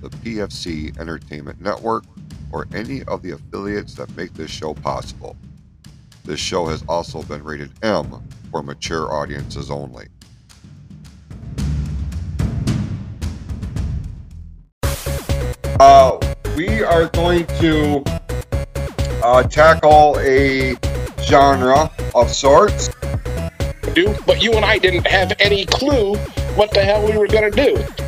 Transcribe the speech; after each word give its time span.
the 0.00 0.08
PFC 0.08 0.98
Entertainment 0.98 1.60
Network 1.60 2.04
or 2.52 2.66
any 2.74 3.02
of 3.04 3.22
the 3.22 3.32
affiliates 3.32 3.94
that 3.94 4.14
make 4.16 4.32
this 4.34 4.50
show 4.50 4.74
possible. 4.74 5.36
This 6.24 6.40
show 6.40 6.66
has 6.66 6.84
also 6.88 7.22
been 7.22 7.42
rated 7.44 7.70
M 7.82 8.22
for 8.50 8.62
mature 8.62 9.12
audiences 9.12 9.70
only. 9.70 10.08
Uh, 15.78 16.18
we 16.56 16.82
are 16.82 17.08
going 17.10 17.46
to 17.60 18.02
uh, 19.22 19.42
tackle 19.42 20.18
a 20.20 20.74
genre 21.20 21.90
of 22.14 22.30
sorts. 22.30 22.88
do, 23.94 24.14
but 24.26 24.42
you 24.42 24.52
and 24.52 24.64
I 24.64 24.78
didn't 24.78 25.06
have 25.06 25.32
any 25.38 25.66
clue 25.66 26.16
what 26.54 26.70
the 26.70 26.82
hell 26.82 27.06
we 27.06 27.16
were 27.18 27.26
going 27.26 27.50
to 27.50 27.74
do. 27.74 28.05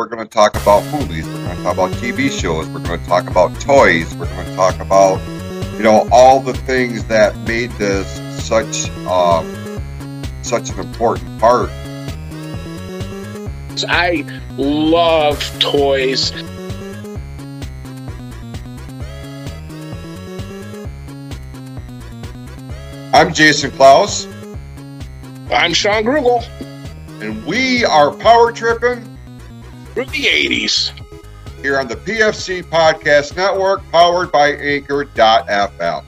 We're 0.00 0.06
going 0.06 0.26
to 0.26 0.30
talk 0.30 0.56
about 0.56 0.82
movies. 0.94 1.26
We're 1.26 1.44
going 1.44 1.58
to 1.58 1.62
talk 1.62 1.74
about 1.74 1.90
TV 1.90 2.30
shows. 2.30 2.66
We're 2.68 2.82
going 2.82 2.98
to 2.98 3.06
talk 3.06 3.28
about 3.28 3.60
toys. 3.60 4.14
We're 4.14 4.34
going 4.34 4.46
to 4.46 4.56
talk 4.56 4.80
about, 4.80 5.20
you 5.74 5.82
know, 5.82 6.08
all 6.10 6.40
the 6.40 6.54
things 6.54 7.04
that 7.08 7.36
made 7.40 7.70
this 7.72 8.08
such 8.42 8.88
um, 9.00 9.44
such 10.42 10.70
an 10.70 10.80
important 10.80 11.38
part. 11.38 11.68
I 13.90 14.24
love 14.56 15.38
toys. 15.58 16.32
I'm 23.12 23.34
Jason 23.34 23.70
Klaus, 23.72 24.26
I'm 25.50 25.74
Shawn 25.74 26.04
Grugel 26.04 26.42
and 27.20 27.44
we 27.44 27.84
are 27.84 28.10
power 28.12 28.50
tripping 28.50 29.09
from 29.94 30.06
the 30.10 30.24
80s. 30.24 30.92
here 31.62 31.78
on 31.78 31.88
the 31.88 31.96
PFC 31.96 32.62
Podcast 32.62 33.36
Network, 33.36 33.82
powered 33.90 34.30
by 34.30 34.52
Anchor.fm. 34.52 36.04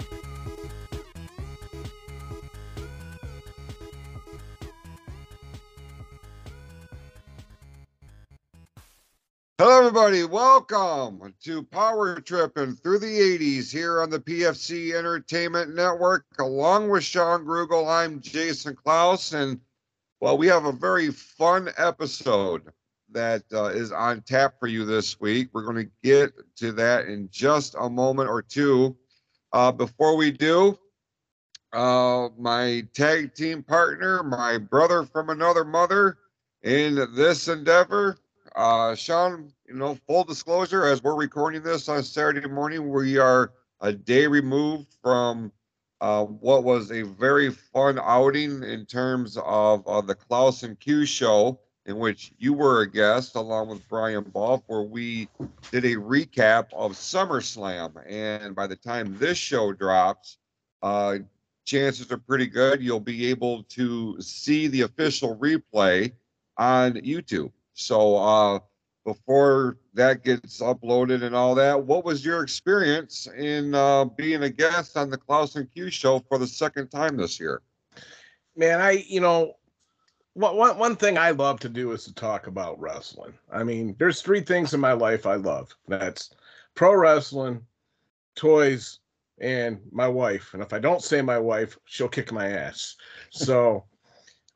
Hello, 9.58 9.78
everybody. 9.78 10.24
Welcome 10.24 11.34
to 11.42 11.62
Power 11.64 12.20
Tripping 12.20 12.74
Through 12.76 13.00
the 13.00 13.38
80s 13.38 13.70
here 13.70 14.00
on 14.00 14.10
the 14.10 14.20
PFC 14.20 14.94
Entertainment 14.94 15.74
Network. 15.74 16.24
Along 16.38 16.88
with 16.88 17.02
Shawn 17.02 17.44
Grugel, 17.44 17.88
I'm 17.88 18.20
Jason 18.20 18.76
Klaus. 18.76 19.32
And, 19.32 19.60
well, 20.20 20.38
we 20.38 20.46
have 20.46 20.66
a 20.66 20.72
very 20.72 21.10
fun 21.10 21.68
episode 21.76 22.72
that 23.12 23.42
uh, 23.52 23.66
is 23.66 23.92
on 23.92 24.22
tap 24.22 24.54
for 24.58 24.66
you 24.66 24.84
this 24.84 25.20
week. 25.20 25.48
We're 25.52 25.64
going 25.64 25.86
to 25.86 25.90
get 26.02 26.32
to 26.56 26.72
that 26.72 27.06
in 27.06 27.28
just 27.30 27.74
a 27.78 27.88
moment 27.88 28.28
or 28.28 28.42
two. 28.42 28.96
Uh, 29.52 29.70
before 29.70 30.16
we 30.16 30.30
do, 30.30 30.78
uh, 31.72 32.28
my 32.38 32.86
tag 32.94 33.34
team 33.34 33.62
partner, 33.62 34.22
my 34.22 34.58
brother 34.58 35.04
from 35.04 35.30
another 35.30 35.64
mother 35.64 36.18
in 36.62 37.06
this 37.14 37.48
endeavor, 37.48 38.18
uh, 38.56 38.94
Shawn, 38.94 39.52
you 39.66 39.74
know, 39.74 39.98
full 40.06 40.24
disclosure, 40.24 40.84
as 40.84 41.02
we're 41.02 41.14
recording 41.14 41.62
this 41.62 41.88
on 41.88 42.02
Saturday 42.02 42.46
morning, 42.48 42.90
we 42.90 43.18
are 43.18 43.52
a 43.80 43.92
day 43.92 44.26
removed 44.26 44.94
from 45.02 45.50
uh, 46.00 46.24
what 46.24 46.64
was 46.64 46.90
a 46.90 47.02
very 47.02 47.50
fun 47.50 47.98
outing 48.02 48.62
in 48.64 48.84
terms 48.84 49.38
of 49.44 49.86
uh, 49.86 50.00
the 50.00 50.14
Klaus 50.14 50.62
and 50.62 50.78
Q 50.78 51.06
show, 51.06 51.60
in 51.86 51.98
which 51.98 52.32
you 52.38 52.52
were 52.52 52.82
a 52.82 52.90
guest 52.90 53.34
along 53.34 53.68
with 53.68 53.88
Brian 53.88 54.24
Boff, 54.24 54.62
where 54.66 54.82
we 54.82 55.28
did 55.70 55.84
a 55.84 55.96
recap 55.96 56.66
of 56.72 56.92
SummerSlam. 56.92 57.92
And 58.08 58.54
by 58.54 58.66
the 58.66 58.76
time 58.76 59.16
this 59.18 59.36
show 59.38 59.72
drops, 59.72 60.38
uh, 60.82 61.18
chances 61.64 62.10
are 62.10 62.18
pretty 62.18 62.46
good 62.46 62.82
you'll 62.82 63.00
be 63.00 63.26
able 63.26 63.62
to 63.64 64.20
see 64.20 64.66
the 64.66 64.82
official 64.82 65.36
replay 65.36 66.12
on 66.58 66.94
YouTube. 66.94 67.52
So 67.74 68.16
uh, 68.16 68.58
before 69.04 69.78
that 69.94 70.24
gets 70.24 70.60
uploaded 70.60 71.22
and 71.22 71.34
all 71.34 71.54
that, 71.56 71.84
what 71.84 72.04
was 72.04 72.24
your 72.24 72.42
experience 72.42 73.26
in 73.26 73.74
uh, 73.74 74.04
being 74.04 74.42
a 74.42 74.50
guest 74.50 74.96
on 74.96 75.10
the 75.10 75.18
Klaus 75.18 75.56
and 75.56 75.72
Q 75.72 75.90
show 75.90 76.20
for 76.20 76.38
the 76.38 76.46
second 76.46 76.88
time 76.88 77.16
this 77.16 77.40
year? 77.40 77.62
man 78.56 78.80
i 78.80 79.04
you 79.08 79.20
know 79.20 79.54
one, 80.34 80.56
one, 80.56 80.78
one 80.78 80.96
thing 80.96 81.18
i 81.18 81.30
love 81.30 81.60
to 81.60 81.68
do 81.68 81.92
is 81.92 82.04
to 82.04 82.14
talk 82.14 82.46
about 82.46 82.80
wrestling. 82.80 83.32
I 83.50 83.62
mean 83.62 83.94
there's 83.98 84.22
three 84.22 84.40
things 84.40 84.74
in 84.74 84.80
my 84.80 84.92
life 84.92 85.26
i 85.26 85.34
love. 85.34 85.74
That's 85.88 86.30
pro 86.74 86.94
wrestling 86.94 87.64
toys 88.34 89.00
and 89.40 89.80
my 89.90 90.08
wife. 90.08 90.54
And 90.54 90.62
if 90.62 90.72
i 90.72 90.78
don't 90.78 91.02
say 91.02 91.22
my 91.22 91.38
wife 91.38 91.76
she'll 91.84 92.08
kick 92.08 92.32
my 92.32 92.48
ass. 92.48 92.96
So 93.30 93.84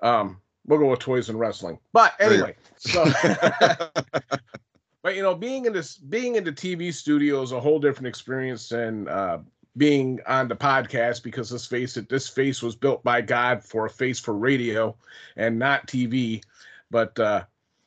um 0.02 0.40
we'll 0.66 0.78
go 0.78 0.90
with 0.90 1.00
toys 1.00 1.28
and 1.28 1.38
wrestling. 1.38 1.78
But 1.92 2.14
anyway 2.20 2.54
so 2.76 3.04
but 5.02 5.14
you 5.14 5.22
know 5.22 5.34
being 5.34 5.66
in 5.66 5.72
this 5.72 5.98
being 5.98 6.36
in 6.36 6.44
the 6.44 6.52
tv 6.52 6.92
studio 6.92 7.42
is 7.42 7.52
a 7.52 7.60
whole 7.60 7.78
different 7.78 8.08
experience 8.08 8.68
than 8.68 9.08
uh 9.08 9.38
being 9.76 10.20
on 10.26 10.48
the 10.48 10.56
podcast 10.56 11.22
because 11.22 11.52
let's 11.52 11.66
face 11.66 11.96
it 11.96 12.08
this 12.08 12.28
face 12.28 12.62
was 12.62 12.74
built 12.74 13.02
by 13.04 13.20
god 13.20 13.62
for 13.62 13.86
a 13.86 13.90
face 13.90 14.18
for 14.18 14.34
radio 14.34 14.96
and 15.36 15.58
not 15.58 15.86
tv 15.86 16.42
but 16.90 17.18
uh 17.20 17.42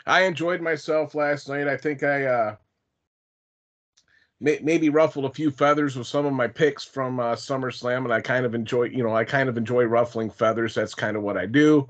i 0.05 0.21
enjoyed 0.23 0.61
myself 0.61 1.15
last 1.15 1.49
night. 1.49 1.67
I 1.67 1.77
think 1.77 2.03
i 2.03 2.25
uh 2.25 2.55
may, 4.39 4.59
maybe 4.61 4.89
ruffled 4.89 5.25
a 5.25 5.33
few 5.33 5.51
feathers 5.51 5.95
with 5.95 6.07
some 6.07 6.25
of 6.25 6.33
my 6.33 6.47
picks 6.47 6.83
from 6.83 7.19
uh 7.19 7.35
summerslam 7.35 8.03
and 8.03 8.13
i 8.13 8.21
kind 8.21 8.45
of 8.45 8.53
enjoy 8.53 8.83
you 8.83 9.03
know 9.03 9.15
i 9.15 9.23
kind 9.23 9.49
of 9.49 9.57
enjoy 9.57 9.83
ruffling 9.83 10.29
feathers. 10.29 10.75
That's 10.75 10.95
kind 10.95 11.17
of 11.17 11.23
what 11.23 11.37
i 11.37 11.45
do. 11.45 11.89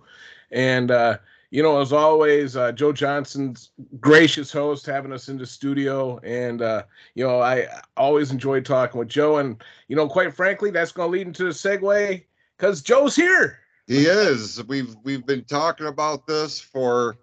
And 0.51 0.91
uh 0.91 1.17
you 1.51 1.63
know, 1.63 1.81
as 1.81 1.91
always, 1.91 2.55
uh, 2.55 2.71
Joe 2.71 2.91
Johnson's 2.91 3.71
gracious 3.99 4.51
host 4.51 4.85
having 4.85 5.11
us 5.11 5.29
in 5.29 5.37
the 5.37 5.47
studio, 5.47 6.19
and 6.23 6.61
uh, 6.61 6.83
you 7.15 7.25
know, 7.25 7.41
I 7.41 7.67
always 7.97 8.31
enjoy 8.31 8.61
talking 8.61 8.99
with 8.99 9.07
Joe, 9.07 9.37
and 9.37 9.61
you 9.87 9.95
know, 9.95 10.07
quite 10.07 10.33
frankly, 10.33 10.69
that's 10.69 10.91
going 10.91 11.07
to 11.07 11.17
lead 11.17 11.27
into 11.27 11.45
the 11.45 11.49
segue 11.49 12.23
because 12.57 12.81
Joe's 12.81 13.15
here. 13.15 13.59
He 13.87 14.05
is. 14.05 14.63
We've 14.65 14.95
we've 15.03 15.25
been 15.25 15.43
talking 15.43 15.87
about 15.87 16.27
this 16.27 16.59
for 16.59 17.17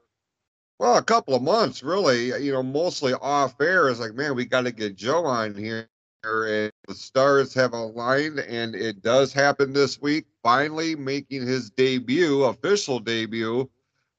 well 0.80 0.96
a 0.96 1.04
couple 1.04 1.36
of 1.36 1.42
months, 1.42 1.84
really. 1.84 2.26
You 2.42 2.52
know, 2.52 2.64
mostly 2.64 3.14
off 3.14 3.60
air. 3.60 3.88
It's 3.88 4.00
like, 4.00 4.14
man, 4.14 4.34
we 4.34 4.44
got 4.44 4.62
to 4.62 4.72
get 4.72 4.96
Joe 4.96 5.24
on 5.24 5.54
here, 5.54 5.88
and 6.24 6.72
the 6.88 6.94
stars 6.94 7.54
have 7.54 7.74
aligned, 7.74 8.40
and 8.40 8.74
it 8.74 9.02
does 9.02 9.32
happen 9.32 9.72
this 9.72 10.02
week. 10.02 10.26
Finally, 10.42 10.96
making 10.96 11.46
his 11.46 11.70
debut, 11.70 12.42
official 12.42 12.98
debut, 12.98 13.70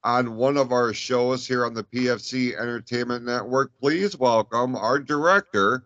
on 0.08 0.38
one 0.38 0.56
of 0.56 0.72
our 0.72 0.94
shows 0.94 1.46
here 1.46 1.66
on 1.66 1.74
the 1.74 1.84
PFC 1.84 2.58
Entertainment 2.58 3.26
Network. 3.26 3.74
Please 3.82 4.18
welcome 4.18 4.74
our 4.74 5.00
director 5.00 5.84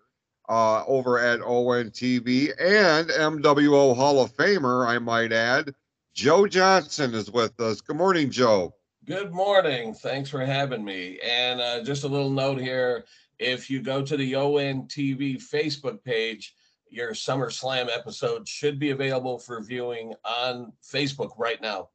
uh, 0.48 0.86
over 0.86 1.18
at 1.18 1.40
ONTV 1.40 2.52
and 2.60 3.10
MWO 3.10 3.96
Hall 3.96 4.22
of 4.22 4.32
Famer, 4.38 4.88
I 4.88 5.00
might 5.00 5.34
add. 5.34 5.74
Joe 6.14 6.46
Johnson 6.46 7.16
is 7.16 7.32
with 7.32 7.60
us. 7.60 7.82
Good 7.82 7.96
morning, 7.96 8.30
Joe. 8.30 8.76
Good 9.06 9.34
morning. 9.34 9.96
Thanks 9.96 10.30
for 10.30 10.46
having 10.46 10.86
me. 10.86 11.18
And 11.26 11.60
uh, 11.60 11.84
just 11.84 12.04
a 12.04 12.08
little 12.08 12.30
note 12.30 12.62
here 12.62 13.06
if 13.40 13.72
you 13.72 13.82
go 13.82 14.04
to 14.04 14.16
the 14.16 14.34
ONTV 14.34 15.42
Facebook 15.42 16.04
page, 16.04 16.54
your 16.92 17.14
SummerSlam 17.14 17.90
episode 17.92 18.48
should 18.48 18.78
be 18.78 18.92
available 18.92 19.40
for 19.40 19.64
viewing 19.64 20.14
on 20.24 20.74
Facebook 20.84 21.40
right 21.40 21.60
now. 21.60 21.90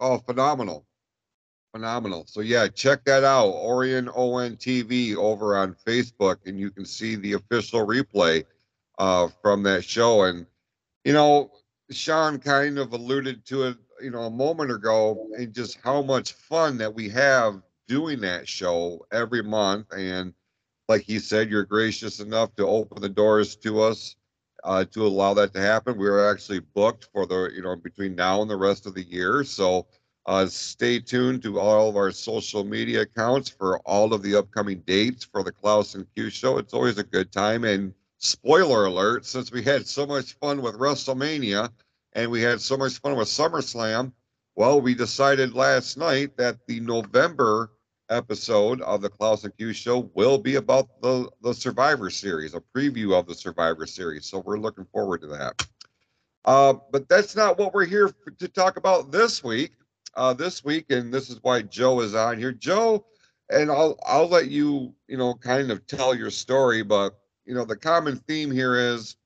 Oh, 0.00 0.18
phenomenal. 0.18 0.84
Phenomenal. 1.72 2.24
So 2.26 2.40
yeah, 2.40 2.66
check 2.66 3.04
that 3.04 3.22
out. 3.22 3.50
Orion 3.54 4.08
ON 4.08 4.56
TV 4.56 5.14
over 5.14 5.56
on 5.56 5.76
Facebook, 5.86 6.38
and 6.46 6.58
you 6.58 6.70
can 6.70 6.84
see 6.84 7.14
the 7.14 7.34
official 7.34 7.86
replay 7.86 8.44
uh, 8.98 9.28
from 9.40 9.62
that 9.64 9.84
show. 9.84 10.24
And 10.24 10.46
you 11.04 11.12
know, 11.12 11.52
Shawn 11.90 12.38
kind 12.38 12.78
of 12.78 12.92
alluded 12.92 13.46
to 13.46 13.64
it, 13.64 13.76
you 14.02 14.10
know, 14.10 14.22
a 14.22 14.30
moment 14.30 14.72
ago, 14.72 15.28
and 15.36 15.54
just 15.54 15.78
how 15.82 16.02
much 16.02 16.32
fun 16.32 16.76
that 16.78 16.92
we 16.92 17.08
have 17.10 17.62
doing 17.86 18.20
that 18.20 18.48
show 18.48 19.06
every 19.12 19.42
month. 19.42 19.92
And 19.92 20.34
like 20.88 21.02
he 21.02 21.20
said, 21.20 21.50
you're 21.50 21.64
gracious 21.64 22.18
enough 22.18 22.54
to 22.56 22.66
open 22.66 23.00
the 23.00 23.08
doors 23.08 23.54
to 23.56 23.80
us 23.80 24.16
uh, 24.64 24.84
to 24.86 25.06
allow 25.06 25.34
that 25.34 25.54
to 25.54 25.60
happen. 25.60 25.98
We 25.98 26.08
are 26.08 26.30
actually 26.30 26.60
booked 26.60 27.08
for 27.12 27.26
the, 27.26 27.50
you 27.54 27.62
know, 27.62 27.76
between 27.76 28.14
now 28.14 28.42
and 28.42 28.50
the 28.50 28.56
rest 28.56 28.86
of 28.86 28.94
the 28.94 29.02
year. 29.04 29.44
So 29.44 29.86
uh, 30.26 30.46
stay 30.46 31.00
tuned 31.00 31.42
to 31.42 31.58
all 31.58 31.88
of 31.88 31.96
our 31.96 32.10
social 32.10 32.64
media 32.64 33.02
accounts 33.02 33.48
for 33.48 33.78
all 33.80 34.12
of 34.12 34.22
the 34.22 34.36
upcoming 34.36 34.80
dates 34.80 35.24
for 35.24 35.42
the 35.42 35.52
Klaus 35.52 35.94
and 35.94 36.06
Q 36.14 36.30
show. 36.30 36.58
It's 36.58 36.74
always 36.74 36.98
a 36.98 37.04
good 37.04 37.32
time. 37.32 37.64
And 37.64 37.94
spoiler 38.18 38.86
alert, 38.86 39.24
since 39.24 39.50
we 39.50 39.62
had 39.62 39.86
so 39.86 40.06
much 40.06 40.34
fun 40.34 40.62
with 40.62 40.78
WrestleMania 40.78 41.70
and 42.12 42.30
we 42.30 42.42
had 42.42 42.60
so 42.60 42.76
much 42.76 42.98
fun 42.98 43.16
with 43.16 43.28
SummerSlam, 43.28 44.12
well, 44.56 44.80
we 44.80 44.94
decided 44.94 45.54
last 45.54 45.96
night 45.96 46.36
that 46.36 46.58
the 46.66 46.80
November 46.80 47.72
episode 48.10 48.82
of 48.82 49.00
the 49.00 49.08
Klaus 49.08 49.44
and 49.44 49.56
Q 49.56 49.72
show 49.72 50.10
will 50.14 50.36
be 50.36 50.56
about 50.56 51.00
the, 51.00 51.30
the 51.42 51.54
Survivor 51.54 52.10
Series, 52.10 52.54
a 52.54 52.62
preview 52.76 53.18
of 53.18 53.26
the 53.26 53.34
Survivor 53.34 53.86
Series. 53.86 54.26
So 54.26 54.40
we're 54.40 54.58
looking 54.58 54.86
forward 54.92 55.22
to 55.22 55.28
that. 55.28 55.66
Uh, 56.44 56.74
but 56.90 57.08
that's 57.08 57.36
not 57.36 57.58
what 57.58 57.72
we're 57.72 57.84
here 57.84 58.12
to 58.38 58.48
talk 58.48 58.76
about 58.76 59.12
this 59.12 59.42
week. 59.44 59.72
Uh, 60.14 60.34
this 60.34 60.64
week, 60.64 60.90
and 60.90 61.14
this 61.14 61.30
is 61.30 61.38
why 61.42 61.62
Joe 61.62 62.00
is 62.00 62.14
on 62.14 62.38
here. 62.38 62.52
Joe, 62.52 63.06
and 63.50 63.70
I'll 63.70 63.98
I'll 64.04 64.28
let 64.28 64.48
you 64.48 64.94
you 65.08 65.16
know 65.16 65.34
kind 65.34 65.70
of 65.70 65.86
tell 65.86 66.14
your 66.14 66.30
story, 66.30 66.82
but 66.82 67.18
you 67.46 67.54
know 67.54 67.64
the 67.64 67.76
common 67.76 68.16
theme 68.16 68.50
here 68.50 68.76
is 68.76 69.16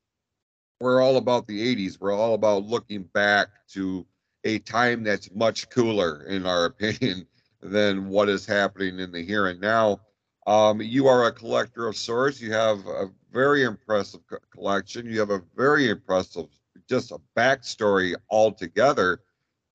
we're 0.81 1.00
all 1.00 1.16
about 1.16 1.46
the 1.46 1.75
80s. 1.75 1.98
We're 2.00 2.12
all 2.12 2.34
about 2.34 2.64
looking 2.64 3.04
back 3.04 3.48
to 3.70 4.06
a 4.44 4.58
time 4.60 5.02
that's 5.02 5.31
much 5.34 5.70
cooler, 5.70 6.25
in 6.25 6.46
our 6.46 6.64
opinion, 6.66 7.26
than 7.62 8.08
what 8.08 8.28
is 8.28 8.44
happening 8.44 8.98
in 8.98 9.10
the 9.12 9.25
here 9.25 9.46
and 9.46 9.60
now. 9.60 10.00
Um, 10.46 10.82
you 10.82 11.06
are 11.06 11.25
a 11.25 11.32
collector 11.32 11.86
of 11.88 11.96
sorts. 11.96 12.40
You 12.40 12.52
have 12.52 12.86
a 12.86 13.10
very 13.32 13.64
impressive 13.64 14.20
co- 14.28 14.36
collection. 14.52 15.06
You 15.06 15.19
have 15.20 15.31
a 15.31 15.42
very 15.56 15.88
impressive, 15.88 16.46
just 16.86 17.12
a 17.12 17.19
backstory 17.34 18.14
altogether. 18.31 19.20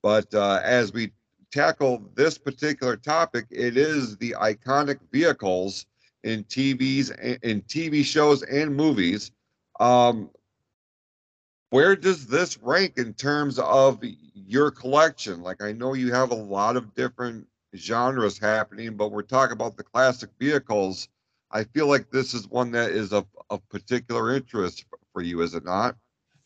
But 0.01 0.33
uh, 0.33 0.61
as 0.63 0.93
we 0.93 1.11
tackle 1.51 2.09
this 2.15 2.37
particular 2.37 2.95
topic, 2.95 3.45
it 3.49 3.77
is 3.77 4.17
the 4.17 4.35
iconic 4.39 4.99
vehicles 5.11 5.85
in 6.23 6.43
TVs, 6.45 7.17
in 7.43 7.61
TV 7.63 8.03
shows 8.03 8.43
and 8.43 8.75
movies. 8.75 9.31
Um, 9.79 10.29
where 11.69 11.95
does 11.95 12.25
this 12.25 12.57
rank 12.57 12.97
in 12.97 13.13
terms 13.13 13.59
of 13.59 13.99
your 14.33 14.71
collection? 14.71 15.41
Like, 15.41 15.61
I 15.61 15.71
know 15.71 15.93
you 15.93 16.11
have 16.11 16.31
a 16.31 16.35
lot 16.35 16.75
of 16.75 16.95
different 16.95 17.47
genres 17.75 18.39
happening, 18.39 18.95
but 18.95 19.11
we're 19.11 19.21
talking 19.21 19.53
about 19.53 19.77
the 19.77 19.83
classic 19.83 20.31
vehicles. 20.39 21.09
I 21.51 21.63
feel 21.63 21.87
like 21.87 22.09
this 22.09 22.33
is 22.33 22.47
one 22.47 22.71
that 22.71 22.91
is 22.91 23.13
of, 23.13 23.25
of 23.49 23.67
particular 23.69 24.35
interest 24.35 24.85
for 25.13 25.21
you, 25.21 25.41
is 25.41 25.53
it 25.53 25.63
not? 25.65 25.95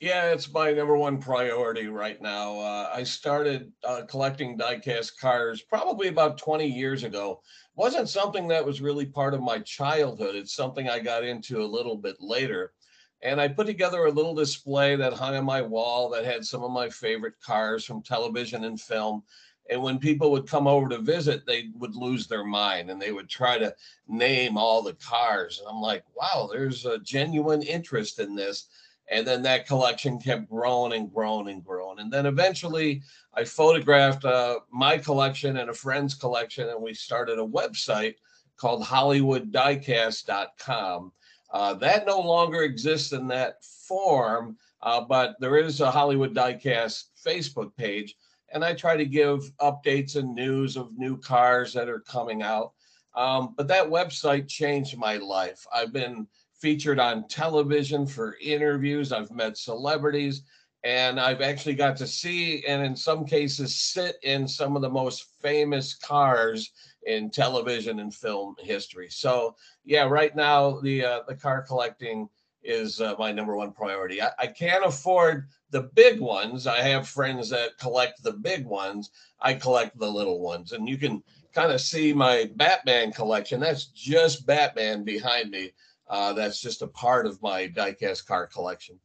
Yeah, 0.04 0.34
it's 0.34 0.52
my 0.52 0.74
number 0.74 0.98
one 0.98 1.18
priority 1.18 1.88
right 1.88 2.22
now. 2.22 2.60
Uh, 2.60 2.92
I 2.94 3.04
started 3.04 3.72
uh, 3.88 4.02
collecting 4.06 4.58
diecast 4.58 5.18
cars 5.18 5.62
probably 5.62 6.10
about 6.10 6.38
20 6.38 6.68
years 6.68 7.06
ago. 7.06 7.42
wasn't 7.78 8.10
something 8.10 8.46
that 8.50 8.66
was 8.66 8.82
really 8.82 9.06
part 9.06 9.34
of 9.34 9.42
my 9.42 9.60
childhood. 9.60 10.36
It's 10.36 10.54
something 10.54 10.90
I 10.90 11.00
got 11.00 11.24
into 11.24 11.62
a 11.62 11.74
little 11.74 11.96
bit 11.96 12.18
later. 12.20 12.74
And 13.22 13.40
I 13.40 13.48
put 13.48 13.66
together 13.66 14.04
a 14.04 14.12
little 14.12 14.36
display 14.36 14.98
that 14.98 15.14
hung 15.14 15.38
on 15.38 15.46
my 15.46 15.62
wall 15.62 16.10
that 16.10 16.26
had 16.26 16.44
some 16.44 16.64
of 16.66 16.72
my 16.72 16.90
favorite 16.90 17.40
cars 17.40 17.86
from 17.86 18.04
television 18.04 18.66
and 18.66 18.82
film. 18.82 19.24
And 19.70 19.82
when 19.82 20.00
people 20.00 20.32
would 20.32 20.50
come 20.50 20.68
over 20.68 20.90
to 20.90 20.98
visit, 20.98 21.46
they 21.46 21.70
would 21.76 21.96
lose 21.96 22.28
their 22.28 22.44
mind 22.44 22.90
and 22.90 23.02
they 23.02 23.14
would 23.14 23.30
try 23.30 23.58
to 23.58 23.74
name 24.10 24.58
all 24.58 24.82
the 24.82 24.96
cars. 24.96 25.60
And 25.60 25.70
I'm 25.70 25.80
like, 25.80 26.04
wow, 26.14 26.50
there's 26.52 26.86
a 26.86 27.00
genuine 27.00 27.62
interest 27.62 28.20
in 28.20 28.36
this. 28.36 28.68
And 29.12 29.28
then 29.28 29.42
that 29.44 29.68
collection 29.68 30.18
kept 30.20 30.50
growing 30.50 30.94
and 30.94 31.14
growing 31.14 31.50
and 31.50 31.64
growing. 31.64 32.00
And 32.00 32.12
then 32.12 32.26
eventually 32.26 33.04
I 33.34 33.44
photographed 33.44 34.26
uh, 34.26 34.60
my 34.72 34.98
collection 34.98 35.58
and 35.58 35.70
a 35.70 35.74
friend's 35.74 36.14
collection, 36.14 36.70
and 36.70 36.82
we 36.82 36.94
started 36.94 37.40
a 37.40 37.46
website 37.46 38.16
called 38.58 38.84
HollywoodDiecast.com. 38.84 41.12
Uh, 41.52 41.74
that 41.76 42.06
no 42.06 42.20
longer 42.20 42.64
exists 42.64 43.12
in 43.12 43.28
that 43.28 43.64
form, 43.64 44.58
uh, 44.82 45.02
but 45.02 45.36
there 45.40 45.58
is 45.58 45.82
a 45.82 45.92
Hollywood 45.92 46.34
Diecast 46.34 47.10
Facebook 47.24 47.76
page, 47.76 48.16
and 48.52 48.66
I 48.66 48.74
try 48.74 48.98
to 48.98 49.06
give 49.06 49.52
updates 49.62 50.16
and 50.16 50.34
news 50.34 50.78
of 50.78 50.98
new 50.98 51.16
cars 51.18 51.74
that 51.74 51.90
are 51.90 52.00
coming 52.00 52.42
out. 52.42 52.72
Um, 53.16 53.54
but 53.56 53.68
that 53.68 53.88
website 53.88 54.48
changed 54.48 54.98
my 54.98 55.18
life. 55.18 55.68
I've 55.74 55.94
been 55.94 56.28
featured 56.64 56.98
on 56.98 57.28
television 57.28 58.08
for 58.08 58.38
interviews. 58.42 59.12
I've 59.12 59.32
met 59.32 59.58
celebrities, 59.58 60.44
and 60.86 61.20
I've 61.20 61.42
actually 61.42 61.76
got 61.76 61.98
to 61.98 62.08
see, 62.08 62.66
and 62.66 62.86
in 62.86 62.96
some 62.96 63.26
cases, 63.26 63.76
sit 63.76 64.16
in 64.24 64.48
some 64.48 64.78
of 64.78 64.82
the 64.82 64.90
most 64.90 65.26
famous 65.42 65.94
cars 65.94 66.72
in 67.06 67.30
television 67.30 68.00
and 68.00 68.16
film 68.16 68.56
history. 68.60 69.10
So 69.10 69.58
yeah, 69.84 70.06
right 70.06 70.34
now 70.38 70.80
the 70.80 71.04
uh, 71.04 71.20
the 71.28 71.36
car 71.36 71.64
collecting 71.64 72.30
is 72.64 73.02
uh, 73.02 73.16
my 73.20 73.34
number 73.34 73.58
one 73.58 73.74
priority. 73.74 74.22
I, 74.22 74.32
I 74.40 74.48
can't 74.48 74.86
afford 74.86 75.50
the 75.70 75.82
big 75.82 76.22
ones. 76.22 76.66
I 76.66 76.80
have 76.80 77.10
friends 77.10 77.50
that 77.50 77.78
collect 77.78 78.24
the 78.24 78.32
big 78.32 78.66
ones. 78.66 79.12
I 79.42 79.54
collect 79.56 80.00
the 80.00 80.10
little 80.10 80.40
ones, 80.40 80.72
and 80.72 80.88
you 80.88 80.98
can 80.98 81.24
kind 81.54 81.74
of 81.74 81.82
see 81.82 82.14
my 82.14 82.50
Batman 82.56 83.12
collection. 83.12 83.60
That's 83.60 83.88
just 83.88 84.46
Batman 84.46 85.04
behind 85.04 85.52
me. 85.52 85.74
Uh, 86.08 86.34
that's 86.34 86.62
just 86.62 86.82
a 86.82 86.88
part 86.88 87.26
of 87.26 87.42
my 87.42 87.68
diecast 87.68 88.26
car 88.26 88.48
collection. 88.48 89.00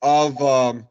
Of 0.00 0.40
um, 0.42 0.86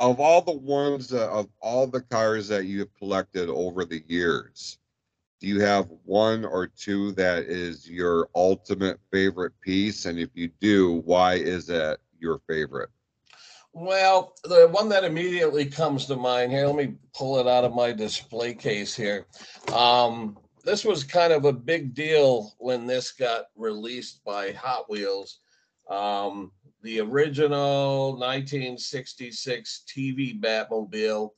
of 0.00 0.20
all 0.20 0.42
the 0.42 0.52
ones 0.52 1.12
uh, 1.12 1.30
of 1.30 1.48
all 1.60 1.86
the 1.86 2.02
cars 2.02 2.48
that 2.48 2.66
you 2.66 2.80
have 2.80 2.94
collected 2.94 3.48
over 3.48 3.84
the 3.84 4.02
years, 4.06 4.78
do 5.40 5.46
you 5.46 5.60
have 5.60 5.88
one 6.04 6.44
or 6.44 6.66
two 6.66 7.12
that 7.12 7.44
is 7.44 7.88
your 7.88 8.28
ultimate 8.34 8.98
favorite 9.10 9.52
piece? 9.60 10.06
And 10.06 10.18
if 10.18 10.30
you 10.34 10.48
do, 10.60 11.02
why 11.04 11.34
is 11.34 11.66
that 11.66 11.98
your 12.18 12.40
favorite? 12.48 12.90
Well, 13.72 14.34
the 14.44 14.68
one 14.68 14.88
that 14.90 15.04
immediately 15.04 15.66
comes 15.66 16.06
to 16.06 16.16
mind 16.16 16.52
here, 16.52 16.66
let 16.66 16.76
me 16.76 16.94
pull 17.12 17.40
it 17.40 17.48
out 17.48 17.64
of 17.64 17.74
my 17.74 17.92
display 17.92 18.54
case 18.54 18.94
here. 18.94 19.26
Um, 19.72 20.38
this 20.64 20.84
was 20.84 21.04
kind 21.04 21.32
of 21.32 21.44
a 21.44 21.52
big 21.52 21.94
deal 21.94 22.54
when 22.58 22.86
this 22.86 23.12
got 23.12 23.46
released 23.54 24.24
by 24.24 24.52
Hot 24.52 24.88
Wheels. 24.90 25.40
Um, 25.90 26.52
the 26.82 27.00
original 27.00 28.12
1966 28.18 29.84
TV 29.86 30.40
Batmobile 30.40 31.30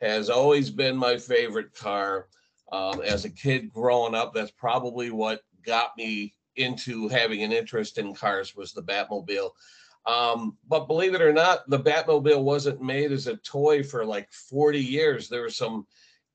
has 0.00 0.28
always 0.28 0.70
been 0.70 0.96
my 0.96 1.16
favorite 1.16 1.74
car. 1.74 2.28
Um, 2.72 3.00
as 3.02 3.24
a 3.24 3.30
kid 3.30 3.72
growing 3.72 4.14
up, 4.14 4.34
that's 4.34 4.50
probably 4.50 5.10
what 5.10 5.40
got 5.64 5.90
me 5.96 6.34
into 6.56 7.08
having 7.08 7.42
an 7.42 7.52
interest 7.52 7.98
in 7.98 8.14
cars 8.14 8.54
was 8.54 8.72
the 8.72 8.82
Batmobile. 8.82 9.50
Um, 10.06 10.58
but 10.68 10.86
believe 10.86 11.14
it 11.14 11.22
or 11.22 11.32
not, 11.32 11.68
the 11.68 11.78
Batmobile 11.78 12.42
wasn't 12.42 12.82
made 12.82 13.12
as 13.12 13.26
a 13.26 13.36
toy 13.38 13.82
for 13.82 14.04
like 14.04 14.30
40 14.32 14.78
years. 14.78 15.28
There 15.28 15.42
were 15.42 15.50
some 15.50 15.86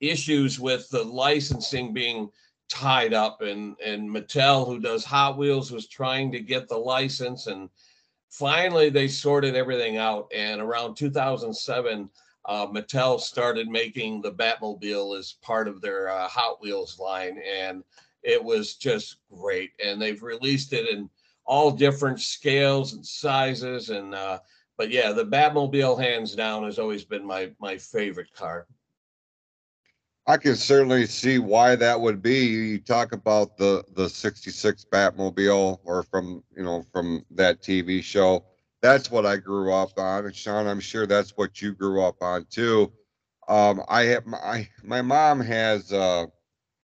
issues 0.02 0.60
with 0.60 0.90
the 0.90 1.04
licensing 1.04 1.94
being 1.94 2.30
tied 2.70 3.14
up 3.14 3.42
and 3.42 3.76
and 3.84 4.10
Mattel 4.10 4.66
who 4.66 4.80
does 4.80 5.04
Hot 5.04 5.38
Wheels 5.38 5.72
was 5.72 5.88
trying 5.88 6.32
to 6.32 6.40
get 6.40 6.70
the 6.70 6.78
license 6.78 7.48
and 7.48 7.70
finally 8.30 8.90
they 8.90 9.08
sorted 9.08 9.56
everything 9.56 9.98
out 9.98 10.32
and 10.34 10.62
around 10.62 10.96
2007 10.96 12.10
uh, 12.46 12.68
Mattel 12.68 13.20
started 13.20 13.68
making 13.68 14.22
the 14.22 14.32
Batmobile 14.32 15.18
as 15.18 15.34
part 15.42 15.68
of 15.68 15.82
their 15.82 16.10
uh, 16.10 16.28
Hot 16.28 16.62
Wheels 16.62 17.00
line 17.00 17.40
and 17.40 17.84
it 18.22 18.42
was 18.42 18.76
just 18.76 19.18
great 19.36 19.72
and 19.84 20.00
they've 20.00 20.22
released 20.22 20.72
it 20.72 20.88
in 20.88 21.10
all 21.46 21.72
different 21.72 22.20
scales 22.20 22.94
and 22.94 23.04
sizes 23.04 23.90
and 23.90 24.14
uh, 24.14 24.38
but 24.78 24.92
yeah 24.92 25.12
the 25.12 25.26
Batmobile 25.26 26.00
hands 26.00 26.36
down 26.36 26.64
has 26.66 26.78
always 26.78 27.04
been 27.04 27.26
my 27.26 27.50
my 27.60 27.78
favorite 27.80 28.32
car. 28.34 28.68
I 30.30 30.38
can 30.38 30.56
certainly 30.56 31.08
see 31.08 31.40
why 31.40 31.76
that 31.78 32.00
would 32.02 32.22
be. 32.22 32.46
You 32.46 32.80
talk 32.80 33.14
about 33.14 33.58
the 33.58 33.84
the 33.96 34.08
66 34.08 34.86
Batmobile 34.92 35.80
or 35.84 36.04
from, 36.04 36.44
you 36.56 36.64
know, 36.64 36.86
from 36.94 37.26
that 37.32 37.64
TV 37.64 38.04
show. 38.04 38.46
That's 38.84 39.10
what 39.10 39.26
I 39.26 39.38
grew 39.38 39.74
up 39.74 39.98
on. 39.98 40.28
And 40.28 40.36
Shawn, 40.36 40.68
I'm 40.68 40.82
sure 40.82 41.08
that's 41.08 41.32
what 41.36 41.64
you 41.64 41.74
grew 41.74 42.04
up 42.04 42.22
on 42.22 42.46
too. 42.52 42.94
Um, 43.48 43.82
I 43.90 44.04
have 44.04 44.28
my 44.28 44.70
my 44.84 45.02
mom 45.02 45.40
has 45.42 45.92
uh 45.92 46.28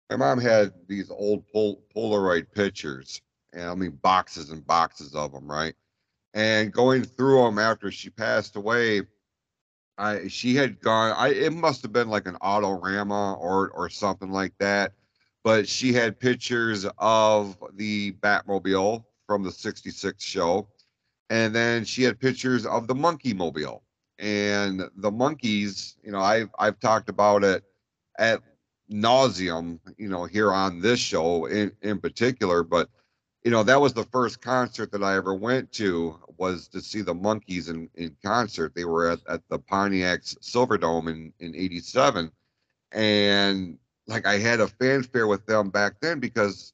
my 0.10 0.18
mom 0.18 0.40
had 0.42 0.74
these 0.90 1.10
old 1.10 1.48
Pol- 1.48 1.82
Polaroid 1.96 2.52
pictures, 2.54 3.22
and 3.54 3.70
I 3.70 3.76
mean 3.76 4.00
boxes 4.02 4.50
and 4.50 4.68
boxes 4.68 5.16
of 5.16 5.32
them, 5.32 5.50
right? 5.50 5.76
And 6.34 6.74
going 6.74 7.06
through 7.06 7.44
them 7.44 7.60
after 7.60 7.90
she 7.92 8.10
passed 8.10 8.58
away, 8.58 9.04
I 10.00 10.30
she 10.30 10.56
had 10.56 10.82
gone. 10.82 11.14
I 11.18 11.30
it 11.30 11.54
must 11.54 11.84
have 11.84 11.94
been 11.94 12.10
like 12.10 12.28
an 12.28 12.38
Autorama 12.42 13.38
or 13.40 13.70
or 13.72 13.90
something 13.90 14.32
like 14.32 14.54
that. 14.60 14.94
but 15.44 15.68
she 15.70 15.94
had 15.94 16.20
pictures 16.20 16.86
of 17.00 17.58
the 17.76 18.14
Batmobile 18.14 19.06
from 19.28 19.44
the 19.44 19.52
66 19.52 20.24
show. 20.24 20.70
And 21.30 21.56
then 21.56 21.86
she 21.86 22.04
had 22.04 22.20
pictures 22.20 22.66
of 22.66 22.88
the 22.88 22.96
Monkeemobile. 22.96 23.82
And 24.20 24.82
the 24.98 25.12
Monkees, 25.12 25.96
you 26.04 26.12
know, 26.12 26.22
I've 26.22 26.50
I've 26.60 26.80
talked 26.80 27.10
about 27.10 27.44
it 27.44 27.64
at 28.20 28.42
nauseum, 28.92 29.80
you 29.98 30.10
know, 30.10 30.26
here 30.26 30.52
on 30.54 30.82
this 30.82 31.00
show 31.00 31.46
in, 31.48 31.72
in 31.82 32.00
particular, 32.00 32.64
but 32.64 32.90
you 33.44 33.52
know, 33.52 33.64
that 33.64 33.80
was 33.80 33.94
the 33.94 34.04
first 34.06 34.42
concert 34.42 34.92
that 34.92 35.04
I 35.04 35.16
ever 35.16 35.34
went 35.34 35.72
to 35.74 36.20
was 36.38 36.68
to 36.70 36.82
see 36.82 37.02
the 37.02 37.14
Monkees 37.14 37.70
in, 37.70 37.90
in 37.96 38.16
concert. 38.24 38.74
They 38.76 38.86
were 38.86 39.12
at, 39.12 39.20
at 39.28 39.42
the 39.50 39.60
Pontiac's 39.60 40.36
Silverdome 40.42 41.10
in, 41.10 41.34
in 41.40 41.56
87. 41.56 42.32
And 42.92 43.78
like 44.08 44.26
I 44.26 44.40
had 44.40 44.60
a 44.60 44.68
fanfare 44.68 45.28
with 45.28 45.46
them 45.46 45.70
back 45.70 46.00
then 46.02 46.20
because 46.20 46.74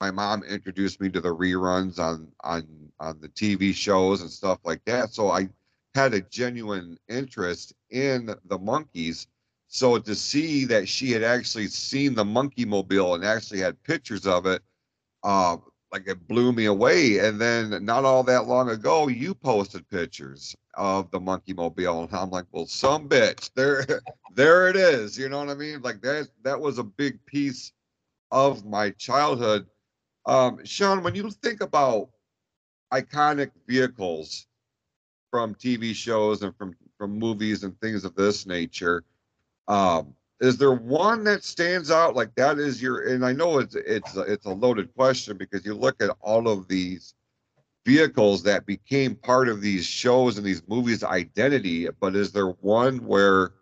my 0.00 0.10
mom 0.10 0.42
introduced 0.42 1.00
me 1.00 1.08
to 1.10 1.20
the 1.20 1.34
reruns 1.34 1.98
on 1.98 2.28
on 2.42 2.66
on 3.00 3.20
the 3.20 3.28
TV 3.28 3.74
shows 3.74 4.20
and 4.20 4.30
stuff 4.30 4.58
like 4.64 4.84
that. 4.84 5.12
So 5.12 5.30
I 5.30 5.48
had 5.94 6.12
a 6.12 6.20
genuine 6.20 6.98
interest 7.08 7.72
in 7.90 8.26
the 8.26 8.58
Monkees. 8.58 9.26
So 9.68 9.98
to 9.98 10.14
see 10.14 10.64
that 10.66 10.88
she 10.88 11.10
had 11.12 11.22
actually 11.22 11.68
seen 11.68 12.14
the 12.14 12.24
Monkeemobile 12.24 13.14
and 13.14 13.24
actually 13.24 13.60
had 13.60 13.82
pictures 13.82 14.26
of 14.26 14.46
it, 14.46 14.62
uh, 15.22 15.56
like 15.96 16.08
it 16.08 16.28
blew 16.28 16.52
me 16.52 16.66
away. 16.66 17.18
And 17.20 17.40
then 17.40 17.82
not 17.82 18.04
all 18.04 18.22
that 18.24 18.46
long 18.46 18.68
ago, 18.68 19.08
you 19.08 19.34
posted 19.34 19.88
pictures 19.88 20.54
of 20.74 21.10
the 21.10 21.18
Monkeemobile, 21.18 22.04
and 22.04 22.14
I'm 22.14 22.28
like, 22.28 22.44
well, 22.52 22.66
some 22.66 23.08
bitch, 23.08 23.50
there, 23.54 24.02
there 24.34 24.68
it 24.68 24.76
is. 24.76 25.18
You 25.18 25.30
know 25.30 25.38
what 25.38 25.48
I 25.48 25.54
mean? 25.54 25.80
Like 25.80 26.02
that, 26.02 26.28
that 26.42 26.60
was 26.60 26.78
a 26.78 26.84
big 26.84 27.24
piece 27.24 27.72
of 28.30 28.66
my 28.66 28.90
childhood. 28.90 29.66
Um, 30.26 30.62
Shawn, 30.66 31.02
when 31.02 31.14
you 31.14 31.30
think 31.30 31.62
about 31.62 32.10
iconic 32.92 33.52
vehicles 33.66 34.46
from 35.30 35.54
TV 35.54 35.94
shows 35.94 36.42
and 36.42 36.54
from 36.56 36.76
from 36.98 37.18
movies 37.18 37.62
and 37.62 37.78
things 37.80 38.04
of 38.04 38.14
this 38.14 38.46
nature, 38.46 39.04
um, 39.68 40.14
is 40.40 40.58
there 40.58 40.72
one 40.72 41.24
that 41.24 41.44
stands 41.44 41.90
out? 41.90 42.14
Like 42.14 42.34
that 42.34 42.58
is 42.58 42.82
your 42.82 43.08
and 43.08 43.24
i 43.24 43.32
know 43.32 43.58
it's 43.58 43.74
it's 43.74 44.16
it's 44.16 44.46
a 44.46 44.50
loaded 44.52 44.94
question 44.94 45.36
because 45.36 45.64
you 45.64 45.74
look 45.74 46.02
at 46.02 46.14
all 46.20 46.48
of 46.48 46.68
these 46.68 47.14
vehicles 47.86 48.42
that 48.42 48.66
became 48.66 49.14
part 49.14 49.48
of 49.48 49.60
these 49.60 49.86
shows 49.86 50.36
and 50.36 50.46
these 50.46 50.62
movies 50.68 51.04
identity 51.04 51.88
but 52.00 52.16
is 52.16 52.32
there 52.32 52.48
one 52.48 52.98
where 53.06 53.52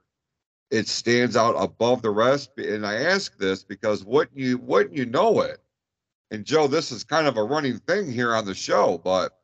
it 0.71 0.89
stands 0.89 1.37
out 1.37 1.53
above 1.53 2.03
the 2.03 2.11
rest? 2.11 2.51
And 2.59 2.87
i 2.87 2.95
ask 2.95 3.37
this 3.39 3.63
because 3.63 4.05
wouldn't 4.05 4.37
you 4.37 4.59
wouldn't 4.59 4.97
you 4.97 5.07
know 5.07 5.43
it? 5.43 5.61
And 6.31 6.45
joe 6.45 6.67
this 6.67 6.91
is 6.91 7.05
kind 7.05 7.27
of 7.29 7.37
a 7.37 7.45
running 7.45 7.79
thing 7.79 8.11
here 8.11 8.35
on 8.35 8.47
the 8.47 8.55
show 8.55 8.99
but 8.99 9.39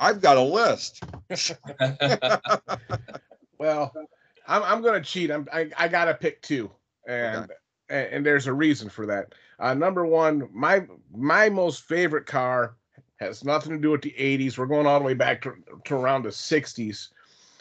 i've 0.00 0.20
got 0.20 0.36
a 0.36 0.42
list. 0.42 1.04
Well 3.56 3.92
I'm 4.46 4.62
I'm 4.62 4.82
gonna 4.82 5.02
cheat. 5.02 5.30
I'm 5.30 5.48
I, 5.52 5.70
I 5.76 5.88
gotta 5.88 6.14
pick 6.14 6.42
two, 6.42 6.70
and, 7.06 7.44
okay. 7.44 7.54
and, 7.88 8.06
and 8.08 8.26
there's 8.26 8.46
a 8.46 8.52
reason 8.52 8.88
for 8.88 9.06
that. 9.06 9.34
Uh, 9.58 9.74
number 9.74 10.04
one, 10.06 10.48
my 10.52 10.86
my 11.12 11.48
most 11.48 11.84
favorite 11.84 12.26
car 12.26 12.76
has 13.20 13.44
nothing 13.44 13.72
to 13.72 13.78
do 13.78 13.90
with 13.90 14.02
the 14.02 14.14
80s. 14.18 14.58
We're 14.58 14.66
going 14.66 14.86
all 14.86 14.98
the 14.98 15.04
way 15.04 15.14
back 15.14 15.40
to, 15.42 15.54
to 15.84 15.94
around 15.94 16.24
the 16.24 16.30
60s, 16.30 17.08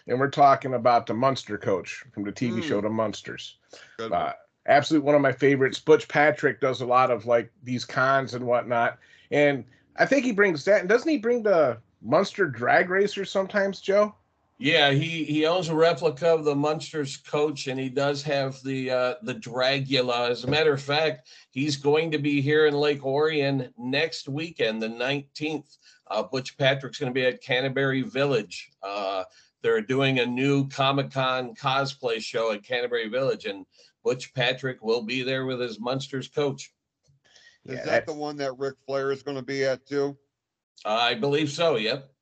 and 0.07 0.19
we're 0.19 0.29
talking 0.29 0.73
about 0.73 1.05
the 1.05 1.13
Munster 1.13 1.57
coach 1.57 2.03
from 2.11 2.23
the 2.23 2.31
TV 2.31 2.59
mm. 2.59 2.63
show 2.63 2.81
The 2.81 2.89
Munsters. 2.89 3.57
Uh, 3.99 4.33
absolutely 4.67 5.05
one 5.05 5.15
of 5.15 5.21
my 5.21 5.31
favorites. 5.31 5.79
Butch 5.79 6.07
Patrick 6.07 6.59
does 6.59 6.81
a 6.81 6.85
lot 6.85 7.11
of 7.11 7.25
like 7.25 7.51
these 7.63 7.85
cons 7.85 8.33
and 8.33 8.45
whatnot, 8.45 8.97
and 9.31 9.63
I 9.97 10.05
think 10.05 10.25
he 10.25 10.31
brings 10.31 10.65
that. 10.65 10.81
And 10.81 10.89
doesn't 10.89 11.09
he 11.09 11.17
bring 11.17 11.43
the 11.43 11.77
Munster 12.01 12.47
drag 12.47 12.89
racer 12.89 13.25
sometimes, 13.25 13.79
Joe? 13.79 14.15
Yeah, 14.59 14.91
he 14.91 15.23
he 15.23 15.45
owns 15.45 15.67
a 15.67 15.75
replica 15.75 16.27
of 16.27 16.45
the 16.45 16.55
Munsters 16.55 17.17
coach, 17.17 17.67
and 17.67 17.79
he 17.79 17.89
does 17.89 18.21
have 18.23 18.61
the 18.63 18.91
uh, 18.91 19.13
the 19.23 19.35
Dragula. 19.35 20.29
As 20.29 20.43
a 20.43 20.49
matter 20.49 20.73
of 20.73 20.81
fact, 20.81 21.29
he's 21.49 21.75
going 21.75 22.11
to 22.11 22.19
be 22.19 22.39
here 22.39 22.67
in 22.67 22.73
Lake 22.73 23.03
Orion 23.03 23.73
next 23.77 24.29
weekend, 24.29 24.81
the 24.81 24.89
nineteenth. 24.89 25.77
Uh, 26.09 26.23
Butch 26.23 26.57
Patrick's 26.57 26.99
going 26.99 27.11
to 27.11 27.19
be 27.19 27.25
at 27.25 27.41
Canterbury 27.41 28.03
Village. 28.03 28.71
Uh, 28.83 29.23
they're 29.61 29.81
doing 29.81 30.19
a 30.19 30.25
new 30.25 30.67
Comic 30.69 31.11
Con 31.11 31.55
cosplay 31.55 32.21
show 32.21 32.51
at 32.51 32.63
Canterbury 32.63 33.09
Village, 33.09 33.45
and 33.45 33.65
Butch 34.03 34.33
Patrick 34.33 34.83
will 34.83 35.01
be 35.01 35.23
there 35.23 35.45
with 35.45 35.59
his 35.59 35.79
Munsters 35.79 36.27
coach. 36.27 36.71
Is 37.65 37.77
yeah, 37.77 37.85
that 37.85 38.05
the 38.05 38.13
one 38.13 38.37
that 38.37 38.57
Ric 38.57 38.75
Flair 38.85 39.11
is 39.11 39.23
going 39.23 39.37
to 39.37 39.43
be 39.43 39.63
at 39.63 39.85
too? 39.85 40.17
I 40.85 41.15
believe 41.15 41.49
so. 41.49 41.77
Yep. 41.77 42.12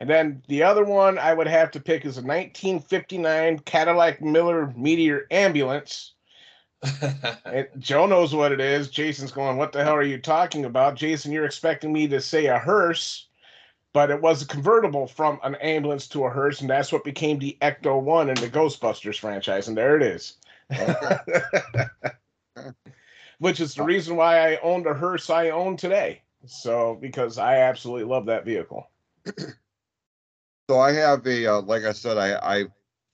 And 0.00 0.08
then 0.08 0.42
the 0.48 0.62
other 0.62 0.84
one 0.84 1.18
I 1.18 1.34
would 1.34 1.46
have 1.46 1.70
to 1.72 1.80
pick 1.80 2.06
is 2.06 2.16
a 2.16 2.22
1959 2.22 3.58
Cadillac 3.60 4.22
Miller 4.22 4.72
Meteor 4.74 5.26
ambulance. 5.30 6.14
Joe 7.78 8.06
knows 8.06 8.34
what 8.34 8.52
it 8.52 8.60
is. 8.60 8.88
Jason's 8.88 9.30
going, 9.30 9.58
What 9.58 9.72
the 9.72 9.84
hell 9.84 9.94
are 9.94 10.02
you 10.02 10.18
talking 10.18 10.64
about? 10.64 10.94
Jason, 10.94 11.32
you're 11.32 11.44
expecting 11.44 11.92
me 11.92 12.08
to 12.08 12.18
say 12.18 12.46
a 12.46 12.58
hearse, 12.58 13.26
but 13.92 14.10
it 14.10 14.22
was 14.22 14.40
a 14.40 14.46
convertible 14.46 15.06
from 15.06 15.38
an 15.42 15.56
ambulance 15.56 16.08
to 16.08 16.24
a 16.24 16.30
hearse, 16.30 16.62
and 16.62 16.70
that's 16.70 16.92
what 16.92 17.04
became 17.04 17.38
the 17.38 17.58
Ecto 17.60 18.00
1 18.00 18.30
in 18.30 18.36
the 18.36 18.48
Ghostbusters 18.48 19.18
franchise. 19.18 19.68
And 19.68 19.76
there 19.76 19.96
it 19.96 20.02
is. 20.02 20.38
Which 23.38 23.60
is 23.60 23.74
the 23.74 23.82
reason 23.82 24.16
why 24.16 24.52
I 24.52 24.58
owned 24.62 24.86
a 24.86 24.94
hearse 24.94 25.28
I 25.28 25.50
own 25.50 25.76
today. 25.76 26.22
So, 26.46 26.96
because 27.02 27.36
I 27.36 27.56
absolutely 27.56 28.04
love 28.04 28.24
that 28.26 28.46
vehicle. 28.46 28.88
So 30.70 30.78
I 30.78 30.92
have 30.92 31.26
a, 31.26 31.46
uh, 31.48 31.62
like 31.62 31.82
I 31.82 31.90
said, 31.90 32.16
I, 32.16 32.60
I 32.60 32.66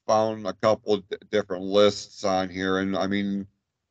found 0.06 0.46
a 0.46 0.52
couple 0.52 0.98
d- 0.98 1.16
different 1.30 1.64
lists 1.64 2.22
on 2.22 2.50
here, 2.50 2.80
and 2.80 2.94
I 2.94 3.06
mean, 3.06 3.46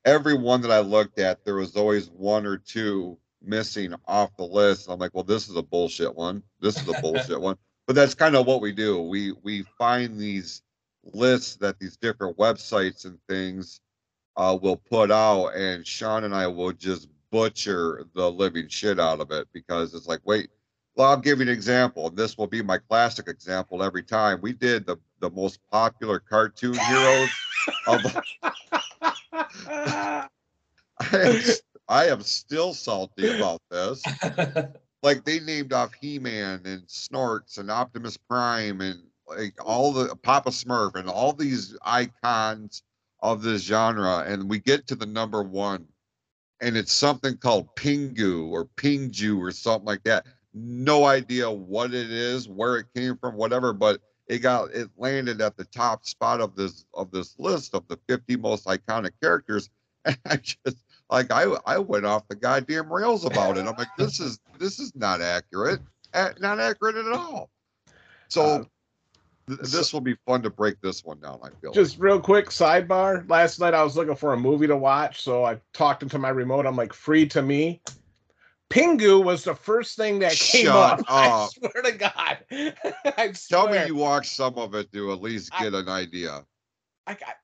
every 0.05 0.35
one 0.35 0.61
that 0.61 0.69
I 0.69 0.81
looked 0.81 1.17
at, 1.17 1.43
there 1.43 1.55
was 1.55 1.75
always 1.75 2.11
one 2.11 2.45
or 2.45 2.59
two 2.59 3.17
missing 3.41 3.95
off 4.07 4.37
the 4.37 4.43
list. 4.43 4.87
I'm 4.87 4.99
like, 4.99 5.15
well, 5.15 5.23
this 5.23 5.49
is 5.49 5.55
a 5.55 5.63
bullshit 5.63 6.15
one. 6.15 6.43
This 6.59 6.79
is 6.79 6.87
a 6.87 6.93
bullshit 7.01 7.41
one. 7.41 7.57
But 7.87 7.95
that's 7.95 8.13
kind 8.13 8.35
of 8.35 8.45
what 8.45 8.61
we 8.61 8.71
do. 8.71 9.01
We 9.01 9.31
we 9.41 9.63
find 9.79 10.19
these 10.19 10.61
lists 11.03 11.55
that 11.55 11.79
these 11.79 11.97
different 11.97 12.37
websites 12.37 13.05
and 13.05 13.17
things 13.27 13.81
uh, 14.37 14.55
will 14.61 14.77
put 14.77 15.09
out, 15.09 15.55
and 15.55 15.87
Shawn 15.87 16.23
and 16.23 16.35
I 16.35 16.45
will 16.45 16.71
just 16.71 17.09
butcher 17.31 18.05
the 18.13 18.31
living 18.31 18.67
shit 18.67 18.99
out 18.99 19.21
of 19.21 19.31
it 19.31 19.47
because 19.53 19.95
it's 19.95 20.05
like, 20.05 20.21
wait, 20.23 20.51
well, 20.95 21.09
I'll 21.09 21.17
give 21.17 21.39
you 21.39 21.43
an 21.43 21.49
example. 21.49 22.07
and 22.07 22.17
This 22.17 22.37
will 22.37 22.47
be 22.47 22.61
my 22.61 22.77
classic 22.77 23.27
example 23.27 23.83
every 23.83 24.03
time. 24.03 24.39
We 24.41 24.53
did 24.53 24.85
the, 24.85 24.97
the 25.19 25.29
most 25.29 25.59
popular 25.69 26.19
cartoon 26.19 26.75
heroes 26.75 27.29
of 27.87 28.17
I 29.91 30.27
am, 31.11 31.41
I 31.89 32.05
am 32.07 32.21
still 32.21 32.73
salty 32.73 33.35
about 33.35 33.61
this. 33.69 34.01
like 35.03 35.25
they 35.25 35.39
named 35.39 35.73
off 35.73 35.93
He-Man 35.99 36.61
and 36.65 36.83
Snorks 36.87 37.57
and 37.57 37.69
Optimus 37.69 38.17
Prime 38.17 38.81
and 38.81 39.03
like 39.27 39.53
all 39.63 39.91
the 39.91 40.15
Papa 40.15 40.49
Smurf 40.49 40.95
and 40.95 41.09
all 41.09 41.33
these 41.33 41.77
icons 41.83 42.83
of 43.21 43.41
this 43.41 43.63
genre. 43.63 44.23
And 44.25 44.49
we 44.49 44.59
get 44.59 44.87
to 44.87 44.95
the 44.95 45.05
number 45.05 45.43
one, 45.43 45.87
and 46.61 46.77
it's 46.77 46.93
something 46.93 47.37
called 47.37 47.75
Pingu 47.75 48.49
or 48.49 48.65
Pingju 48.77 49.39
or 49.39 49.51
something 49.51 49.85
like 49.85 50.03
that 50.03 50.25
no 50.55 51.05
idea 51.05 51.51
what 51.51 51.93
it 51.93 52.09
is, 52.09 52.47
where 52.47 52.77
it 52.77 52.87
came 52.95 53.17
from, 53.17 53.35
whatever, 53.35 53.73
but 53.73 53.99
it 54.27 54.39
got 54.39 54.71
it 54.71 54.89
landed 54.97 55.41
at 55.41 55.57
the 55.57 55.65
top 55.65 56.05
spot 56.05 56.41
of 56.41 56.55
this 56.55 56.85
of 56.93 57.11
this 57.11 57.35
list 57.37 57.75
of 57.75 57.87
the 57.87 57.99
50 58.07 58.37
most 58.37 58.65
iconic 58.65 59.11
characters. 59.21 59.69
And 60.07 60.19
I 60.27 60.35
just 60.35 60.77
like 61.09 61.31
I 61.31 61.45
I 61.65 61.79
went 61.79 62.05
off 62.05 62.27
the 62.27 62.35
goddamn 62.35 62.93
rails 62.93 63.25
about 63.25 63.57
it. 63.57 63.65
I'm 63.65 63.75
like, 63.75 63.87
this 63.97 64.19
is 64.19 64.37
this 64.59 64.77
is 64.77 64.95
not 64.95 65.19
accurate. 65.19 65.81
Not 66.13 66.59
accurate 66.59 66.95
at 66.95 67.11
all. 67.11 67.49
So 68.27 68.43
uh, 68.43 68.63
this 69.47 69.91
will 69.91 70.01
be 70.01 70.15
fun 70.27 70.43
to 70.43 70.51
break 70.51 70.79
this 70.81 71.03
one 71.03 71.19
down. 71.19 71.39
I 71.43 71.49
feel 71.59 71.71
just 71.71 71.95
like. 71.95 72.03
real 72.03 72.19
quick 72.19 72.49
sidebar. 72.49 73.27
Last 73.27 73.59
night 73.59 73.73
I 73.73 73.81
was 73.81 73.97
looking 73.97 74.15
for 74.15 74.33
a 74.33 74.37
movie 74.37 74.67
to 74.67 74.77
watch, 74.77 75.23
so 75.23 75.43
I 75.43 75.59
talked 75.73 76.03
into 76.03 76.19
my 76.19 76.29
remote. 76.29 76.67
I'm 76.67 76.75
like, 76.75 76.93
free 76.93 77.27
to 77.29 77.41
me. 77.41 77.81
Pingu 78.69 79.23
was 79.23 79.43
the 79.43 79.55
first 79.55 79.95
thing 79.95 80.19
that 80.19 80.33
came 80.33 80.65
Shut 80.65 80.75
up. 80.75 80.99
Up. 80.99 81.05
I 81.09 81.49
swear 81.53 81.83
to 81.83 81.91
God. 81.91 82.37
I 83.17 83.33
Tell 83.49 83.69
me 83.69 83.85
you 83.85 83.95
watched 83.95 84.35
some 84.35 84.57
of 84.57 84.75
it 84.75 84.91
to 84.93 85.11
at 85.11 85.21
least 85.21 85.51
get 85.59 85.75
I, 85.75 85.79
an 85.79 85.89
idea. 85.89 86.45
I 87.07 87.13
got, 87.13 87.35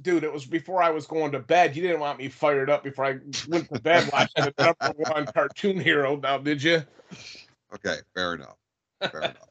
dude, 0.00 0.24
it 0.24 0.32
was 0.32 0.46
before 0.46 0.82
I 0.82 0.88
was 0.88 1.06
going 1.06 1.32
to 1.32 1.38
bed. 1.38 1.76
You 1.76 1.82
didn't 1.82 2.00
want 2.00 2.18
me 2.18 2.28
fired 2.28 2.70
up 2.70 2.82
before 2.82 3.04
I 3.04 3.18
went 3.48 3.70
to 3.72 3.80
bed 3.80 4.08
watching 4.10 4.44
the 4.44 4.54
number 4.58 4.94
one 5.10 5.26
cartoon 5.26 5.78
hero 5.78 6.16
now, 6.16 6.38
did 6.38 6.62
you? 6.62 6.82
Okay, 7.74 7.96
fair 8.14 8.34
enough. 8.34 8.56
Fair 9.00 9.20
enough. 9.20 9.48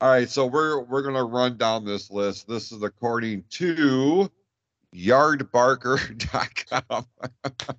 All 0.00 0.10
right, 0.10 0.28
so 0.28 0.44
we're 0.44 0.80
we're 0.80 1.02
gonna 1.02 1.24
run 1.24 1.56
down 1.56 1.86
this 1.86 2.10
list. 2.10 2.48
This 2.48 2.70
is 2.70 2.82
according 2.82 3.44
to 3.50 4.30
yardbarker.com. 4.94 7.06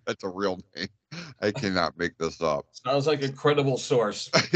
That's 0.06 0.24
a 0.24 0.30
real 0.30 0.60
name. 0.76 0.88
I 1.42 1.52
cannot 1.52 1.98
make 1.98 2.18
this 2.18 2.42
up. 2.42 2.66
Sounds 2.72 3.08
like 3.08 3.24
a 3.24 3.32
credible 3.32 3.78
source. 3.78 4.30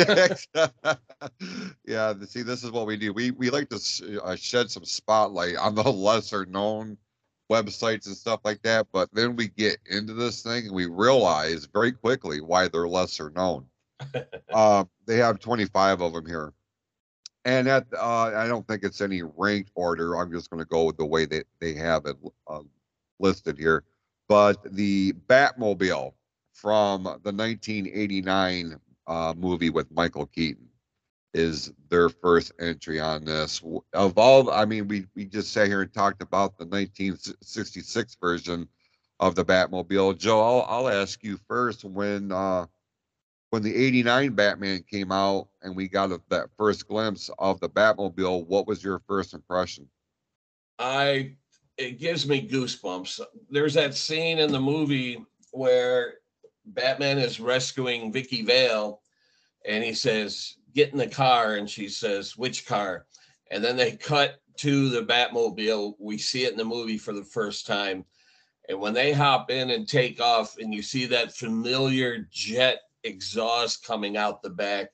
yeah, 1.85 2.13
see, 2.27 2.41
this 2.41 2.63
is 2.63 2.71
what 2.71 2.87
we 2.87 2.97
do. 2.97 3.13
We 3.13 3.31
we 3.31 3.49
like 3.49 3.69
to 3.69 4.21
uh, 4.23 4.35
shed 4.35 4.69
some 4.69 4.85
spotlight 4.85 5.55
on 5.57 5.75
the 5.75 5.83
lesser 5.91 6.45
known 6.45 6.97
websites 7.51 8.07
and 8.07 8.15
stuff 8.15 8.39
like 8.43 8.61
that, 8.63 8.87
but 8.91 9.09
then 9.13 9.35
we 9.35 9.49
get 9.49 9.77
into 9.89 10.13
this 10.13 10.41
thing 10.41 10.67
and 10.67 10.75
we 10.75 10.85
realize 10.85 11.65
very 11.65 11.91
quickly 11.91 12.39
why 12.41 12.67
they're 12.67 12.87
lesser 12.87 13.29
known. 13.29 13.65
uh, 14.53 14.83
they 15.05 15.17
have 15.17 15.39
25 15.39 16.01
of 16.01 16.13
them 16.13 16.25
here. 16.25 16.53
And 17.43 17.67
that 17.67 17.87
uh, 17.97 18.31
I 18.35 18.47
don't 18.47 18.67
think 18.67 18.83
it's 18.83 19.01
any 19.01 19.23
ranked 19.23 19.71
order. 19.75 20.15
I'm 20.15 20.31
just 20.31 20.49
going 20.49 20.61
to 20.63 20.69
go 20.69 20.85
with 20.85 20.97
the 20.97 21.05
way 21.05 21.25
that 21.25 21.45
they 21.59 21.73
have 21.73 22.05
it 22.05 22.15
uh, 22.47 22.61
listed 23.19 23.57
here. 23.57 23.83
But 24.27 24.63
the 24.75 25.13
Batmobile 25.27 26.13
from 26.61 27.03
the 27.03 27.33
1989 27.33 28.79
uh, 29.07 29.33
movie 29.35 29.71
with 29.71 29.91
Michael 29.91 30.27
Keaton 30.27 30.69
is 31.33 31.71
their 31.89 32.07
first 32.07 32.51
entry 32.59 32.99
on 32.99 33.25
this. 33.25 33.61
Of 33.93 34.17
all, 34.17 34.51
I 34.51 34.65
mean, 34.65 34.87
we 34.87 35.07
we 35.15 35.25
just 35.25 35.51
sat 35.51 35.67
here 35.67 35.81
and 35.81 35.91
talked 35.91 36.21
about 36.21 36.57
the 36.57 36.65
1966 36.65 38.17
version 38.21 38.67
of 39.19 39.33
the 39.35 39.43
Batmobile. 39.43 40.17
Joe, 40.17 40.41
I'll, 40.41 40.65
I'll 40.67 40.89
ask 40.89 41.23
you 41.23 41.39
first 41.47 41.83
when 41.83 42.31
uh, 42.31 42.67
when 43.49 43.63
the 43.63 43.75
89 43.75 44.33
Batman 44.33 44.83
came 44.89 45.11
out 45.11 45.47
and 45.63 45.75
we 45.75 45.87
got 45.87 46.11
a, 46.11 46.21
that 46.29 46.49
first 46.57 46.87
glimpse 46.87 47.29
of 47.39 47.59
the 47.59 47.69
Batmobile, 47.69 48.45
what 48.45 48.67
was 48.67 48.83
your 48.83 49.01
first 49.07 49.33
impression? 49.33 49.87
I 50.77 51.35
it 51.77 51.97
gives 51.97 52.27
me 52.27 52.47
goosebumps. 52.47 53.21
There's 53.49 53.73
that 53.73 53.95
scene 53.95 54.37
in 54.37 54.51
the 54.51 54.59
movie 54.59 55.25
where 55.51 56.15
Batman 56.65 57.17
is 57.17 57.39
rescuing 57.39 58.11
Vicki 58.11 58.43
Vale 58.43 59.01
and 59.65 59.83
he 59.83 59.93
says, 59.93 60.55
"Get 60.73 60.91
in 60.91 60.97
the 60.97 61.07
car." 61.07 61.55
And 61.55 61.69
she 61.69 61.87
says, 61.89 62.37
"Which 62.37 62.65
car?" 62.65 63.05
And 63.51 63.63
then 63.63 63.75
they 63.75 63.95
cut 63.95 64.41
to 64.57 64.89
the 64.89 65.03
Batmobile. 65.03 65.95
We 65.99 66.17
see 66.17 66.45
it 66.45 66.51
in 66.51 66.57
the 66.57 66.65
movie 66.65 66.97
for 66.97 67.13
the 67.13 67.23
first 67.23 67.65
time. 67.67 68.05
And 68.69 68.79
when 68.79 68.93
they 68.93 69.11
hop 69.11 69.51
in 69.51 69.71
and 69.71 69.87
take 69.87 70.21
off, 70.21 70.57
and 70.57 70.73
you 70.73 70.81
see 70.81 71.05
that 71.07 71.35
familiar 71.35 72.27
jet 72.31 72.81
exhaust 73.03 73.85
coming 73.85 74.17
out 74.17 74.41
the 74.41 74.49
back. 74.49 74.91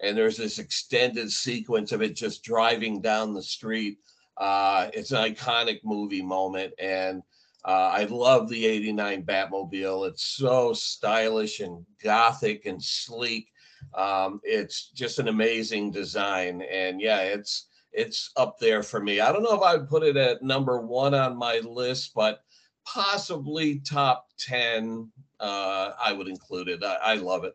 And 0.00 0.16
there's 0.16 0.36
this 0.36 0.58
extended 0.58 1.30
sequence 1.30 1.92
of 1.92 2.02
it 2.02 2.16
just 2.16 2.42
driving 2.42 3.00
down 3.00 3.34
the 3.34 3.42
street. 3.42 3.98
Uh, 4.36 4.90
it's 4.94 5.10
an 5.10 5.34
iconic 5.34 5.80
movie 5.84 6.22
moment. 6.22 6.72
And 6.78 7.22
uh, 7.64 7.90
I 7.92 8.04
love 8.04 8.48
the 8.48 8.66
89 8.66 9.24
Batmobile. 9.24 10.08
It's 10.08 10.24
so 10.24 10.72
stylish 10.72 11.60
and 11.60 11.84
gothic 12.02 12.66
and 12.66 12.82
sleek. 12.82 13.48
Um, 13.94 14.40
it's 14.44 14.90
just 14.90 15.18
an 15.18 15.28
amazing 15.28 15.90
design. 15.90 16.62
And 16.62 17.00
yeah, 17.00 17.20
it's 17.20 17.66
it's 17.92 18.30
up 18.36 18.58
there 18.58 18.82
for 18.82 19.00
me. 19.00 19.20
I 19.20 19.32
don't 19.32 19.42
know 19.42 19.56
if 19.56 19.62
I 19.62 19.76
would 19.76 19.88
put 19.88 20.04
it 20.04 20.16
at 20.16 20.42
number 20.42 20.80
one 20.80 21.12
on 21.12 21.36
my 21.36 21.58
list, 21.58 22.12
but 22.14 22.40
possibly 22.86 23.80
top 23.80 24.28
10 24.38 25.10
uh, 25.40 25.92
I 26.02 26.12
would 26.12 26.28
include 26.28 26.68
it. 26.68 26.84
I, 26.84 26.94
I 27.02 27.14
love 27.14 27.44
it. 27.44 27.54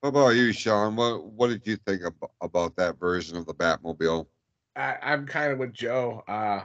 What 0.00 0.10
about 0.10 0.30
you, 0.30 0.52
Shawn? 0.52 0.96
What 0.96 1.24
what 1.24 1.48
did 1.48 1.64
you 1.64 1.76
think 1.76 2.02
ab- 2.04 2.30
about 2.40 2.74
that 2.76 2.98
version 2.98 3.36
of 3.36 3.46
the 3.46 3.54
Batmobile? 3.54 4.26
I, 4.74 4.96
I'm 5.00 5.26
kind 5.26 5.52
of 5.52 5.58
with 5.58 5.72
Joe. 5.72 6.24
Uh, 6.26 6.62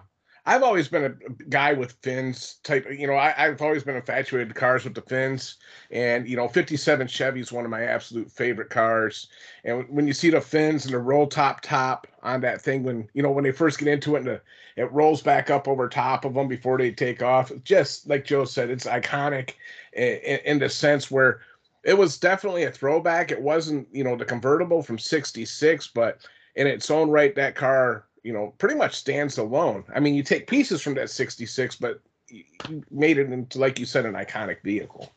I've 0.48 0.63
always 0.63 0.88
been 0.88 1.04
a 1.04 1.44
guy 1.50 1.74
with 1.74 1.92
fins 2.01 2.56
type. 2.63 2.88
You 2.89 3.06
know, 3.06 3.18
I, 3.18 3.32
have 3.32 3.62
always 3.62 3.84
been 3.84 3.98
infatuated 3.98 4.48
with 4.48 4.56
cars 4.56 4.86
with 4.86 4.95
the 4.95 5.02
fins, 5.02 5.58
and 5.91 6.26
you 6.26 6.38
know, 6.38 6.48
'57 6.48 7.06
Chevy 7.08 7.41
is 7.41 7.52
one 7.52 7.65
of 7.65 7.69
my 7.69 7.84
absolute 7.84 8.32
favorite 8.32 8.69
cars. 8.69 9.28
And 9.65 9.86
when 9.89 10.08
you 10.08 10.13
see 10.13 10.30
the 10.30 10.39
fins 10.39 10.86
and 10.86 10.93
the 10.93 11.00
roll 11.00 11.28
top 11.28 11.60
top 11.60 12.08
on 12.24 12.39
that 12.41 12.62
thing, 12.62 12.84
when 12.84 13.10
you 13.13 13.21
know 13.21 13.30
when 13.30 13.43
they 13.43 13.52
first 13.52 13.78
get 13.78 13.89
into 13.89 14.15
it 14.15 14.19
and 14.19 14.28
the, 14.28 14.41
it 14.78 14.89
rolls 14.93 15.21
back 15.21 15.50
up 15.50 15.67
over 15.67 15.89
top 15.89 16.24
of 16.24 16.34
them 16.34 16.48
before 16.48 16.78
they 16.78 16.91
take 16.91 17.21
off, 17.21 17.52
just 17.65 18.08
like 18.08 18.24
Joe 18.24 18.45
said, 18.45 18.69
it's 18.69 18.86
iconic 18.86 19.56
in, 19.91 20.39
in 20.45 20.60
the 20.60 20.69
sense 20.69 21.12
where 21.12 21.41
it 21.84 21.98
was 21.98 22.17
definitely 22.17 22.63
a 22.63 22.71
throwback. 22.71 23.32
It 23.32 23.41
wasn't, 23.41 23.86
you 23.91 24.06
know, 24.06 24.15
the 24.15 24.24
convertible 24.24 24.82
from 24.82 24.98
66, 24.98 25.88
but 25.88 26.19
in 26.56 26.67
its 26.67 26.89
own 26.89 27.10
right, 27.10 27.36
that 27.36 27.56
car, 27.56 28.06
you 28.28 28.34
know, 28.34 28.54
pretty 28.58 28.76
much 28.76 28.94
stands 28.94 29.38
alone. 29.38 29.86
I 29.96 30.02
mean, 30.02 30.13
you 30.13 30.22
take 30.22 30.48
pieces 30.48 30.82
from 30.82 30.96
that 30.96 31.10
66, 31.10 31.78
but 31.78 32.02
you 32.28 32.44
made 32.92 33.18
it 33.18 33.32
into, 33.32 33.58
like 33.58 33.80
you 33.80 33.86
said, 33.86 34.06
an 34.06 34.16
iconic 34.16 34.62
vehicle. 34.63 35.10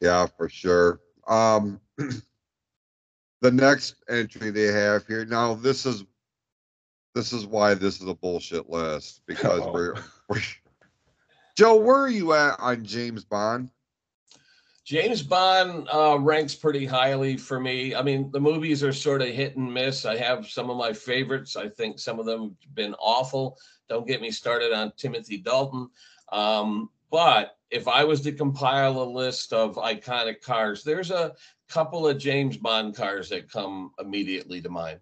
Yeah, 0.00 0.26
for 0.36 0.48
sure. 0.48 1.00
Um, 1.26 1.80
the 3.40 3.50
next 3.50 3.96
entry 4.08 4.50
they 4.50 4.66
have 4.66 5.08
here 5.08 5.24
now, 5.24 5.54
this 5.54 5.86
is 5.86 6.04
this 7.16 7.32
is 7.32 7.46
why 7.46 7.74
this 7.74 8.00
is 8.00 8.06
a 8.06 8.14
bullshit 8.14 8.70
list 8.70 9.22
because 9.26 9.62
oh. 9.62 9.72
we're, 9.74 9.94
we're 10.28 10.40
Joe, 11.56 11.74
where 11.74 11.96
are 11.96 12.08
you 12.08 12.32
at 12.32 12.60
on 12.60 12.84
James 12.84 13.24
Bond? 13.24 13.70
James 14.86 15.20
Bond 15.20 15.88
uh, 15.92 16.16
ranks 16.20 16.54
pretty 16.54 16.86
highly 16.86 17.36
for 17.36 17.58
me. 17.58 17.92
I 17.92 18.02
mean, 18.02 18.30
the 18.30 18.40
movies 18.40 18.84
are 18.84 18.92
sort 18.92 19.20
of 19.20 19.28
hit 19.28 19.56
and 19.56 19.74
miss. 19.74 20.04
I 20.04 20.16
have 20.16 20.48
some 20.48 20.70
of 20.70 20.76
my 20.76 20.92
favorites. 20.92 21.56
I 21.56 21.68
think 21.68 21.98
some 21.98 22.20
of 22.20 22.26
them 22.26 22.56
have 22.62 22.74
been 22.76 22.94
awful. 23.00 23.58
Don't 23.88 24.06
get 24.06 24.20
me 24.20 24.30
started 24.30 24.72
on 24.72 24.92
Timothy 24.96 25.38
Dalton. 25.38 25.88
Um, 26.30 26.90
but 27.10 27.56
if 27.72 27.88
I 27.88 28.04
was 28.04 28.20
to 28.22 28.32
compile 28.32 29.02
a 29.02 29.02
list 29.02 29.52
of 29.52 29.74
iconic 29.74 30.40
cars, 30.40 30.84
there's 30.84 31.10
a 31.10 31.34
couple 31.68 32.06
of 32.06 32.16
James 32.16 32.56
Bond 32.56 32.94
cars 32.94 33.28
that 33.30 33.50
come 33.50 33.90
immediately 33.98 34.62
to 34.62 34.68
mind. 34.68 35.00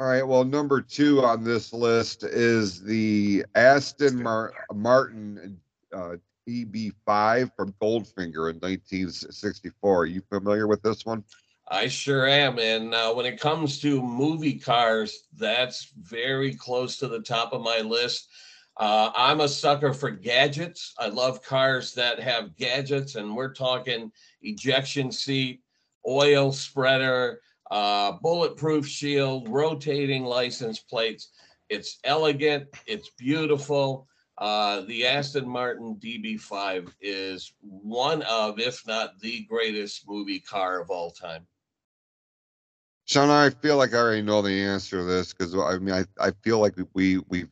All 0.00 0.06
right. 0.06 0.26
Well, 0.26 0.44
number 0.44 0.82
two 0.82 1.24
on 1.24 1.42
this 1.42 1.72
list 1.72 2.24
is 2.24 2.82
the 2.82 3.46
Aston 3.54 4.22
Mar- 4.22 4.52
Martin 4.74 5.58
uh, 6.48 6.50
DB5 6.50 7.54
from 7.54 7.72
Goldfinger 7.80 8.50
in 8.50 8.56
1964. 8.56 10.00
Are 10.00 10.06
you 10.06 10.22
familiar 10.28 10.66
with 10.66 10.82
this 10.82 11.04
one? 11.04 11.24
I 11.68 11.88
sure 11.88 12.26
am. 12.26 12.58
And 12.58 12.94
uh, 12.94 13.12
when 13.12 13.26
it 13.26 13.40
comes 13.40 13.80
to 13.80 14.02
movie 14.02 14.58
cars, 14.58 15.24
that's 15.36 15.92
very 16.00 16.54
close 16.54 16.96
to 16.98 17.08
the 17.08 17.20
top 17.20 17.52
of 17.52 17.62
my 17.62 17.80
list. 17.80 18.28
Uh, 18.76 19.10
I'm 19.14 19.40
a 19.40 19.48
sucker 19.48 19.92
for 19.92 20.10
gadgets. 20.10 20.94
I 20.98 21.08
love 21.08 21.42
cars 21.42 21.94
that 21.94 22.20
have 22.20 22.56
gadgets, 22.56 23.16
and 23.16 23.34
we're 23.34 23.52
talking 23.52 24.12
ejection 24.42 25.10
seat, 25.10 25.62
oil 26.06 26.52
spreader, 26.52 27.40
uh, 27.70 28.12
bulletproof 28.22 28.86
shield, 28.86 29.48
rotating 29.48 30.24
license 30.24 30.78
plates. 30.78 31.30
It's 31.68 31.98
elegant, 32.04 32.68
it's 32.86 33.10
beautiful. 33.18 34.06
Uh, 34.38 34.82
the 34.82 35.04
Aston 35.04 35.48
Martin 35.48 35.96
DB5 35.96 36.92
is 37.00 37.52
one 37.60 38.22
of, 38.22 38.60
if 38.60 38.86
not 38.86 39.18
the 39.18 39.44
greatest 39.48 40.08
movie 40.08 40.38
car 40.38 40.80
of 40.80 40.90
all 40.90 41.10
time. 41.10 41.46
Shawn, 43.04 43.30
I 43.30 43.50
feel 43.50 43.76
like 43.76 43.94
I 43.94 43.96
already 43.96 44.22
know 44.22 44.42
the 44.42 44.62
answer 44.62 44.98
to 44.98 45.04
this 45.04 45.32
because 45.32 45.54
I 45.54 45.78
mean, 45.78 45.94
I, 45.94 46.04
I 46.24 46.30
feel 46.42 46.58
like 46.60 46.74
we 46.92 47.18
we 47.28 47.46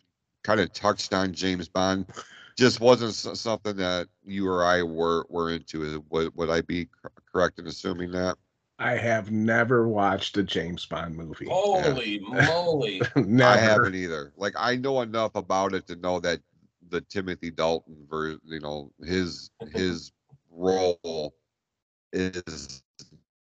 kind 0.45 0.61
of 0.61 0.73
touched 0.73 1.15
on 1.15 1.33
James 1.33 1.69
Bond. 1.69 2.07
Just 2.59 2.81
wasn't 2.81 3.15
something 3.15 3.75
that 3.77 4.07
you 4.25 4.47
or 4.49 4.65
I 4.65 4.83
were 4.83 5.25
were 5.29 5.51
into. 5.51 6.05
Would 6.11 6.37
would 6.37 6.51
I 6.51 6.61
be 6.61 6.89
correct 7.33 7.59
in 7.59 7.67
assuming 7.67 8.11
that? 8.13 8.37
I 8.79 8.93
have 8.97 9.31
never 9.31 9.89
watched 9.89 10.37
a 10.37 10.43
James 10.43 10.85
Bond 10.85 11.17
movie. 11.17 11.47
Holy 11.51 12.21
yeah. 12.21 12.47
moly! 12.47 13.01
I 13.17 13.57
haven't 13.57 13.95
either. 13.95 14.35
Like 14.37 14.53
I 14.59 14.77
know 14.77 15.01
enough 15.01 15.35
about 15.35 15.73
it 15.73 15.87
to 15.87 15.97
know 15.97 16.21
that 16.21 16.41
the 16.91 17.01
Timothy 17.03 17.51
Dalton 17.51 18.07
version, 18.09 18.41
you 18.45 18.61
know, 18.61 18.91
his 19.05 19.51
his 19.73 20.13
role 20.51 21.35
is 22.13 22.83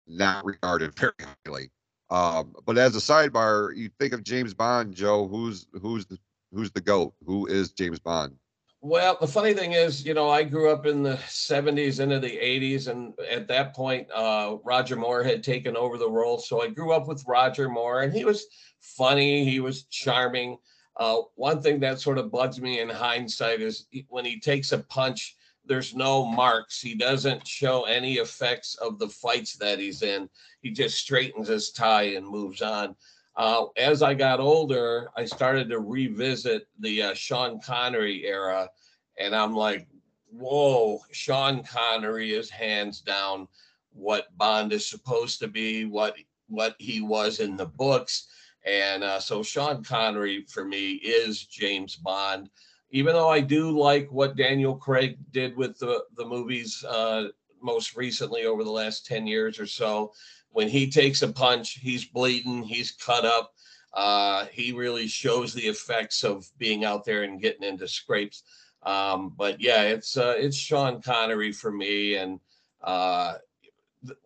not 0.06 0.44
regarded 0.44 0.94
very 0.94 1.12
highly. 1.44 1.70
Um, 2.10 2.54
but 2.64 2.78
as 2.78 2.94
a 2.94 3.00
sidebar, 3.00 3.76
you 3.76 3.90
think 3.98 4.12
of 4.12 4.22
James 4.22 4.54
Bond, 4.54 4.94
Joe. 4.94 5.26
Who's 5.26 5.66
who's 5.82 6.06
the 6.06 6.18
who's 6.52 6.70
the 6.70 6.80
goat? 6.80 7.14
Who 7.24 7.46
is 7.46 7.72
James 7.72 7.98
Bond? 7.98 8.36
Well, 8.82 9.16
the 9.20 9.26
funny 9.26 9.52
thing 9.52 9.72
is, 9.72 10.04
you 10.04 10.14
know, 10.14 10.30
I 10.30 10.44
grew 10.44 10.70
up 10.70 10.86
in 10.86 11.02
the 11.02 11.16
70s 11.26 11.98
into 11.98 12.20
the 12.20 12.30
80s, 12.30 12.86
and 12.86 13.14
at 13.28 13.48
that 13.48 13.74
point, 13.74 14.06
uh, 14.14 14.58
Roger 14.62 14.94
Moore 14.94 15.24
had 15.24 15.42
taken 15.42 15.76
over 15.76 15.98
the 15.98 16.08
role. 16.08 16.38
So 16.38 16.62
I 16.62 16.68
grew 16.68 16.92
up 16.92 17.08
with 17.08 17.24
Roger 17.26 17.68
Moore, 17.68 18.02
and 18.02 18.12
he 18.12 18.24
was 18.24 18.46
funny, 18.80 19.44
he 19.44 19.58
was 19.58 19.84
charming. 19.84 20.58
Uh, 20.96 21.22
one 21.34 21.60
thing 21.60 21.78
that 21.80 22.00
sort 22.00 22.18
of 22.18 22.30
bugs 22.30 22.60
me 22.60 22.80
in 22.80 22.88
hindsight 22.88 23.60
is 23.60 23.86
when 24.08 24.24
he 24.24 24.40
takes 24.40 24.72
a 24.72 24.78
punch, 24.78 25.36
there's 25.66 25.94
no 25.94 26.24
marks. 26.24 26.80
He 26.80 26.94
doesn't 26.94 27.46
show 27.46 27.84
any 27.84 28.14
effects 28.14 28.76
of 28.76 28.98
the 28.98 29.08
fights 29.08 29.56
that 29.56 29.78
he's 29.78 30.02
in. 30.02 30.28
He 30.62 30.70
just 30.70 30.98
straightens 30.98 31.48
his 31.48 31.70
tie 31.70 32.14
and 32.14 32.26
moves 32.26 32.62
on. 32.62 32.94
Uh, 33.36 33.66
as 33.76 34.02
I 34.02 34.14
got 34.14 34.40
older, 34.40 35.10
I 35.16 35.26
started 35.26 35.68
to 35.68 35.80
revisit 35.80 36.68
the 36.78 37.02
uh, 37.02 37.14
Sean 37.14 37.60
Connery 37.60 38.24
era, 38.24 38.70
and 39.18 39.34
I'm 39.34 39.54
like, 39.54 39.86
whoa, 40.30 41.00
Sean 41.12 41.62
Connery 41.62 42.32
is 42.32 42.48
hands 42.48 43.00
down 43.00 43.48
what 43.92 44.36
Bond 44.38 44.72
is 44.72 44.86
supposed 44.86 45.40
to 45.40 45.48
be, 45.48 45.84
what 45.84 46.16
what 46.48 46.76
he 46.78 47.00
was 47.00 47.40
in 47.40 47.56
the 47.56 47.66
books. 47.66 48.28
And 48.66 49.04
uh, 49.04 49.20
so 49.20 49.42
Sean 49.42 49.82
Connery 49.84 50.44
for 50.48 50.64
me 50.64 50.92
is 50.94 51.44
James 51.44 51.96
Bond. 51.96 52.50
Even 52.90 53.14
though 53.14 53.28
I 53.28 53.40
do 53.40 53.76
like 53.76 54.10
what 54.10 54.36
Daniel 54.36 54.76
Craig 54.76 55.18
did 55.30 55.56
with 55.56 55.78
the, 55.78 56.04
the 56.16 56.24
movies 56.24 56.84
uh, 56.84 57.28
most 57.62 57.96
recently 57.96 58.44
over 58.44 58.64
the 58.64 58.70
last 58.70 59.06
10 59.06 59.26
years 59.26 59.58
or 59.58 59.66
so, 59.66 60.12
when 60.50 60.68
he 60.68 60.90
takes 60.90 61.22
a 61.22 61.28
punch, 61.28 61.78
he's 61.82 62.04
bleeding, 62.04 62.62
he's 62.62 62.92
cut 62.92 63.24
up. 63.24 63.52
Uh, 63.92 64.46
he 64.46 64.72
really 64.72 65.06
shows 65.06 65.54
the 65.54 65.66
effects 65.66 66.24
of 66.24 66.46
being 66.58 66.84
out 66.84 67.04
there 67.04 67.22
and 67.22 67.40
getting 67.40 67.62
into 67.62 67.86
scrapes. 67.86 68.42
Um, 68.82 69.34
but 69.36 69.60
yeah, 69.60 69.82
it's 69.82 70.16
uh, 70.16 70.34
it's 70.36 70.56
Sean 70.56 71.02
Connery 71.02 71.50
for 71.50 71.72
me, 71.72 72.16
and 72.16 72.38
uh, 72.82 73.34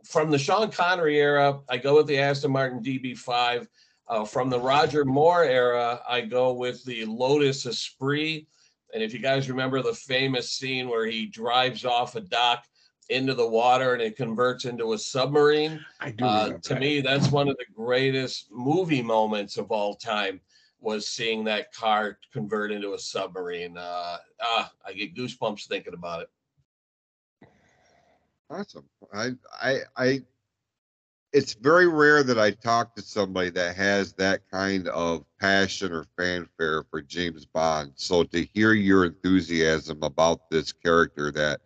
from 0.04 0.30
the 0.30 0.38
Sean 0.38 0.70
Connery 0.70 1.18
era, 1.18 1.60
I 1.68 1.78
go 1.78 1.96
with 1.96 2.06
the 2.06 2.18
Aston 2.18 2.52
Martin 2.52 2.82
DB5. 2.82 3.66
Uh, 4.10 4.24
from 4.24 4.50
the 4.50 4.58
Roger 4.58 5.04
Moore 5.04 5.44
era, 5.44 6.00
I 6.08 6.22
go 6.22 6.52
with 6.52 6.84
the 6.84 7.04
Lotus 7.04 7.64
Esprit. 7.64 8.44
And 8.92 9.04
if 9.04 9.14
you 9.14 9.20
guys 9.20 9.48
remember 9.48 9.82
the 9.82 9.94
famous 9.94 10.50
scene 10.50 10.88
where 10.88 11.06
he 11.06 11.26
drives 11.26 11.84
off 11.84 12.16
a 12.16 12.20
dock 12.20 12.64
into 13.08 13.34
the 13.34 13.46
water 13.46 13.92
and 13.92 14.02
it 14.02 14.16
converts 14.16 14.64
into 14.64 14.94
a 14.94 14.98
submarine, 14.98 15.78
I 16.00 16.10
do. 16.10 16.24
uh, 16.24 16.48
to 16.48 16.74
that. 16.74 16.80
me, 16.80 17.00
that's 17.00 17.30
one 17.30 17.48
of 17.48 17.56
the 17.58 17.72
greatest 17.72 18.50
movie 18.50 19.02
moments 19.02 19.56
of 19.56 19.70
all 19.70 19.94
time. 19.94 20.40
Was 20.80 21.08
seeing 21.08 21.44
that 21.44 21.72
car 21.74 22.18
convert 22.32 22.72
into 22.72 22.94
a 22.94 22.98
submarine. 22.98 23.76
Uh, 23.76 24.16
ah, 24.40 24.72
I 24.84 24.92
get 24.94 25.14
goosebumps 25.14 25.68
thinking 25.68 25.92
about 25.92 26.22
it. 26.22 27.48
Awesome. 28.48 28.88
I, 29.12 29.32
I, 29.62 29.80
I, 29.96 30.22
it's 31.32 31.54
very 31.54 31.86
rare 31.86 32.22
that 32.24 32.38
I 32.38 32.50
talk 32.50 32.94
to 32.96 33.02
somebody 33.02 33.50
that 33.50 33.76
has 33.76 34.12
that 34.14 34.42
kind 34.50 34.88
of 34.88 35.24
passion 35.38 35.92
or 35.92 36.04
fanfare 36.16 36.84
for 36.90 37.02
James 37.02 37.46
Bond. 37.46 37.92
So 37.94 38.24
to 38.24 38.44
hear 38.52 38.72
your 38.72 39.04
enthusiasm 39.04 40.02
about 40.02 40.50
this 40.50 40.72
character 40.72 41.30
that 41.32 41.60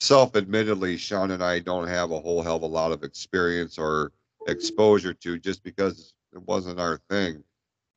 self 0.00 0.36
admittedly, 0.36 0.96
Shawn 0.96 1.32
and 1.32 1.42
I 1.42 1.58
don't 1.58 1.88
have 1.88 2.12
a 2.12 2.20
whole 2.20 2.42
hell 2.42 2.56
of 2.56 2.62
a 2.62 2.66
lot 2.66 2.92
of 2.92 3.02
experience 3.02 3.76
or 3.76 4.12
exposure 4.46 5.14
to 5.14 5.38
just 5.38 5.64
because 5.64 6.14
it 6.32 6.42
wasn't 6.42 6.80
our 6.80 7.00
thing. 7.10 7.42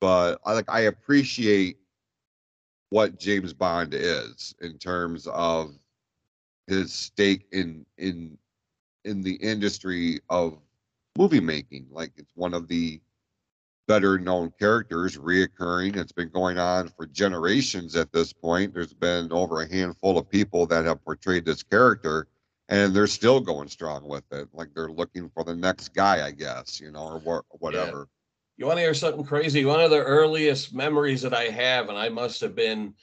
But 0.02 0.40
I 0.46 0.54
like, 0.54 0.70
I 0.70 0.82
appreciate 0.82 1.78
what 2.90 3.20
James 3.20 3.54
Bond 3.54 3.94
is 3.94 4.56
in 4.62 4.78
terms 4.78 5.28
of 5.28 5.76
his 6.68 6.92
stake 6.94 7.48
in 7.52 7.86
in 7.98 8.38
in 9.04 9.22
the 9.22 9.36
industry 9.36 10.20
of 10.30 10.58
movie 11.18 11.40
making. 11.40 11.88
Like 11.92 12.12
it's 12.18 12.32
one 12.36 12.54
of 12.54 12.68
the 12.68 13.02
better 13.88 14.18
known 14.18 14.52
characters, 14.58 15.18
reoccurring. 15.18 15.96
It's 15.96 16.12
been 16.12 16.30
going 16.30 16.58
on 16.58 16.90
for 16.90 17.06
generations 17.06 17.96
at 17.96 18.12
this 18.12 18.34
point. 18.34 18.74
There's 18.74 18.94
been 18.94 19.32
over 19.32 19.62
a 19.62 19.72
handful 19.72 20.18
of 20.18 20.30
people 20.30 20.66
that 20.68 20.86
have 20.86 21.04
portrayed 21.04 21.46
this 21.46 21.64
character, 21.64 22.28
and 22.70 22.96
they're 22.96 23.08
still 23.08 23.40
going 23.40 23.68
strong 23.68 24.08
with 24.08 24.24
it. 24.32 24.48
Like 24.54 24.70
they're 24.74 24.92
looking 24.92 25.30
for 25.30 25.44
the 25.44 25.56
next 25.56 25.94
guy, 25.94 26.26
I 26.26 26.32
guess, 26.32 26.80
you 26.80 26.92
know, 26.92 27.08
or 27.08 27.20
what, 27.20 27.46
whatever. 27.60 28.08
You 28.58 28.66
want 28.66 28.78
to 28.78 28.84
hear 28.84 28.94
something 28.94 29.24
crazy? 29.24 29.66
One 29.66 29.82
of 29.82 29.92
the 29.92 30.04
earliest 30.04 30.74
memories 30.74 31.22
that 31.22 31.34
I 31.34 31.46
have, 31.46 31.90
and 31.90 31.98
I 31.98 32.10
must 32.10 32.42
have 32.42 32.56
been 32.56 32.94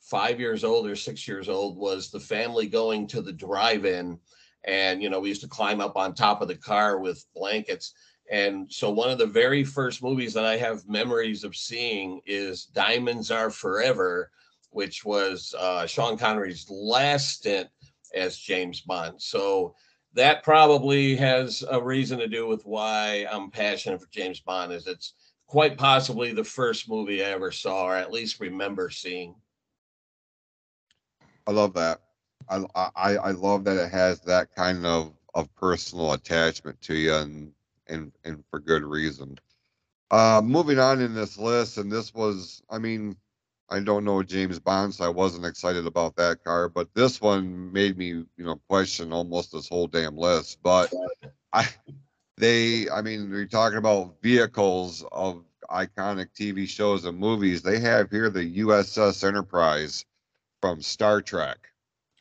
five 0.00 0.40
years 0.40 0.64
old 0.64 0.86
or 0.86 0.96
six 0.96 1.28
years 1.28 1.48
old, 1.48 1.76
was 1.76 2.10
the 2.10 2.18
family 2.18 2.66
going 2.66 3.06
to 3.08 3.20
the 3.22 3.32
drive-in, 3.32 4.18
and 4.64 5.02
you 5.02 5.10
know 5.10 5.20
we 5.20 5.28
used 5.28 5.42
to 5.42 5.48
climb 5.48 5.80
up 5.80 5.96
on 5.96 6.14
top 6.14 6.40
of 6.40 6.48
the 6.48 6.56
car 6.56 6.98
with 6.98 7.24
blankets. 7.34 7.94
And 8.30 8.72
so 8.72 8.90
one 8.90 9.10
of 9.10 9.18
the 9.18 9.26
very 9.26 9.64
first 9.64 10.02
movies 10.02 10.32
that 10.34 10.44
I 10.44 10.56
have 10.56 10.88
memories 10.88 11.44
of 11.44 11.56
seeing 11.56 12.20
is 12.24 12.66
Diamonds 12.66 13.30
Are 13.30 13.50
Forever, 13.50 14.30
which 14.70 15.04
was 15.04 15.54
uh, 15.58 15.86
Sean 15.86 16.16
Connery's 16.16 16.66
last 16.70 17.28
stint 17.30 17.68
as 18.14 18.38
James 18.38 18.80
Bond. 18.80 19.20
So 19.20 19.74
that 20.14 20.42
probably 20.44 21.16
has 21.16 21.64
a 21.70 21.82
reason 21.82 22.18
to 22.20 22.28
do 22.28 22.46
with 22.46 22.64
why 22.64 23.26
I'm 23.30 23.50
passionate 23.50 24.00
for 24.00 24.08
James 24.10 24.40
Bond. 24.40 24.72
Is 24.72 24.86
it's 24.86 25.14
quite 25.46 25.76
possibly 25.76 26.32
the 26.32 26.44
first 26.44 26.88
movie 26.88 27.22
I 27.22 27.30
ever 27.30 27.50
saw, 27.50 27.84
or 27.86 27.96
at 27.96 28.12
least 28.12 28.40
remember 28.40 28.88
seeing. 28.88 29.34
I 31.46 31.50
love 31.50 31.74
that. 31.74 32.00
I, 32.74 33.16
I 33.16 33.30
love 33.30 33.64
that 33.64 33.76
it 33.76 33.90
has 33.90 34.20
that 34.22 34.54
kind 34.54 34.86
of 34.86 35.12
of 35.34 35.54
personal 35.54 36.12
attachment 36.12 36.80
to 36.82 36.94
you, 36.94 37.14
and 37.14 37.52
and 37.88 38.12
and 38.24 38.44
for 38.50 38.60
good 38.60 38.82
reason. 38.82 39.38
Uh, 40.10 40.42
moving 40.44 40.78
on 40.78 41.00
in 41.00 41.14
this 41.14 41.38
list, 41.38 41.78
and 41.78 41.90
this 41.90 42.12
was, 42.12 42.62
I 42.68 42.78
mean, 42.78 43.16
I 43.70 43.80
don't 43.80 44.04
know 44.04 44.22
James 44.22 44.58
Bond, 44.58 44.94
so 44.94 45.04
I 45.04 45.08
wasn't 45.08 45.46
excited 45.46 45.86
about 45.86 46.16
that 46.16 46.44
car, 46.44 46.68
but 46.68 46.92
this 46.92 47.18
one 47.18 47.72
made 47.72 47.96
me, 47.96 48.08
you 48.08 48.26
know, 48.36 48.60
question 48.68 49.10
almost 49.10 49.52
this 49.52 49.70
whole 49.70 49.86
damn 49.86 50.18
list. 50.18 50.58
But 50.62 50.92
I, 51.54 51.66
they, 52.36 52.90
I 52.90 53.00
mean, 53.00 53.30
we're 53.30 53.46
talking 53.46 53.78
about 53.78 54.20
vehicles 54.20 55.02
of 55.10 55.42
iconic 55.70 56.26
TV 56.38 56.68
shows 56.68 57.06
and 57.06 57.18
movies. 57.18 57.62
They 57.62 57.78
have 57.78 58.10
here 58.10 58.28
the 58.28 58.58
USS 58.58 59.26
Enterprise 59.26 60.04
from 60.60 60.82
Star 60.82 61.22
Trek 61.22 61.71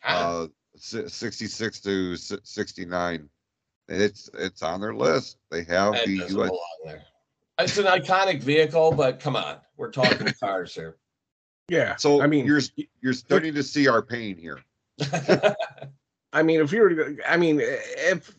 uh, 0.03 0.47
66 0.75 1.79
to 1.81 2.15
si- 2.17 2.37
69. 2.43 3.29
It's 3.87 4.29
it's 4.33 4.63
on 4.63 4.79
their 4.79 4.93
list. 4.93 5.37
They 5.49 5.63
have 5.65 5.93
that 5.93 6.05
the 6.05 6.23
US, 6.29 6.51
there. 6.85 7.03
It's 7.59 7.77
an 7.77 7.85
iconic 7.85 8.41
vehicle, 8.41 8.93
but 8.93 9.19
come 9.19 9.35
on, 9.35 9.57
we're 9.77 9.91
talking 9.91 10.27
cars 10.39 10.73
here. 10.73 10.97
Yeah. 11.67 11.95
so 11.95 12.21
I 12.21 12.27
mean, 12.27 12.45
you're 12.45 12.61
you're 13.01 13.13
starting 13.13 13.53
to 13.53 13.63
see 13.63 13.87
our 13.87 14.01
pain 14.01 14.37
here. 14.37 14.59
I 16.33 16.43
mean, 16.43 16.61
if 16.61 16.71
you 16.71 16.81
were, 16.81 16.89
to, 16.89 17.17
I 17.29 17.35
mean, 17.35 17.59
if 17.61 18.33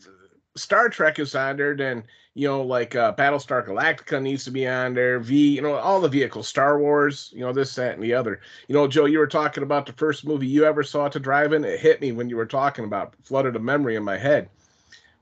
Star 0.55 0.89
Trek 0.89 1.19
is 1.19 1.35
on 1.35 1.57
there, 1.57 1.75
then 1.75 2.03
you 2.35 2.47
know, 2.47 2.61
like 2.61 2.95
uh, 2.95 3.13
Battlestar 3.13 3.65
Galactica 3.65 4.21
needs 4.21 4.43
to 4.45 4.51
be 4.51 4.67
on 4.67 4.93
there. 4.93 5.19
V, 5.19 5.55
you 5.55 5.61
know, 5.61 5.75
all 5.75 6.01
the 6.01 6.09
vehicles, 6.09 6.47
Star 6.47 6.79
Wars, 6.79 7.31
you 7.35 7.41
know, 7.41 7.53
this, 7.53 7.75
that, 7.75 7.93
and 7.93 8.03
the 8.03 8.13
other. 8.13 8.41
You 8.67 8.73
know, 8.73 8.87
Joe, 8.87 9.05
you 9.05 9.19
were 9.19 9.27
talking 9.27 9.63
about 9.63 9.85
the 9.85 9.93
first 9.93 10.25
movie 10.25 10.47
you 10.47 10.65
ever 10.65 10.83
saw 10.83 11.07
to 11.09 11.19
drive-in. 11.19 11.63
It 11.63 11.79
hit 11.79 12.01
me 12.01 12.11
when 12.11 12.29
you 12.29 12.35
were 12.35 12.47
talking 12.47 12.85
about, 12.85 13.13
flooded 13.23 13.55
a 13.55 13.59
memory 13.59 13.95
in 13.95 14.03
my 14.03 14.17
head. 14.17 14.49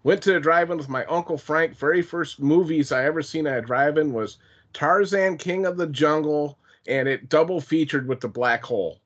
Went 0.04 0.24
to 0.24 0.34
the 0.34 0.40
drive-in 0.40 0.78
with 0.78 0.90
my 0.90 1.04
uncle 1.06 1.38
Frank. 1.38 1.76
Very 1.78 2.02
first 2.02 2.40
movies 2.40 2.94
I 2.94 3.04
ever 3.06 3.22
seen 3.22 3.46
at 3.46 3.58
a 3.58 3.62
drive-in 3.62 4.14
was 4.14 4.38
Tarzan, 4.74 5.38
King 5.38 5.66
of 5.66 5.76
the 5.76 5.88
Jungle, 5.88 6.58
and 6.88 7.10
it 7.10 7.28
double 7.28 7.60
featured 7.60 8.08
with 8.08 8.22
the 8.22 8.30
Black 8.30 8.64
Hole. 8.64 9.00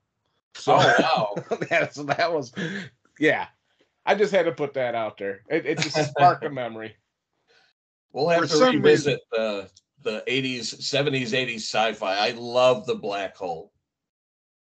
So 0.54 0.78
oh 0.78 0.96
wow! 1.50 1.58
that's 1.70 1.98
that 1.98 2.32
was, 2.32 2.54
yeah. 3.20 3.48
I 4.06 4.14
just 4.14 4.32
had 4.32 4.46
to 4.46 4.52
put 4.52 4.76
that 4.76 4.94
out 4.94 5.18
there. 5.18 5.42
It, 5.50 5.66
it 5.66 5.80
just 5.80 6.12
sparked 6.12 6.46
a 6.46 6.50
memory. 6.50 6.96
We'll 8.16 8.30
have 8.30 8.44
For 8.44 8.48
to 8.48 8.56
some 8.56 8.76
revisit 8.78 9.20
the 9.30 9.70
the 10.02 10.24
80s, 10.26 10.74
70s, 10.76 11.32
80s 11.32 11.56
sci-fi. 11.56 12.16
I 12.16 12.32
love 12.32 12.86
the 12.86 12.96
black 12.96 13.36
hole. 13.36 13.74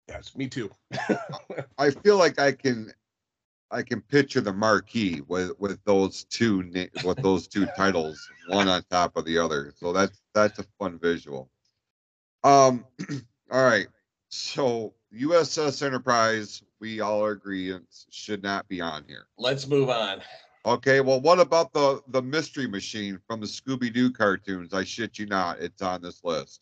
Yes, 0.08 0.34
me 0.34 0.48
too. 0.48 0.72
I 1.78 1.90
feel 1.90 2.18
like 2.18 2.40
I 2.40 2.50
can 2.50 2.92
I 3.70 3.82
can 3.82 4.00
picture 4.00 4.40
the 4.40 4.52
marquee 4.52 5.20
with 5.28 5.52
with 5.60 5.78
those 5.84 6.24
two 6.24 6.68
with 7.04 7.22
those 7.22 7.46
two 7.46 7.66
titles, 7.76 8.28
one 8.48 8.66
on 8.66 8.82
top 8.90 9.16
of 9.16 9.24
the 9.24 9.38
other. 9.38 9.72
So 9.76 9.92
that's 9.92 10.20
that's 10.34 10.58
a 10.58 10.64
fun 10.80 10.98
visual. 10.98 11.48
Um, 12.42 12.84
all 13.52 13.64
right. 13.64 13.86
So 14.30 14.94
USS 15.16 15.80
Enterprise, 15.86 16.60
we 16.80 17.00
all 17.00 17.26
agree 17.26 17.70
it 17.70 17.82
should 18.10 18.42
not 18.42 18.66
be 18.66 18.80
on 18.80 19.04
here. 19.06 19.28
Let's 19.38 19.68
move 19.68 19.90
on. 19.90 20.22
Okay, 20.66 21.00
well, 21.00 21.20
what 21.20 21.40
about 21.40 21.72
the 21.72 22.00
the 22.08 22.22
Mystery 22.22 22.66
Machine 22.66 23.18
from 23.26 23.40
the 23.40 23.46
Scooby 23.46 23.92
Doo 23.92 24.10
cartoons? 24.10 24.72
I 24.72 24.84
shit 24.84 25.18
you 25.18 25.26
not, 25.26 25.60
it's 25.60 25.82
on 25.82 26.00
this 26.00 26.24
list. 26.24 26.60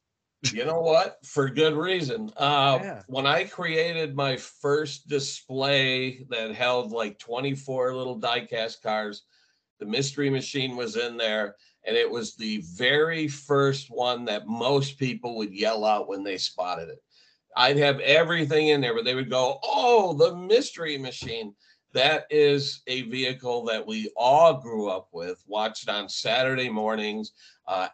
You 0.53 0.65
know 0.65 0.81
what? 0.81 1.25
For 1.25 1.49
good 1.49 1.77
reason. 1.77 2.33
Uh, 2.37 2.81
Yeah. 2.83 3.03
When 3.07 3.27
I 3.27 3.45
created 3.45 4.17
my 4.17 4.37
first 4.37 5.07
display 5.07 6.25
that 6.31 6.53
held 6.53 6.91
like 6.91 7.19
24 7.21 7.95
little 7.95 8.19
diecast 8.21 8.83
cars, 8.83 9.23
the 9.79 9.87
Mystery 9.87 10.31
Machine 10.31 10.77
was 10.77 10.97
in 10.97 11.17
there, 11.17 11.55
and 11.85 11.97
it 11.97 12.11
was 12.11 12.35
the 12.35 12.61
very 12.75 13.29
first 13.29 13.89
one 13.89 14.25
that 14.25 14.49
most 14.49 14.99
people 14.99 15.37
would 15.37 15.55
yell 15.55 15.85
out 15.85 16.09
when 16.09 16.25
they 16.25 16.39
spotted 16.39 16.89
it. 16.89 17.03
I'd 17.57 17.77
have 17.77 18.01
everything 18.01 18.69
in 18.69 18.81
there, 18.81 18.95
but 18.95 19.05
they 19.05 19.15
would 19.15 19.31
go, 19.31 19.61
"Oh, 19.63 20.15
the 20.15 20.35
Mystery 20.35 20.99
Machine." 20.99 21.55
That 21.93 22.27
is 22.31 22.83
a 22.87 23.03
vehicle 23.03 23.65
that 23.67 23.87
we 23.87 24.11
all 24.17 24.55
grew 24.55 24.89
up 24.89 25.09
with, 25.13 25.43
watched 25.47 25.89
on 25.89 26.09
Saturday 26.09 26.71
mornings. 26.71 27.33
Uh, 27.67 27.89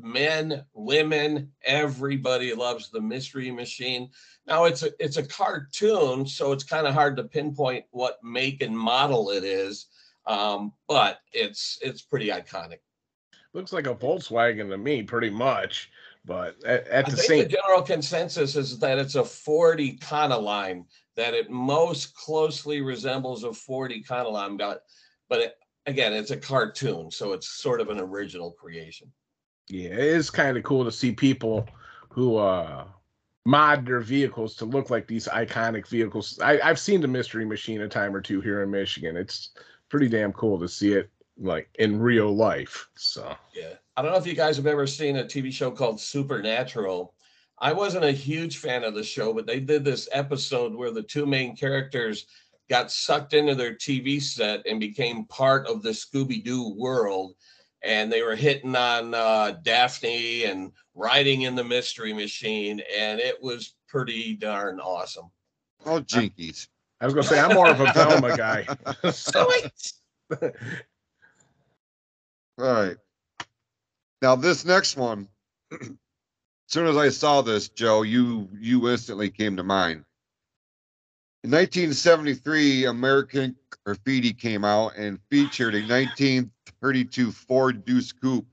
men, 0.00 0.64
women, 0.72 1.52
everybody 1.62 2.54
loves 2.54 2.90
the 2.90 3.00
Mystery 3.00 3.50
Machine. 3.50 4.10
Now 4.46 4.64
it's 4.64 4.82
a 4.82 4.90
it's 4.98 5.16
a 5.16 5.26
cartoon, 5.26 6.26
so 6.26 6.52
it's 6.52 6.64
kind 6.64 6.86
of 6.86 6.94
hard 6.94 7.16
to 7.16 7.24
pinpoint 7.24 7.84
what 7.90 8.18
make 8.22 8.62
and 8.62 8.76
model 8.76 9.30
it 9.30 9.44
is, 9.44 9.86
um, 10.26 10.72
but 10.88 11.20
it's 11.32 11.78
it's 11.82 12.02
pretty 12.02 12.28
iconic. 12.28 12.78
Looks 13.52 13.72
like 13.72 13.86
a 13.86 13.94
Volkswagen 13.94 14.68
to 14.70 14.78
me, 14.78 15.02
pretty 15.02 15.30
much. 15.30 15.90
But 16.26 16.56
at, 16.64 16.88
at 16.88 17.06
I 17.06 17.10
the 17.10 17.16
think 17.16 17.28
same, 17.28 17.42
the 17.44 17.48
general 17.50 17.82
consensus 17.82 18.56
is 18.56 18.78
that 18.78 18.98
it's 18.98 19.14
a 19.14 19.24
Ford 19.24 19.78
Econoline, 19.78 20.86
that 21.16 21.34
it 21.34 21.50
most 21.50 22.14
closely 22.14 22.80
resembles 22.80 23.44
a 23.44 23.52
Ford 23.52 23.92
Econoline, 23.92 24.58
but 24.58 24.82
but 25.28 25.40
it, 25.40 25.54
again, 25.86 26.12
it's 26.12 26.30
a 26.30 26.36
cartoon, 26.36 27.10
so 27.10 27.32
it's 27.32 27.48
sort 27.48 27.80
of 27.80 27.88
an 27.88 28.00
original 28.00 28.52
creation. 28.52 29.10
yeah, 29.68 29.90
it 29.90 29.98
is 29.98 30.30
kind 30.30 30.56
of 30.56 30.62
cool 30.64 30.84
to 30.84 30.92
see 30.92 31.12
people 31.12 31.66
who 32.10 32.36
uh 32.36 32.84
mod 33.46 33.84
their 33.86 34.00
vehicles 34.00 34.56
to 34.56 34.64
look 34.64 34.88
like 34.90 35.06
these 35.06 35.28
iconic 35.28 35.86
vehicles. 35.88 36.38
I, 36.42 36.58
I've 36.62 36.78
seen 36.78 37.00
the 37.02 37.08
Mystery 37.08 37.44
Machine 37.44 37.82
a 37.82 37.88
time 37.88 38.14
or 38.14 38.20
two 38.22 38.40
here 38.40 38.62
in 38.62 38.70
Michigan. 38.70 39.16
It's 39.16 39.50
pretty 39.90 40.08
damn 40.08 40.32
cool 40.32 40.58
to 40.58 40.68
see 40.68 40.94
it 40.94 41.10
like 41.36 41.68
in 41.78 42.00
real 42.00 42.34
life. 42.34 42.88
So 42.96 43.36
Yeah. 43.54 43.74
I 43.96 44.02
don't 44.02 44.12
know 44.12 44.18
if 44.18 44.26
you 44.26 44.34
guys 44.34 44.56
have 44.56 44.66
ever 44.66 44.86
seen 44.86 45.16
a 45.16 45.24
TV 45.24 45.52
show 45.52 45.70
called 45.70 46.00
Supernatural. 46.00 47.14
I 47.64 47.72
wasn't 47.72 48.04
a 48.04 48.12
huge 48.12 48.58
fan 48.58 48.84
of 48.84 48.94
the 48.94 49.02
show, 49.02 49.32
but 49.32 49.46
they 49.46 49.58
did 49.58 49.86
this 49.86 50.06
episode 50.12 50.74
where 50.74 50.90
the 50.90 51.02
two 51.02 51.24
main 51.24 51.56
characters 51.56 52.26
got 52.68 52.92
sucked 52.92 53.32
into 53.32 53.54
their 53.54 53.74
TV 53.74 54.20
set 54.20 54.66
and 54.66 54.78
became 54.78 55.24
part 55.24 55.66
of 55.66 55.82
the 55.82 55.88
Scooby 55.88 56.44
Doo 56.44 56.74
world. 56.76 57.36
And 57.82 58.12
they 58.12 58.20
were 58.20 58.36
hitting 58.36 58.76
on 58.76 59.14
uh, 59.14 59.52
Daphne 59.62 60.44
and 60.44 60.72
riding 60.94 61.42
in 61.42 61.54
the 61.54 61.64
Mystery 61.64 62.12
Machine. 62.12 62.82
And 62.98 63.18
it 63.18 63.42
was 63.42 63.74
pretty 63.88 64.34
darn 64.34 64.78
awesome. 64.78 65.30
Oh, 65.86 66.00
jinkies. 66.02 66.68
I 67.00 67.06
was 67.06 67.14
gonna 67.14 67.26
say 67.26 67.40
I'm 67.40 67.54
more 67.54 67.70
of 67.70 67.80
a 67.80 67.90
Velma 67.94 68.36
guy. 68.36 68.66
So- 69.10 69.50
All 70.30 70.50
right. 72.58 72.96
Now 74.20 74.36
this 74.36 74.66
next 74.66 74.98
one, 74.98 75.28
as 75.72 75.88
soon 76.66 76.86
as 76.86 76.96
I 76.96 77.08
saw 77.08 77.42
this, 77.42 77.68
Joe, 77.68 78.02
you 78.02 78.48
you 78.58 78.88
instantly 78.88 79.30
came 79.30 79.56
to 79.56 79.62
mind. 79.62 80.04
In 81.42 81.50
1973, 81.50 82.86
American 82.86 83.54
Graffiti 83.84 84.32
came 84.32 84.64
out 84.64 84.96
and 84.96 85.18
featured 85.30 85.74
a 85.74 85.80
1932 85.80 87.32
Ford 87.32 87.84
Deuce 87.84 88.12
Coupe. 88.12 88.46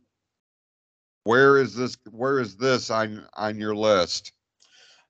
Where 1.24 1.58
is 1.58 1.76
this? 1.76 1.97
Where 2.10 2.39
is 2.39 2.58
this 2.58 2.89
on 2.89 3.26
on 3.36 3.60
your 3.60 3.76
list? 3.76 4.34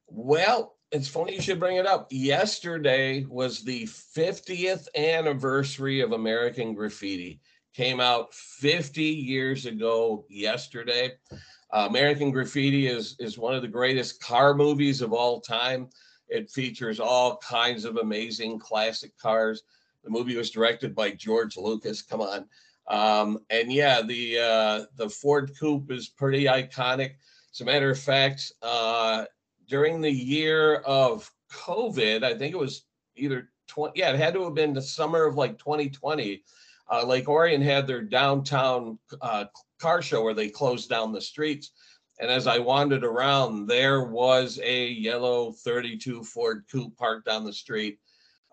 Well, 0.08 0.76
it's 0.92 1.08
funny 1.08 1.36
you 1.36 1.42
should 1.42 1.60
bring 1.60 1.78
it 1.78 1.88
up. 1.88 2.08
Yesterday 2.12 3.26
was 3.30 3.64
the 3.64 3.84
50th 3.84 4.88
anniversary 4.96 6.02
of 6.02 6.12
American 6.12 6.74
Graffiti. 6.74 7.40
Came 7.74 8.00
out 8.00 8.34
50 8.34 9.02
years 9.04 9.66
ago 9.66 10.26
yesterday. 10.30 11.14
Uh, 11.72 11.88
American 11.90 12.32
Graffiti 12.32 12.88
is 12.88 13.16
is 13.18 13.38
one 13.38 13.56
of 13.56 13.62
the 13.62 13.68
greatest 13.68 14.22
car 14.22 14.54
movies 14.54 15.02
of 15.02 15.14
all 15.14 15.40
time. 15.40 15.90
It 16.28 16.50
features 16.50 17.00
all 17.00 17.38
kinds 17.38 17.86
of 17.86 17.98
amazing 17.98 18.60
classic 18.60 19.18
cars. 19.18 19.64
The 20.04 20.10
movie 20.10 20.36
was 20.36 20.50
directed 20.50 20.94
by 20.96 21.12
George 21.12 21.58
Lucas. 21.58 22.02
Come 22.02 22.22
on. 22.22 22.46
Um, 22.88 23.40
and 23.50 23.72
yeah, 23.72 24.02
the 24.02 24.40
uh, 24.40 24.86
the 24.98 25.10
Ford 25.10 25.52
Coupe 25.58 25.92
is 25.92 26.10
pretty 26.10 26.46
iconic. 26.46 27.12
As 27.54 27.62
a 27.62 27.66
matter 27.66 27.90
of 27.90 28.00
fact, 28.00 28.52
uh, 28.62 29.26
during 29.68 30.02
the 30.02 30.12
year 30.12 30.76
of 30.78 31.32
COVID, 31.54 32.24
I 32.24 32.38
think 32.38 32.54
it 32.54 32.60
was 32.60 32.84
either 33.16 33.50
20, 33.68 33.98
yeah, 33.98 34.12
it 34.12 34.20
had 34.20 34.34
to 34.34 34.44
have 34.44 34.56
been 34.56 34.74
the 34.74 34.82
summer 34.82 35.26
of 35.26 35.36
like 35.36 35.58
2020. 35.58 36.44
Uh, 36.92 37.06
Lake 37.06 37.30
Orion 37.30 37.62
had 37.62 37.88
their 37.88 38.02
downtown 38.02 39.00
uh, 39.22 39.46
car 39.80 40.02
show 40.02 40.22
where 40.22 40.34
they 40.34 40.50
closed 40.50 40.90
down 40.90 41.14
the 41.14 41.22
streets. 41.22 41.72
And 42.20 42.30
as 42.30 42.46
I 42.46 42.60
wandered 42.60 43.04
around, 43.04 43.66
there 43.66 44.04
was 44.04 44.60
a 44.62 44.88
yellow 44.90 45.54
32 45.54 46.24
Ford 46.24 46.66
Coupe 46.70 46.96
parked 46.98 47.26
down 47.26 47.46
the 47.46 47.54
street. 47.54 47.98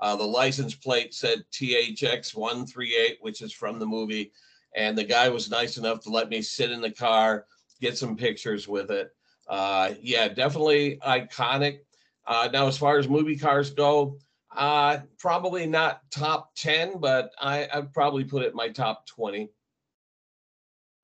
Uh, 0.01 0.15
the 0.15 0.25
license 0.25 0.75
plate 0.75 1.13
said 1.13 1.45
THX 1.53 2.35
138, 2.35 3.19
which 3.21 3.43
is 3.43 3.53
from 3.53 3.79
the 3.79 3.87
movie. 3.87 4.33
And 4.77 4.97
the 4.97 5.05
guy 5.05 5.29
was 5.29 5.51
nice 5.51 5.77
enough 5.77 6.01
to 6.03 6.11
let 6.11 6.29
me 6.29 6.41
sit 6.41 6.71
in 6.71 6.81
the 6.81 6.91
car, 6.91 7.47
get 7.81 7.99
some 7.99 8.17
pictures 8.17 8.69
with 8.69 8.91
it. 8.91 9.11
Uh, 9.49 9.95
yeah, 10.01 10.29
definitely 10.29 10.99
iconic. 11.05 11.81
Uh, 12.27 12.49
now, 12.53 12.69
as 12.69 12.79
far 12.79 12.99
as 12.99 13.09
movie 13.09 13.39
cars 13.39 13.71
go, 13.71 14.19
uh, 14.57 14.99
probably 15.19 15.67
not 15.67 16.03
top 16.11 16.55
10, 16.57 16.99
but 16.99 17.31
I, 17.41 17.69
I'd 17.73 17.93
probably 17.93 18.25
put 18.25 18.43
it 18.43 18.51
in 18.51 18.57
my 18.57 18.69
top 18.69 19.07
20. 19.07 19.51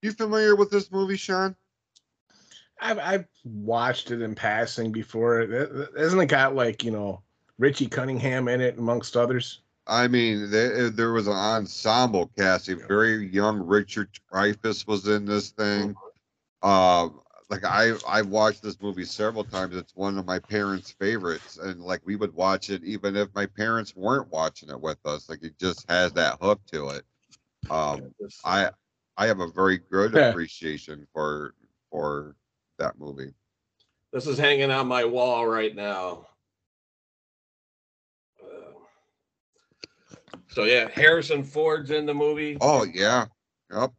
You 0.03 0.13
familiar 0.13 0.57
with 0.57 0.71
this 0.71 0.91
movie, 0.91 1.17
Shawn? 1.17 1.57
I've 2.81 2.99
I've 2.99 3.25
watched 3.45 4.11
it 4.11 4.21
in 4.21 4.35
passing 4.35 4.93
before. 4.93 5.41
Isn't 5.97 6.21
it 6.21 6.27
got 6.27 6.55
like 6.55 6.85
you 6.85 6.91
know 6.91 7.23
Richie 7.59 7.87
Cunningham 7.87 8.49
in 8.49 8.61
it 8.61 8.77
amongst 8.77 9.17
others? 9.17 9.63
I 9.87 10.09
mean, 10.09 10.51
there, 10.51 10.91
there 10.91 11.13
was 11.13 11.27
an 11.27 11.35
ensemble 11.35 12.31
cast. 12.39 12.69
A 12.69 12.77
very 12.77 13.29
young 13.29 13.61
Richard 13.61 14.09
Dreyfuss 14.33 14.87
was 14.87 15.07
in 15.09 15.27
this 15.27 15.51
thing. 15.51 15.95
Uh, 16.63 17.11
like 17.51 17.65
I 17.65 17.93
I've 18.09 18.29
watched 18.29 18.63
this 18.63 18.81
movie 18.81 19.05
several 19.05 19.45
times. 19.45 19.77
It's 19.77 19.95
one 19.95 20.19
of 20.19 20.25
my 20.25 20.39
parents' 20.39 20.93
favorites, 20.93 21.59
and 21.59 21.81
like 21.81 22.01
we 22.05 22.17
would 22.17 22.35
watch 22.35 22.71
it 22.71 22.83
even 22.85 23.17
if 23.17 23.29
my 23.35 23.47
parents 23.47 23.95
weren't 23.95 24.31
watching 24.31 24.71
it 24.71 24.81
with 24.81 24.99
us. 25.05 25.29
Like 25.29 25.43
it 25.43 25.59
just 25.59 25.89
has 25.91 26.13
that 26.15 26.39
hook 26.41 26.61
to 26.73 26.89
it. 26.89 27.05
Um, 27.71 28.15
I 28.45 28.71
I 29.17 29.27
have 29.27 29.41
a 29.41 29.49
very 29.49 29.79
good 29.79 30.15
appreciation 30.31 31.07
for 31.13 31.55
for 31.91 32.37
that 32.79 32.99
movie. 32.99 33.33
This 34.13 34.27
is 34.27 34.39
hanging 34.39 34.71
on 34.71 34.87
my 34.87 35.05
wall 35.05 35.47
right 35.47 35.75
now. 35.75 36.27
Uh, 38.43 38.71
So 40.49 40.65
yeah, 40.65 40.89
Harrison 40.89 41.43
Ford's 41.45 41.91
in 41.91 42.07
the 42.07 42.15
movie. 42.15 42.57
Oh 42.61 42.85
yeah, 42.85 43.27
yep. 43.73 43.93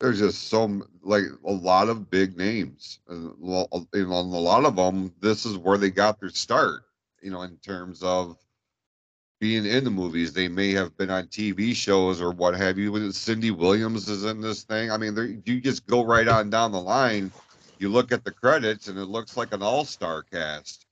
There's 0.00 0.18
just 0.18 0.48
so 0.48 0.82
like 1.02 1.24
a 1.44 1.52
lot 1.52 1.88
of 1.88 2.10
big 2.10 2.36
names, 2.36 3.00
and 3.08 3.34
know, 3.40 3.66
and 3.72 4.12
a 4.12 4.14
lot 4.14 4.64
of 4.64 4.76
them. 4.76 5.12
This 5.20 5.44
is 5.44 5.56
where 5.56 5.78
they 5.78 5.90
got 5.90 6.20
their 6.20 6.30
start. 6.30 6.84
You 7.20 7.30
know, 7.30 7.42
in 7.42 7.56
terms 7.58 8.02
of 8.02 8.36
being 9.40 9.64
in 9.66 9.84
the 9.84 9.90
movies, 9.90 10.32
they 10.32 10.48
may 10.48 10.72
have 10.72 10.96
been 10.96 11.10
on 11.10 11.26
TV 11.28 11.72
shows 11.74 12.20
or 12.20 12.30
what 12.30 12.54
have 12.54 12.78
you. 12.78 13.12
Cindy 13.12 13.50
Williams 13.50 14.08
is 14.08 14.24
in 14.24 14.40
this 14.40 14.62
thing. 14.62 14.90
I 14.90 14.96
mean, 14.96 15.42
you 15.44 15.60
just 15.60 15.86
go 15.86 16.04
right 16.04 16.28
on 16.28 16.50
down 16.50 16.72
the 16.72 16.80
line. 16.80 17.32
You 17.78 17.88
look 17.88 18.12
at 18.12 18.24
the 18.24 18.32
credits, 18.32 18.88
and 18.88 18.98
it 18.98 19.06
looks 19.06 19.36
like 19.36 19.52
an 19.52 19.62
all-star 19.62 20.22
cast. 20.24 20.86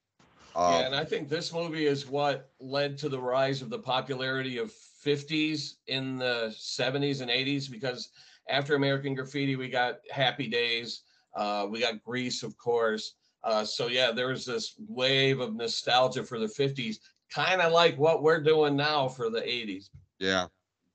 Um, 0.54 0.74
Yeah, 0.74 0.86
and 0.86 0.94
I 0.94 1.04
think 1.04 1.28
this 1.28 1.52
movie 1.52 1.86
is 1.86 2.06
what 2.06 2.50
led 2.60 2.96
to 2.98 3.08
the 3.08 3.18
rise 3.20 3.62
of 3.62 3.70
the 3.70 3.78
popularity 3.78 4.58
of 4.58 4.72
50s 4.72 5.76
in 5.88 6.18
the 6.18 6.54
70s 6.56 7.20
and 7.20 7.30
80s 7.30 7.68
because 7.68 8.10
after 8.48 8.74
American 8.74 9.14
Graffiti, 9.14 9.56
we 9.56 9.68
got 9.68 9.98
Happy 10.10 10.48
Days, 10.48 11.02
uh, 11.34 11.66
we 11.68 11.80
got 11.80 12.02
Grease, 12.02 12.42
of 12.42 12.56
course. 12.58 13.14
Uh, 13.44 13.64
so 13.64 13.86
yeah, 13.86 14.10
there 14.10 14.28
was 14.28 14.44
this 14.44 14.74
wave 14.88 15.40
of 15.40 15.54
nostalgia 15.54 16.24
for 16.24 16.38
the 16.38 16.46
50s, 16.46 16.96
kind 17.32 17.60
of 17.60 17.72
like 17.72 17.96
what 17.96 18.22
we're 18.22 18.42
doing 18.42 18.76
now 18.76 19.08
for 19.08 19.30
the 19.30 19.40
80s. 19.40 19.90
Yeah, 20.18 20.46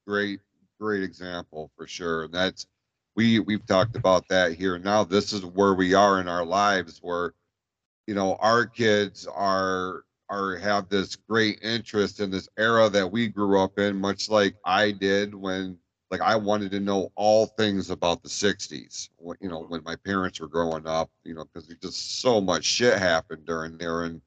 great, 0.05 0.39
great 0.79 1.03
example 1.03 1.71
for 1.77 1.87
sure. 1.87 2.23
And 2.23 2.33
that's 2.33 2.67
we 3.15 3.39
we've 3.39 3.65
talked 3.65 3.95
about 3.95 4.27
that 4.29 4.53
here. 4.53 4.79
Now 4.79 5.03
this 5.03 5.33
is 5.33 5.45
where 5.45 5.73
we 5.73 5.93
are 5.93 6.19
in 6.19 6.27
our 6.27 6.45
lives 6.45 6.99
where 7.01 7.33
you 8.07 8.15
know 8.15 8.35
our 8.39 8.65
kids 8.65 9.27
are 9.27 10.03
are 10.29 10.55
have 10.55 10.87
this 10.89 11.15
great 11.15 11.59
interest 11.61 12.19
in 12.19 12.31
this 12.31 12.47
era 12.57 12.89
that 12.89 13.11
we 13.11 13.27
grew 13.27 13.59
up 13.59 13.77
in, 13.77 13.99
much 13.99 14.29
like 14.29 14.55
I 14.65 14.91
did 14.91 15.35
when 15.35 15.77
like 16.11 16.21
I 16.21 16.35
wanted 16.35 16.71
to 16.71 16.79
know 16.79 17.11
all 17.15 17.47
things 17.47 17.89
about 17.89 18.21
the 18.21 18.29
60s, 18.29 19.09
you 19.39 19.49
know, 19.49 19.63
when 19.63 19.81
my 19.83 19.95
parents 19.95 20.39
were 20.39 20.47
growing 20.47 20.85
up, 20.85 21.09
you 21.23 21.33
know, 21.33 21.45
because 21.45 21.67
just 21.81 22.21
so 22.21 22.41
much 22.41 22.65
shit 22.65 22.99
happened 22.99 23.45
during 23.45 23.77
there 23.77 24.03
and 24.03 24.21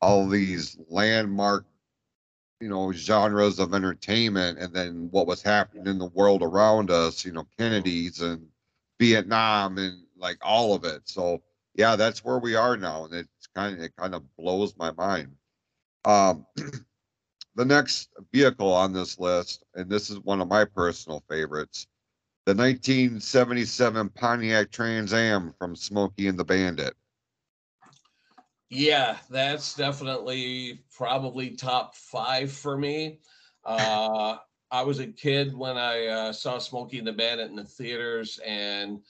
all 0.00 0.28
these 0.28 0.76
landmark 0.88 1.64
you 2.60 2.68
know 2.68 2.92
genres 2.92 3.60
of 3.60 3.72
entertainment 3.72 4.58
and 4.58 4.74
then 4.74 5.08
what 5.12 5.28
was 5.28 5.42
happening 5.42 5.86
in 5.86 5.98
the 5.98 6.06
world 6.06 6.42
around 6.42 6.90
us 6.90 7.24
you 7.24 7.30
know 7.30 7.46
kennedy's 7.56 8.20
and 8.20 8.48
vietnam 8.98 9.78
and 9.78 10.02
like 10.16 10.38
all 10.42 10.74
of 10.74 10.84
it. 10.84 11.02
So 11.04 11.42
yeah 11.74 11.96
that's 11.96 12.24
where 12.24 12.38
we 12.38 12.54
are 12.54 12.76
now 12.76 13.04
and 13.04 13.14
it's 13.14 13.48
kind 13.54 13.76
of 13.76 13.82
it 13.82 13.96
kind 13.96 14.14
of 14.14 14.24
blows 14.36 14.76
my 14.76 14.90
mind. 14.92 15.36
Um 16.04 16.46
the 17.58 17.64
next 17.64 18.08
vehicle 18.32 18.72
on 18.72 18.92
this 18.92 19.18
list 19.18 19.64
and 19.74 19.90
this 19.90 20.08
is 20.08 20.20
one 20.20 20.40
of 20.40 20.48
my 20.48 20.64
personal 20.64 21.22
favorites 21.28 21.88
the 22.48 22.54
1977 22.54 24.08
Pontiac 24.08 24.70
Trans 24.70 25.12
Am 25.12 25.52
from 25.58 25.76
Smokey 25.76 26.28
and 26.28 26.38
the 26.38 26.46
Bandit. 26.46 26.94
Yeah, 28.70 29.18
that's 29.28 29.74
definitely 29.74 30.80
probably 30.96 31.50
top 31.50 31.94
five 31.94 32.50
for 32.50 32.78
me. 32.78 33.18
Uh, 33.66 34.36
I 34.70 34.82
was 34.82 34.98
a 34.98 35.08
kid 35.08 35.54
when 35.54 35.76
I 35.76 36.06
uh, 36.06 36.32
saw 36.32 36.56
Smokey 36.56 36.96
and 36.96 37.06
the 37.06 37.12
Bandit 37.12 37.50
in 37.50 37.56
the 37.56 37.64
theaters, 37.64 38.40
and 38.46 39.00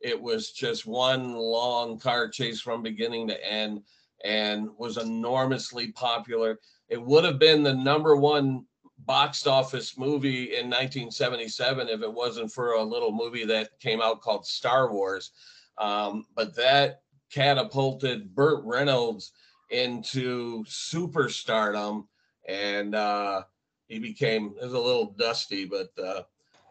it 0.00 0.20
was 0.20 0.50
just 0.50 0.84
one 0.84 1.34
long 1.34 2.00
car 2.00 2.28
chase 2.28 2.60
from 2.60 2.82
beginning 2.82 3.28
to 3.28 3.46
end 3.48 3.82
and 4.24 4.70
was 4.76 4.96
enormously 4.96 5.92
popular. 5.92 6.58
It 6.88 7.02
would 7.02 7.24
have 7.24 7.38
been 7.38 7.62
the 7.62 7.74
number 7.74 8.16
one 8.16 8.64
box 9.06 9.46
office 9.46 9.96
movie 9.96 10.56
in 10.56 10.66
1977 10.66 11.88
if 11.88 12.02
it 12.02 12.12
wasn't 12.12 12.52
for 12.52 12.72
a 12.72 12.82
little 12.82 13.12
movie 13.12 13.44
that 13.44 13.78
came 13.80 14.00
out 14.00 14.20
called 14.20 14.46
Star 14.46 14.92
Wars. 14.92 15.30
Um, 15.78 16.26
but 16.34 16.54
that 16.56 17.02
catapulted 17.30 18.34
Burt 18.34 18.64
Reynolds 18.64 19.32
into 19.70 20.64
superstardom, 20.64 22.06
and 22.48 22.94
uh, 22.94 23.42
he 23.86 23.98
became 23.98 24.54
it 24.60 24.64
was 24.64 24.72
a 24.72 24.78
little 24.78 25.14
dusty, 25.18 25.64
but 25.64 25.90
uh, 26.02 26.22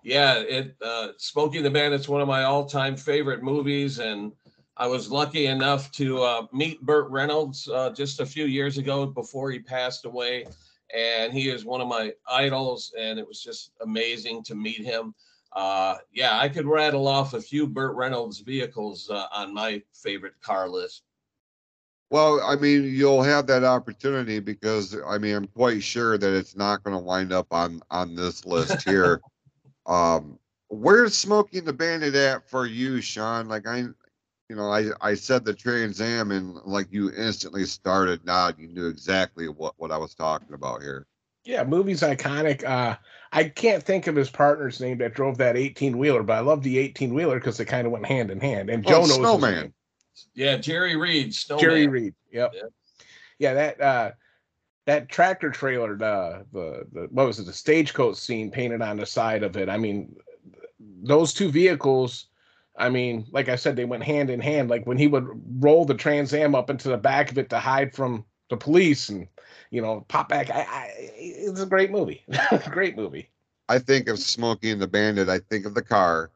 yeah, 0.03 0.39
it 0.39 0.75
uh, 0.81 1.09
Smokey 1.17 1.61
the 1.61 1.69
Bandit's 1.69 2.09
one 2.09 2.21
of 2.21 2.27
my 2.27 2.43
all-time 2.43 2.95
favorite 2.95 3.43
movies, 3.43 3.99
and 3.99 4.31
I 4.79 4.85
was 4.85 5.09
lucky 5.09 5.47
enough 5.47 5.91
to 5.93 6.21
uh, 6.21 6.47
meet 6.53 6.81
Burt 6.81 7.09
Reynolds 7.09 7.67
uh, 7.67 7.89
just 7.89 8.19
a 8.19 8.25
few 8.25 8.45
years 8.45 8.77
ago 8.77 9.07
before 9.07 9.49
he 9.49 9.59
passed 9.59 10.05
away, 10.05 10.45
and 10.93 11.33
he 11.33 11.49
is 11.49 11.65
one 11.65 11.81
of 11.81 11.87
my 11.87 12.13
idols, 12.29 12.93
and 12.97 13.17
it 13.17 13.27
was 13.27 13.41
just 13.41 13.71
amazing 13.81 14.43
to 14.43 14.55
meet 14.55 14.85
him. 14.85 15.15
Uh, 15.53 15.95
yeah, 16.13 16.37
I 16.37 16.47
could 16.47 16.67
rattle 16.67 17.07
off 17.07 17.33
a 17.33 17.41
few 17.41 17.65
Burt 17.65 17.95
Reynolds 17.95 18.39
vehicles 18.41 19.09
uh, 19.09 19.25
on 19.33 19.51
my 19.51 19.81
favorite 19.93 20.39
car 20.41 20.69
list. 20.69 21.01
Well, 22.11 22.39
I 22.41 22.55
mean, 22.55 22.83
you'll 22.83 23.23
have 23.23 23.47
that 23.47 23.63
opportunity 23.63 24.39
because 24.39 24.95
I 25.07 25.17
mean, 25.17 25.35
I'm 25.35 25.47
quite 25.47 25.81
sure 25.81 26.19
that 26.19 26.33
it's 26.33 26.55
not 26.55 26.83
going 26.83 26.95
to 26.95 27.03
wind 27.03 27.33
up 27.33 27.47
on 27.51 27.81
on 27.89 28.15
this 28.15 28.45
list 28.45 28.87
here. 28.87 29.21
um, 29.87 30.37
where's 30.69 31.15
Smokey 31.15 31.57
and 31.57 31.67
the 31.67 31.73
Bandit 31.73 32.15
at 32.15 32.47
for 32.47 32.65
you, 32.65 33.01
Shawn? 33.01 33.49
Like 33.49 33.67
I, 33.67 33.87
you 34.49 34.55
know, 34.55 34.71
I 34.71 34.85
I 35.01 35.13
said 35.15 35.43
the 35.43 35.53
Trans 35.53 35.99
Am 35.99 36.31
and 36.31 36.55
like 36.65 36.87
you 36.89 37.11
instantly 37.11 37.65
started 37.65 38.25
nod. 38.25 38.55
You 38.57 38.67
knew 38.67 38.87
exactly 38.87 39.49
what 39.49 39.73
what 39.77 39.91
I 39.91 39.97
was 39.97 40.15
talking 40.15 40.53
about 40.53 40.81
here. 40.81 41.05
Yeah, 41.43 41.63
movie's 41.63 42.01
iconic. 42.01 42.63
Uh, 42.63 42.97
I 43.31 43.45
can't 43.45 43.81
think 43.83 44.07
of 44.07 44.15
his 44.15 44.29
partner's 44.29 44.81
name 44.81 44.97
that 44.97 45.13
drove 45.13 45.37
that 45.37 45.55
18 45.55 45.97
wheeler, 45.97 46.23
but 46.23 46.33
I 46.33 46.39
love 46.41 46.61
the 46.61 46.77
18 46.77 47.13
wheeler 47.13 47.39
because 47.39 47.57
they 47.57 47.63
kind 47.65 47.85
of 47.87 47.93
went 47.93 48.05
hand 48.05 48.31
in 48.31 48.39
hand. 48.39 48.69
And 48.69 48.83
Joe 48.85 48.97
Oh, 48.97 49.05
knows 49.05 49.15
Snowman. 49.15 49.73
Yeah, 50.33 50.57
Jerry 50.57 50.95
Reed, 50.97 51.33
Snowman. 51.33 51.63
Jerry 51.63 51.87
Reed. 51.87 52.13
Yep. 52.31 52.51
Yeah. 52.53 52.61
Yeah, 53.39 53.53
that 53.53 53.81
uh 53.81 54.11
that 54.85 55.09
tractor 55.09 55.49
trailer, 55.49 55.95
the 55.97 56.45
the 56.51 56.87
the 56.91 57.07
what 57.11 57.27
was 57.27 57.39
it, 57.39 57.45
the 57.45 57.53
stagecoach 57.53 58.15
scene 58.17 58.49
painted 58.49 58.81
on 58.81 58.97
the 58.97 59.05
side 59.05 59.43
of 59.43 59.55
it. 59.57 59.69
I 59.69 59.77
mean, 59.77 60.15
those 60.79 61.33
two 61.33 61.49
vehicles, 61.51 62.26
I 62.77 62.89
mean, 62.89 63.25
like 63.31 63.49
I 63.49 63.55
said, 63.55 63.75
they 63.75 63.85
went 63.85 64.03
hand 64.03 64.29
in 64.29 64.39
hand. 64.39 64.69
Like 64.69 64.85
when 64.85 64.97
he 64.97 65.07
would 65.07 65.27
roll 65.59 65.85
the 65.85 65.95
Trans 65.95 66.33
Am 66.33 66.55
up 66.55 66.69
into 66.69 66.89
the 66.89 66.97
back 66.97 67.31
of 67.31 67.37
it 67.37 67.49
to 67.49 67.59
hide 67.59 67.95
from 67.95 68.25
the 68.49 68.57
police 68.57 69.09
and 69.09 69.27
you 69.69 69.81
know, 69.81 70.05
pop 70.07 70.29
back. 70.29 70.49
I, 70.49 70.61
I 70.61 70.93
it's 70.97 71.59
a 71.59 71.65
great 71.65 71.91
movie. 71.91 72.23
great 72.69 72.95
movie. 72.95 73.29
I 73.69 73.79
think 73.79 74.07
of 74.07 74.19
Smokey 74.19 74.71
and 74.71 74.81
the 74.81 74.87
Bandit. 74.87 75.29
I 75.29 75.39
think 75.39 75.65
of 75.65 75.73
the 75.73 75.81
car, 75.81 76.31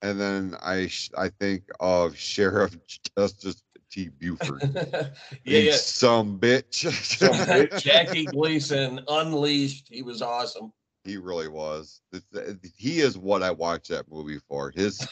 and 0.00 0.20
then 0.20 0.56
I 0.60 0.90
I 1.16 1.28
think 1.28 1.64
of 1.80 2.16
Sheriff 2.16 2.76
Justice 3.16 3.62
T. 3.90 4.08
Buford. 4.08 4.62
yeah, 5.44 5.58
yeah. 5.58 5.76
Some 5.76 6.38
bitch. 6.38 6.90
Some 7.04 7.34
bitch. 7.34 7.80
Jackie 7.82 8.26
Gleason, 8.26 9.00
Unleashed. 9.06 9.88
He 9.88 10.02
was 10.02 10.22
awesome. 10.22 10.72
He 11.04 11.16
really 11.16 11.48
was. 11.48 12.00
It's- 12.12 12.56
He 12.76 13.00
is 13.00 13.18
what 13.18 13.42
I 13.42 13.50
watch 13.50 13.88
that 13.88 14.10
movie 14.10 14.38
for. 14.48 14.70
His 14.70 15.06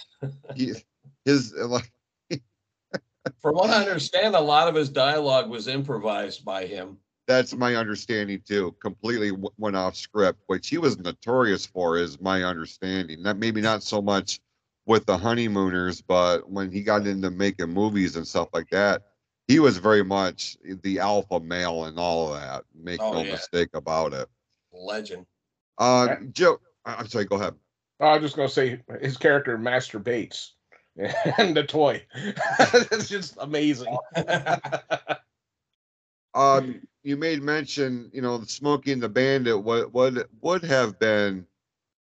he, 0.55 0.73
his 1.25 1.55
uh, 1.55 1.67
like 1.69 1.91
From 3.39 3.55
what 3.57 3.71
I 3.71 3.83
understand, 3.83 4.35
a 4.35 4.41
lot 4.41 4.69
of 4.69 4.75
his 4.75 4.89
dialogue 4.89 5.51
was 5.51 5.69
improvised 5.69 6.45
by 6.45 6.67
him. 6.67 6.99
that's 7.27 7.55
my 7.55 7.77
understanding 7.77 8.41
too. 8.47 8.75
Completely 8.81 9.31
w- 9.31 9.51
went 9.59 9.77
off 9.77 9.95
script, 9.97 10.41
which 10.47 10.69
he 10.69 10.79
was 10.79 10.99
notorious 10.99 11.67
for, 11.67 11.97
is 11.97 12.21
my 12.21 12.43
understanding. 12.45 13.23
That 13.23 13.37
maybe 13.37 13.61
not 13.61 13.83
so 13.83 14.01
much 14.03 14.41
with 14.87 15.07
the 15.07 15.17
honeymooners, 15.19 16.01
but 16.03 16.51
when 16.51 16.71
he 16.73 16.83
got 16.83 17.07
into 17.07 17.31
making 17.31 17.69
movies 17.73 18.17
and 18.17 18.27
stuff 18.27 18.49
like 18.53 18.71
that, 18.71 19.03
he 19.47 19.59
was 19.61 19.77
very 19.79 20.03
much 20.03 20.57
the 20.83 20.99
alpha 20.99 21.39
male 21.41 21.85
and 21.85 21.99
all 21.99 22.33
of 22.35 22.41
that. 22.41 22.65
Make 22.75 23.01
Oh, 23.03 23.13
no 23.13 23.23
yeah. 23.25 23.33
mistake 23.33 23.69
about 23.75 24.13
it. 24.15 24.29
Legend. 24.73 25.27
Uh, 25.81 26.07
Yeah. 26.11 26.27
Joe, 26.33 26.61
I- 26.85 26.95
I'm 26.97 27.09
sorry. 27.09 27.25
Go 27.25 27.37
ahead. 27.37 27.55
I 27.99 28.13
was 28.15 28.23
just 28.23 28.37
gonna 28.37 28.49
say 28.49 28.81
his 29.01 29.17
character 29.17 29.59
Master 29.59 29.99
Bates 29.99 30.55
and 31.39 31.57
the 31.57 31.65
toy. 31.65 32.07
it's 32.15 33.09
just 33.09 33.37
amazing. 33.41 33.97
Um, 36.33 36.81
you 37.03 37.17
made 37.17 37.43
mention, 37.43 38.09
you 38.13 38.23
know, 38.23 38.39
the 38.39 38.47
Smokey 38.47 38.93
and 38.93 39.03
the 39.03 39.09
Bandit. 39.09 39.61
What 39.63 39.93
would 39.93 40.25
would 40.41 40.63
have 40.63 40.97
been 40.99 41.45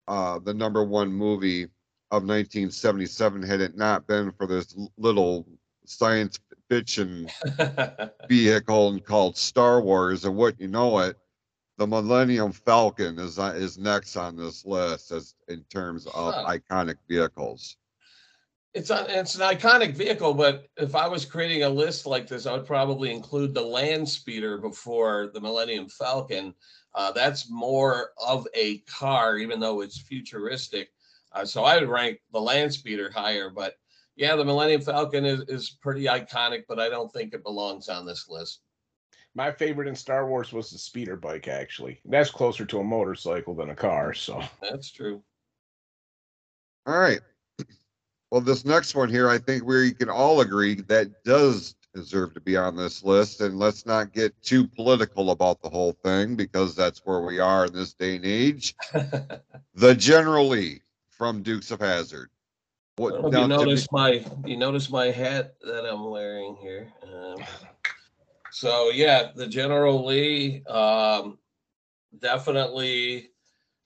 uh, 0.07 0.37
the 0.37 0.53
number 0.53 0.83
one 0.83 1.11
movie 1.11 1.63
of 2.11 2.23
1977 2.23 3.41
had 3.41 3.59
it 3.61 3.75
not 3.75 4.05
been 4.07 4.31
for 4.33 4.45
this 4.45 4.75
little 4.97 5.47
science 5.85 6.39
fiction 6.69 7.27
vehicle 8.27 8.99
called 8.99 9.35
Star 9.35 9.81
Wars. 9.81 10.25
And 10.25 10.35
what 10.35 10.59
you 10.59 10.67
know 10.67 10.99
it, 10.99 11.17
the 11.79 11.87
Millennium 11.87 12.51
Falcon 12.51 13.17
is 13.17 13.39
uh, 13.39 13.53
is 13.55 13.77
next 13.77 14.17
on 14.17 14.35
this 14.35 14.65
list 14.65 15.11
as 15.11 15.33
in 15.47 15.63
terms 15.71 16.05
of 16.07 16.33
Huh. 16.35 16.45
iconic 16.45 16.97
vehicles. 17.07 17.77
it's 18.73 18.91
an 18.91 19.05
it's 19.09 19.35
an 19.35 19.41
iconic 19.41 19.95
vehicle, 19.95 20.33
but 20.33 20.67
if 20.77 20.93
I 20.93 21.07
was 21.07 21.25
creating 21.25 21.63
a 21.63 21.69
list 21.69 22.05
like 22.05 22.27
this, 22.27 22.45
I 22.45 22.51
would 22.51 22.65
probably 22.67 23.11
include 23.11 23.53
the 23.53 23.61
Land 23.63 24.07
Speeder 24.07 24.57
before 24.59 25.31
the 25.33 25.39
Millennium 25.41 25.87
Falcon. 25.87 26.53
Uh, 26.93 27.11
that's 27.13 27.49
more 27.49 28.11
of 28.23 28.45
a 28.53 28.79
car, 28.79 29.37
even 29.37 29.59
though 29.59 29.79
it's 29.81 29.99
futuristic. 29.99 30.89
Uh, 31.31 31.45
so 31.45 31.63
I 31.63 31.79
would 31.79 31.87
rank 31.89 32.19
the 32.33 32.41
Land 32.41 32.73
Speeder 32.73 33.09
higher, 33.09 33.49
but 33.49 33.75
yeah, 34.17 34.35
the 34.35 34.43
Millennium 34.43 34.81
Falcon 34.81 35.23
is, 35.23 35.41
is 35.47 35.77
pretty 35.81 36.03
iconic, 36.05 36.63
but 36.67 36.79
I 36.79 36.89
don't 36.89 37.11
think 37.13 37.33
it 37.33 37.43
belongs 37.43 37.87
on 37.87 38.05
this 38.05 38.27
list. 38.27 38.61
My 39.35 39.51
favorite 39.51 39.87
in 39.87 39.95
Star 39.95 40.27
Wars 40.27 40.51
was 40.51 40.71
the 40.71 40.77
speeder 40.77 41.15
bike. 41.15 41.47
Actually, 41.47 42.01
that's 42.05 42.31
closer 42.31 42.65
to 42.65 42.79
a 42.79 42.83
motorcycle 42.83 43.53
than 43.55 43.69
a 43.69 43.75
car. 43.75 44.13
So 44.13 44.41
That's 44.61 44.91
true. 44.91 45.21
All 46.85 46.97
right. 46.97 47.21
Well, 48.31 48.41
this 48.41 48.65
next 48.65 48.95
one 48.95 49.09
here, 49.09 49.29
I 49.29 49.37
think 49.37 49.63
we 49.65 49.91
can 49.93 50.09
all 50.09 50.41
agree 50.41 50.75
that 50.75 51.23
does 51.23 51.75
deserve 51.95 52.33
to 52.35 52.39
be 52.39 52.55
on 52.55 52.75
this 52.75 53.03
list. 53.03 53.41
And 53.41 53.57
let's 53.57 53.85
not 53.85 54.13
get 54.13 54.39
too 54.41 54.67
political 54.67 55.31
about 55.31 55.61
the 55.61 55.69
whole 55.69 55.93
thing 56.03 56.35
because 56.35 56.75
that's 56.75 56.99
where 57.05 57.21
we 57.21 57.39
are 57.39 57.65
in 57.65 57.73
this 57.73 57.93
day 57.93 58.15
and 58.15 58.25
age. 58.25 58.75
The 59.75 59.95
General 59.95 60.47
Lee 60.49 60.81
from 61.09 61.41
Dukes 61.41 61.71
of 61.71 61.79
Hazzard. 61.79 62.29
What 62.97 63.21
Well, 63.23 63.31
now, 63.31 63.43
you 63.43 63.47
Jimmy- 63.47 63.65
notice 63.65 63.87
my 63.93 64.25
you 64.45 64.57
notice 64.57 64.89
my 64.89 65.05
hat 65.05 65.55
that 65.61 65.85
I'm 65.85 66.09
wearing 66.09 66.57
here. 66.59 66.91
Um, 67.03 67.37
so 68.51 68.89
yeah, 68.89 69.31
the 69.35 69.47
General 69.47 70.05
Lee, 70.05 70.63
um, 70.65 71.37
definitely 72.19 73.29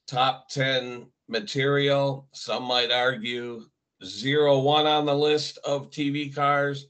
top 0.08 0.49
ten 0.49 1.08
material. 1.28 2.28
Some 2.34 2.64
might 2.64 2.91
argue 2.91 3.64
zero 4.03 4.59
one 4.59 4.88
on 4.88 5.05
the 5.05 5.16
list 5.16 5.57
of 5.64 5.89
TV 5.89 6.34
cars. 6.34 6.88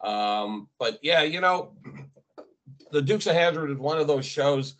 Um, 0.00 0.68
but 0.78 0.98
yeah, 1.02 1.22
you 1.22 1.40
know, 1.40 1.72
the 2.90 3.02
Dukes 3.02 3.26
of 3.26 3.34
Hazzard 3.34 3.70
is 3.70 3.78
one 3.78 3.98
of 3.98 4.06
those 4.06 4.26
shows 4.26 4.76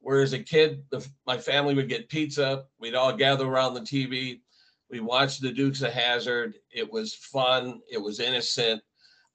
where 0.00 0.20
as 0.20 0.32
a 0.32 0.38
kid, 0.38 0.84
the, 0.90 1.06
my 1.26 1.36
family 1.38 1.74
would 1.74 1.88
get 1.88 2.08
pizza. 2.08 2.64
We'd 2.78 2.94
all 2.94 3.12
gather 3.12 3.46
around 3.46 3.74
the 3.74 3.80
TV. 3.80 4.40
We 4.90 5.00
watched 5.00 5.40
the 5.40 5.50
Dukes 5.50 5.82
of 5.82 5.92
Hazzard. 5.92 6.54
It 6.70 6.90
was 6.90 7.14
fun. 7.14 7.80
It 7.90 7.98
was 7.98 8.20
innocent. 8.20 8.82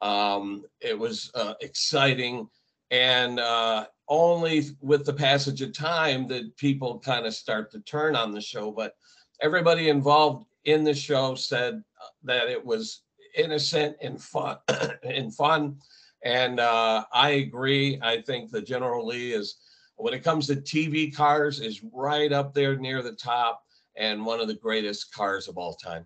Um, 0.01 0.63
it 0.79 0.97
was 0.97 1.31
uh, 1.35 1.53
exciting, 1.61 2.47
and 2.89 3.39
uh, 3.39 3.85
only 4.07 4.63
with 4.81 5.05
the 5.05 5.13
passage 5.13 5.61
of 5.61 5.73
time 5.73 6.27
did 6.27 6.55
people 6.57 6.99
kind 6.99 7.25
of 7.25 7.33
start 7.33 7.71
to 7.71 7.79
turn 7.81 8.15
on 8.15 8.31
the 8.31 8.41
show. 8.41 8.71
But 8.71 8.93
everybody 9.41 9.89
involved 9.89 10.45
in 10.65 10.83
the 10.83 10.93
show 10.93 11.35
said 11.35 11.75
uh, 11.75 12.07
that 12.23 12.47
it 12.47 12.63
was 12.63 13.03
innocent 13.35 13.95
and 14.01 14.21
fun 14.21 14.57
and 15.03 15.33
fun. 15.33 15.77
And 16.23 16.59
uh, 16.59 17.05
I 17.11 17.29
agree. 17.31 17.99
I 18.01 18.21
think 18.21 18.51
the 18.51 18.61
General 18.61 19.05
Lee 19.05 19.33
is, 19.33 19.55
when 19.95 20.13
it 20.13 20.23
comes 20.23 20.47
to 20.47 20.55
TV 20.55 21.15
cars, 21.15 21.59
is 21.59 21.83
right 21.93 22.31
up 22.31 22.53
there 22.53 22.75
near 22.75 23.01
the 23.01 23.13
top 23.13 23.63
and 23.97 24.25
one 24.25 24.39
of 24.39 24.47
the 24.47 24.55
greatest 24.55 25.13
cars 25.13 25.47
of 25.47 25.57
all 25.57 25.73
time. 25.75 26.05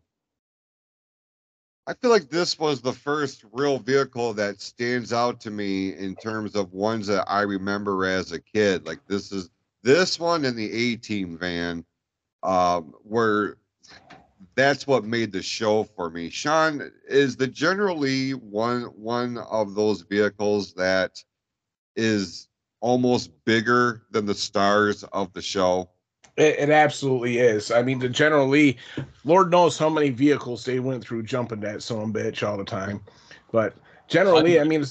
I 1.88 1.94
feel 1.94 2.10
like 2.10 2.30
this 2.30 2.58
was 2.58 2.82
the 2.82 2.94
first 2.94 3.46
real 3.52 3.78
vehicle 3.78 4.34
that 4.34 4.60
stands 4.60 5.14
out 5.14 5.40
to 5.42 5.52
me 5.52 5.96
in 5.96 6.16
terms 6.16 6.56
of 6.56 6.74
ones 6.74 7.06
that 7.08 7.26
I 7.28 7.42
remember 7.42 8.06
as 8.06 8.32
a 8.32 8.40
kid. 8.40 8.88
Like 8.88 9.06
this 9.08 9.32
is 9.32 9.50
this 9.84 10.20
one 10.20 10.46
and 10.46 10.58
the 10.58 10.72
A 10.72 10.96
Team 10.96 11.38
van, 11.38 11.86
um, 12.42 12.96
where 13.04 13.58
that's 14.56 14.88
what 14.88 15.04
made 15.04 15.32
the 15.32 15.44
show 15.44 15.84
for 15.84 16.10
me. 16.10 16.32
Shawn, 16.32 16.92
is 17.08 17.36
the 17.36 17.48
General 17.48 17.98
Lee 17.98 18.34
one 18.34 18.84
one 18.84 19.38
of 19.38 19.76
those 19.76 20.02
vehicles 20.02 20.74
that 20.74 21.24
is 21.96 22.48
almost 22.80 23.30
bigger 23.46 24.02
than 24.10 24.26
the 24.26 24.34
stars 24.34 25.04
of 25.04 25.32
the 25.34 25.42
show? 25.42 25.90
It, 26.38 26.60
it, 26.60 26.70
absolutely 26.70 27.38
is. 27.38 27.72
I 27.72 27.82
mean, 27.82 28.00
the 28.00 28.10
General 28.10 28.48
Lee, 28.48 28.78
Lord 29.24 29.52
knows 29.52 29.78
how 29.78 29.90
many 29.90 30.10
vehicles 30.10 30.66
they 30.66 30.82
went 30.82 31.04
through 31.04 31.24
jumping 31.24 31.62
that 31.62 31.82
son 31.82 32.12
bitch 32.12 32.46
all 32.46 32.58
the 32.58 32.66
time. 32.66 33.02
But 33.52 33.74
General 34.10 34.42
Lee, 34.42 34.60
I 34.60 34.66
mean, 34.66 34.86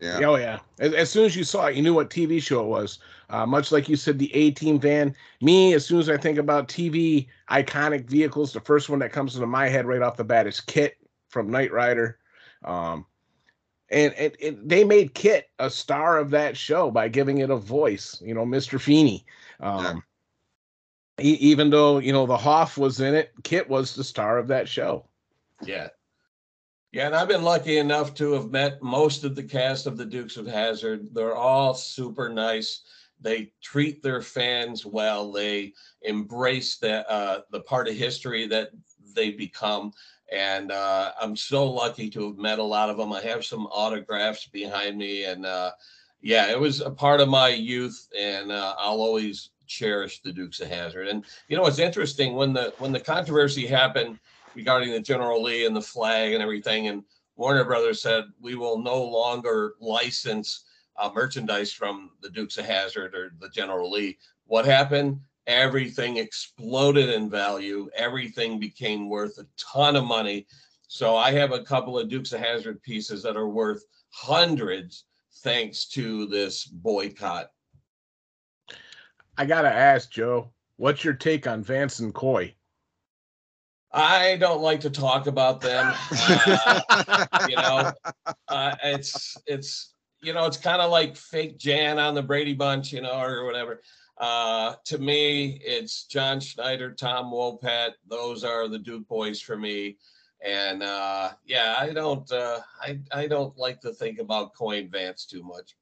yeah. 0.00 0.20
oh 0.24 0.34
yeah. 0.34 0.58
As, 0.80 0.92
as, 0.94 1.10
soon 1.10 1.26
as 1.26 1.36
you 1.36 1.44
saw 1.44 1.66
it, 1.66 1.76
you 1.76 1.82
knew 1.82 1.94
what 1.94 2.10
TV 2.10 2.42
show 2.42 2.62
it 2.62 2.66
was. 2.66 2.98
Uh, 3.28 3.46
much 3.46 3.70
like 3.70 3.88
you 3.88 3.94
said, 3.94 4.18
the 4.18 4.34
A 4.34 4.50
Team 4.50 4.80
van. 4.80 5.14
Me, 5.40 5.74
as 5.74 5.86
soon 5.86 6.00
as 6.00 6.08
I 6.08 6.16
think 6.16 6.38
about 6.38 6.66
TV 6.66 7.28
iconic 7.50 8.06
vehicles, 8.06 8.52
the 8.52 8.60
first 8.60 8.88
one 8.88 8.98
that 8.98 9.12
comes 9.12 9.36
into 9.36 9.46
my 9.46 9.68
head 9.68 9.86
right 9.86 10.02
off 10.02 10.16
the 10.16 10.24
bat 10.24 10.48
is 10.48 10.60
KITT 10.60 10.96
from 11.28 11.50
Knight 11.50 11.70
Rider. 11.70 12.18
Um, 12.64 13.06
and, 13.90 14.12
and, 14.14 14.36
and, 14.42 14.68
they 14.68 14.82
made 14.82 15.14
KITT 15.14 15.44
a 15.60 15.70
star 15.70 16.18
of 16.18 16.30
that 16.30 16.56
show 16.56 16.90
by 16.90 17.06
giving 17.06 17.38
it 17.38 17.50
a 17.50 17.56
voice. 17.56 18.20
You 18.20 18.34
know, 18.34 18.44
Mr. 18.44 18.80
Feeney. 18.80 19.24
Um, 19.60 19.84
yeah 19.84 19.94
even 21.20 21.70
though 21.70 21.98
you 21.98 22.12
know 22.12 22.26
the 22.26 22.36
Hoff 22.36 22.78
was 22.78 23.00
in 23.00 23.14
it, 23.14 23.32
KITT 23.42 23.68
was 23.68 23.94
the 23.94 24.04
star 24.04 24.38
of 24.38 24.48
that 24.48 24.68
show. 24.68 25.06
Yeah, 25.62 25.88
yeah, 26.92 27.06
and 27.06 27.14
I've 27.14 27.28
been 27.28 27.44
lucky 27.44 27.78
enough 27.78 28.14
to 28.14 28.32
have 28.32 28.50
met 28.50 28.82
most 28.82 29.22
of 29.22 29.36
the 29.36 29.44
cast 29.44 29.86
of 29.86 29.96
the 29.96 30.04
Dukes 30.04 30.36
of 30.36 30.46
Hazzard. 30.46 31.14
They're 31.14 31.36
all 31.36 31.72
super 31.72 32.28
nice. 32.28 32.82
They 33.20 33.52
treat 33.62 34.02
their 34.02 34.22
fans 34.22 34.84
well. 34.84 35.30
They 35.30 35.74
embrace 36.02 36.78
the 36.78 37.08
uh, 37.08 37.42
the 37.50 37.60
part 37.60 37.86
of 37.86 37.94
history 37.94 38.46
that 38.48 38.70
they 39.14 39.30
become. 39.30 39.92
And 40.32 40.72
uh, 40.72 41.12
I'm 41.20 41.36
so 41.36 41.70
lucky 41.70 42.08
to 42.10 42.28
have 42.28 42.38
met 42.38 42.58
a 42.58 42.64
lot 42.64 42.90
of 42.90 42.96
them. 42.96 43.12
I 43.12 43.20
have 43.20 43.44
some 43.44 43.66
autographs 43.66 44.46
behind 44.46 44.98
me, 44.98 45.24
and 45.24 45.46
uh, 45.46 45.72
yeah, 46.22 46.50
it 46.50 46.58
was 46.58 46.80
a 46.80 46.90
part 46.90 47.20
of 47.20 47.28
my 47.28 47.48
youth, 47.48 48.08
and 48.18 48.50
uh, 48.50 48.74
I'll 48.78 49.00
always 49.00 49.50
cherish 49.70 50.20
the 50.20 50.32
Dukes 50.32 50.60
of 50.60 50.68
Hazzard. 50.68 51.08
And 51.08 51.24
you 51.48 51.56
know, 51.56 51.64
it's 51.66 51.78
interesting 51.78 52.34
when 52.34 52.52
the 52.52 52.74
when 52.78 52.92
the 52.92 53.00
controversy 53.00 53.66
happened 53.66 54.18
regarding 54.54 54.90
the 54.90 55.00
General 55.00 55.42
Lee 55.42 55.64
and 55.64 55.74
the 55.74 55.80
flag 55.80 56.32
and 56.34 56.42
everything, 56.42 56.88
and 56.88 57.04
Warner 57.36 57.64
Brothers 57.64 58.02
said 58.02 58.24
we 58.40 58.56
will 58.56 58.78
no 58.78 59.02
longer 59.02 59.74
license 59.80 60.64
uh, 60.98 61.10
merchandise 61.14 61.72
from 61.72 62.10
the 62.20 62.28
Dukes 62.28 62.58
of 62.58 62.66
Hazzard 62.66 63.14
or 63.14 63.32
the 63.40 63.48
General 63.48 63.90
Lee. 63.90 64.18
What 64.46 64.66
happened? 64.66 65.20
Everything 65.46 66.18
exploded 66.18 67.08
in 67.08 67.30
value. 67.30 67.88
Everything 67.94 68.58
became 68.58 69.08
worth 69.08 69.38
a 69.38 69.46
ton 69.56 69.96
of 69.96 70.04
money. 70.04 70.46
So 70.88 71.16
I 71.16 71.30
have 71.32 71.52
a 71.52 71.62
couple 71.62 71.98
of 71.98 72.08
Dukes 72.08 72.32
of 72.32 72.40
Hazzard 72.40 72.82
pieces 72.82 73.22
that 73.22 73.36
are 73.36 73.48
worth 73.48 73.84
hundreds 74.10 75.04
thanks 75.42 75.86
to 75.86 76.26
this 76.26 76.66
boycott 76.66 77.52
I 79.40 79.46
gotta 79.46 79.72
ask 79.72 80.10
Joe, 80.10 80.50
what's 80.76 81.02
your 81.02 81.14
take 81.14 81.46
on 81.46 81.62
Vance 81.62 82.00
and 82.00 82.12
Coy? 82.12 82.54
I 83.90 84.36
don't 84.36 84.60
like 84.60 84.80
to 84.80 84.90
talk 84.90 85.26
about 85.28 85.62
them. 85.62 85.94
Uh, 86.10 87.26
you 87.48 87.56
know, 87.56 87.90
uh, 88.48 88.76
it's 88.84 89.38
it's 89.46 89.94
you 90.20 90.34
know 90.34 90.44
it's 90.44 90.58
kind 90.58 90.82
of 90.82 90.90
like 90.90 91.16
fake 91.16 91.56
Jan 91.56 91.98
on 91.98 92.14
the 92.14 92.22
Brady 92.22 92.52
Bunch, 92.52 92.92
you 92.92 93.00
know, 93.00 93.18
or 93.18 93.46
whatever. 93.46 93.80
Uh, 94.18 94.74
to 94.84 94.98
me, 94.98 95.58
it's 95.64 96.04
John 96.04 96.38
Schneider, 96.38 96.92
Tom 96.92 97.32
Wopat. 97.32 97.92
Those 98.10 98.44
are 98.44 98.68
the 98.68 98.78
Duke 98.78 99.08
boys 99.08 99.40
for 99.40 99.56
me. 99.56 99.96
And 100.44 100.82
uh, 100.82 101.30
yeah, 101.46 101.76
I 101.78 101.94
don't 101.94 102.30
uh, 102.30 102.60
I 102.78 102.98
I 103.10 103.26
don't 103.26 103.56
like 103.56 103.80
to 103.80 103.94
think 103.94 104.18
about 104.18 104.52
Coin 104.54 104.90
Vance 104.90 105.24
too 105.24 105.42
much. 105.42 105.76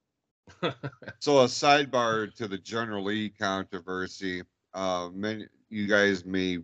so 1.19 1.39
a 1.41 1.45
sidebar 1.45 2.35
to 2.35 2.49
the 2.49 2.59
General 2.59 3.05
Lee 3.05 3.29
controversy. 3.31 4.43
Uh, 4.75 5.09
many 5.13 5.47
you 5.71 5.87
guys 5.87 6.25
may 6.25 6.59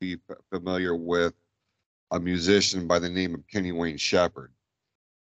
be 0.00 0.16
familiar 0.52 0.96
with 0.96 1.34
a 2.10 2.18
musician 2.18 2.86
by 2.86 2.98
the 2.98 3.08
name 3.08 3.34
of 3.34 3.46
Kenny 3.46 3.72
Wayne 3.72 3.96
Shepherd. 3.96 4.52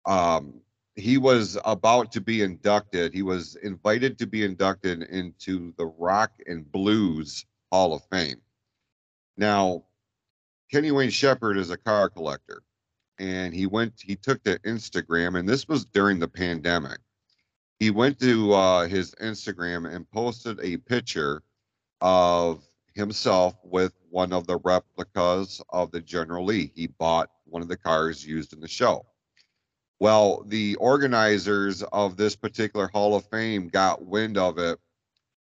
Um, 0.05 0.61
he 0.95 1.17
was 1.17 1.57
about 1.65 2.11
to 2.11 2.21
be 2.21 2.41
inducted. 2.41 3.13
He 3.13 3.21
was 3.21 3.55
invited 3.55 4.17
to 4.19 4.27
be 4.27 4.43
inducted 4.43 5.03
into 5.03 5.73
the 5.77 5.85
Rock 5.85 6.31
and 6.45 6.69
Blues 6.71 7.45
Hall 7.71 7.93
of 7.93 8.03
Fame. 8.11 8.41
Now, 9.37 9.85
Kenny 10.71 10.91
Wayne 10.91 11.09
Shepherd 11.09 11.57
is 11.57 11.69
a 11.69 11.77
car 11.77 12.09
collector, 12.09 12.61
and 13.17 13.53
he 13.53 13.65
went. 13.65 13.93
He 13.99 14.15
took 14.15 14.43
to 14.43 14.59
Instagram, 14.59 15.39
and 15.39 15.47
this 15.47 15.67
was 15.67 15.85
during 15.85 16.19
the 16.19 16.27
pandemic 16.27 16.99
he 17.83 17.91
went 17.91 18.17
to 18.17 18.53
uh, 18.53 18.87
his 18.87 19.13
Instagram 19.15 19.93
and 19.93 20.09
posted 20.09 20.57
a 20.61 20.77
picture 20.77 21.43
of 21.99 22.63
himself 22.93 23.55
with 23.61 23.91
one 24.09 24.31
of 24.31 24.47
the 24.47 24.55
replicas 24.59 25.61
of 25.67 25.91
the 25.91 25.99
General 25.99 26.45
Lee. 26.45 26.71
He 26.73 26.87
bought 26.87 27.29
one 27.43 27.61
of 27.61 27.67
the 27.67 27.75
cars 27.75 28.25
used 28.25 28.53
in 28.53 28.61
the 28.61 28.69
show. 28.69 29.05
Well, 29.99 30.45
the 30.47 30.75
organizers 30.75 31.83
of 31.83 32.15
this 32.15 32.37
particular 32.37 32.87
Hall 32.87 33.17
of 33.17 33.25
Fame 33.25 33.67
got 33.67 34.05
wind 34.05 34.37
of 34.37 34.57
it 34.59 34.79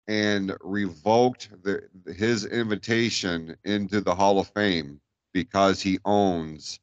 and 0.06 0.54
revoked 0.60 1.48
the, 1.62 1.88
his 2.14 2.44
invitation 2.44 3.56
into 3.64 4.02
the 4.02 4.14
Hall 4.14 4.38
of 4.38 4.48
Fame 4.48 5.00
because 5.32 5.80
he 5.80 5.98
owns 6.04 6.80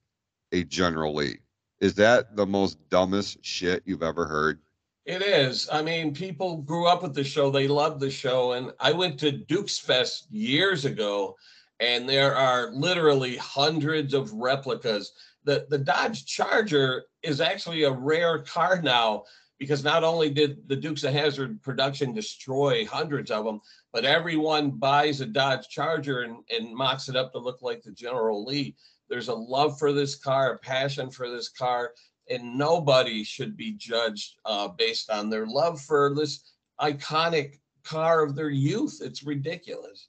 a 0.51 0.64
General 0.64 1.14
Lee. 1.14 1.38
Is 1.80 1.93
that 1.95 2.36
the 2.36 2.47
most 2.47 2.80
dumbest 2.89 3.38
shit 3.45 3.84
you've 3.86 4.01
ever 4.01 4.26
heard? 4.26 4.60
It 5.06 5.22
is. 5.22 5.68
I 5.70 5.82
mean, 5.82 6.14
people 6.14 6.58
grew 6.58 6.88
up 6.88 7.04
with 7.04 7.14
the 7.14 7.26
show. 7.26 7.51
They 7.51 7.68
love 7.68 7.99
the 7.99 8.10
show. 8.10 8.54
And 8.54 8.72
I 8.80 8.93
went 8.93 9.20
to 9.20 9.34
Duke's 9.34 9.78
Fest 9.78 10.28
years 10.32 10.86
ago, 10.86 11.36
and 11.82 12.08
there 12.08 12.36
are 12.36 12.72
literally 12.72 13.36
hundreds 13.36 14.14
of 14.14 14.32
replicas. 14.32 15.12
The, 15.43 15.66
the 15.70 15.78
Dodge 15.78 16.26
Charger 16.26 17.04
is 17.22 17.41
actually 17.41 17.84
a 17.84 17.91
rare 17.91 18.43
car 18.43 18.82
now 18.82 19.24
because 19.60 19.84
not 19.84 20.06
only 20.06 20.30
did 20.30 20.68
the 20.68 20.76
Dukes 20.76 21.04
of 21.04 21.14
Hazzard 21.14 21.62
production 21.62 22.14
destroy 22.14 22.86
hundreds 22.86 23.30
of 23.30 23.43
them, 23.43 23.60
but 23.91 24.06
everyone 24.06 24.72
buys 24.72 25.20
a 25.20 25.26
Dodge 25.26 25.68
Charger 25.68 26.22
and, 26.22 26.38
and 26.49 26.74
mocks 26.74 27.10
it 27.10 27.18
up 27.18 27.34
to 27.34 27.39
look 27.39 27.62
like 27.62 27.84
the 27.84 27.91
General 27.91 28.45
Lee. 28.45 28.76
There's 29.10 29.28
a 29.28 29.36
love 29.36 29.78
for 29.78 29.91
this 29.91 30.16
car, 30.16 30.54
a 30.54 30.58
passion 30.60 31.12
for 31.12 31.30
this 31.30 31.49
car 31.49 31.91
and 32.30 32.58
nobody 32.58 33.24
should 33.24 33.58
be 33.58 33.74
judged 33.74 34.36
uh, 34.46 34.68
based 34.68 35.10
on 35.10 35.30
their 35.30 35.46
love 35.46 35.82
for 35.82 36.14
this 36.16 36.54
iconic 36.80 37.60
car 37.84 38.24
of 38.24 38.36
their 38.36 38.50
youth. 38.50 39.00
It's 39.02 39.24
ridiculous. 39.24 40.08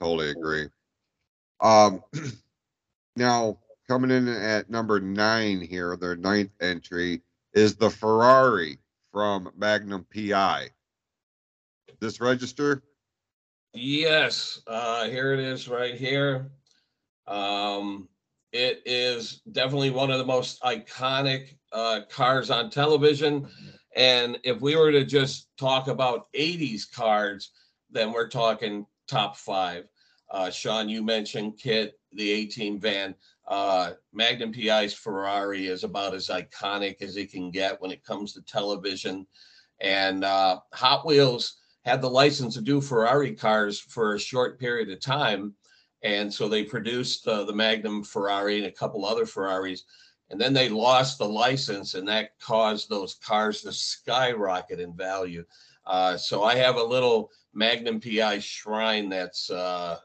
Totally 0.00 0.30
agree. 0.30 0.66
Um, 1.60 2.02
now 3.16 3.58
coming 3.88 4.10
in 4.10 4.28
at 4.28 4.70
number 4.70 5.00
nine 5.00 5.60
here, 5.60 5.96
their 5.96 6.16
ninth 6.16 6.52
entry 6.60 7.22
is 7.54 7.74
the 7.76 7.90
Ferrari 7.90 8.78
from 9.12 9.50
Magnum 9.56 10.06
PI. 10.14 10.68
This 12.00 12.20
register? 12.20 12.82
Yes, 13.74 14.60
uh, 14.66 15.06
here 15.06 15.32
it 15.32 15.40
is 15.40 15.68
right 15.68 15.94
here. 15.94 16.50
Um, 17.26 18.08
it 18.52 18.82
is 18.86 19.42
definitely 19.52 19.90
one 19.90 20.10
of 20.10 20.18
the 20.18 20.24
most 20.24 20.60
iconic 20.62 21.56
uh, 21.72 22.00
cars 22.10 22.50
on 22.50 22.70
television. 22.70 23.46
And 23.94 24.38
if 24.44 24.60
we 24.60 24.76
were 24.76 24.92
to 24.92 25.04
just 25.04 25.48
talk 25.58 25.88
about 25.88 26.32
80s 26.32 26.90
cars, 26.90 27.50
then 27.90 28.12
we're 28.12 28.28
talking 28.28 28.86
top 29.06 29.36
five. 29.36 29.84
Uh, 30.30 30.50
Shawn, 30.50 30.88
you 30.88 31.02
mentioned 31.02 31.58
KITT, 31.58 31.92
the 32.12 32.30
A 32.30 32.46
Team 32.46 32.78
van. 32.78 33.14
Uh, 33.46 33.92
Magnum 34.12 34.52
PI's 34.52 34.92
Ferrari 34.92 35.66
is 35.66 35.84
about 35.84 36.14
as 36.14 36.28
iconic 36.28 37.00
as 37.00 37.16
it 37.16 37.32
can 37.32 37.50
get 37.50 37.80
when 37.80 37.90
it 37.90 38.04
comes 38.04 38.34
to 38.34 38.42
television. 38.42 39.26
And 39.80 40.24
uh, 40.24 40.60
Hot 40.74 41.06
Wheels 41.06 41.56
had 41.84 42.02
the 42.02 42.10
license 42.10 42.54
to 42.54 42.60
do 42.60 42.80
Ferrari 42.80 43.34
cars 43.34 43.80
for 43.80 44.14
a 44.14 44.20
short 44.20 44.58
period 44.60 44.90
of 44.90 45.00
time. 45.00 45.54
And 46.02 46.32
so 46.32 46.48
they 46.48 46.64
produced 46.64 47.26
uh, 47.26 47.44
the 47.44 47.54
Magnum 47.54 48.04
Ferrari 48.04 48.58
and 48.58 48.66
a 48.66 48.72
couple 48.72 49.04
other 49.04 49.26
Ferraris. 49.26 49.84
And 50.30 50.40
then 50.40 50.52
they 50.52 50.68
lost 50.68 51.18
the 51.18 51.28
license, 51.28 51.94
and 51.94 52.06
that 52.08 52.38
caused 52.38 52.88
those 52.88 53.14
cars 53.14 53.62
to 53.62 53.72
skyrocket 53.72 54.78
in 54.78 54.94
value. 54.94 55.44
Uh, 55.86 56.18
so 56.18 56.44
I 56.44 56.54
have 56.56 56.76
a 56.76 56.82
little 56.82 57.30
Magnum 57.54 57.98
PI 57.98 58.40
shrine 58.40 59.08
that's 59.08 59.50
uh, 59.50 59.98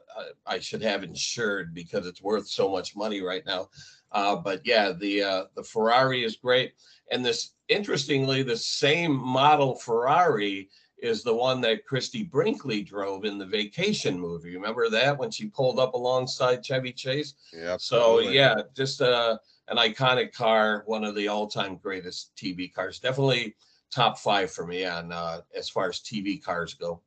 I 0.46 0.58
should 0.58 0.82
have 0.82 1.04
insured 1.04 1.74
because 1.74 2.06
it's 2.06 2.22
worth 2.22 2.48
so 2.48 2.70
much 2.70 2.96
money 2.96 3.20
right 3.20 3.44
now. 3.46 3.68
Uh, 4.10 4.34
but 4.34 4.62
yeah, 4.64 4.92
the 4.92 5.22
uh, 5.22 5.44
the 5.54 5.62
Ferrari 5.62 6.24
is 6.24 6.36
great, 6.36 6.72
and 7.10 7.24
this 7.24 7.52
interestingly, 7.68 8.42
the 8.42 8.56
same 8.56 9.14
model 9.14 9.74
Ferrari 9.74 10.70
is 10.98 11.22
the 11.22 11.34
one 11.34 11.60
that 11.60 11.84
Christie 11.86 12.22
Brinkley 12.22 12.82
drove 12.82 13.24
in 13.24 13.38
the 13.38 13.46
Vacation 13.46 14.18
movie. 14.18 14.54
Remember 14.54 14.88
that 14.88 15.18
when 15.18 15.30
she 15.30 15.46
pulled 15.46 15.78
up 15.78 15.94
alongside 15.94 16.64
Chevy 16.64 16.92
Chase? 16.92 17.34
Yeah. 17.52 17.76
So 17.78 18.20
yeah, 18.20 18.62
just 18.74 19.02
uh, 19.02 19.38
an 19.68 19.76
iconic 19.76 20.32
car, 20.32 20.82
one 20.86 21.04
of 21.04 21.14
the 21.14 21.28
all-time 21.28 21.76
greatest 21.76 22.34
TV 22.36 22.72
cars. 22.72 22.98
Definitely 22.98 23.54
top 23.90 24.18
five 24.18 24.50
for 24.50 24.66
me 24.66 24.84
on 24.84 25.12
uh, 25.12 25.40
as 25.56 25.68
far 25.68 25.88
as 25.88 26.00
TV 26.00 26.42
cars 26.42 26.74
go. 26.74 27.00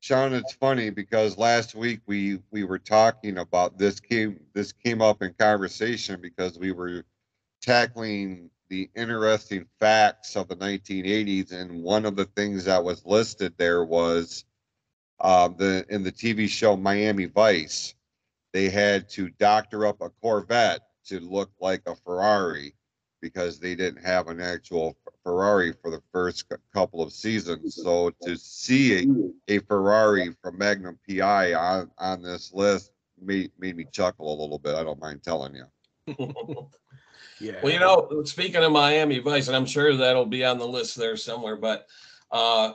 Shawn, 0.00 0.32
it's 0.32 0.54
funny 0.54 0.88
because 0.88 1.36
last 1.36 1.74
week 1.74 2.00
we 2.06 2.40
we 2.50 2.64
were 2.64 2.78
talking 2.78 3.38
about 3.38 3.76
this 3.76 4.00
came 4.00 4.40
this 4.54 4.72
came 4.72 5.02
up 5.02 5.22
in 5.22 5.34
conversation 5.34 6.20
because 6.22 6.58
we 6.58 6.72
were 6.72 7.04
tackling 7.60 8.50
the 8.70 8.88
interesting 8.94 9.66
facts 9.80 10.36
of 10.36 10.48
the 10.48 10.56
1980s, 10.56 11.52
and 11.52 11.82
one 11.82 12.06
of 12.06 12.16
the 12.16 12.24
things 12.24 12.64
that 12.64 12.82
was 12.82 13.04
listed 13.04 13.52
there 13.58 13.84
was 13.84 14.44
uh, 15.18 15.48
the 15.48 15.84
in 15.90 16.02
the 16.02 16.12
TV 16.12 16.48
show 16.48 16.76
Miami 16.76 17.26
Vice, 17.26 17.94
they 18.52 18.70
had 18.70 19.08
to 19.10 19.28
doctor 19.30 19.86
up 19.86 20.00
a 20.00 20.08
Corvette 20.22 20.82
to 21.06 21.20
look 21.20 21.50
like 21.60 21.82
a 21.86 21.96
Ferrari 21.96 22.74
because 23.20 23.58
they 23.58 23.74
didn't 23.74 24.02
have 24.02 24.28
an 24.28 24.40
actual 24.40 24.96
Ferrari 25.24 25.72
for 25.72 25.90
the 25.90 26.02
first 26.12 26.46
couple 26.72 27.02
of 27.02 27.12
seasons. 27.12 27.74
So 27.74 28.10
to 28.22 28.36
see 28.36 29.32
a, 29.48 29.56
a 29.56 29.58
Ferrari 29.58 30.34
from 30.40 30.56
Magnum 30.56 30.98
PI 31.06 31.52
on, 31.52 31.90
on 31.98 32.22
this 32.22 32.54
list 32.54 32.92
made, 33.20 33.50
made 33.58 33.76
me 33.76 33.84
chuckle 33.92 34.32
a 34.32 34.40
little 34.40 34.58
bit. 34.58 34.74
I 34.74 34.84
don't 34.84 35.00
mind 35.00 35.22
telling 35.22 35.54
you. 35.54 35.66
Yeah. 37.40 37.60
Well, 37.62 37.72
you 37.72 37.78
know, 37.78 38.22
speaking 38.24 38.62
of 38.62 38.72
Miami 38.72 39.18
Vice, 39.18 39.48
and 39.48 39.56
I'm 39.56 39.66
sure 39.66 39.96
that'll 39.96 40.26
be 40.26 40.44
on 40.44 40.58
the 40.58 40.66
list 40.66 40.96
there 40.96 41.16
somewhere, 41.16 41.56
but 41.56 41.86
uh, 42.30 42.72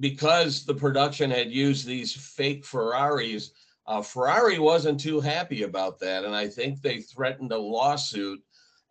because 0.00 0.64
the 0.64 0.74
production 0.74 1.30
had 1.30 1.50
used 1.50 1.86
these 1.86 2.12
fake 2.12 2.64
Ferraris, 2.64 3.52
uh, 3.86 4.02
Ferrari 4.02 4.58
wasn't 4.58 5.00
too 5.00 5.20
happy 5.20 5.62
about 5.62 5.98
that. 6.00 6.24
And 6.24 6.34
I 6.34 6.48
think 6.48 6.80
they 6.80 7.00
threatened 7.00 7.52
a 7.52 7.58
lawsuit. 7.58 8.40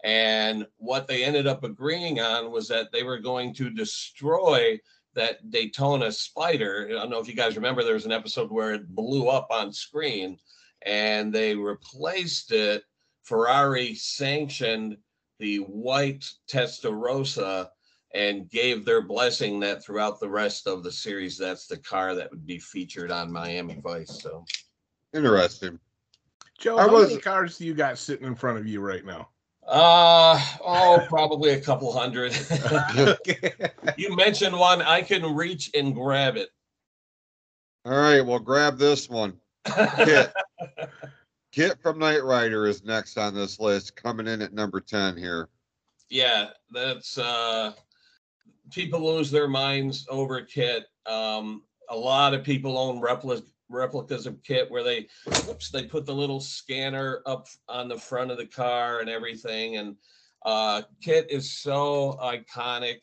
And 0.03 0.65
what 0.77 1.07
they 1.07 1.23
ended 1.23 1.47
up 1.47 1.63
agreeing 1.63 2.19
on 2.19 2.51
was 2.51 2.67
that 2.69 2.91
they 2.91 3.03
were 3.03 3.19
going 3.19 3.53
to 3.55 3.69
destroy 3.69 4.79
that 5.13 5.49
Daytona 5.51 6.07
Spyder. 6.07 6.87
I 6.87 6.93
don't 6.93 7.09
know 7.09 7.19
if 7.19 7.27
you 7.27 7.35
guys 7.35 7.55
remember, 7.55 7.83
there 7.83 7.93
was 7.93 8.05
an 8.05 8.11
episode 8.11 8.51
where 8.51 8.73
it 8.73 8.95
blew 8.95 9.27
up 9.27 9.47
on 9.51 9.71
screen 9.71 10.37
and 10.85 11.31
they 11.31 11.55
replaced 11.55 12.51
it. 12.51 12.83
Ferrari 13.23 13.95
sanctioned 13.95 14.97
the 15.39 15.57
white 15.57 16.29
Testarossa 16.49 17.69
and 18.13 18.49
gave 18.49 18.83
their 18.85 19.01
blessing 19.01 19.59
that 19.61 19.83
throughout 19.83 20.19
the 20.19 20.29
rest 20.29 20.67
of 20.67 20.83
the 20.83 20.91
series, 20.91 21.37
that's 21.37 21.65
the 21.67 21.77
car 21.77 22.13
that 22.15 22.29
would 22.29 22.45
be 22.45 22.59
featured 22.59 23.11
on 23.11 23.31
Miami 23.31 23.79
Vice. 23.81 24.21
So 24.21 24.45
Interesting. 25.13 25.79
Joe, 26.59 26.77
I 26.77 26.83
how 26.83 26.91
was- 26.93 27.09
many 27.09 27.21
cars 27.21 27.57
do 27.57 27.65
you 27.65 27.73
got 27.73 27.97
sitting 27.97 28.27
in 28.27 28.35
front 28.35 28.57
of 28.59 28.67
you 28.67 28.81
right 28.81 29.05
now? 29.05 29.29
Uh 29.67 30.43
oh, 30.65 31.05
probably 31.07 31.51
a 31.51 31.61
couple 31.61 31.93
hundred. 31.93 32.33
you 33.97 34.15
mentioned 34.15 34.57
one, 34.57 34.81
I 34.81 35.01
can 35.03 35.35
reach 35.35 35.69
and 35.75 35.93
grab 35.93 36.35
it. 36.35 36.49
All 37.85 37.93
right, 37.93 38.21
well, 38.21 38.39
grab 38.39 38.77
this 38.77 39.07
one. 39.09 39.39
KITT. 41.51 41.81
From 41.81 41.99
Knight 41.99 42.23
Rider 42.23 42.65
is 42.65 42.83
next 42.83 43.17
on 43.17 43.33
this 43.35 43.59
list, 43.59 43.95
coming 43.95 44.27
in 44.27 44.41
at 44.41 44.53
number 44.53 44.79
10 44.79 45.17
here. 45.17 45.49
yeah, 46.09 46.49
that's 46.71 47.17
uh 47.17 47.73
people 48.71 49.01
lose 49.01 49.29
their 49.31 49.47
minds 49.47 50.05
over 50.09 50.41
kit. 50.41 50.85
Um 51.05 51.63
a 51.89 51.95
lot 51.95 52.33
of 52.33 52.43
people 52.43 52.77
own 52.77 52.99
replicas 52.99 53.51
replicas 53.69 54.25
of 54.25 54.41
kit 54.43 54.69
where 54.69 54.83
they 54.83 55.07
oops 55.49 55.69
they 55.69 55.83
put 55.85 56.05
the 56.05 56.13
little 56.13 56.39
scanner 56.41 57.21
up 57.25 57.47
on 57.69 57.87
the 57.87 57.97
front 57.97 58.29
of 58.31 58.37
the 58.37 58.45
car 58.45 58.99
and 58.99 59.09
everything 59.09 59.77
and 59.77 59.95
uh 60.45 60.81
kit 61.01 61.25
is 61.29 61.53
so 61.53 62.17
iconic 62.21 62.97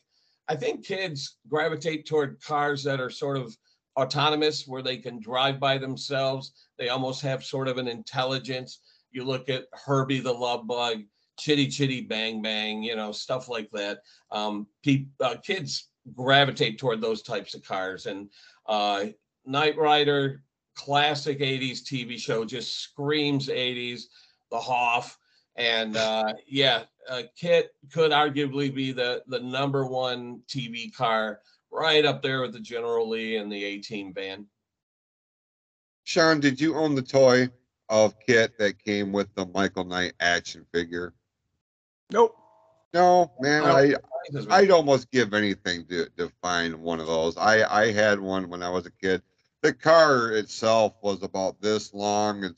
i 0.47 0.55
think 0.55 0.85
kids 0.85 1.37
gravitate 1.47 2.05
toward 2.05 2.39
cars 2.41 2.83
that 2.83 2.99
are 2.99 3.09
sort 3.09 3.35
of 3.37 3.57
autonomous 3.97 4.67
where 4.67 4.81
they 4.81 4.97
can 4.97 5.19
drive 5.19 5.59
by 5.59 5.77
themselves. 5.77 6.53
They 6.77 6.89
almost 6.89 7.21
have 7.21 7.43
sort 7.43 7.67
of 7.67 7.77
an 7.77 7.87
intelligence. 7.87 8.79
You 9.11 9.23
look 9.23 9.49
at 9.49 9.65
herbie 9.73 10.19
the 10.19 10.33
love 10.33 10.67
bug 10.67 11.03
chitty 11.37 11.67
chitty 11.67 12.01
bang 12.01 12.41
bang 12.41 12.83
you 12.83 12.95
know 12.95 13.11
stuff 13.11 13.47
like 13.47 13.69
that. 13.71 13.99
Um 14.31 14.67
pe- 14.83 15.05
uh, 15.21 15.35
kids 15.43 15.87
gravitate 16.13 16.77
toward 16.77 17.01
those 17.01 17.21
types 17.21 17.53
of 17.53 17.63
cars. 17.63 18.05
And 18.05 18.29
uh 18.65 19.05
Knight 19.45 19.77
Rider, 19.77 20.43
classic 20.75 21.39
80s 21.39 21.81
TV 21.81 22.17
show, 22.17 22.45
just 22.45 22.79
screams 22.79 23.47
80s, 23.47 24.03
the 24.51 24.59
Hoff. 24.59 25.17
And 25.55 25.97
uh, 25.97 26.33
yeah, 26.47 26.83
uh, 27.09 27.23
KITT 27.35 27.69
could 27.91 28.11
arguably 28.11 28.73
be 28.73 28.91
the, 28.91 29.23
the 29.27 29.39
number 29.39 29.85
one 29.85 30.41
TV 30.47 30.93
car, 30.93 31.39
right 31.71 32.05
up 32.05 32.21
there 32.21 32.41
with 32.41 32.53
the 32.53 32.59
General 32.59 33.07
Lee 33.07 33.37
and 33.37 33.51
the 33.51 33.63
18 33.63 34.11
band. 34.13 34.45
Shawn, 36.03 36.39
did 36.39 36.59
you 36.59 36.75
own 36.75 36.95
the 36.95 37.01
toy 37.01 37.49
of 37.89 38.19
KITT 38.19 38.57
that 38.57 38.83
came 38.83 39.11
with 39.11 39.33
the 39.35 39.45
Michael 39.47 39.83
Knight 39.83 40.13
action 40.19 40.65
figure? 40.73 41.13
Nope. 42.11 42.35
No, 42.93 43.31
man, 43.39 43.63
No. 43.63 43.75
I 43.75 43.95
I'd 44.49 44.71
almost 44.71 45.11
give 45.11 45.33
anything 45.33 45.85
to, 45.87 46.07
to 46.17 46.31
find 46.41 46.75
one 46.75 46.99
of 46.99 47.07
those. 47.07 47.37
I, 47.37 47.63
I 47.63 47.91
had 47.91 48.19
one 48.19 48.49
when 48.49 48.63
I 48.63 48.69
was 48.69 48.85
a 48.85 48.91
kid. 48.91 49.21
The 49.61 49.73
car 49.73 50.31
itself 50.31 50.95
was 51.01 51.23
about 51.23 51.61
this 51.61 51.93
long 51.93 52.43
and 52.43 52.55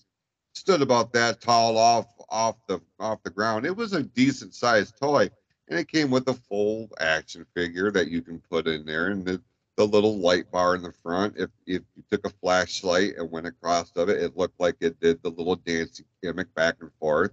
stood 0.54 0.82
about 0.82 1.14
that 1.14 1.42
tall 1.42 1.78
off 1.78 2.08
off 2.30 2.56
the 2.68 2.80
off 3.00 3.24
the 3.24 3.30
ground. 3.30 3.66
It 3.66 3.76
was 3.76 3.94
a 3.94 4.04
decent 4.04 4.54
sized 4.54 4.98
toy, 4.98 5.30
and 5.68 5.80
it 5.80 5.88
came 5.88 6.10
with 6.10 6.28
a 6.28 6.34
full 6.34 6.90
action 7.00 7.46
figure 7.56 7.92
that 7.92 8.10
you 8.10 8.22
can 8.22 8.40
put 8.40 8.68
in 8.68 8.86
there, 8.86 9.08
and 9.08 9.26
the, 9.26 9.42
the 9.78 9.86
little 9.86 10.18
light 10.20 10.52
bar 10.52 10.76
in 10.76 10.82
the 10.82 10.92
front. 10.92 11.36
If 11.38 11.50
if 11.66 11.82
you 11.96 12.04
took 12.10 12.26
a 12.26 12.30
flashlight 12.42 13.18
and 13.18 13.32
went 13.32 13.48
across 13.48 13.92
of 13.96 14.10
it, 14.10 14.22
it 14.22 14.38
looked 14.38 14.60
like 14.60 14.76
it 14.80 15.00
did 15.00 15.22
the 15.22 15.30
little 15.30 15.56
dancing 15.56 16.06
gimmick 16.22 16.54
back 16.56 16.76
and 16.82 16.92
forth. 17.00 17.32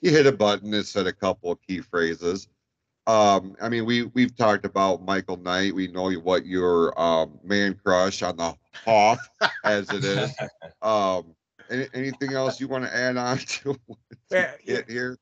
You 0.00 0.10
hit 0.10 0.26
a 0.26 0.32
button, 0.32 0.72
it 0.72 0.86
said 0.86 1.06
a 1.06 1.12
couple 1.12 1.52
of 1.52 1.58
key 1.66 1.80
phrases 1.80 2.48
um 3.06 3.56
i 3.60 3.68
mean 3.68 3.84
we 3.84 4.04
we've 4.04 4.36
talked 4.36 4.64
about 4.64 5.02
michael 5.02 5.36
knight 5.38 5.74
we 5.74 5.88
know 5.88 6.12
what 6.12 6.44
your 6.44 6.98
um 7.00 7.38
man 7.42 7.74
crush 7.82 8.22
on 8.22 8.36
the 8.36 8.54
hoff 8.84 9.28
as 9.64 9.90
it 9.90 10.04
is 10.04 10.30
um 10.82 11.34
any, 11.70 11.88
anything 11.94 12.32
else 12.32 12.60
you 12.60 12.68
want 12.68 12.84
to 12.84 12.94
add 12.94 13.16
on 13.16 13.38
to 13.38 13.76
Yeah, 14.30 14.52
here 14.88 15.16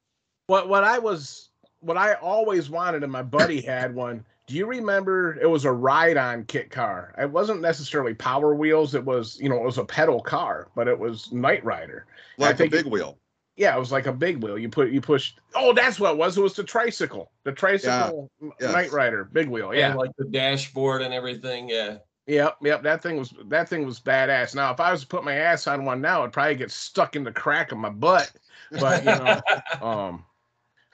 What 0.48 0.68
what 0.68 0.82
I 0.82 0.98
was 0.98 1.47
what 1.81 1.97
I 1.97 2.14
always 2.14 2.68
wanted, 2.70 3.03
and 3.03 3.12
my 3.12 3.22
buddy 3.22 3.61
had 3.61 3.95
one. 3.95 4.24
Do 4.47 4.55
you 4.55 4.66
remember? 4.66 5.39
It 5.41 5.47
was 5.47 5.64
a 5.66 5.72
ride-on 5.72 6.45
kit 6.45 6.70
car. 6.70 7.14
It 7.18 7.31
wasn't 7.31 7.61
necessarily 7.61 8.14
Power 8.14 8.55
Wheels. 8.55 8.95
It 8.95 9.05
was 9.05 9.39
you 9.41 9.49
know 9.49 9.57
it 9.57 9.64
was 9.64 9.79
a 9.79 9.85
pedal 9.85 10.20
car, 10.20 10.68
but 10.74 10.89
it 10.89 10.99
was 10.99 11.31
Knight 11.33 11.64
Rider. 11.64 12.07
I 12.39 12.43
like 12.43 12.55
a 12.55 12.57
think 12.59 12.72
big 12.72 12.87
wheel 12.87 13.18
Yeah, 13.57 13.76
it 13.76 13.79
was 13.79 13.93
like 13.93 14.07
a 14.07 14.12
big 14.12 14.43
wheel. 14.43 14.59
You 14.59 14.68
put 14.70 14.91
you 14.91 15.01
pushed. 15.01 15.41
Oh, 15.55 15.72
that's 15.74 16.01
what 16.01 16.12
it 16.12 16.18
was. 16.18 16.39
It 16.39 16.43
was 16.43 16.55
the 16.55 16.64
tricycle. 16.64 17.31
The 17.45 17.53
tricycle 17.53 18.31
yes. 18.61 18.72
Knight 18.72 18.91
Rider, 18.93 19.24
big 19.24 19.49
wheel. 19.49 19.74
yeah, 19.74 19.89
Yeah. 19.91 19.95
like 19.95 20.11
the 20.16 20.24
dashboard 20.24 21.03
and 21.03 21.12
everything. 21.12 21.68
Yeah. 21.68 21.99
Yep, 22.26 22.59
yep. 22.62 22.83
That 22.83 23.03
thing 23.03 23.16
was 23.16 23.33
that 23.47 23.68
thing 23.68 23.85
was 23.87 24.01
badass. 24.01 24.55
Now, 24.55 24.70
if 24.72 24.81
I 24.81 24.93
was 24.93 25.01
to 25.03 25.07
put 25.07 25.24
my 25.24 25.35
ass 25.35 25.66
on 25.66 25.85
one 25.85 26.01
now, 26.03 26.20
it'd 26.20 26.33
probably 26.33 26.57
get 26.57 26.70
stuck 26.70 27.16
in 27.16 27.24
the 27.24 27.33
crack 27.33 27.72
of 27.72 27.79
my 27.79 27.89
butt. 27.91 28.31
But 28.70 29.01
you 29.03 29.11
know, 29.11 29.41
um, 29.87 30.24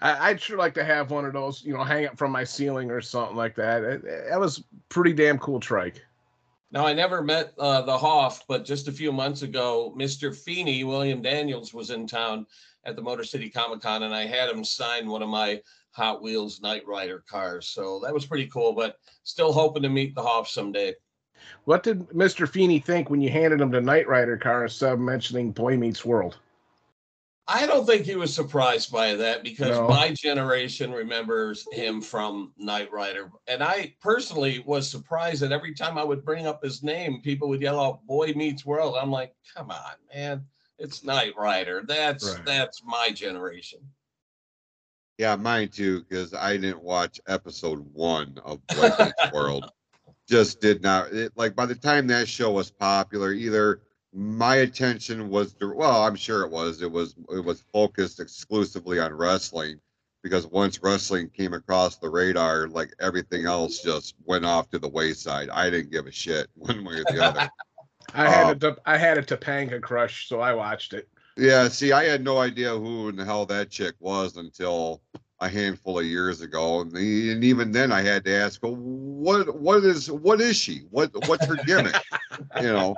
I, 0.05 0.29
I'd 0.29 0.41
sure 0.41 0.59
like 0.59 0.75
to 0.75 0.85
have 0.85 1.11
one 1.11 1.25
of 1.25 1.33
those, 1.33 1.65
you 1.65 1.73
know, 1.73 1.83
hang 1.83 2.07
up 2.07 2.19
from 2.19 2.31
my 2.31 2.45
ceiling 2.45 2.91
or 2.91 3.01
something 3.01 3.37
like 3.37 3.57
that. 3.57 3.83
It- 3.83 4.05
it- 4.05 4.29
that 4.29 4.39
was 4.39 4.63
pretty 4.91 5.15
damn 5.15 5.39
cool 5.39 5.59
trike. 5.59 6.05
Now, 6.71 6.87
I 6.87 6.93
never 6.93 7.23
met 7.23 7.55
uh, 7.59 7.83
the 7.83 7.97
Hoff, 7.97 8.47
but 8.49 8.65
just 8.65 8.89
a 8.89 8.93
few 8.93 9.13
months 9.13 9.43
ago, 9.43 9.95
Mr. 9.97 10.35
Feeney, 10.37 10.85
William 10.85 11.23
Daniels, 11.23 11.73
was 11.73 11.91
in 11.91 12.07
town 12.07 12.47
at 12.85 12.97
the 12.97 13.03
Motor 13.03 13.25
City 13.25 13.49
Comic 13.49 13.81
Con, 13.81 14.03
and 14.03 14.15
I 14.15 14.27
had 14.27 14.51
him 14.51 14.65
sign 14.65 15.09
one 15.09 15.23
of 15.23 15.29
my 15.29 15.63
Hot 15.93 16.21
Wheels 16.21 16.61
Knight 16.61 16.87
Rider 16.87 17.23
cars. 17.29 17.69
So 17.69 18.01
that 18.01 18.13
was 18.13 18.27
pretty 18.27 18.47
cool, 18.49 18.73
but 18.73 18.99
still 19.23 19.53
hoping 19.53 19.85
to 19.85 19.89
meet 19.89 20.15
the 20.15 20.23
Hoff 20.23 20.49
someday. 20.49 20.95
What 21.65 21.83
did 21.85 22.09
Mr. 22.09 22.49
Feeney 22.49 22.81
think 22.81 23.09
when 23.09 23.21
you 23.21 23.31
handed 23.31 23.61
him 23.61 23.71
the 23.71 23.81
Knight 23.81 24.09
Rider 24.09 24.37
car 24.37 24.65
instead 24.65 24.93
of 24.93 25.01
mentioning 25.01 25.53
Boy 25.53 25.77
Meets 25.77 26.05
World? 26.05 26.39
I 27.47 27.67
don't 27.67 27.85
think 27.85 28.07
he 28.07 28.17
was 28.17 28.33
surprised 28.35 28.91
by 28.91 29.15
that 29.17 29.43
because 29.43 29.77
No. 29.77 29.87
my 29.89 30.13
generation 30.13 30.91
remembers 30.93 31.67
him 31.73 32.01
from 32.01 32.55
Knight 32.57 32.91
Rider. 32.91 33.31
And 33.47 33.63
I 33.63 33.95
personally 34.01 34.61
was 34.61 34.89
surprised 34.91 35.43
that 35.43 35.53
every 35.53 35.75
time 35.75 35.99
I 35.99 36.05
would 36.05 36.25
bring 36.25 36.47
up 36.47 36.65
his 36.65 36.83
name, 36.83 37.21
people 37.21 37.49
would 37.51 37.61
yell 37.61 37.79
out, 37.79 38.07
Boy 38.07 38.33
Meets 38.35 38.65
World. 38.65 38.97
I'm 38.99 39.11
like, 39.11 39.35
come 39.55 39.71
on, 39.71 39.93
man. 40.15 40.47
it's 40.79 41.05
Knight 41.05 41.35
Rider. 41.37 41.83
That's 41.87 42.35
Right. 42.35 42.45
that's 42.47 42.83
my 42.85 43.11
generation. 43.11 43.81
Yeah, 45.19 45.37
mine 45.37 45.69
too, 45.69 46.01
because 46.03 46.35
I 46.35 46.57
didn't 46.57 46.83
watch 46.83 47.21
episode 47.29 47.79
one 47.93 48.39
of 48.45 48.67
Boy 48.69 48.91
Meets 48.99 49.13
World. 49.35 49.71
Just 50.29 50.61
did 50.61 50.83
not 50.83 51.13
it, 51.13 51.31
like 51.37 51.55
by 51.55 51.67
the 51.67 51.75
time 51.75 52.07
that 52.09 52.27
show 52.27 52.51
was 52.51 52.71
popular, 52.71 53.33
either 53.33 53.83
my 54.15 54.57
attention 54.57 55.29
was 55.29 55.57
well, 55.61 56.05
I'm 56.05 56.15
sure 56.15 56.43
it 56.43 56.51
was. 56.51 56.81
It 56.83 56.91
was 56.91 57.17
it 57.31 57.45
was 57.45 57.65
focused 57.73 58.21
exclusively 58.21 59.01
on 59.01 59.13
wrestling 59.13 59.81
because 60.23 60.47
once 60.47 60.81
wrestling 60.83 61.29
came 61.31 61.53
across 61.53 61.97
the 61.97 62.09
radar, 62.09 62.69
like 62.69 62.95
everything 63.01 63.45
else 63.45 63.81
just 63.81 64.15
went 64.25 64.45
off 64.45 64.71
to 64.71 64.79
the 64.79 64.89
wayside. 64.89 65.51
I 65.51 65.69
didn't 65.69 65.91
give 65.91 66.07
a 66.07 66.13
shit 66.13 66.49
one 66.55 66.85
way 66.85 66.95
or 66.95 67.05
the 67.05 67.25
other. 67.25 67.51
I 68.15 68.31
had 68.31 68.63
Oh. 68.65 68.77
a 68.87 68.99
had 68.99 69.19
a 69.19 69.23
Topanga 69.23 69.81
crush, 69.83 70.29
so 70.29 70.41
I 70.41 70.55
watched 70.55 70.93
it. 70.93 71.09
Yeah, 71.37 71.67
see, 71.67 71.91
I 71.91 72.05
had 72.05 72.23
no 72.23 72.39
idea 72.39 72.71
who 72.71 73.09
in 73.09 73.17
the 73.17 73.25
hell 73.25 73.45
that 73.47 73.69
chick 73.71 73.97
was 73.99 74.37
until 74.37 75.03
a 75.41 75.49
handful 75.49 75.99
of 75.99 76.05
years 76.07 76.41
ago, 76.41 76.81
and, 76.83 76.93
the, 76.93 77.33
and 77.33 77.43
even 77.43 77.73
then, 77.73 77.91
I 77.91 78.03
had 78.03 78.25
to 78.27 78.33
ask, 78.33 78.63
well, 78.63 78.77
what 78.77 79.59
what 79.59 79.83
is 79.85 80.09
what 80.11 80.41
is 80.41 80.57
she? 80.57 80.83
What 80.91 81.11
what's 81.29 81.45
her 81.47 81.57
gimmick? 81.67 81.97
you 82.61 82.73
know. 82.73 82.95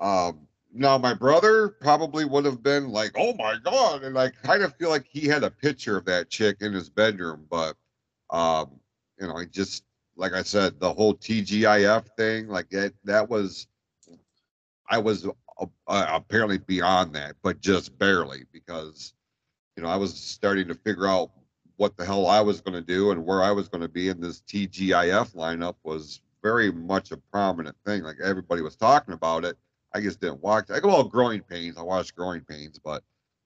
Um, 0.00 0.46
now 0.72 0.96
my 0.98 1.14
brother 1.14 1.68
probably 1.68 2.24
would 2.24 2.44
have 2.44 2.62
been 2.62 2.88
like, 2.88 3.12
"Oh 3.16 3.34
my 3.34 3.56
god," 3.62 4.04
and 4.04 4.18
I 4.18 4.30
kind 4.30 4.62
of 4.62 4.74
feel 4.76 4.88
like 4.88 5.06
he 5.08 5.26
had 5.26 5.44
a 5.44 5.50
picture 5.50 5.96
of 5.96 6.04
that 6.06 6.30
chick 6.30 6.58
in 6.60 6.72
his 6.72 6.88
bedroom, 6.88 7.46
but 7.50 7.76
um, 8.30 8.80
you 9.20 9.26
know, 9.28 9.36
I 9.36 9.44
just 9.44 9.84
like 10.16 10.32
I 10.32 10.42
said, 10.42 10.78
the 10.78 10.92
whole 10.92 11.14
TGIF 11.14 12.06
thing, 12.16 12.48
like 12.48 12.70
that 12.70 12.92
that 13.04 13.28
was, 13.28 13.66
I 14.88 14.98
was 14.98 15.26
uh, 15.26 15.66
uh, 15.86 16.06
apparently 16.08 16.58
beyond 16.58 17.14
that, 17.14 17.36
but 17.42 17.60
just 17.60 17.98
barely 17.98 18.44
because, 18.52 19.14
you 19.76 19.82
know, 19.82 19.88
I 19.88 19.96
was 19.96 20.14
starting 20.14 20.68
to 20.68 20.74
figure 20.74 21.06
out 21.06 21.30
what 21.76 21.96
the 21.96 22.04
hell 22.04 22.26
I 22.26 22.40
was 22.40 22.60
going 22.60 22.74
to 22.74 22.82
do 22.82 23.10
and 23.10 23.24
where 23.24 23.42
I 23.42 23.52
was 23.52 23.68
going 23.68 23.80
to 23.80 23.88
be, 23.88 24.08
in 24.08 24.20
this 24.20 24.42
TGIF 24.42 25.34
lineup 25.34 25.76
was 25.82 26.20
very 26.42 26.72
much 26.72 27.12
a 27.12 27.16
prominent 27.16 27.76
thing. 27.86 28.02
Like 28.02 28.16
everybody 28.22 28.62
was 28.62 28.76
talking 28.76 29.14
about 29.14 29.44
it. 29.44 29.56
I 29.94 30.00
just 30.00 30.20
didn't 30.20 30.42
watch. 30.42 30.70
I 30.70 30.80
go, 30.80 30.90
all 30.90 31.04
Growing 31.04 31.42
Pains. 31.42 31.76
I 31.76 31.82
watched 31.82 32.16
Growing 32.16 32.42
Pains, 32.42 32.78
but 32.78 33.02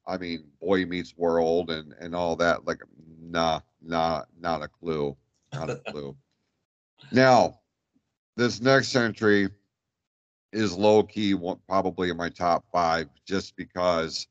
I 0.07 0.16
mean, 0.16 0.44
Boy 0.61 0.86
Meets 0.86 1.16
World 1.16 1.70
and 1.70 1.94
and 2.01 2.14
all 2.14 2.36
that. 2.36 2.66
Like, 2.66 2.80
nah, 3.20 3.61
nah, 3.82 4.22
not 4.40 4.62
a 4.62 4.68
clue, 4.68 5.16
not 5.53 5.70
a 5.70 5.76
clue. 5.90 6.16
now, 7.12 7.59
this 8.36 8.61
next 8.61 8.94
entry 8.94 9.49
is 10.53 10.76
low 10.76 11.03
key, 11.03 11.34
one, 11.34 11.59
probably 11.68 12.11
in 12.11 12.16
my 12.16 12.28
top 12.28 12.64
five, 12.72 13.09
just 13.26 13.57
because 13.57 14.28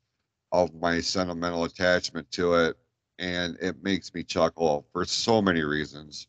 of 0.52 0.74
my 0.76 1.02
sentimental 1.02 1.66
attachment 1.66 2.30
to 2.32 2.54
it, 2.54 2.78
and 3.20 3.58
it 3.62 3.84
makes 3.84 4.14
me 4.14 4.24
chuckle 4.24 4.86
for 4.92 5.06
so 5.06 5.42
many 5.42 5.62
reasons. 5.62 6.28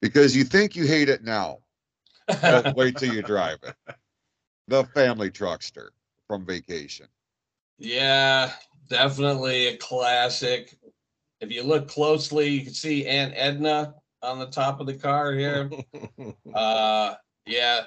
Because 0.00 0.36
you 0.36 0.44
think 0.44 0.76
you 0.76 0.86
hate 0.86 1.08
it 1.08 1.24
now, 1.24 1.58
but 2.26 2.72
wait 2.76 2.96
till 2.96 3.12
you 3.12 3.22
drive 3.22 3.58
it. 3.62 3.74
The 4.68 4.84
family 4.84 5.30
truckster 5.30 5.88
from 6.26 6.44
vacation. 6.44 7.06
Yeah, 7.78 8.52
definitely 8.88 9.68
a 9.68 9.76
classic. 9.76 10.78
If 11.40 11.52
you 11.52 11.62
look 11.62 11.88
closely, 11.88 12.48
you 12.48 12.64
can 12.64 12.74
see 12.74 13.06
Aunt 13.06 13.32
Edna 13.36 13.94
on 14.22 14.38
the 14.38 14.46
top 14.46 14.80
of 14.80 14.86
the 14.86 14.94
car 14.94 15.32
here. 15.32 15.70
Uh, 16.54 17.14
yeah, 17.46 17.82